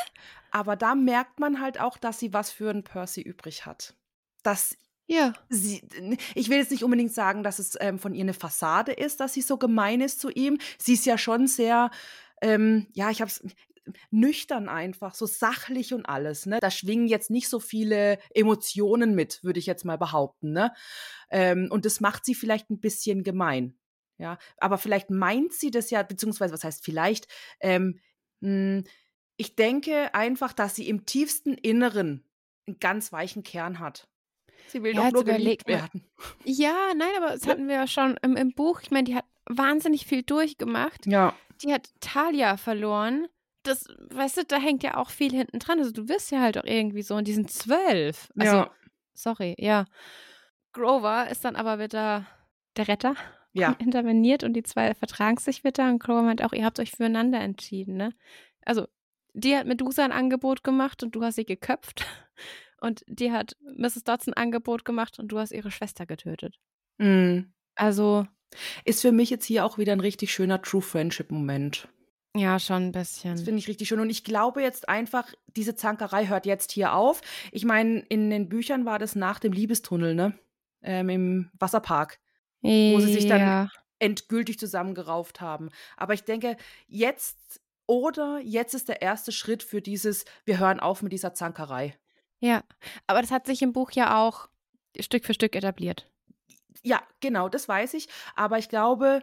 Aber 0.51 0.75
da 0.75 0.95
merkt 0.95 1.39
man 1.39 1.59
halt 1.59 1.79
auch, 1.79 1.97
dass 1.97 2.19
sie 2.19 2.31
was 2.33 2.51
für 2.51 2.69
einen 2.69 2.83
Percy 2.83 3.21
übrig 3.21 3.65
hat. 3.65 3.95
Dass 4.43 4.77
Ja. 5.07 5.33
sie, 5.49 5.81
ich 6.33 6.49
will 6.49 6.57
jetzt 6.57 6.71
nicht 6.71 6.83
unbedingt 6.83 7.13
sagen, 7.13 7.43
dass 7.43 7.59
es 7.59 7.77
ähm, 7.79 7.99
von 7.99 8.13
ihr 8.13 8.21
eine 8.21 8.33
Fassade 8.33 8.93
ist, 8.93 9.19
dass 9.19 9.33
sie 9.33 9.41
so 9.41 9.57
gemein 9.57 10.01
ist 10.01 10.19
zu 10.19 10.29
ihm. 10.29 10.59
Sie 10.77 10.93
ist 10.93 11.05
ja 11.05 11.17
schon 11.17 11.47
sehr, 11.47 11.91
ähm, 12.41 12.87
ja, 12.93 13.09
ich 13.09 13.21
hab's 13.21 13.43
nüchtern 14.11 14.69
einfach, 14.69 15.15
so 15.15 15.25
sachlich 15.25 15.93
und 15.93 16.05
alles. 16.05 16.45
Ne? 16.45 16.59
Da 16.61 16.71
schwingen 16.71 17.07
jetzt 17.07 17.29
nicht 17.29 17.49
so 17.49 17.59
viele 17.59 18.17
Emotionen 18.33 19.15
mit, 19.15 19.43
würde 19.43 19.59
ich 19.59 19.65
jetzt 19.65 19.85
mal 19.85 19.97
behaupten. 19.97 20.51
Ne? 20.51 20.73
Ähm, 21.29 21.67
und 21.69 21.85
das 21.85 21.99
macht 21.99 22.25
sie 22.25 22.35
vielleicht 22.35 22.69
ein 22.69 22.79
bisschen 22.79 23.23
gemein. 23.23 23.77
Ja, 24.17 24.37
aber 24.57 24.77
vielleicht 24.77 25.09
meint 25.09 25.53
sie 25.53 25.71
das 25.71 25.89
ja, 25.89 26.03
beziehungsweise 26.03 26.53
was 26.53 26.63
heißt 26.63 26.85
vielleicht? 26.85 27.27
Ähm, 27.59 27.99
mh, 28.41 28.83
ich 29.37 29.55
denke 29.55 30.13
einfach, 30.13 30.53
dass 30.53 30.75
sie 30.75 30.87
im 30.87 31.05
tiefsten 31.05 31.55
Inneren 31.55 32.23
einen 32.67 32.79
ganz 32.79 33.11
weichen 33.11 33.43
Kern 33.43 33.79
hat. 33.79 34.07
Sie 34.67 34.81
will 34.83 34.95
Ja, 34.95 35.03
doch 35.11 35.11
nur 35.11 35.23
geliebt 35.25 35.67
mal. 35.67 35.75
werden. 35.75 36.03
Ja, 36.43 36.75
nein, 36.95 37.09
aber 37.17 37.29
das 37.31 37.47
hatten 37.47 37.67
wir 37.67 37.75
ja 37.75 37.87
schon 37.87 38.17
im, 38.21 38.35
im 38.35 38.53
Buch. 38.53 38.81
Ich 38.81 38.91
meine, 38.91 39.03
die 39.05 39.15
hat 39.15 39.25
wahnsinnig 39.47 40.05
viel 40.05 40.23
durchgemacht. 40.23 41.05
Ja. 41.05 41.33
Die 41.63 41.73
hat 41.73 41.89
Talia 41.99 42.57
verloren. 42.57 43.27
Das, 43.63 43.87
weißt 44.09 44.37
du, 44.37 44.45
da 44.45 44.57
hängt 44.57 44.83
ja 44.83 44.97
auch 44.97 45.09
viel 45.09 45.31
hinten 45.31 45.59
dran. 45.59 45.79
Also 45.79 45.91
du 45.91 46.09
wirst 46.09 46.31
ja 46.31 46.41
halt 46.41 46.57
auch 46.57 46.65
irgendwie 46.65 47.01
so 47.03 47.17
in 47.17 47.25
diesen 47.25 47.47
zwölf. 47.47 48.29
Also, 48.37 48.55
Ja. 48.55 48.71
sorry, 49.13 49.55
ja. 49.57 49.85
Grover 50.73 51.27
ist 51.29 51.45
dann 51.45 51.55
aber 51.55 51.79
wieder 51.79 52.25
der 52.77 52.87
Retter. 52.87 53.15
Ja. 53.53 53.75
Interveniert 53.79 54.43
und 54.43 54.53
die 54.53 54.63
zwei 54.63 54.95
vertragen 54.95 55.37
sich 55.37 55.63
wieder. 55.63 55.87
Und 55.89 55.99
Grover 55.99 56.23
meint 56.23 56.43
auch, 56.43 56.53
ihr 56.53 56.65
habt 56.65 56.79
euch 56.79 56.91
füreinander 56.91 57.39
entschieden, 57.39 57.95
ne? 57.97 58.13
Also, 58.65 58.87
die 59.33 59.55
hat 59.55 59.67
Medusa 59.67 60.03
ein 60.03 60.11
Angebot 60.11 60.63
gemacht 60.63 61.03
und 61.03 61.13
du 61.15 61.23
hast 61.23 61.35
sie 61.35 61.45
geköpft. 61.45 62.05
Und 62.83 63.03
die 63.07 63.31
hat 63.31 63.55
Mrs. 63.77 64.03
Dodson 64.03 64.33
ein 64.33 64.43
Angebot 64.43 64.83
gemacht 64.83 65.17
und 65.19 65.29
du 65.29 65.39
hast 65.39 65.51
ihre 65.51 65.71
Schwester 65.71 66.05
getötet. 66.05 66.59
Mhm. 66.97 67.53
Also, 67.75 68.27
Ist 68.85 69.01
für 69.01 69.11
mich 69.11 69.29
jetzt 69.29 69.45
hier 69.45 69.65
auch 69.65 69.77
wieder 69.77 69.93
ein 69.93 69.99
richtig 70.01 70.31
schöner 70.33 70.61
True 70.61 70.81
Friendship-Moment. 70.81 71.87
ja, 72.35 72.59
schon 72.59 72.87
ein 72.87 72.91
Das 72.91 73.13
bisschen. 73.13 73.37
finde 73.37 73.59
ich 73.59 73.67
richtig 73.67 73.87
schön. 73.87 73.99
Und 73.99 74.09
ich 74.09 74.23
glaube 74.23 74.61
jetzt 74.61 74.89
einfach, 74.89 75.31
diese 75.55 75.75
Zankerei 75.75 76.27
hört 76.27 76.45
jetzt 76.45 76.71
hier 76.71 76.93
auf. 76.93 77.21
Ich 77.51 77.63
meine, 77.65 77.99
in 78.09 78.29
den 78.29 78.49
Büchern 78.49 78.85
war 78.85 78.99
das 78.99 79.15
nach 79.15 79.39
dem 79.39 79.53
Liebestunnel, 79.53 80.13
ne? 80.13 80.37
Ähm, 80.83 81.09
Im 81.09 81.49
Wasserpark, 81.57 82.19
wo 82.61 82.99
sie 82.99 83.13
sich 83.13 83.27
dann 83.27 83.69
endgültig 83.99 84.59
zusammengerauft 84.59 85.39
haben. 85.41 85.69
Aber 85.95 86.13
ich 86.13 86.25
denke, 86.25 86.57
jetzt 86.87 87.61
oder 87.87 88.39
jetzt 88.43 88.73
ist 88.73 88.89
der 88.89 89.01
erste 89.01 89.31
Schritt 89.31 89.63
für 89.63 89.81
dieses, 89.81 90.25
wir 90.45 90.59
hören 90.59 90.79
auf 90.81 91.01
mit 91.01 91.13
dieser 91.13 91.33
Zankerei. 91.33 91.97
Ja, 92.43 92.61
aber 93.07 93.21
das 93.21 93.31
hat 93.31 93.45
sich 93.45 93.61
im 93.61 93.71
Buch 93.71 93.91
ja 93.91 94.17
auch 94.21 94.49
Stück 94.99 95.23
für 95.25 95.33
Stück 95.33 95.55
etabliert. 95.55 96.09
Ja, 96.83 97.01
genau, 97.21 97.47
das 97.47 97.69
weiß 97.69 97.93
ich. 97.93 98.09
Aber 98.35 98.57
ich 98.57 98.67
glaube, 98.67 99.21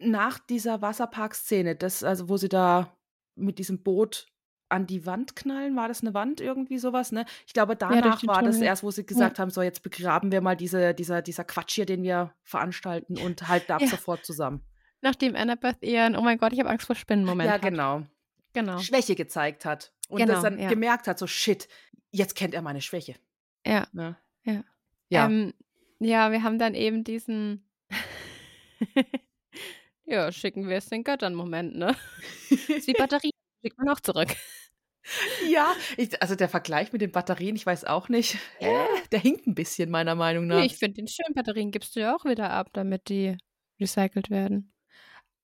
nach 0.00 0.40
dieser 0.40 0.82
Wasserpark-Szene, 0.82 1.76
das, 1.76 2.02
also 2.02 2.28
wo 2.28 2.36
sie 2.36 2.48
da 2.48 2.92
mit 3.36 3.60
diesem 3.60 3.84
Boot 3.84 4.26
an 4.68 4.88
die 4.88 5.06
Wand 5.06 5.36
knallen, 5.36 5.76
war 5.76 5.86
das 5.86 6.02
eine 6.02 6.14
Wand, 6.14 6.40
irgendwie 6.40 6.78
sowas, 6.78 7.12
ne? 7.12 7.24
Ich 7.46 7.52
glaube, 7.52 7.76
danach 7.76 8.18
den 8.20 8.28
war 8.28 8.42
das 8.42 8.56
Tunnel. 8.56 8.66
erst, 8.68 8.82
wo 8.82 8.90
sie 8.90 9.06
gesagt 9.06 9.38
haben, 9.38 9.50
so, 9.50 9.62
jetzt 9.62 9.84
begraben 9.84 10.32
wir 10.32 10.40
mal 10.40 10.56
diese, 10.56 10.94
dieser, 10.94 11.22
dieser 11.22 11.44
Quatsch 11.44 11.74
hier, 11.76 11.86
den 11.86 12.02
wir 12.02 12.34
veranstalten 12.42 13.18
und 13.18 13.46
halten 13.46 13.70
ab 13.70 13.80
Ja. 13.82 13.86
sofort 13.86 14.26
zusammen. 14.26 14.62
Nachdem 15.00 15.36
Annabeth 15.36 15.82
ihren, 15.82 16.16
oh 16.16 16.22
mein 16.22 16.38
Gott, 16.38 16.52
ich 16.52 16.58
habe 16.58 16.70
Angst 16.70 16.86
vor 16.88 16.96
Spinnen 16.96 17.24
Moment 17.24 17.46
ja, 17.46 17.54
hat. 17.54 17.62
genau. 17.62 18.02
Genau. 18.52 18.78
Schwäche 18.78 19.14
gezeigt 19.14 19.64
hat. 19.64 19.92
Und 20.08 20.18
Genau, 20.18 20.32
das 20.34 20.42
dann 20.42 20.58
ja. 20.58 20.68
gemerkt 20.68 21.06
hat, 21.06 21.18
so, 21.18 21.26
shit, 21.26 21.68
jetzt 22.10 22.34
kennt 22.36 22.54
er 22.54 22.62
meine 22.62 22.80
Schwäche. 22.80 23.14
Ja. 23.66 23.86
Ne? 23.92 24.16
Ja. 24.44 24.64
Ja. 25.10 25.26
Ähm, 25.26 25.54
ja, 26.00 26.30
wir 26.32 26.42
haben 26.42 26.58
dann 26.58 26.74
eben 26.74 27.04
diesen 27.04 27.68
Ja, 30.04 30.32
schicken 30.32 30.68
wir 30.68 30.76
es 30.78 30.86
den 30.86 31.04
Göttern 31.04 31.34
Moment, 31.34 31.76
ne? 31.76 31.94
ist 32.50 32.86
wie 32.86 32.92
Batterie, 32.98 33.30
schickt 33.62 33.76
man 33.78 33.88
auch 33.90 34.00
zurück. 34.00 34.28
ja, 35.50 35.74
ich, 35.98 36.20
also 36.22 36.34
der 36.34 36.48
Vergleich 36.48 36.92
mit 36.92 37.02
den 37.02 37.12
Batterien, 37.12 37.56
ich 37.56 37.66
weiß 37.66 37.84
auch 37.84 38.08
nicht, 38.08 38.38
Ja. 38.60 38.84
äh, 38.84 38.86
der 39.12 39.20
hinkt 39.20 39.46
ein 39.46 39.54
bisschen, 39.54 39.90
meiner 39.90 40.14
Meinung 40.14 40.46
nach. 40.46 40.60
Nee, 40.60 40.66
ich 40.66 40.76
finde 40.76 40.94
den 40.94 41.08
schön, 41.08 41.34
Batterien 41.34 41.70
gibst 41.70 41.94
du 41.94 42.00
ja 42.00 42.16
auch 42.16 42.24
wieder 42.24 42.50
ab, 42.50 42.70
damit 42.72 43.08
die 43.10 43.36
recycelt 43.80 44.30
werden. 44.30 44.72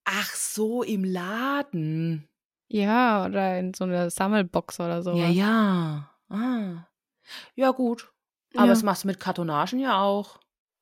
Ach 0.04 0.34
so, 0.34 0.82
im 0.82 1.04
Laden. 1.04 2.28
Ja, 2.68 3.26
oder 3.26 3.58
in 3.58 3.74
so 3.74 3.84
einer 3.84 4.08
Sammelbox 4.10 4.80
oder 4.80 5.02
so. 5.02 5.14
Ja, 5.14 5.28
ja. 5.28 6.13
Ah. 6.28 6.86
Ja, 7.54 7.70
gut. 7.70 8.12
Aber 8.54 8.64
Ja. 8.64 8.70
das 8.70 8.82
machst 8.82 9.04
du 9.04 9.08
mit 9.08 9.20
Kartonagen 9.20 9.78
ja 9.78 10.00
auch. 10.00 10.40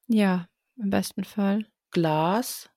Ja, 0.08 0.46
im 0.76 0.90
besten 0.90 1.24
Fall. 1.24 1.66
Glas. 1.90 2.68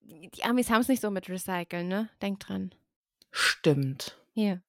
Die 0.00 0.44
Amis 0.44 0.70
haben 0.70 0.80
es 0.80 0.88
nicht 0.88 1.02
so 1.02 1.10
mit 1.10 1.28
Recyceln, 1.28 1.88
ne? 1.88 2.08
Denk 2.22 2.40
dran. 2.40 2.74
Stimmt. 3.32 4.16
Hier. 4.34 4.62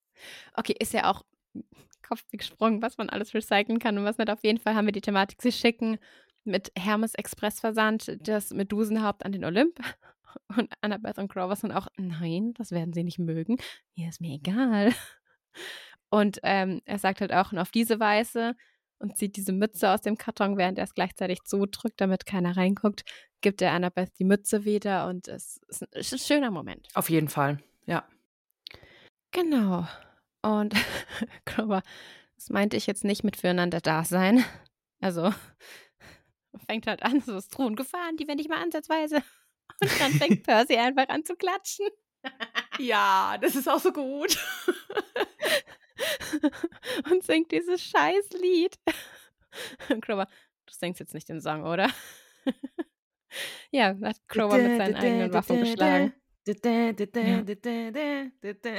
Okay, 0.53 0.75
ist 0.79 0.93
ja 0.93 1.09
auch 1.11 1.23
Kopf 2.07 2.23
gesprungen, 2.31 2.81
was 2.81 2.97
man 2.97 3.09
alles 3.09 3.33
recyceln 3.33 3.79
kann 3.79 3.97
und 3.97 4.03
was 4.05 4.17
nicht. 4.17 4.29
Auf 4.29 4.43
jeden 4.43 4.59
Fall 4.59 4.75
haben 4.75 4.85
wir 4.85 4.91
die 4.93 5.01
Thematik, 5.01 5.41
sie 5.41 5.51
schicken 5.51 5.99
mit 6.43 6.71
Hermes 6.77 7.13
Express 7.15 7.59
Versand 7.59 8.17
das 8.27 8.51
Medusenhaupt 8.51 9.25
an 9.25 9.31
den 9.31 9.45
Olymp. 9.45 9.79
Und 10.55 10.71
Annabeth 10.81 11.17
und 11.17 11.31
Grover 11.31 11.55
sind 11.55 11.71
auch, 11.71 11.87
nein, 11.97 12.53
das 12.53 12.71
werden 12.71 12.93
sie 12.93 13.03
nicht 13.03 13.17
mögen. 13.17 13.57
Mir 13.95 14.09
ist 14.09 14.21
mir 14.21 14.35
egal. 14.35 14.93
Und 16.09 16.39
ähm, 16.43 16.81
er 16.85 16.99
sagt 16.99 17.21
halt 17.21 17.34
auch, 17.34 17.51
und 17.51 17.59
auf 17.59 17.71
diese 17.71 17.99
Weise 17.99 18.55
und 18.99 19.17
zieht 19.17 19.35
diese 19.35 19.53
Mütze 19.53 19.91
aus 19.91 20.01
dem 20.01 20.17
Karton, 20.17 20.57
während 20.57 20.77
er 20.77 20.85
es 20.85 20.93
gleichzeitig 20.93 21.43
zudrückt, 21.43 22.01
damit 22.01 22.25
keiner 22.25 22.57
reinguckt, 22.57 23.03
gibt 23.41 23.61
er 23.61 23.73
Annabeth 23.73 24.17
die 24.17 24.23
Mütze 24.23 24.65
wieder 24.65 25.07
und 25.07 25.27
es 25.27 25.59
ist 25.67 25.84
ein, 25.84 25.89
ist 25.93 26.13
ein 26.13 26.19
schöner 26.19 26.51
Moment. 26.51 26.88
Auf 26.95 27.09
jeden 27.09 27.29
Fall. 27.29 27.61
Ja. 27.85 28.07
Genau. 29.31 29.88
Und 30.41 30.73
Grover, 31.45 31.84
das 32.35 32.49
meinte 32.49 32.77
ich 32.77 32.88
jetzt 32.88 33.03
nicht 33.03 33.23
mit 33.23 33.38
füreinander 33.38 33.81
Dasein. 33.81 34.43
Also 35.01 35.34
fängt 36.67 36.88
halt 36.88 37.03
an, 37.03 37.21
so 37.21 37.38
ist 37.38 37.51
Thron 37.51 37.75
gefahren, 37.75 38.17
die 38.17 38.27
wenn 38.27 38.38
nicht 38.38 38.49
mal 38.49 38.61
ansatzweise. 38.61 39.17
Und 39.81 39.99
dann 39.99 40.11
fängt 40.13 40.43
Percy 40.43 40.77
einfach 40.77 41.09
an 41.09 41.23
zu 41.23 41.35
klatschen. 41.35 41.88
Ja, 42.79 43.38
das 43.39 43.55
ist 43.55 43.69
auch 43.69 43.79
so 43.79 43.91
gut. 43.91 44.38
und 47.11 47.24
singt 47.24 47.52
dieses 47.52 47.82
scheiß 47.82 48.30
Lied. 48.41 48.76
Und 49.90 50.06
Grover, 50.06 50.28
du 50.65 50.74
singst 50.74 50.99
jetzt 50.99 51.14
nicht 51.14 51.30
den 51.30 51.41
Song, 51.41 51.64
oder? 51.64 51.90
ja, 53.72 53.95
hat 54.03 54.28
Grover 54.28 54.57
mit 54.57 54.78
seinen 54.78 54.95
eigenen 54.95 55.34
Waffen 55.34 55.60
geschlagen. 55.60 56.14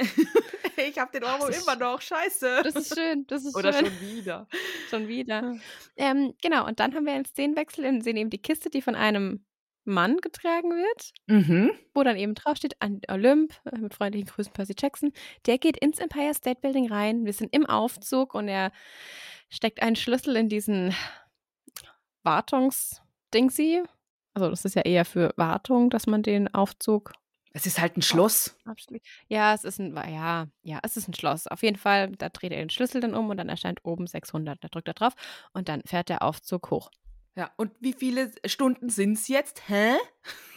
Ich 0.87 0.97
hab 0.97 1.11
den 1.11 1.23
Ohrwurm 1.23 1.51
immer 1.51 1.75
noch. 1.75 2.01
Scheiße. 2.01 2.61
Das 2.63 2.73
ist 2.73 2.97
schön, 2.97 3.27
das 3.27 3.43
ist 3.43 3.55
Oder 3.55 3.73
schön. 3.73 3.85
schon 3.85 4.01
wieder. 4.01 4.47
Schon 4.89 5.07
wieder. 5.09 5.57
Ähm, 5.97 6.33
genau, 6.41 6.65
und 6.65 6.79
dann 6.79 6.95
haben 6.95 7.05
wir 7.05 7.13
einen 7.13 7.25
Szenenwechsel 7.25 7.85
und 7.85 8.01
sehen 8.01 8.15
eben 8.15 8.29
die 8.29 8.41
Kiste, 8.41 8.69
die 8.69 8.81
von 8.81 8.95
einem 8.95 9.45
Mann 9.89 10.17
getragen 10.17 10.71
wird, 10.71 11.11
Mhm. 11.27 11.71
wo 11.93 12.03
dann 12.03 12.15
eben 12.17 12.35
draufsteht, 12.35 12.75
an 12.81 13.01
Olymp, 13.09 13.53
äh, 13.65 13.77
mit 13.79 13.93
freundlichen 13.93 14.27
Grüßen 14.29 14.53
Percy 14.53 14.73
Jackson. 14.79 15.11
Der 15.45 15.57
geht 15.57 15.77
ins 15.77 15.99
Empire 15.99 16.33
State 16.33 16.61
Building 16.61 16.91
rein. 16.91 17.25
Wir 17.25 17.33
sind 17.33 17.53
im 17.53 17.65
Aufzug 17.65 18.33
und 18.33 18.47
er 18.47 18.71
steckt 19.49 19.81
einen 19.81 19.95
Schlüssel 19.95 20.35
in 20.35 20.47
diesen 20.49 20.93
Wartungs-Dingsy. 22.23 23.83
Also, 24.33 24.49
das 24.49 24.65
ist 24.65 24.75
ja 24.75 24.83
eher 24.83 25.05
für 25.05 25.33
Wartung, 25.37 25.89
dass 25.89 26.07
man 26.07 26.23
den 26.23 26.53
Aufzug 26.53 27.13
Es 27.51 27.65
ist 27.65 27.81
halt 27.81 27.97
ein 27.97 28.03
Schloss. 28.03 28.55
Ja, 29.27 29.55
es 29.55 29.63
ist 29.63 29.79
ein, 29.79 29.95
ja, 29.95 30.47
ja, 30.61 30.79
es 30.83 30.95
ist 30.97 31.07
ein 31.07 31.15
Schloss. 31.15 31.47
Auf 31.47 31.63
jeden 31.63 31.77
Fall, 31.77 32.11
da 32.11 32.29
dreht 32.29 32.51
er 32.51 32.59
den 32.59 32.69
Schlüssel 32.69 33.01
dann 33.01 33.15
um 33.15 33.29
und 33.29 33.37
dann 33.37 33.49
erscheint 33.49 33.83
oben 33.83 34.05
600. 34.05 34.63
Da 34.63 34.67
drückt 34.67 34.87
er 34.87 34.93
drauf 34.93 35.13
und 35.53 35.67
dann 35.67 35.81
fährt 35.83 36.09
der 36.09 36.21
Aufzug 36.21 36.69
hoch. 36.69 36.91
Ja. 37.35 37.51
Und 37.57 37.71
wie 37.79 37.93
viele 37.93 38.31
Stunden 38.45 38.89
sind 38.89 39.13
es 39.13 39.27
jetzt? 39.27 39.67
Hä? 39.67 39.95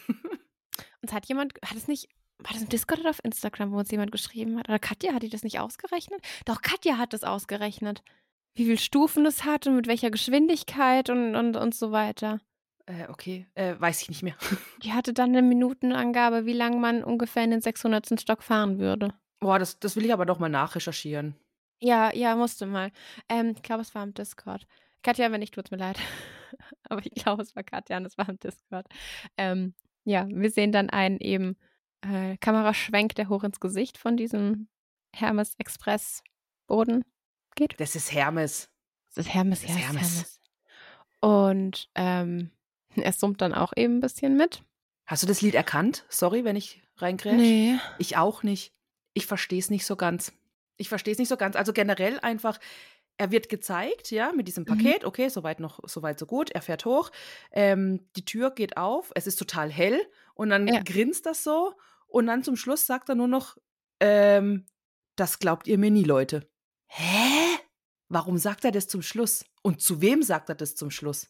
Und 0.07 1.09
es 1.09 1.13
hat 1.13 1.27
jemand, 1.27 1.53
hat 1.65 1.77
es 1.77 1.87
nicht, 1.87 2.09
war 2.39 2.53
das 2.53 2.61
im 2.61 2.69
Discord 2.69 3.01
oder 3.01 3.09
auf 3.09 3.23
Instagram, 3.23 3.71
wo 3.71 3.77
uns 3.77 3.91
jemand 3.91 4.11
geschrieben 4.11 4.57
hat? 4.57 4.69
Oder 4.69 4.79
Katja, 4.79 5.13
hat 5.13 5.23
die 5.23 5.29
das 5.29 5.43
nicht 5.43 5.59
ausgerechnet? 5.59 6.21
Doch, 6.45 6.61
Katja 6.61 6.97
hat 6.97 7.13
das 7.13 7.23
ausgerechnet. 7.23 8.03
Wie 8.55 8.65
viele 8.65 8.77
Stufen 8.77 9.25
es 9.25 9.43
hat 9.43 9.67
und 9.67 9.75
mit 9.75 9.87
welcher 9.87 10.11
Geschwindigkeit 10.11 11.09
und, 11.09 11.35
und, 11.35 11.55
und 11.55 11.75
so 11.75 11.91
weiter. 11.91 12.39
Äh, 12.85 13.07
okay. 13.09 13.47
Äh, 13.55 13.75
weiß 13.79 14.01
ich 14.01 14.09
nicht 14.09 14.23
mehr. 14.23 14.35
Die 14.83 14.93
hatte 14.93 15.13
dann 15.13 15.29
eine 15.29 15.41
Minutenangabe, 15.41 16.45
wie 16.45 16.53
lange 16.53 16.77
man 16.77 17.03
ungefähr 17.03 17.43
in 17.43 17.51
den 17.51 17.61
600. 17.61 18.19
Stock 18.19 18.43
fahren 18.43 18.79
würde. 18.79 19.13
Boah, 19.39 19.59
das, 19.59 19.79
das 19.79 19.95
will 19.95 20.05
ich 20.05 20.13
aber 20.13 20.25
doch 20.25 20.39
mal 20.39 20.49
nachrecherchieren. 20.49 21.35
Ja, 21.79 22.13
ja, 22.13 22.35
musste 22.35 22.65
mal. 22.65 22.91
Ähm, 23.27 23.53
ich 23.55 23.61
glaube, 23.61 23.81
es 23.81 23.93
war 23.93 24.03
im 24.03 24.13
Discord. 24.13 24.67
Katja, 25.01 25.31
wenn 25.31 25.41
nicht, 25.41 25.53
tut's 25.53 25.71
mir 25.71 25.77
leid. 25.77 25.97
Aber 26.89 27.01
ich 27.05 27.11
glaube, 27.11 27.41
es 27.43 27.55
war 27.55 27.63
Katja 27.63 27.97
und 27.97 28.05
es 28.05 28.17
war 28.17 28.27
im 28.29 28.39
Discord. 28.39 28.87
Ähm, 29.37 29.73
ja, 30.05 30.27
wir 30.27 30.51
sehen 30.51 30.71
dann 30.71 30.89
einen 30.89 31.19
eben 31.19 31.57
äh, 32.01 32.37
Kameraschwenk, 32.37 33.15
der 33.15 33.29
hoch 33.29 33.43
ins 33.43 33.59
Gesicht 33.59 33.97
von 33.97 34.17
diesem 34.17 34.67
Hermes 35.15 35.55
Express 35.57 36.23
Boden 36.67 37.03
geht. 37.55 37.79
Das 37.79 37.95
ist 37.95 38.13
Hermes. 38.13 38.69
Das 39.07 39.25
ist 39.25 39.33
Hermes, 39.33 39.61
Das 39.61 39.69
ja, 39.69 39.75
ist 39.75 39.81
ist 39.81 39.87
Hermes. 39.87 40.13
Hermes. 40.13 40.39
Und 41.21 41.89
ähm, 41.95 42.51
er 42.95 43.13
summt 43.13 43.41
dann 43.41 43.53
auch 43.53 43.73
eben 43.75 43.97
ein 43.97 44.01
bisschen 44.01 44.35
mit. 44.35 44.63
Hast 45.05 45.23
du 45.23 45.27
das 45.27 45.41
Lied 45.41 45.55
erkannt? 45.55 46.05
Sorry, 46.09 46.43
wenn 46.43 46.55
ich 46.55 46.81
reingrätsch. 46.97 47.35
Nee. 47.35 47.77
Ich 47.97 48.17
auch 48.17 48.43
nicht. 48.43 48.73
Ich 49.13 49.25
verstehe 49.25 49.59
es 49.59 49.69
nicht 49.69 49.85
so 49.85 49.95
ganz. 49.95 50.33
Ich 50.77 50.89
verstehe 50.89 51.11
es 51.11 51.19
nicht 51.19 51.29
so 51.29 51.37
ganz. 51.37 51.55
Also 51.55 51.73
generell 51.73 52.19
einfach, 52.19 52.59
er 53.17 53.31
wird 53.31 53.49
gezeigt, 53.49 54.11
ja, 54.11 54.31
mit 54.33 54.47
diesem 54.47 54.63
Mhm. 54.63 54.67
Paket. 54.67 55.05
Okay, 55.05 55.29
soweit 55.29 55.59
noch, 55.59 55.79
soweit 55.87 56.19
so 56.19 56.25
gut. 56.25 56.51
Er 56.51 56.61
fährt 56.61 56.85
hoch. 56.85 57.11
Ähm, 57.51 58.07
die 58.15 58.25
Tür 58.25 58.51
geht 58.51 58.77
auf. 58.77 59.11
Es 59.15 59.27
ist 59.27 59.37
total 59.37 59.71
hell. 59.71 59.99
Und 60.33 60.49
dann 60.49 60.67
Ja. 60.67 60.81
grinst 60.83 61.25
das 61.25 61.43
so. 61.43 61.73
Und 62.07 62.27
dann 62.27 62.43
zum 62.43 62.55
Schluss 62.55 62.85
sagt 62.85 63.09
er 63.09 63.15
nur 63.15 63.27
noch, 63.27 63.57
ähm, 63.99 64.65
das 65.15 65.39
glaubt 65.39 65.67
ihr 65.67 65.77
mir 65.77 65.91
nie, 65.91 66.03
Leute. 66.03 66.49
Hä? 66.87 67.57
Warum 68.09 68.37
sagt 68.37 68.65
er 68.65 68.71
das 68.71 68.87
zum 68.87 69.01
Schluss? 69.01 69.45
Und 69.61 69.81
zu 69.81 70.01
wem 70.01 70.21
sagt 70.23 70.49
er 70.49 70.55
das 70.55 70.75
zum 70.75 70.91
Schluss? 70.91 71.29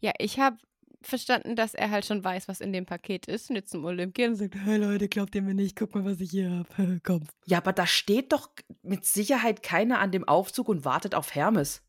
Ja, 0.00 0.12
ich 0.18 0.38
habe 0.40 0.58
verstanden, 1.02 1.56
dass 1.56 1.74
er 1.74 1.90
halt 1.90 2.04
schon 2.04 2.22
weiß, 2.22 2.48
was 2.48 2.60
in 2.60 2.72
dem 2.72 2.86
Paket 2.86 3.26
ist 3.26 3.50
und 3.50 3.56
jetzt 3.56 3.70
zum 3.70 3.84
Olymp 3.84 4.14
geht 4.14 4.28
und 4.28 4.36
sagt, 4.36 4.54
hey 4.54 4.76
Leute, 4.76 5.08
glaubt 5.08 5.34
ihr 5.34 5.42
mir 5.42 5.54
nicht, 5.54 5.76
guck 5.76 5.94
mal, 5.94 6.04
was 6.04 6.20
ich 6.20 6.30
hier 6.30 6.50
habe. 6.50 7.00
Komm. 7.02 7.26
Ja, 7.46 7.58
aber 7.58 7.72
da 7.72 7.86
steht 7.86 8.32
doch 8.32 8.50
mit 8.82 9.04
Sicherheit 9.04 9.62
keiner 9.62 9.98
an 9.98 10.12
dem 10.12 10.26
Aufzug 10.28 10.68
und 10.68 10.84
wartet 10.84 11.14
auf 11.14 11.34
Hermes. 11.34 11.82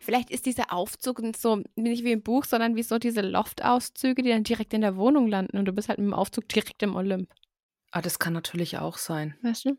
Vielleicht 0.00 0.30
ist 0.30 0.46
dieser 0.46 0.72
Aufzug 0.72 1.20
nicht 1.20 1.40
so 1.40 1.62
nicht 1.74 2.04
wie 2.04 2.12
im 2.12 2.22
Buch, 2.22 2.44
sondern 2.44 2.76
wie 2.76 2.82
so 2.82 2.98
diese 2.98 3.22
Loftauszüge, 3.22 4.22
die 4.22 4.30
dann 4.30 4.44
direkt 4.44 4.72
in 4.72 4.80
der 4.80 4.96
Wohnung 4.96 5.26
landen 5.26 5.58
und 5.58 5.64
du 5.64 5.72
bist 5.72 5.88
halt 5.88 5.98
mit 5.98 6.06
dem 6.06 6.14
Aufzug 6.14 6.48
direkt 6.48 6.82
im 6.82 6.94
Olymp. 6.94 7.28
Ah, 7.90 8.00
das 8.00 8.18
kann 8.18 8.32
natürlich 8.32 8.78
auch 8.78 8.98
sein. 8.98 9.36
Weißt 9.42 9.64
du? 9.64 9.78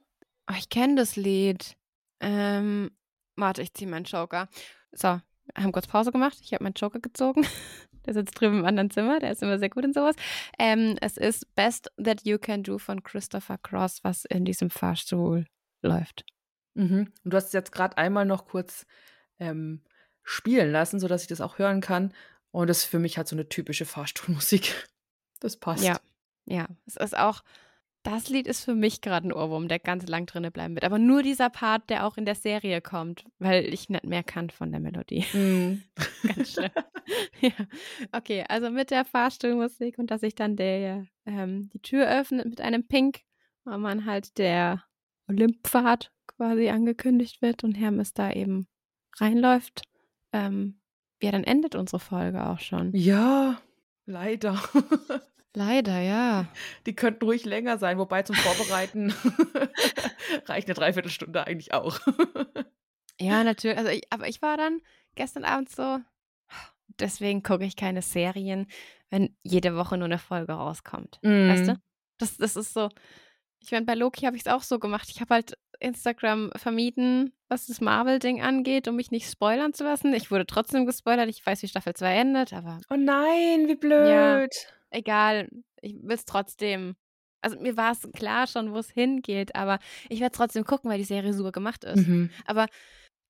Oh, 0.49 0.56
ich 0.57 0.69
kenne 0.69 0.95
das 0.95 1.15
Lied. 1.15 1.77
Ähm, 2.19 2.91
warte, 3.36 3.61
ich 3.61 3.73
ziehe 3.73 3.90
meinen 3.90 4.06
Joker. 4.06 4.49
So, 4.91 5.22
haben 5.58 5.72
kurz 5.72 5.88
Pause 5.88 6.12
gemacht. 6.12 6.38
Ich 6.42 6.54
habe 6.54 6.64
meinen 6.64 6.74
Joker 6.74 7.00
gezogen. 7.00 7.46
Der 8.06 8.14
sitzt 8.14 8.40
drüben 8.40 8.60
im 8.60 8.66
anderen 8.66 8.90
Zimmer. 8.90 9.20
Der 9.20 9.32
ist 9.32 9.44
immer 9.44 9.60
sehr 9.60 9.70
gut 9.70 9.86
in 9.86 9.94
sowas. 9.94 10.16
Ähm, 10.58 10.96
es 11.02 11.18
ist 11.18 11.54
Best 11.56 11.92
That 12.04 12.26
You 12.26 12.38
Can 12.38 12.64
Do 12.64 12.78
von 12.78 13.04
Christopher 13.04 13.58
Cross, 13.58 14.04
was 14.04 14.26
in 14.26 14.46
diesem 14.46 14.70
Fahrstuhl 14.70 15.46
läuft. 15.82 16.26
Mhm. 16.76 17.12
Und 17.24 17.34
du 17.34 17.38
hast 17.38 17.48
es 17.48 17.54
jetzt 17.54 17.72
gerade 17.72 17.98
einmal 17.98 18.26
noch 18.26 18.46
kurz 18.46 18.86
ähm, 19.38 19.82
spielen 20.24 20.72
lassen, 20.72 21.00
sodass 21.00 21.24
ich 21.24 21.28
das 21.28 21.42
auch 21.42 21.60
hören 21.60 21.82
kann. 21.82 22.14
Und 22.52 22.68
das 22.68 22.80
ist 22.80 22.86
für 22.86 23.00
mich 23.00 23.18
halt 23.18 23.28
so 23.28 23.36
eine 23.36 23.50
typische 23.50 23.86
Fahrstuhlmusik. 23.86 24.88
Das 25.42 25.56
passt. 25.56 25.86
Ja, 25.86 26.02
ja. 26.48 26.68
Es 26.86 26.98
ist 26.98 27.18
auch, 27.18 27.46
das 28.04 28.30
Lied 28.30 28.48
ist 28.48 28.64
für 28.64 28.76
mich 28.76 29.02
gerade 29.02 29.28
ein 29.28 29.34
Ohrwurm, 29.34 29.68
der 29.68 29.80
ganz 29.80 30.08
lang 30.08 30.26
drinne 30.26 30.52
bleiben 30.52 30.76
wird. 30.76 30.86
Aber 30.86 31.00
nur 31.00 31.22
dieser 31.22 31.50
Part, 31.50 31.90
der 31.90 32.06
auch 32.06 32.18
in 32.18 32.26
der 32.26 32.36
Serie 32.36 32.82
kommt, 32.82 33.26
weil 33.40 33.66
ich 33.74 33.90
nicht 33.90 34.06
mehr 34.06 34.24
kann 34.24 34.50
von 34.50 34.72
der 34.72 34.80
Melodie. 34.80 35.26
Mhm. 35.34 35.84
Ganz 36.36 36.54
schlimm. 36.54 36.72
ja. 37.42 37.52
Okay, 38.12 38.46
also 38.48 38.70
mit 38.70 38.92
der 38.92 39.06
Fahrstuhlmusik 39.06 39.98
und 39.98 40.12
dass 40.12 40.22
sich 40.22 40.36
dann 40.36 40.56
der, 40.56 41.06
ähm, 41.26 41.70
die 41.74 41.82
Tür 41.82 42.10
öffnet 42.10 42.46
mit 42.46 42.62
einem 42.62 42.88
Pink, 42.88 43.22
weil 43.66 43.78
man 43.80 44.06
halt 44.06 44.38
der 44.38 44.84
Olymppfad 45.28 46.12
quasi 46.28 46.70
angekündigt 46.70 47.42
wird 47.42 47.64
und 47.64 47.76
Hermes 47.76 48.14
da 48.14 48.32
eben 48.32 48.68
reinläuft. 49.18 49.84
Ähm, 50.32 50.80
ja, 51.22 51.32
dann 51.32 51.44
endet 51.44 51.76
unsere 51.76 52.00
Folge 52.00 52.48
auch 52.48 52.60
schon. 52.60 52.92
Ja, 52.96 53.62
leider. 54.06 54.58
Leider, 55.56 56.00
ja. 56.00 56.48
Die 56.86 56.96
könnten 56.96 57.26
ruhig 57.26 57.46
länger 57.46 57.78
sein, 57.78 57.98
wobei 57.98 58.24
zum 58.24 58.36
Vorbereiten 58.36 59.14
reicht 60.46 60.68
eine 60.68 60.76
Dreiviertelstunde 60.76 61.46
eigentlich 61.46 61.74
auch. 61.74 62.00
Ja, 63.20 63.44
natürlich. 63.44 63.78
Also 63.78 63.90
ich, 63.90 64.04
aber 64.12 64.28
ich 64.28 64.42
war 64.42 64.58
dann 64.58 64.82
gestern 65.16 65.44
Abend 65.44 65.70
so, 65.70 66.00
deswegen 67.00 67.44
gucke 67.44 67.66
ich 67.66 67.76
keine 67.76 68.02
Serien, 68.02 68.68
wenn 69.10 69.36
jede 69.44 69.76
Woche 69.76 69.98
nur 69.98 70.06
eine 70.06 70.20
Folge 70.20 70.54
rauskommt. 70.54 71.20
Weißt 71.24 71.68
du? 71.68 71.74
Mhm. 71.74 71.82
Das, 72.18 72.38
das 72.38 72.56
ist 72.56 72.74
so. 72.74 72.90
Ich 73.62 73.72
meine, 73.72 73.86
bei 73.86 73.96
Loki 73.96 74.26
habe 74.26 74.38
ich 74.38 74.44
es 74.46 74.52
auch 74.52 74.62
so 74.64 74.80
gemacht. 74.80 75.10
Ich 75.10 75.20
habe 75.20 75.34
halt 75.34 75.58
Instagram 75.80 76.52
vermieden, 76.56 77.34
was 77.50 77.66
das 77.68 77.82
Marvel-Ding 77.82 78.42
angeht, 78.42 78.88
um 78.88 78.96
mich 78.96 79.12
nicht 79.12 79.30
spoilern 79.30 79.74
zu 79.74 79.84
lassen. 79.84 80.14
Ich 80.14 80.32
wurde 80.32 80.46
trotzdem 80.46 80.86
gespoilert. 80.86 81.30
Ich 81.30 81.46
weiß, 81.46 81.62
wie 81.64 81.68
Staffel 81.68 81.94
2 81.94 82.16
endet, 82.16 82.54
aber 82.54 82.80
Oh 82.90 82.96
nein, 82.96 83.68
wie 83.68 83.76
blöd. 83.76 84.52
Egal. 84.91 85.49
Ich 85.82 85.95
will 85.95 86.16
es 86.16 86.26
trotzdem. 86.26 86.95
Also 87.41 87.60
mir 87.60 87.78
war 87.78 87.94
es 87.94 88.02
klar 88.14 88.48
schon, 88.48 88.74
wo 88.74 88.78
es 88.78 88.90
hingeht, 88.90 89.56
aber 89.56 89.80
ich 90.10 90.20
werde 90.20 90.36
trotzdem 90.36 90.66
gucken, 90.66 90.90
weil 90.90 90.98
die 90.98 91.06
Serie 91.06 91.34
super 91.34 91.52
gemacht 91.52 91.86
ist. 91.86 92.06
Mhm. 92.06 92.30
Aber 92.45 92.68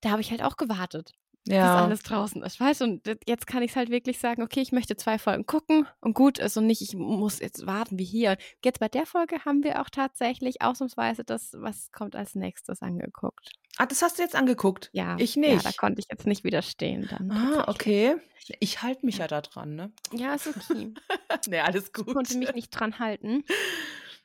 da 0.02 0.12
habe 0.12 0.22
ich 0.22 0.32
halt 0.32 0.42
auch 0.42 0.58
gewartet, 0.58 1.12
Ja. 1.48 1.76
alles 1.84 2.04
draußen 2.04 2.44
ist, 2.44 2.60
weißt? 2.60 2.82
Und 2.84 3.08
jetzt 3.26 3.48
kann 3.48 3.64
ich 3.64 3.72
es 3.72 3.76
halt 3.78 3.90
wirklich 3.90 4.20
sagen, 4.20 4.44
okay, 4.44 4.60
ich 4.62 4.72
möchte 4.72 4.96
zwei 4.98 5.18
Folgen 5.18 5.46
gucken 5.48 5.88
und 6.02 6.14
gut 6.14 6.38
ist 6.38 6.58
und 6.58 6.68
nicht, 6.68 6.82
ich 6.82 6.94
muss 6.96 7.40
jetzt 7.40 7.66
warten 7.66 7.98
wie 7.98 8.04
hier. 8.04 8.38
Jetzt 8.64 8.80
bei 8.80 8.88
der 8.88 9.06
Folge 9.08 9.44
haben 9.46 9.64
wir 9.64 9.82
auch 9.82 9.90
tatsächlich 9.90 10.62
ausnahmsweise 10.62 11.24
das, 11.24 11.54
was 11.58 11.92
kommt 11.92 12.16
als 12.16 12.36
nächstes 12.36 12.82
angeguckt. 12.82 13.50
Ah, 13.78 13.86
das 13.86 14.02
hast 14.02 14.20
du 14.20 14.24
jetzt 14.24 14.36
angeguckt? 14.36 14.90
Ja, 14.94 15.16
Ich 15.18 15.36
Ja, 15.36 15.42
nicht. 15.42 15.66
da 15.66 15.72
konnte 15.72 16.00
ich 16.02 16.06
jetzt 16.12 16.28
nicht 16.28 16.44
widerstehen 16.44 17.08
dann. 17.10 17.32
ah, 17.32 17.66
okay. 17.68 18.18
Ich 18.60 18.82
halte 18.84 19.06
mich 19.06 19.18
ja 19.20 19.28
da 19.28 19.42
dran, 19.42 19.76
ne? 19.76 19.92
Ja, 20.12 20.34
ist 20.36 20.48
okay. 20.48 20.94
ne, 21.48 21.64
alles 21.64 21.86
Ich 21.88 21.94
gut. 21.94 22.14
konnte 22.14 22.38
mich 22.38 22.54
nicht 22.54 22.70
dran 22.72 23.00
halten. 23.00 23.44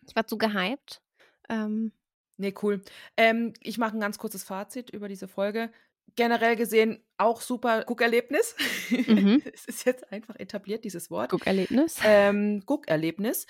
Ich 0.07 0.15
war 0.17 0.27
zu 0.27 0.37
gehypt. 0.37 1.01
Ähm, 1.49 1.93
Nee, 2.37 2.53
cool. 2.63 2.83
Ähm, 3.17 3.53
ich 3.61 3.79
mache 3.79 3.97
ein 3.97 4.01
ganz 4.01 4.19
kurzes 4.19 4.43
Fazit 4.43 4.91
über 4.91 5.07
diese 5.09 5.29
Folge. 5.29 5.71
Generell 6.17 6.55
gesehen 6.57 7.03
auch 7.19 7.41
super 7.41 7.85
Guckerlebnis. 7.85 8.55
Mhm. 8.91 9.43
es 9.55 9.65
ist 9.67 9.85
jetzt 9.85 10.11
einfach 10.13 10.37
etabliert, 10.37 10.85
dieses 10.85 11.11
Wort. 11.11 11.31
Guckerlebnis. 11.31 11.97
Ähm, 12.05 12.63
Guckerlebnis. 12.67 13.47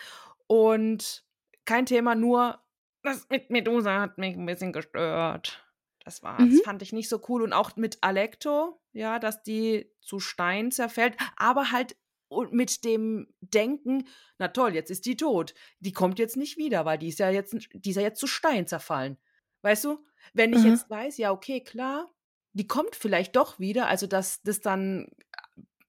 Und 0.47 1.25
kein 1.65 1.87
Thema, 1.87 2.15
nur 2.15 2.61
das 3.03 3.29
mit 3.29 3.51
Medusa 3.51 4.01
hat 4.01 4.19
mich 4.19 4.37
ein 4.37 4.47
bisschen 4.47 4.73
gestört. 4.73 5.61
Das 6.05 6.23
war, 6.23 6.41
Mhm. 6.41 6.51
das 6.51 6.61
fand 6.63 6.83
ich 6.83 6.93
nicht 6.93 7.09
so 7.09 7.21
cool. 7.29 7.43
Und 7.43 7.53
auch 7.53 7.77
mit 7.77 7.99
Alecto, 8.03 8.81
ja, 8.93 9.19
dass 9.19 9.43
die 9.43 9.91
zu 10.01 10.21
Stein 10.21 10.71
zerfällt, 10.71 11.17
aber 11.37 11.71
halt 11.71 11.97
mit 12.51 12.85
dem 12.85 13.29
Denken, 13.41 14.09
na 14.39 14.49
toll, 14.49 14.75
jetzt 14.75 14.91
ist 14.91 15.07
die 15.07 15.17
tot. 15.17 15.55
Die 15.81 15.93
kommt 15.93 16.19
jetzt 16.19 16.37
nicht 16.37 16.57
wieder, 16.57 16.85
weil 16.85 16.99
die 16.99 17.09
ist 17.09 17.19
ja 17.21 17.31
jetzt, 17.31 17.55
die 17.73 17.91
ist 17.91 17.97
ja 17.97 18.03
jetzt 18.03 18.19
zu 18.21 18.27
Stein 18.27 18.67
zerfallen. 18.67 19.19
Weißt 19.63 19.85
du? 19.85 20.05
Wenn 20.33 20.53
ich 20.53 20.61
Mhm. 20.65 20.71
jetzt 20.71 20.91
weiß, 20.91 21.17
ja, 21.19 21.31
okay, 21.31 21.61
klar, 21.63 22.11
die 22.55 22.67
kommt 22.67 22.97
vielleicht 22.97 23.37
doch 23.37 23.59
wieder, 23.59 23.87
also 23.89 24.07
dass 24.07 24.43
das 24.43 24.61
dann 24.61 25.09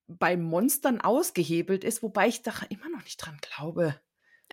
bei 0.07 0.37
Monstern 0.37 1.01
ausgehebelt 1.01 1.83
ist, 1.83 2.03
wobei 2.03 2.27
ich 2.27 2.41
da 2.41 2.51
immer 2.69 2.89
noch 2.89 3.03
nicht 3.03 3.17
dran 3.17 3.39
glaube. 3.41 3.99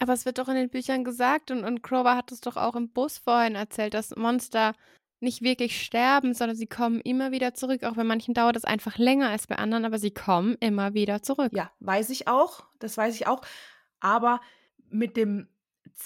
Aber 0.00 0.12
es 0.14 0.24
wird 0.24 0.38
doch 0.38 0.48
in 0.48 0.54
den 0.54 0.70
Büchern 0.70 1.04
gesagt 1.04 1.50
und, 1.50 1.64
und 1.64 1.82
Crower 1.82 2.16
hat 2.16 2.32
es 2.32 2.40
doch 2.40 2.56
auch 2.56 2.74
im 2.76 2.90
Bus 2.90 3.18
vorhin 3.18 3.54
erzählt, 3.54 3.94
dass 3.94 4.16
Monster 4.16 4.74
nicht 5.20 5.42
wirklich 5.42 5.82
sterben, 5.84 6.34
sondern 6.34 6.56
sie 6.56 6.66
kommen 6.66 7.00
immer 7.00 7.30
wieder 7.30 7.54
zurück. 7.54 7.84
Auch 7.84 7.94
bei 7.94 8.02
manchen 8.04 8.34
dauert 8.34 8.56
es 8.56 8.64
einfach 8.64 8.98
länger 8.98 9.28
als 9.28 9.46
bei 9.46 9.56
anderen, 9.56 9.84
aber 9.84 9.98
sie 9.98 10.10
kommen 10.10 10.56
immer 10.60 10.94
wieder 10.94 11.22
zurück. 11.22 11.52
Ja, 11.54 11.70
weiß 11.80 12.10
ich 12.10 12.26
auch, 12.26 12.64
das 12.78 12.96
weiß 12.96 13.14
ich 13.14 13.26
auch. 13.26 13.42
Aber 14.00 14.40
mit 14.88 15.16
dem 15.16 15.48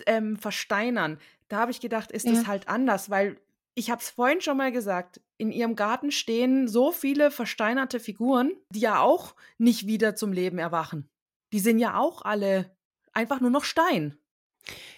ähm, 0.06 0.36
Versteinern, 0.36 1.18
da 1.48 1.58
habe 1.58 1.70
ich 1.70 1.80
gedacht, 1.80 2.12
ist 2.12 2.26
das 2.26 2.42
Ja. 2.42 2.46
halt 2.46 2.68
anders, 2.68 3.08
weil 3.08 3.40
ich 3.74 3.90
habe 3.90 4.02
es 4.02 4.10
vorhin 4.10 4.40
schon 4.40 4.56
mal 4.56 4.72
gesagt, 4.72 5.20
in 5.38 5.52
ihrem 5.52 5.76
Garten 5.76 6.10
stehen 6.10 6.68
so 6.68 6.92
viele 6.92 7.30
versteinerte 7.30 8.00
Figuren, 8.00 8.52
die 8.70 8.80
ja 8.80 9.00
auch 9.00 9.34
nicht 9.58 9.86
wieder 9.86 10.14
zum 10.14 10.32
Leben 10.32 10.58
erwachen. 10.58 11.08
Die 11.52 11.60
sind 11.60 11.78
ja 11.78 11.98
auch 11.98 12.22
alle 12.22 12.76
einfach 13.12 13.40
nur 13.40 13.50
noch 13.50 13.64
Stein. 13.64 14.16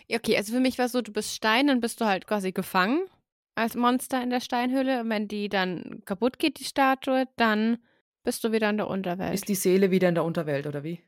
Ja, 0.08 0.18
Okay, 0.18 0.36
also 0.36 0.52
für 0.52 0.60
mich 0.60 0.78
war 0.78 0.86
es 0.86 0.92
so, 0.92 1.02
du 1.02 1.12
bist 1.12 1.34
Stein, 1.34 1.66
dann 1.66 1.80
bist 1.80 2.00
du 2.00 2.06
halt 2.06 2.26
quasi 2.26 2.52
gefangen 2.52 3.06
als 3.54 3.74
Monster 3.74 4.22
in 4.22 4.30
der 4.30 4.40
Steinhöhle. 4.40 5.00
Und 5.00 5.10
wenn 5.10 5.28
die 5.28 5.48
dann 5.48 6.02
kaputt 6.04 6.38
geht, 6.38 6.60
die 6.60 6.64
Statue, 6.64 7.26
dann 7.36 7.78
bist 8.24 8.44
du 8.44 8.52
wieder 8.52 8.70
in 8.70 8.76
der 8.76 8.88
Unterwelt. 8.88 9.34
Ist 9.34 9.48
die 9.48 9.54
Seele 9.54 9.90
wieder 9.90 10.08
in 10.08 10.14
der 10.14 10.24
Unterwelt 10.24 10.66
oder 10.66 10.84
wie? 10.84 11.02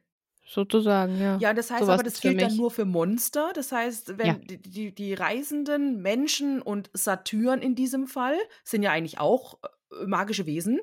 Sozusagen, 0.52 1.20
ja. 1.20 1.38
Ja, 1.38 1.54
das 1.54 1.70
heißt 1.70 1.82
Sowas 1.82 1.94
aber, 1.94 2.02
das 2.02 2.20
gilt 2.20 2.42
dann 2.42 2.56
nur 2.56 2.72
für 2.72 2.84
Monster. 2.84 3.52
Das 3.54 3.70
heißt, 3.70 4.18
wenn 4.18 4.26
Ja. 4.26 4.34
die, 4.34 4.92
die, 4.92 5.14
Reisenden, 5.14 6.02
Menschen 6.02 6.60
und 6.60 6.90
Satyren 6.92 7.62
in 7.62 7.76
diesem 7.76 8.08
Fall 8.08 8.36
sind 8.64 8.82
ja 8.82 8.90
eigentlich 8.90 9.20
auch 9.20 9.60
äh, 9.62 10.06
magische 10.06 10.46
Wesen. 10.46 10.80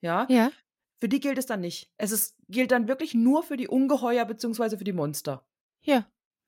Ja. 0.00 0.26
Ja. 0.30 0.50
Für 0.96 1.10
die 1.10 1.20
gilt 1.20 1.36
es 1.36 1.44
dann 1.44 1.60
nicht. 1.60 1.92
Es 1.98 2.12
ist, 2.12 2.34
gilt 2.48 2.70
dann 2.70 2.88
wirklich 2.88 3.12
nur 3.12 3.42
für 3.42 3.58
die 3.58 3.68
Ungeheuer 3.68 4.24
bzw. 4.24 4.78
für 4.78 4.84
die 4.84 4.94
Monster. 4.94 5.44
Ja. 5.82 6.06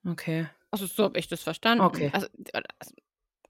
Okay. 0.09 0.47
Also 0.71 0.87
so 0.87 1.05
habe 1.05 1.19
ich 1.19 1.29
das 1.29 1.43
verstanden. 1.43 1.85
Okay. 1.85 2.09
Also, 2.15 2.27
also, 2.55 2.95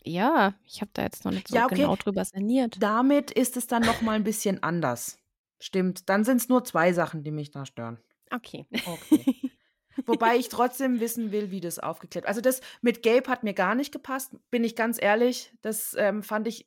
ja, 0.03 0.55
ich 0.65 0.81
habe 0.81 0.91
da 0.95 1.03
jetzt 1.03 1.25
noch 1.25 1.31
nicht 1.31 1.47
so 1.47 1.55
Ja, 1.55 1.67
okay. 1.67 1.77
genau 1.77 1.95
drüber 1.95 2.25
sinniert. 2.25 2.77
Damit 2.81 3.31
ist 3.31 3.57
es 3.57 3.69
dann 3.69 3.83
noch 3.83 4.03
mal 4.03 4.17
ein 4.17 4.25
bisschen 4.25 4.65
anders. 4.65 5.19
Stimmt. 5.61 6.09
Dann 6.09 6.25
sind 6.25 6.39
es 6.39 6.49
nur 6.49 6.65
zwei 6.65 6.93
Sachen, 6.93 7.23
die 7.23 7.31
mich 7.31 7.53
da 7.53 7.65
stören. 7.67 8.01
Okay. 8.33 8.67
Okay. 8.87 9.51
Wobei 10.07 10.37
ich 10.37 10.49
trotzdem 10.49 11.01
wissen 11.01 11.33
will, 11.33 11.51
wie 11.51 11.61
das 11.61 11.79
aufgeklärt 11.79 12.27
Also 12.27 12.41
das 12.41 12.61
mit 12.81 13.03
Gabe 13.03 13.29
hat 13.31 13.43
mir 13.45 13.53
gar 13.53 13.75
nicht 13.75 13.93
gepasst, 13.93 14.35
bin 14.51 14.65
ich 14.65 14.75
ganz 14.75 15.01
ehrlich. 15.01 15.53
Das 15.61 15.95
ähm, 15.99 16.23
fand 16.23 16.49
ich 16.49 16.67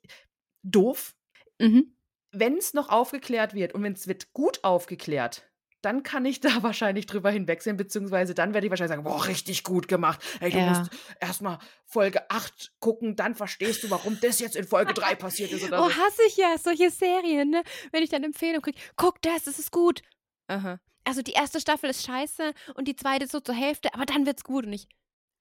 doof. 0.63 1.15
mhm. 1.59 1.91
Wenn 2.31 2.57
es 2.57 2.73
noch 2.73 2.89
aufgeklärt 2.89 3.53
wird 3.53 3.73
und 3.73 3.81
wenn 3.83 3.93
es 3.93 4.07
wird 4.07 4.33
gut 4.33 4.63
aufgeklärt, 4.63 5.49
dann 5.81 6.03
kann 6.03 6.25
ich 6.25 6.39
da 6.41 6.61
wahrscheinlich 6.63 7.05
drüber 7.07 7.31
hinwegsehen, 7.31 7.77
beziehungsweise 7.77 8.33
dann 8.35 8.53
werde 8.53 8.67
ich 8.67 8.71
wahrscheinlich 8.71 8.95
sagen, 8.95 9.03
boah, 9.03 9.25
richtig 9.27 9.63
gut 9.63 9.87
gemacht. 9.87 10.21
Ey, 10.39 10.51
du 10.51 10.57
Ja. 10.57 10.67
musst 10.79 10.91
erstmal 11.19 11.57
Folge 11.85 12.29
8 12.29 12.73
gucken, 12.79 13.15
dann 13.15 13.33
verstehst 13.35 13.83
du, 13.83 13.89
warum 13.89 14.19
das 14.21 14.39
jetzt 14.39 14.55
in 14.55 14.65
Folge 14.67 14.93
3 14.93 15.15
passiert 15.15 15.51
ist 15.51 15.63
oder 15.63 15.79
Oh, 15.83 15.89
so. 15.89 15.95
hasse 15.95 16.21
ich 16.27 16.37
ja, 16.37 16.57
solche 16.59 16.91
Serien, 16.91 17.49
ne? 17.49 17.63
Wenn 17.91 18.03
ich 18.03 18.09
dann 18.09 18.23
Empfehlung 18.23 18.61
kriege, 18.61 18.79
guck 18.97 19.21
das, 19.23 19.45
das 19.45 19.57
ist 19.59 19.71
gut. 19.71 20.01
Aha. 20.47 20.79
Also 21.05 21.21
die 21.21 21.33
erste 21.33 21.61
Staffel 21.61 21.89
ist 21.89 22.05
scheiße 22.05 22.53
und 22.73 22.87
die 22.87 22.95
zweite 22.95 23.27
so 23.27 23.39
zur 23.39 23.55
Hälfte, 23.55 23.93
aber 23.93 24.05
dann 24.05 24.25
wird's 24.25 24.43
gut. 24.43 24.65
Und 24.65 24.73
ich, 24.73 24.87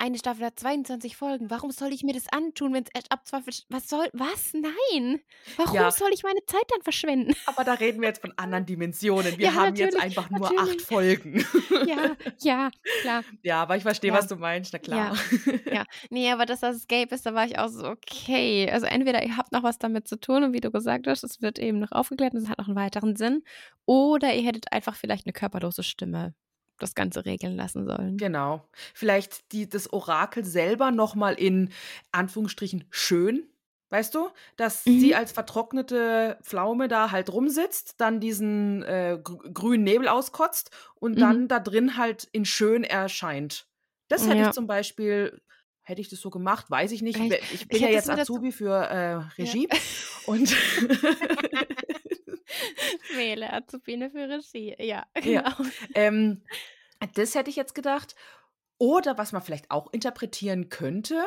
eine 0.05 0.19
Staffel 0.19 0.45
hat 0.45 0.59
22 0.61 1.17
Folgen. 1.17 1.49
Warum 1.49 1.71
soll 1.71 1.91
ich 1.93 2.03
mir 2.03 2.13
das 2.13 2.25
antun, 2.31 2.75
wenn 2.75 2.85
es 2.93 3.11
ab 3.11 3.27
zwei 3.27 3.39
Was 3.71 3.89
soll, 3.89 4.07
was? 4.13 4.53
Nein. 4.53 5.21
Warum 5.57 5.75
Ja. 5.75 5.91
soll 5.91 6.11
ich 6.13 6.23
meine 6.23 6.45
Zeit 6.47 6.65
dann 6.69 6.83
verschwenden? 6.83 7.35
Aber 7.47 7.65
da 7.65 7.73
reden 7.73 8.03
wir 8.03 8.09
jetzt 8.09 8.21
von 8.21 8.33
anderen 8.37 8.67
Dimensionen. 8.67 9.39
Wir 9.39 9.47
Ja, 9.47 9.55
haben 9.55 9.75
jetzt 9.77 9.99
einfach 9.99 10.29
nur 10.29 10.51
natürlich. 10.53 10.81
acht 10.81 10.83
Folgen. 10.83 11.45
ja, 11.87 12.17
ja, 12.41 12.71
klar. 13.01 13.25
Ja, 13.43 13.63
aber 13.63 13.77
ich 13.79 13.83
verstehe, 13.83 14.11
Ja. 14.13 14.19
was 14.19 14.29
du 14.29 14.37
meinst, 14.37 14.75
na 14.75 14.79
klar. 14.79 15.17
Ja, 15.73 15.85
nee, 16.11 16.31
aber 16.31 16.45
dass 16.45 16.61
das 16.61 16.77
Escape 16.77 17.15
ist, 17.15 17.25
da 17.25 17.33
war 17.35 17.47
ich 17.47 17.59
auch 17.59 17.69
so, 17.69 17.87
okay. 17.89 18.71
Also 18.71 18.85
entweder 18.87 19.25
ihr 19.25 19.37
habt 19.39 19.53
noch 19.53 19.63
was 19.63 19.79
damit 19.79 20.07
zu 20.07 20.21
tun 20.21 20.45
und 20.45 20.53
wie 20.53 20.61
du 20.61 20.71
gesagt 20.71 21.07
hast, 21.07 21.25
es 21.25 21.41
wird 21.41 21.59
eben 21.59 21.79
noch 21.79 21.93
aufgeklärt 21.93 22.35
und 22.35 22.43
es 22.43 22.49
hat 22.51 22.59
noch 22.59 22.67
einen 22.69 22.77
weiteren 22.77 23.17
Sinn. 23.17 23.43
Oder 23.87 24.35
ihr 24.35 24.43
hättet 24.43 24.71
einfach 24.73 24.97
vielleicht 24.97 25.27
eine 25.27 25.33
körperlose 25.33 25.83
Stimme 25.83 26.35
das 26.79 26.95
Ganze 26.95 27.25
regeln 27.25 27.57
lassen 27.57 27.87
sollen. 27.87 28.17
Genau. 28.17 28.69
Vielleicht 28.95 29.53
die, 29.53 29.69
das 29.69 29.93
Orakel 29.93 30.45
selber 30.45 30.91
nochmal 30.91 31.35
in 31.35 31.71
Anführungsstrichen 32.13 32.85
schön. 32.91 33.49
Weißt 33.91 34.15
du, 34.15 34.29
dass 34.57 34.85
Mhm. 34.87 34.99
sie 34.99 35.15
als 35.15 35.31
vertrocknete 35.31 36.39
Pflaume 36.43 36.89
da 36.89 37.13
halt 37.13 37.33
rumsitzt, 37.33 37.95
dann 38.01 38.19
diesen 38.19 38.83
äh, 38.83 39.21
gr- 39.23 39.39
grünen 39.53 39.85
Nebel 39.85 40.09
auskotzt 40.09 40.71
und 40.97 41.15
Mhm. 41.17 41.21
dann 41.21 41.49
da 41.49 41.61
drin 41.61 41.97
halt 41.97 42.25
in 42.33 42.45
schön 42.45 42.83
erscheint. 42.83 43.69
Das 44.09 44.27
hätte 44.27 44.39
Ja. 44.39 44.49
ich 44.49 44.55
zum 44.55 44.67
Beispiel, 44.67 45.41
hätte 45.83 46.01
ich 46.01 46.09
das 46.09 46.21
so 46.21 46.31
gemacht, 46.31 46.71
weiß 46.71 46.91
ich 46.93 47.03
nicht. 47.03 47.21
Echt? 47.21 47.53
Ich 47.53 47.69
bin 47.69 47.77
Ich 47.77 47.83
ja 47.83 47.89
jetzt 47.89 48.11
Azubi 48.11 48.51
für 48.51 48.75
äh, 48.75 49.15
Regie 49.39 49.69
und 50.27 50.57
Wähle 53.15 53.53
Azubine 53.53 54.11
für 54.11 54.29
Regie. 54.29 54.75
Ja, 54.79 55.07
Ja. 55.23 55.43
genau. 55.43 55.71
Ähm, 55.95 56.43
das 57.15 57.35
hätte 57.35 57.51
ich 57.51 57.57
jetzt 57.57 57.75
gedacht. 57.75 58.15
Oder 58.79 59.17
was 59.19 59.33
man 59.33 59.43
vielleicht 59.43 59.71
auch 59.71 59.93
interpretieren 59.93 60.69
könnte, 60.69 61.25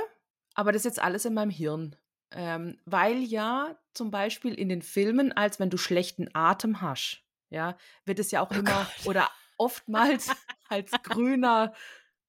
aber 0.53 0.71
das 0.71 0.81
ist 0.81 0.85
jetzt 0.85 1.01
alles 1.01 1.25
in 1.25 1.33
meinem 1.33 1.49
Hirn. 1.51 1.95
Ähm, 2.31 2.77
weil 2.85 3.23
ja 3.23 3.77
zum 3.93 4.11
Beispiel 4.11 4.53
in 4.53 4.67
den 4.67 4.81
Filmen, 4.81 5.31
als 5.31 5.59
wenn 5.59 5.69
du 5.69 5.77
schlechten 5.77 6.27
Atem 6.33 6.81
hast, 6.81 7.23
ja, 7.49 7.77
wird 8.05 8.19
es 8.19 8.31
ja 8.31 8.41
auch 8.41 8.51
immer 8.51 8.85
oder 9.05 9.29
oftmals 9.57 10.27
als 10.69 10.91
grüner 11.03 11.73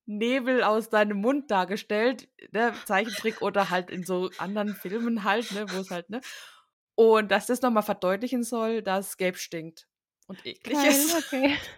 Nebel 0.06 0.62
aus 0.62 0.88
deinem 0.88 1.20
Mund 1.20 1.50
dargestellt, 1.50 2.28
ne, 2.52 2.72
Zeichentrick 2.86 3.42
oder 3.42 3.70
halt 3.70 3.90
in 3.90 4.04
so 4.04 4.30
anderen 4.38 4.74
Filmen 4.74 5.24
halt, 5.24 5.50
ne, 5.52 5.66
wo 5.70 5.80
es 5.80 5.90
halt, 5.90 6.08
ne. 6.10 6.20
Und 6.98 7.30
dass 7.30 7.46
das 7.46 7.62
nochmal 7.62 7.84
verdeutlichen 7.84 8.42
soll, 8.42 8.82
dass 8.82 9.16
Gelb 9.16 9.36
stinkt 9.36 9.86
und 10.26 10.44
eklig 10.44 10.72
Geil, 10.74 10.90
ist. 11.06 11.14
okay. 11.16 11.56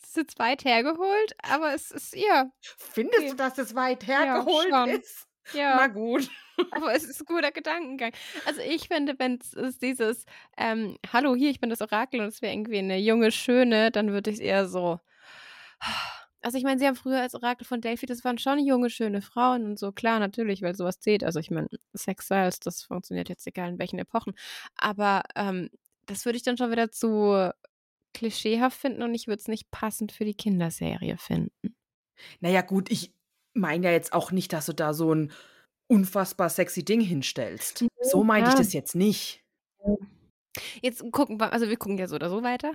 Es 0.00 0.10
ist 0.10 0.16
jetzt 0.16 0.38
weit 0.38 0.64
hergeholt, 0.64 1.34
aber 1.42 1.74
es 1.74 1.90
ist, 1.90 2.14
ja, 2.14 2.46
Findest 2.78 3.18
Okay. 3.24 3.30
du, 3.30 3.34
dass 3.34 3.54
das 3.54 3.74
weit 3.74 4.06
Ja, 4.06 4.16
hergeholt 4.36 4.68
schon. 4.70 4.88
ist? 4.90 5.26
ja. 5.52 5.76
Na 5.76 5.88
gut. 5.88 6.30
Aber 6.70 6.94
es 6.94 7.02
ist 7.04 7.20
ein 7.20 7.26
guter 7.26 7.50
Gedankengang. 7.50 8.12
Also 8.44 8.60
ich 8.60 8.86
finde, 8.88 9.14
wenn 9.18 9.38
es 9.42 9.52
ist 9.52 9.82
dieses, 9.82 10.24
ähm, 10.56 10.96
hallo, 11.12 11.34
hier, 11.34 11.50
ich 11.50 11.60
bin 11.60 11.68
das 11.68 11.82
Orakel 11.82 12.20
und 12.20 12.28
es 12.28 12.40
wäre 12.42 12.54
irgendwie 12.54 12.78
eine 12.78 12.98
junge 12.98 13.32
Schöne, 13.32 13.90
dann 13.90 14.12
würde 14.12 14.30
ich 14.30 14.36
es 14.36 14.40
eher 14.40 14.68
so. 14.68 15.00
Also 16.46 16.58
ich 16.58 16.62
meine, 16.62 16.78
sie 16.78 16.86
haben 16.86 16.94
früher 16.94 17.20
als 17.20 17.34
Orakel 17.34 17.66
von 17.66 17.80
Delphi, 17.80 18.06
das 18.06 18.22
waren 18.22 18.38
schon 18.38 18.64
junge, 18.64 18.88
schöne 18.88 19.20
Frauen 19.20 19.64
und 19.64 19.80
so, 19.80 19.90
klar, 19.90 20.20
natürlich, 20.20 20.62
weil 20.62 20.76
sowas 20.76 21.00
zählt. 21.00 21.24
Also 21.24 21.40
ich 21.40 21.50
meine, 21.50 21.66
Sex 21.92 22.28
Sales, 22.28 22.60
das 22.60 22.84
funktioniert 22.84 23.28
jetzt 23.28 23.48
egal 23.48 23.70
in 23.70 23.80
welchen 23.80 23.98
Epochen. 23.98 24.32
Aber 24.76 25.24
ähm, 25.34 25.70
das 26.06 26.24
würde 26.24 26.36
ich 26.36 26.44
dann 26.44 26.56
schon 26.56 26.70
wieder 26.70 26.92
zu 26.92 27.50
klischeehaft 28.14 28.78
finden 28.78 29.02
und 29.02 29.12
ich 29.12 29.26
würde 29.26 29.40
es 29.40 29.48
nicht 29.48 29.72
passend 29.72 30.12
für 30.12 30.24
die 30.24 30.36
Kinderserie 30.36 31.16
finden. 31.18 31.74
Naja, 32.38 32.62
gut, 32.62 32.92
ich 32.92 33.12
meine 33.52 33.86
ja 33.88 33.92
jetzt 33.92 34.12
auch 34.12 34.30
nicht, 34.30 34.52
dass 34.52 34.66
du 34.66 34.72
da 34.72 34.94
so 34.94 35.12
ein 35.12 35.32
unfassbar 35.88 36.48
sexy 36.48 36.84
Ding 36.84 37.00
hinstellst. 37.00 37.86
So 38.02 38.22
meinte 38.22 38.50
ich 38.50 38.56
das 38.56 38.72
jetzt 38.72 38.94
nicht. 38.94 39.42
Jetzt 40.82 41.02
gucken 41.12 41.38
wir, 41.40 41.52
also 41.52 41.68
wir 41.68 41.76
gucken 41.76 41.98
ja 41.98 42.06
so 42.08 42.14
oder 42.16 42.30
so 42.30 42.42
weiter. 42.42 42.72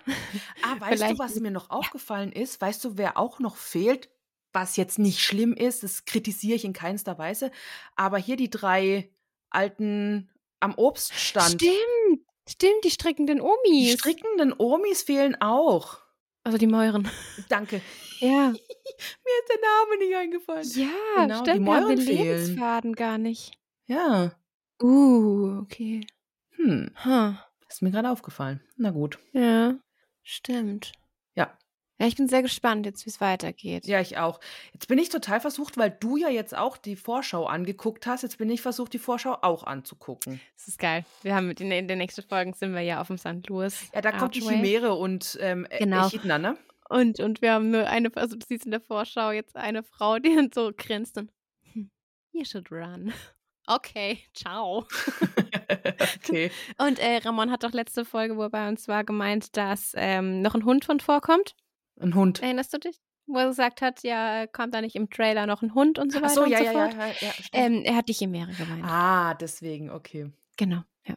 Ah, 0.63 0.75
weißt 0.79 1.03
du, 1.03 1.19
was 1.19 1.39
mir 1.39 1.51
noch 1.51 1.69
aufgefallen 1.69 2.31
ist? 2.31 2.59
Weißt 2.61 2.83
du, 2.83 2.97
wer 2.97 3.17
auch 3.17 3.39
noch 3.39 3.55
fehlt? 3.55 4.09
Was 4.53 4.75
jetzt 4.75 4.99
nicht 4.99 5.19
schlimm 5.19 5.53
ist, 5.53 5.83
das 5.83 6.03
kritisiere 6.05 6.55
ich 6.55 6.65
in 6.65 6.73
keinster 6.73 7.17
Weise. 7.17 7.51
Aber 7.95 8.17
hier 8.17 8.35
die 8.35 8.49
drei 8.49 9.09
alten 9.49 10.29
am 10.59 10.73
Obststand. 10.75 11.61
Stimmt, 11.61 12.25
stimmt, 12.49 12.83
die 12.83 12.91
strickenden 12.91 13.37
Die 13.37 13.41
Omis. 13.43 13.93
strickenden 13.93 14.53
Omis 14.57 15.03
fehlen 15.03 15.39
auch. 15.41 15.99
also 16.43 16.57
die 16.57 16.67
Mäuren. 16.67 17.09
Danke. 17.49 17.81
Ja. 18.21 18.49
Mir 18.51 19.39
ist 19.39 19.49
der 19.49 19.59
Name 19.61 19.97
nicht 19.97 20.15
eingefallen. 20.15 20.69
Ja, 20.75 21.23
Genau, 21.23 21.43
die 21.43 21.49
stimmt, 21.49 21.65
wir 21.65 21.73
haben 21.73 21.87
den 21.87 21.95
Mäuren 21.95 21.97
fehlen. 22.01 22.23
Lebensfaden 22.23 22.93
gar 22.93 23.17
nicht. 23.17 23.53
Ja. 23.87 24.35
Uh, 24.79 25.57
okay. 25.63 26.05
Hm. 26.51 26.91
Huh. 27.03 27.33
Ist 27.71 27.81
mir 27.81 27.91
gerade 27.91 28.09
aufgefallen. 28.11 28.61
Na 28.75 28.91
gut. 28.91 29.17
Ja, 29.33 29.75
stimmt. 30.23 30.91
Ja. 31.35 31.57
Ja, 31.99 32.07
ich 32.07 32.15
bin 32.15 32.27
sehr 32.27 32.41
gespannt 32.41 32.85
jetzt, 32.85 33.05
wie 33.05 33.09
es 33.11 33.21
weitergeht. 33.21 33.85
Ja, 33.85 34.01
ich 34.01 34.17
auch. 34.17 34.39
Jetzt 34.73 34.87
bin 34.87 34.97
ich 34.97 35.09
total 35.09 35.39
versucht, 35.39 35.77
weil 35.77 35.91
du 35.91 36.17
ja 36.17 36.29
jetzt 36.29 36.57
auch 36.57 36.75
die 36.77 36.95
Vorschau 36.95 37.45
angeguckt 37.45 38.07
hast. 38.07 38.23
Jetzt 38.23 38.39
bin 38.39 38.49
ich 38.49 38.61
versucht, 38.61 38.91
die 38.93 38.99
Vorschau 38.99 39.37
auch 39.41 39.63
anzugucken. 39.63 40.41
Das 40.57 40.67
ist 40.67 40.79
geil. 40.79 41.05
Wir 41.21 41.35
haben 41.35 41.51
in, 41.51 41.71
in 41.71 41.87
den 41.87 41.99
nächsten 41.99 42.23
Folgen 42.23 42.53
sind 42.53 42.73
wir 42.73 42.81
ja 42.81 42.99
auf 42.99 43.07
dem 43.07 43.17
St. 43.17 43.47
Louis. 43.47 43.89
Ja, 43.93 44.01
da 44.01 44.11
kommt 44.11 44.35
die. 44.35 44.41
Chimäre 44.41 44.95
und 44.95 45.37
ähm, 45.41 45.67
E- 45.69 45.77
Genau. 45.79 46.07
Echidna, 46.07 46.39
ne? 46.39 46.57
Und, 46.89 47.19
und 47.21 47.41
wir 47.41 47.53
haben 47.53 47.71
nur 47.71 47.87
eine, 47.87 48.09
also 48.15 48.35
du 48.35 48.45
siehst 48.45 48.65
in 48.65 48.71
der 48.71 48.81
Vorschau 48.81 49.31
jetzt 49.31 49.55
eine 49.55 49.83
Frau, 49.83 50.17
die 50.19 50.35
dann 50.35 50.49
so 50.53 50.71
grinst 50.75 51.17
und 51.17 51.31
hm, 51.71 51.89
you 52.33 52.43
should 52.43 52.69
run. 52.71 53.13
Okay, 53.67 54.17
ciao. 54.33 54.87
okay. 56.17 56.51
Und 56.77 56.99
äh, 56.99 57.17
Ramon 57.17 57.51
hat 57.51 57.63
doch 57.63 57.71
letzte 57.71 58.05
Folge, 58.05 58.37
wo 58.37 58.43
er 58.43 58.49
bei 58.49 58.67
uns 58.67 58.87
war, 58.87 59.03
gemeint, 59.03 59.55
dass 59.57 59.93
ähm, 59.95 60.41
noch 60.41 60.55
ein 60.55 60.65
Hund 60.65 60.85
von 60.85 60.99
vorkommt. 60.99 61.55
Ein 61.99 62.15
Hund. 62.15 62.41
Erinnerst 62.41 62.73
du 62.73 62.77
dich? 62.79 62.99
Wo 63.27 63.37
er 63.37 63.47
gesagt 63.47 63.81
hat, 63.81 64.03
ja, 64.03 64.47
kommt 64.47 64.73
da 64.73 64.81
nicht 64.81 64.95
im 64.95 65.09
Trailer 65.09 65.45
noch 65.45 65.61
ein 65.61 65.73
Hund 65.73 65.99
und 65.99 66.11
so 66.11 66.19
Ach 66.19 66.23
weiter 66.23 66.33
so, 66.33 66.43
und 66.43 66.49
ja, 66.49 66.57
so 66.57 66.63
ja, 66.63 66.71
fort. 66.71 66.93
ja, 66.93 67.07
ja, 67.07 67.13
ja. 67.21 67.33
Ähm, 67.53 67.83
er 67.83 67.95
hat 67.95 68.09
die 68.09 68.13
Chimäre 68.13 68.51
gemeint. 68.53 68.83
ah, 68.85 69.33
deswegen, 69.35 69.89
okay. 69.89 70.31
Genau, 70.57 70.81
ja. 71.07 71.15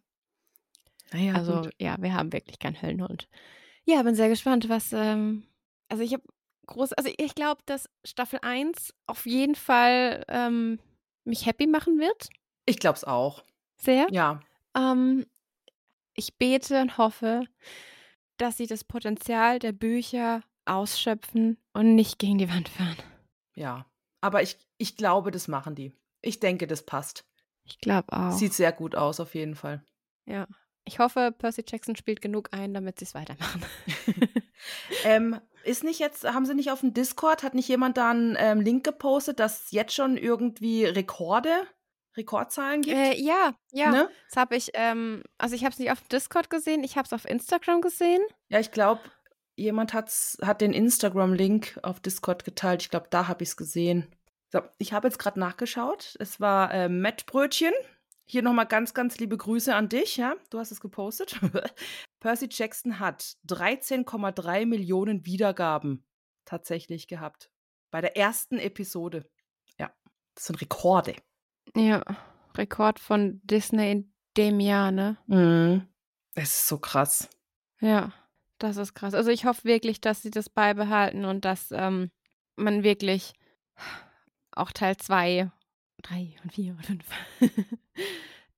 Naja, 1.13 1.35
also, 1.35 1.63
gut. 1.63 1.75
ja, 1.79 1.97
wir 1.99 2.15
haben 2.15 2.33
wirklich 2.33 2.59
keinen 2.59 2.81
Höllenhund. 2.81 3.29
Ja, 3.85 4.03
bin 4.03 4.15
sehr 4.15 4.29
gespannt, 4.29 4.69
was, 4.69 4.93
ähm, 4.93 5.45
also 5.89 6.03
ich 6.03 6.13
habe 6.13 6.23
groß, 6.67 6.93
also 6.95 7.11
ich 7.17 7.35
glaube, 7.35 7.61
dass 7.67 7.89
Staffel 8.05 8.39
1 8.43 8.95
auf 9.07 9.27
jeden 9.27 9.55
Fall 9.55 10.25
ähm, 10.29 10.79
mich 11.25 11.47
happy 11.47 11.67
machen 11.67 11.99
wird. 11.99 12.29
Ich 12.67 12.79
glaub's 12.79 13.05
auch. 13.05 13.45
Sehr. 13.85 14.07
Ja. 14.11 14.41
Ähm, 14.77 15.27
ich 16.15 16.37
bete 16.37 16.81
und 16.81 16.99
hoffe, 16.99 17.45
dass 18.37 18.57
sie 18.57 18.67
das 18.67 18.85
Potenzial 18.85 19.59
der 19.59 19.73
Bücher 19.73 20.43
ausschöpfen 20.65 21.59
und 21.73 21.95
nicht 21.95 22.19
gegen 22.19 22.39
die 22.39 22.51
Wand 22.51 22.69
fahren. 22.69 22.97
Ja. 23.55 23.87
Aber 24.21 24.43
ich, 24.43 24.57
ich 24.79 24.97
glaube, 24.97 25.31
das 25.31 25.49
machen 25.49 25.75
die. 25.75 25.93
Ich 26.23 26.41
denke, 26.41 26.67
das 26.67 26.85
passt. 26.87 27.27
Ich 27.65 27.79
glaube 27.79 28.13
auch. 28.13 28.33
Sieht 28.33 28.55
sehr 28.55 28.73
gut 28.73 28.95
aus, 28.95 29.21
auf 29.21 29.35
jeden 29.35 29.55
Fall. 29.55 29.85
ja. 30.27 30.47
Ich 30.87 30.99
hoffe, 30.99 31.33
Percy 31.33 31.65
Jackson 31.67 31.97
spielt 31.97 32.21
genug 32.21 32.51
ein, 32.53 32.75
damit 32.75 32.99
sie 32.99 33.07
es 33.07 33.15
weitermachen. 33.15 33.65
Ähm, 35.05 35.39
ist 35.65 35.85
nicht 35.85 35.99
jetzt, 35.99 36.25
haben 36.25 36.47
sie 36.47 36.55
nicht 36.55 36.71
auf 36.71 36.81
dem 36.81 36.95
Discord, 36.95 37.43
hat 37.43 37.55
nicht 37.55 37.69
jemand 37.69 37.97
da 37.97 38.11
einen 38.11 38.37
ähm, 38.39 38.61
Link 38.61 38.85
gepostet, 38.85 39.41
dass 39.41 39.71
jetzt 39.71 39.95
schon 39.95 40.17
irgendwie 40.17 40.85
Rekorde, 40.85 41.67
Rekordzahlen 42.17 42.83
gibt? 42.83 42.97
äh, 42.97 43.15
ja, 43.15 43.55
ja. 43.73 43.91
Ne? 43.91 44.11
Das 44.29 44.37
habe 44.37 44.57
ich, 44.57 44.71
ähm, 44.75 45.23
also 45.39 45.55
ich 45.55 45.65
habe 45.65 45.73
es 45.73 45.79
nicht 45.79 45.91
auf 45.91 46.01
Discord 46.03 46.51
gesehen, 46.51 46.85
ich 46.85 46.97
habe 46.97 47.07
es 47.07 47.13
auf 47.13 47.25
Instagram 47.25 47.81
gesehen. 47.81 48.23
Ja, 48.49 48.61
ich 48.61 48.71
glaube, 48.71 49.01
jemand 49.57 49.95
hat's, 49.95 50.39
hat 50.43 50.61
den 50.61 50.73
Instagram-Link 50.73 51.79
auf 51.83 52.01
Discord 52.01 52.45
geteilt. 52.45 52.83
Ich 52.83 52.91
glaube, 52.91 53.07
da 53.11 53.29
habe 53.29 53.43
ich 53.43 53.51
es 53.51 53.57
gesehen. 53.57 54.15
So, 54.53 54.61
ich 54.79 54.93
habe 54.93 55.09
jetzt 55.09 55.19
gerade 55.19 55.41
nachgeschaut. 55.41 56.17
Es 56.21 56.41
war 56.41 56.73
äh, 56.73 56.89
Mettbrötchen. 56.89 57.73
Hier 58.27 58.43
nochmal 58.43 58.67
ganz, 58.67 58.95
ganz 58.95 59.19
liebe 59.19 59.37
Grüße 59.37 59.75
an 59.75 59.89
dich, 59.89 60.17
ja? 60.17 60.35
Du 60.51 60.59
hast 60.59 60.71
es 60.71 60.81
gepostet. 60.81 61.39
Percy 62.21 62.49
Jackson 62.51 62.99
hat 62.99 63.37
13,3 63.49 64.65
Millionen 64.65 65.27
Wiedergaben 65.27 66.07
tatsächlich 66.45 67.07
gehabt. 67.07 67.51
Bei 67.91 68.01
der 68.01 68.17
ersten 68.17 68.59
Episode. 68.59 69.29
Ja, 69.79 69.93
das 70.35 70.47
sind 70.47 70.61
Rekorde. 70.61 71.17
Ja, 71.77 72.03
Rekord 72.57 72.99
von 72.99 73.41
Disney 73.45 73.91
in 73.93 74.13
dem 74.37 74.61
Jahr, 74.61 74.91
ne? 74.93 75.17
Mhm. 75.27 75.87
Es 76.35 76.55
ist 76.55 76.69
so 76.69 76.79
krass. 76.79 77.29
Ja, 77.81 78.13
das 78.59 78.77
ist 78.77 78.95
krass. 78.95 79.15
Also 79.15 79.31
ich 79.31 79.45
hoffe 79.45 79.65
wirklich, 79.65 80.01
dass 80.01 80.23
sie 80.23 80.31
das 80.31 80.49
beibehalten 80.49 81.25
und 81.25 81.45
dass 81.45 81.71
ähm, 81.71 82.11
man 82.57 82.83
wirklich 82.83 83.33
auch 84.53 84.73
Teil 84.73 84.97
2, 84.97 85.51
3 86.03 86.37
und 86.43 86.53
4 86.53 86.73
und 86.73 86.85
5 86.85 87.05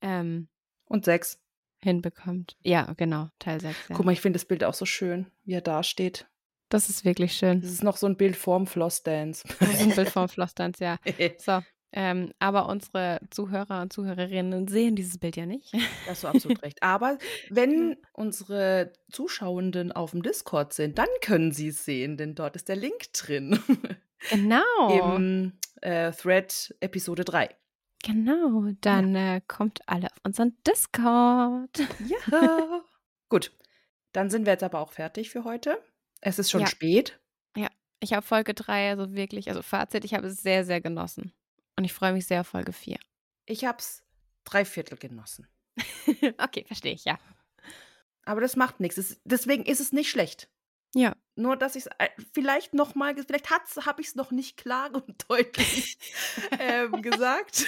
ähm, 0.03 0.49
Und 0.87 1.05
sechs. 1.05 1.39
hinbekommt. 1.83 2.57
Ja, 2.63 2.93
genau, 2.97 3.31
Teil 3.39 3.61
6. 3.61 3.89
Ja. 3.89 3.97
Guck 3.97 4.05
mal, 4.07 4.13
ich 4.13 4.21
finde 4.21 4.39
das 4.39 4.45
Bild 4.47 4.65
auch 4.65 4.75
so 4.75 4.85
schön, 4.87 5.31
wie 5.45 5.55
er 5.55 5.61
da 5.63 5.83
steht. 5.83 6.27
Das 6.69 6.89
ist 6.89 7.05
wirklich 7.05 7.33
schön. 7.35 7.61
Das 7.61 7.71
ist 7.71 7.85
noch 7.85 7.97
so 7.97 8.07
ein 8.07 8.17
Bild 8.17 8.37
vorm 8.37 8.67
Flossdance. 8.67 9.47
Ist 9.61 9.81
ein 9.83 9.95
Bild 9.95 10.09
vom 10.11 10.29
Flossdance, 10.29 10.83
ja. 10.83 10.99
So, 11.39 11.61
ähm, 11.93 12.33
aber 12.39 12.69
unsere 12.69 13.21
Zuhörer 13.31 13.83
und 13.83 13.93
Zuhörerinnen 13.93 14.69
sehen 14.69 14.97
dieses 14.97 15.19
Bild 15.19 15.37
ja 15.37 15.47
nicht. 15.47 15.73
Da 15.73 15.79
hast 16.09 16.25
du 16.25 16.29
absolut 16.29 16.63
recht. 16.63 16.83
Aber 16.83 17.19
wenn 17.51 17.97
unsere 18.13 18.93
Zuschauenden 19.11 19.93
auf 19.93 20.11
dem 20.11 20.23
Discord 20.23 20.73
sind, 20.73 20.99
dann 20.99 21.09
können 21.23 21.53
sie 21.53 21.69
es 21.69 21.85
sehen, 21.85 22.17
denn 22.17 22.35
dort 22.35 22.57
ist 22.57 22.69
der 22.69 22.77
Link 22.77 23.13
drin. 23.13 23.59
Genau. 24.31 25.15
Im 25.15 25.53
äh, 25.83 26.11
Thread 26.11 26.75
Episode 26.81 27.23
3. 27.25 27.55
Genau. 28.03 28.71
Dann 28.81 29.15
äh, 29.15 29.43
kommt 29.47 29.81
alle 29.87 30.07
auf 30.07 30.19
unseren 30.25 30.57
Discord. 30.67 31.79
Ja. 32.09 32.83
Gut. 33.29 33.53
Dann 34.13 34.31
sind 34.31 34.47
wir 34.47 34.55
jetzt 34.55 34.65
aber 34.65 34.81
auch 34.81 34.93
fertig 34.93 35.29
für 35.31 35.45
heute. 35.45 35.79
Es 36.23 36.39
ist 36.39 36.51
schon 36.51 36.63
Ja. 36.63 36.67
spät. 36.67 37.21
Ich 38.01 38.13
habe 38.13 38.27
Folge 38.27 38.53
3 38.55 38.91
also 38.91 39.15
wirklich, 39.15 39.49
also 39.49 39.63
Fazit, 39.63 40.05
ich 40.05 40.15
habe 40.15 40.27
es 40.27 40.43
sehr, 40.43 40.65
sehr 40.65 40.81
genossen. 40.81 41.33
Und 41.77 41.85
ich 41.85 41.93
freue 41.93 42.13
mich 42.13 42.27
sehr 42.27 42.41
auf 42.41 42.49
Folge 42.49 42.73
4. 42.73 42.99
Ich 43.45 43.65
hab's 43.65 44.03
drei 44.45 44.65
Viertel 44.65 44.97
genossen. 44.99 45.47
okay, 46.39 46.65
verstehe 46.67 46.95
ich, 46.95 47.05
ja. 47.05 47.19
Aber 48.25 48.41
das 48.41 48.57
macht 48.57 48.81
nichts. 48.81 48.97
Es- 48.99 49.21
Deswegen 49.25 49.65
ist 49.65 49.81
es 49.81 49.93
nicht 49.93 50.11
schlecht. 50.11 50.49
Ja. 50.95 51.15
Nur, 51.35 51.57
dass 51.57 51.77
ich 51.77 51.85
es 51.87 51.91
vielleicht 52.33 52.73
noch 52.73 52.95
mal, 52.95 53.15
vielleicht 53.15 53.51
habe 53.51 54.01
ich 54.01 54.07
es 54.09 54.15
noch 54.15 54.31
nicht 54.31 54.57
klar 54.57 54.91
und 54.95 55.25
deutlich 55.29 55.99
ähm, 56.59 57.03
gesagt. 57.03 57.67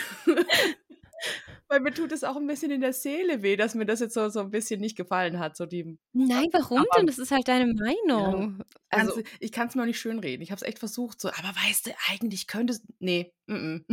Weil 1.69 1.81
mir 1.81 1.93
tut 1.93 2.12
es 2.12 2.24
auch 2.24 2.36
ein 2.36 2.47
bisschen 2.47 2.70
in 2.70 2.81
der 2.81 2.93
Seele 2.93 3.43
weh, 3.43 3.57
dass 3.57 3.74
mir 3.74 3.85
das 3.86 4.01
jetzt 4.01 4.15
so, 4.15 4.28
so 4.31 4.40
ein 4.40 4.51
bisschen 4.51 4.81
nicht 4.81 4.97
gefallen 4.97 5.39
hat. 5.39 5.57
So 5.57 5.66
die, 5.66 5.99
Nein, 6.12 6.47
warum 6.53 6.78
Aber- 6.78 6.89
denn? 6.97 7.07
Das 7.07 7.19
ist 7.19 7.31
halt 7.31 7.49
deine 7.49 7.66
Meinung. 7.74 8.62
Also, 8.89 9.16
also, 9.16 9.23
ich 9.40 9.53
kann 9.53 9.69
es 9.69 9.74
mir 9.74 9.82
auch 9.82 9.86
nicht 9.86 10.01
schön 10.01 10.19
reden. 10.19 10.43
Ich 10.43 10.51
habe 10.51 10.57
es 10.57 10.62
echt 10.62 10.78
versucht. 10.78 11.20
So, 11.20 11.28
aber 11.28 11.49
weißt 11.66 11.86
du, 11.89 11.90
eigentlich 12.09 12.47
könnte 12.47 12.73
es. 12.74 12.82
Nee. 12.99 13.35
Mm 13.47 13.55
-mm. 13.55 13.85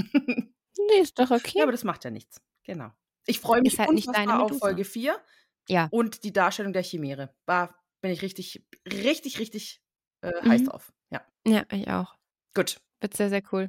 nee, 0.77 0.99
ist 1.01 1.19
doch 1.19 1.31
okay. 1.31 1.57
ja, 1.57 1.63
aber 1.63 1.71
das 1.73 1.83
macht 1.83 2.03
ja 2.05 2.11
nichts. 2.11 2.41
Genau. 2.63 2.91
Ich 3.27 3.39
freue 3.39 3.61
mich 3.61 3.79
halt 3.79 3.91
nicht 3.91 4.07
deine 4.15 4.39
auf. 4.41 4.57
Folge 4.57 4.85
4. 4.85 5.19
Ja. 5.67 5.87
Und 5.91 6.23
die 6.23 6.31
Darstellung 6.31 6.73
der 6.73 6.83
Chimäre. 6.83 7.33
War, 7.45 7.75
bin 8.01 8.11
ich 8.11 8.21
richtig, 8.21 8.63
richtig, 8.87 9.39
richtig 9.39 9.81
äh, 10.21 10.31
heiß 10.47 10.61
Mhm. 10.61 10.65
drauf. 10.67 10.93
Ja. 11.11 11.25
ja, 11.45 11.63
ich 11.71 11.87
auch. 11.89 12.15
Gut. 12.53 12.79
Wird 13.01 13.17
sehr, 13.17 13.29
sehr 13.29 13.41
cool. 13.51 13.67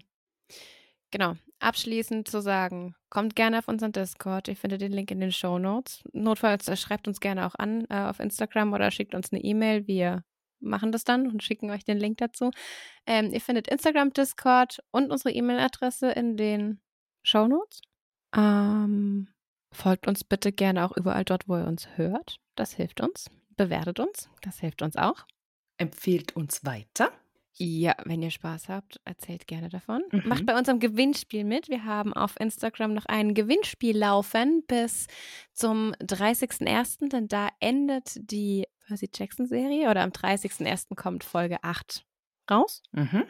Genau. 1.10 1.36
Abschließend 1.58 2.28
zu 2.28 2.42
sagen, 2.42 2.94
kommt 3.08 3.34
gerne 3.34 3.58
auf 3.58 3.68
unseren 3.68 3.92
Discord. 3.92 4.48
Ihr 4.48 4.56
findet 4.56 4.82
den 4.82 4.92
Link 4.92 5.10
in 5.10 5.20
den 5.20 5.32
Show 5.32 5.58
Notes. 5.58 6.02
Notfalls 6.12 6.68
äh, 6.68 6.76
schreibt 6.76 7.08
uns 7.08 7.18
gerne 7.20 7.46
auch 7.46 7.54
an 7.54 7.86
äh, 7.88 8.00
auf 8.00 8.20
Instagram 8.20 8.72
oder 8.74 8.90
schickt 8.90 9.14
uns 9.14 9.32
eine 9.32 9.42
E-Mail. 9.42 9.86
Wir 9.86 10.22
machen 10.60 10.92
das 10.92 11.04
dann 11.04 11.28
und 11.28 11.42
schicken 11.42 11.70
euch 11.70 11.84
den 11.84 11.98
Link 11.98 12.18
dazu. 12.18 12.50
Ähm, 13.06 13.32
ihr 13.32 13.40
findet 13.40 13.68
Instagram, 13.68 14.12
Discord 14.12 14.80
und 14.90 15.10
unsere 15.10 15.32
E-Mail-Adresse 15.32 16.10
in 16.10 16.36
den 16.36 16.80
Show 17.22 17.46
Notes. 17.46 17.80
Ähm, 18.36 19.28
folgt 19.72 20.06
uns 20.06 20.24
bitte 20.24 20.52
gerne 20.52 20.84
auch 20.84 20.96
überall 20.96 21.24
dort, 21.24 21.48
wo 21.48 21.56
ihr 21.56 21.66
uns 21.66 21.88
hört. 21.96 22.38
Das 22.54 22.72
hilft 22.74 23.00
uns. 23.00 23.30
Bewertet 23.56 23.98
uns. 23.98 24.28
Das 24.42 24.60
hilft 24.60 24.82
uns 24.82 24.96
auch. 24.96 25.26
Empfehlt 25.78 26.36
uns 26.36 26.64
weiter. 26.64 27.12
Ja, 27.58 27.94
wenn 28.04 28.22
ihr 28.22 28.30
Spaß 28.30 28.68
habt, 28.68 29.00
erzählt 29.04 29.46
gerne 29.46 29.70
davon. 29.70 30.02
Mhm. 30.12 30.22
Macht 30.26 30.44
bei 30.44 30.56
unserem 30.56 30.78
Gewinnspiel 30.78 31.44
mit. 31.44 31.68
Wir 31.70 31.84
haben 31.84 32.12
auf 32.12 32.38
Instagram 32.38 32.92
noch 32.92 33.06
ein 33.06 33.32
Gewinnspiel 33.32 33.96
laufen 33.96 34.62
bis 34.66 35.06
zum 35.52 35.92
30.01., 36.00 37.08
denn 37.08 37.28
da 37.28 37.48
endet 37.60 38.30
die 38.30 38.66
Percy 38.86 39.08
Jackson 39.14 39.46
Serie 39.46 39.90
oder 39.90 40.02
am 40.02 40.10
30.01. 40.10 40.94
kommt 40.96 41.24
Folge 41.24 41.62
8 41.62 42.04
raus. 42.50 42.82
Mhm. 42.92 43.24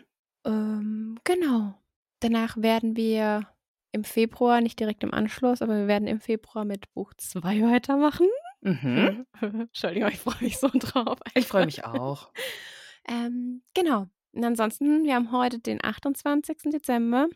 Ähm, 0.44 1.18
genau. 1.22 1.74
Danach 2.20 2.56
werden 2.56 2.96
wir 2.96 3.48
im 3.92 4.02
Februar, 4.02 4.60
nicht 4.60 4.80
direkt 4.80 5.04
im 5.04 5.14
Anschluss, 5.14 5.62
aber 5.62 5.76
wir 5.76 5.86
werden 5.86 6.08
im 6.08 6.20
Februar 6.20 6.64
mit 6.64 6.92
Buch 6.94 7.14
2 7.16 7.62
weitermachen. 7.62 8.26
Mhm. 8.60 9.24
Entschuldigung, 9.40 10.08
ich 10.10 10.18
freue 10.18 10.42
mich 10.42 10.58
so 10.58 10.68
drauf. 10.72 11.18
Ich 11.34 11.46
freue 11.46 11.66
mich 11.66 11.84
auch. 11.84 12.32
Ähm, 13.08 13.62
genau. 13.72 14.08
Und 14.36 14.44
ansonsten, 14.44 15.04
wir 15.04 15.14
haben 15.14 15.32
heute 15.32 15.58
den 15.58 15.82
28. 15.82 16.58
Dezember. 16.66 17.26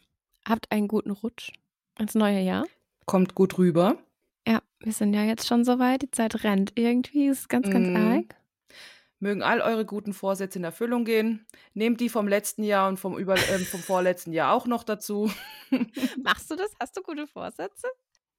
Habt 0.47 0.71
einen 0.71 0.87
guten 0.87 1.11
Rutsch 1.11 1.51
ins 1.99 2.15
neue 2.15 2.41
Jahr. 2.41 2.67
Kommt 3.07 3.35
gut 3.35 3.57
rüber. 3.57 3.97
Ja, 4.47 4.61
wir 4.81 4.93
sind 4.93 5.15
ja 5.15 5.23
jetzt 5.25 5.47
schon 5.49 5.65
soweit. 5.65 6.03
Die 6.03 6.11
Zeit 6.11 6.45
rennt 6.45 6.73
irgendwie. 6.77 7.29
Ist 7.29 7.49
ganz, 7.49 7.71
ganz 7.71 7.89
Mm. 7.89 7.97
arg. 7.97 8.37
Mögen 9.19 9.43
all 9.43 9.61
eure 9.63 9.85
guten 9.87 10.13
Vorsätze 10.13 10.59
in 10.59 10.65
Erfüllung 10.65 11.05
gehen. 11.07 11.47
Nehmt 11.75 12.01
die 12.01 12.09
vom 12.11 12.29
letzten 12.29 12.63
Jahr 12.65 12.89
und 12.89 12.99
vom, 12.99 13.19
über, 13.19 13.37
ähm, 13.37 13.65
vom 13.65 13.81
vorletzten 13.81 14.33
Jahr 14.33 14.53
auch 14.55 14.67
noch 14.67 14.83
dazu. 14.85 15.31
Machst 16.23 16.51
du 16.51 16.57
das? 16.57 16.71
Hast 16.79 16.97
du 16.97 17.03
gute 17.03 17.27
Vorsätze? 17.27 17.89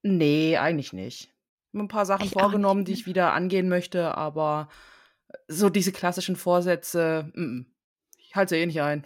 nee, 0.04 0.56
eigentlich 0.56 0.92
nicht. 0.92 1.24
Ich 1.72 1.74
habe 1.78 1.84
ein 1.84 1.88
paar 1.88 2.06
Sachen 2.06 2.26
Ich 2.26 2.32
vorgenommen, 2.32 2.84
die 2.84 2.92
ne? 2.92 2.98
ich 2.98 3.06
wieder 3.06 3.32
angehen 3.32 3.68
möchte, 3.68 4.16
aber 4.16 4.68
so 5.48 5.68
diese 5.70 5.92
klassischen 5.92 6.34
Vorsätze, 6.36 7.30
mm. 7.34 7.60
Ich 8.32 8.36
halte 8.36 8.54
sie 8.54 8.60
eh 8.62 8.66
nicht 8.66 8.80
ein. 8.80 9.04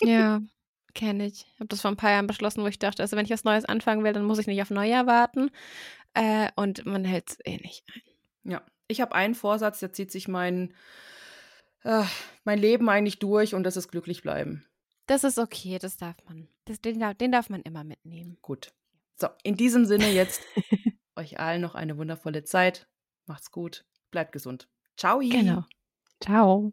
Ja, 0.00 0.40
kenne 0.94 1.26
ich. 1.26 1.46
Ich 1.52 1.60
habe 1.60 1.68
das 1.68 1.82
vor 1.82 1.90
ein 1.90 1.96
paar 1.98 2.10
Jahren 2.10 2.26
beschlossen, 2.26 2.62
wo 2.62 2.66
ich 2.66 2.78
dachte, 2.78 3.02
also 3.02 3.16
wenn 3.16 3.26
ich 3.26 3.30
was 3.30 3.44
Neues 3.44 3.66
anfangen 3.66 4.02
will, 4.02 4.14
dann 4.14 4.24
muss 4.24 4.38
ich 4.38 4.46
nicht 4.46 4.62
auf 4.62 4.70
Neujahr 4.70 5.06
warten. 5.06 5.50
Äh, 6.14 6.48
und 6.56 6.86
man 6.86 7.04
hält 7.04 7.28
es 7.30 7.38
eh 7.44 7.58
nicht 7.58 7.84
ein. 7.94 8.50
Ja, 8.52 8.62
ich 8.88 9.02
habe 9.02 9.14
einen 9.14 9.34
Vorsatz, 9.34 9.80
der 9.80 9.92
zieht 9.92 10.10
sich 10.10 10.26
mein, 10.26 10.72
äh, 11.82 12.04
mein 12.44 12.58
Leben 12.58 12.88
eigentlich 12.88 13.18
durch 13.18 13.54
und 13.54 13.64
das 13.64 13.76
ist 13.76 13.88
glücklich 13.88 14.22
bleiben. 14.22 14.64
Das 15.06 15.22
ist 15.22 15.38
okay, 15.38 15.78
das 15.78 15.98
darf 15.98 16.16
man. 16.26 16.48
Das, 16.64 16.80
den, 16.80 16.98
darf- 16.98 17.14
den 17.18 17.30
darf 17.32 17.50
man 17.50 17.60
immer 17.62 17.84
mitnehmen. 17.84 18.38
Gut. 18.40 18.72
So, 19.16 19.28
in 19.42 19.56
diesem 19.56 19.84
Sinne 19.84 20.10
jetzt 20.10 20.40
euch 21.16 21.38
allen 21.38 21.60
noch 21.60 21.74
eine 21.74 21.98
wundervolle 21.98 22.42
Zeit. 22.44 22.88
Macht's 23.26 23.50
gut. 23.50 23.84
Bleibt 24.10 24.32
gesund. 24.32 24.68
Ciao. 24.96 25.18
Genau. 25.18 25.64
Ciao. 26.20 26.72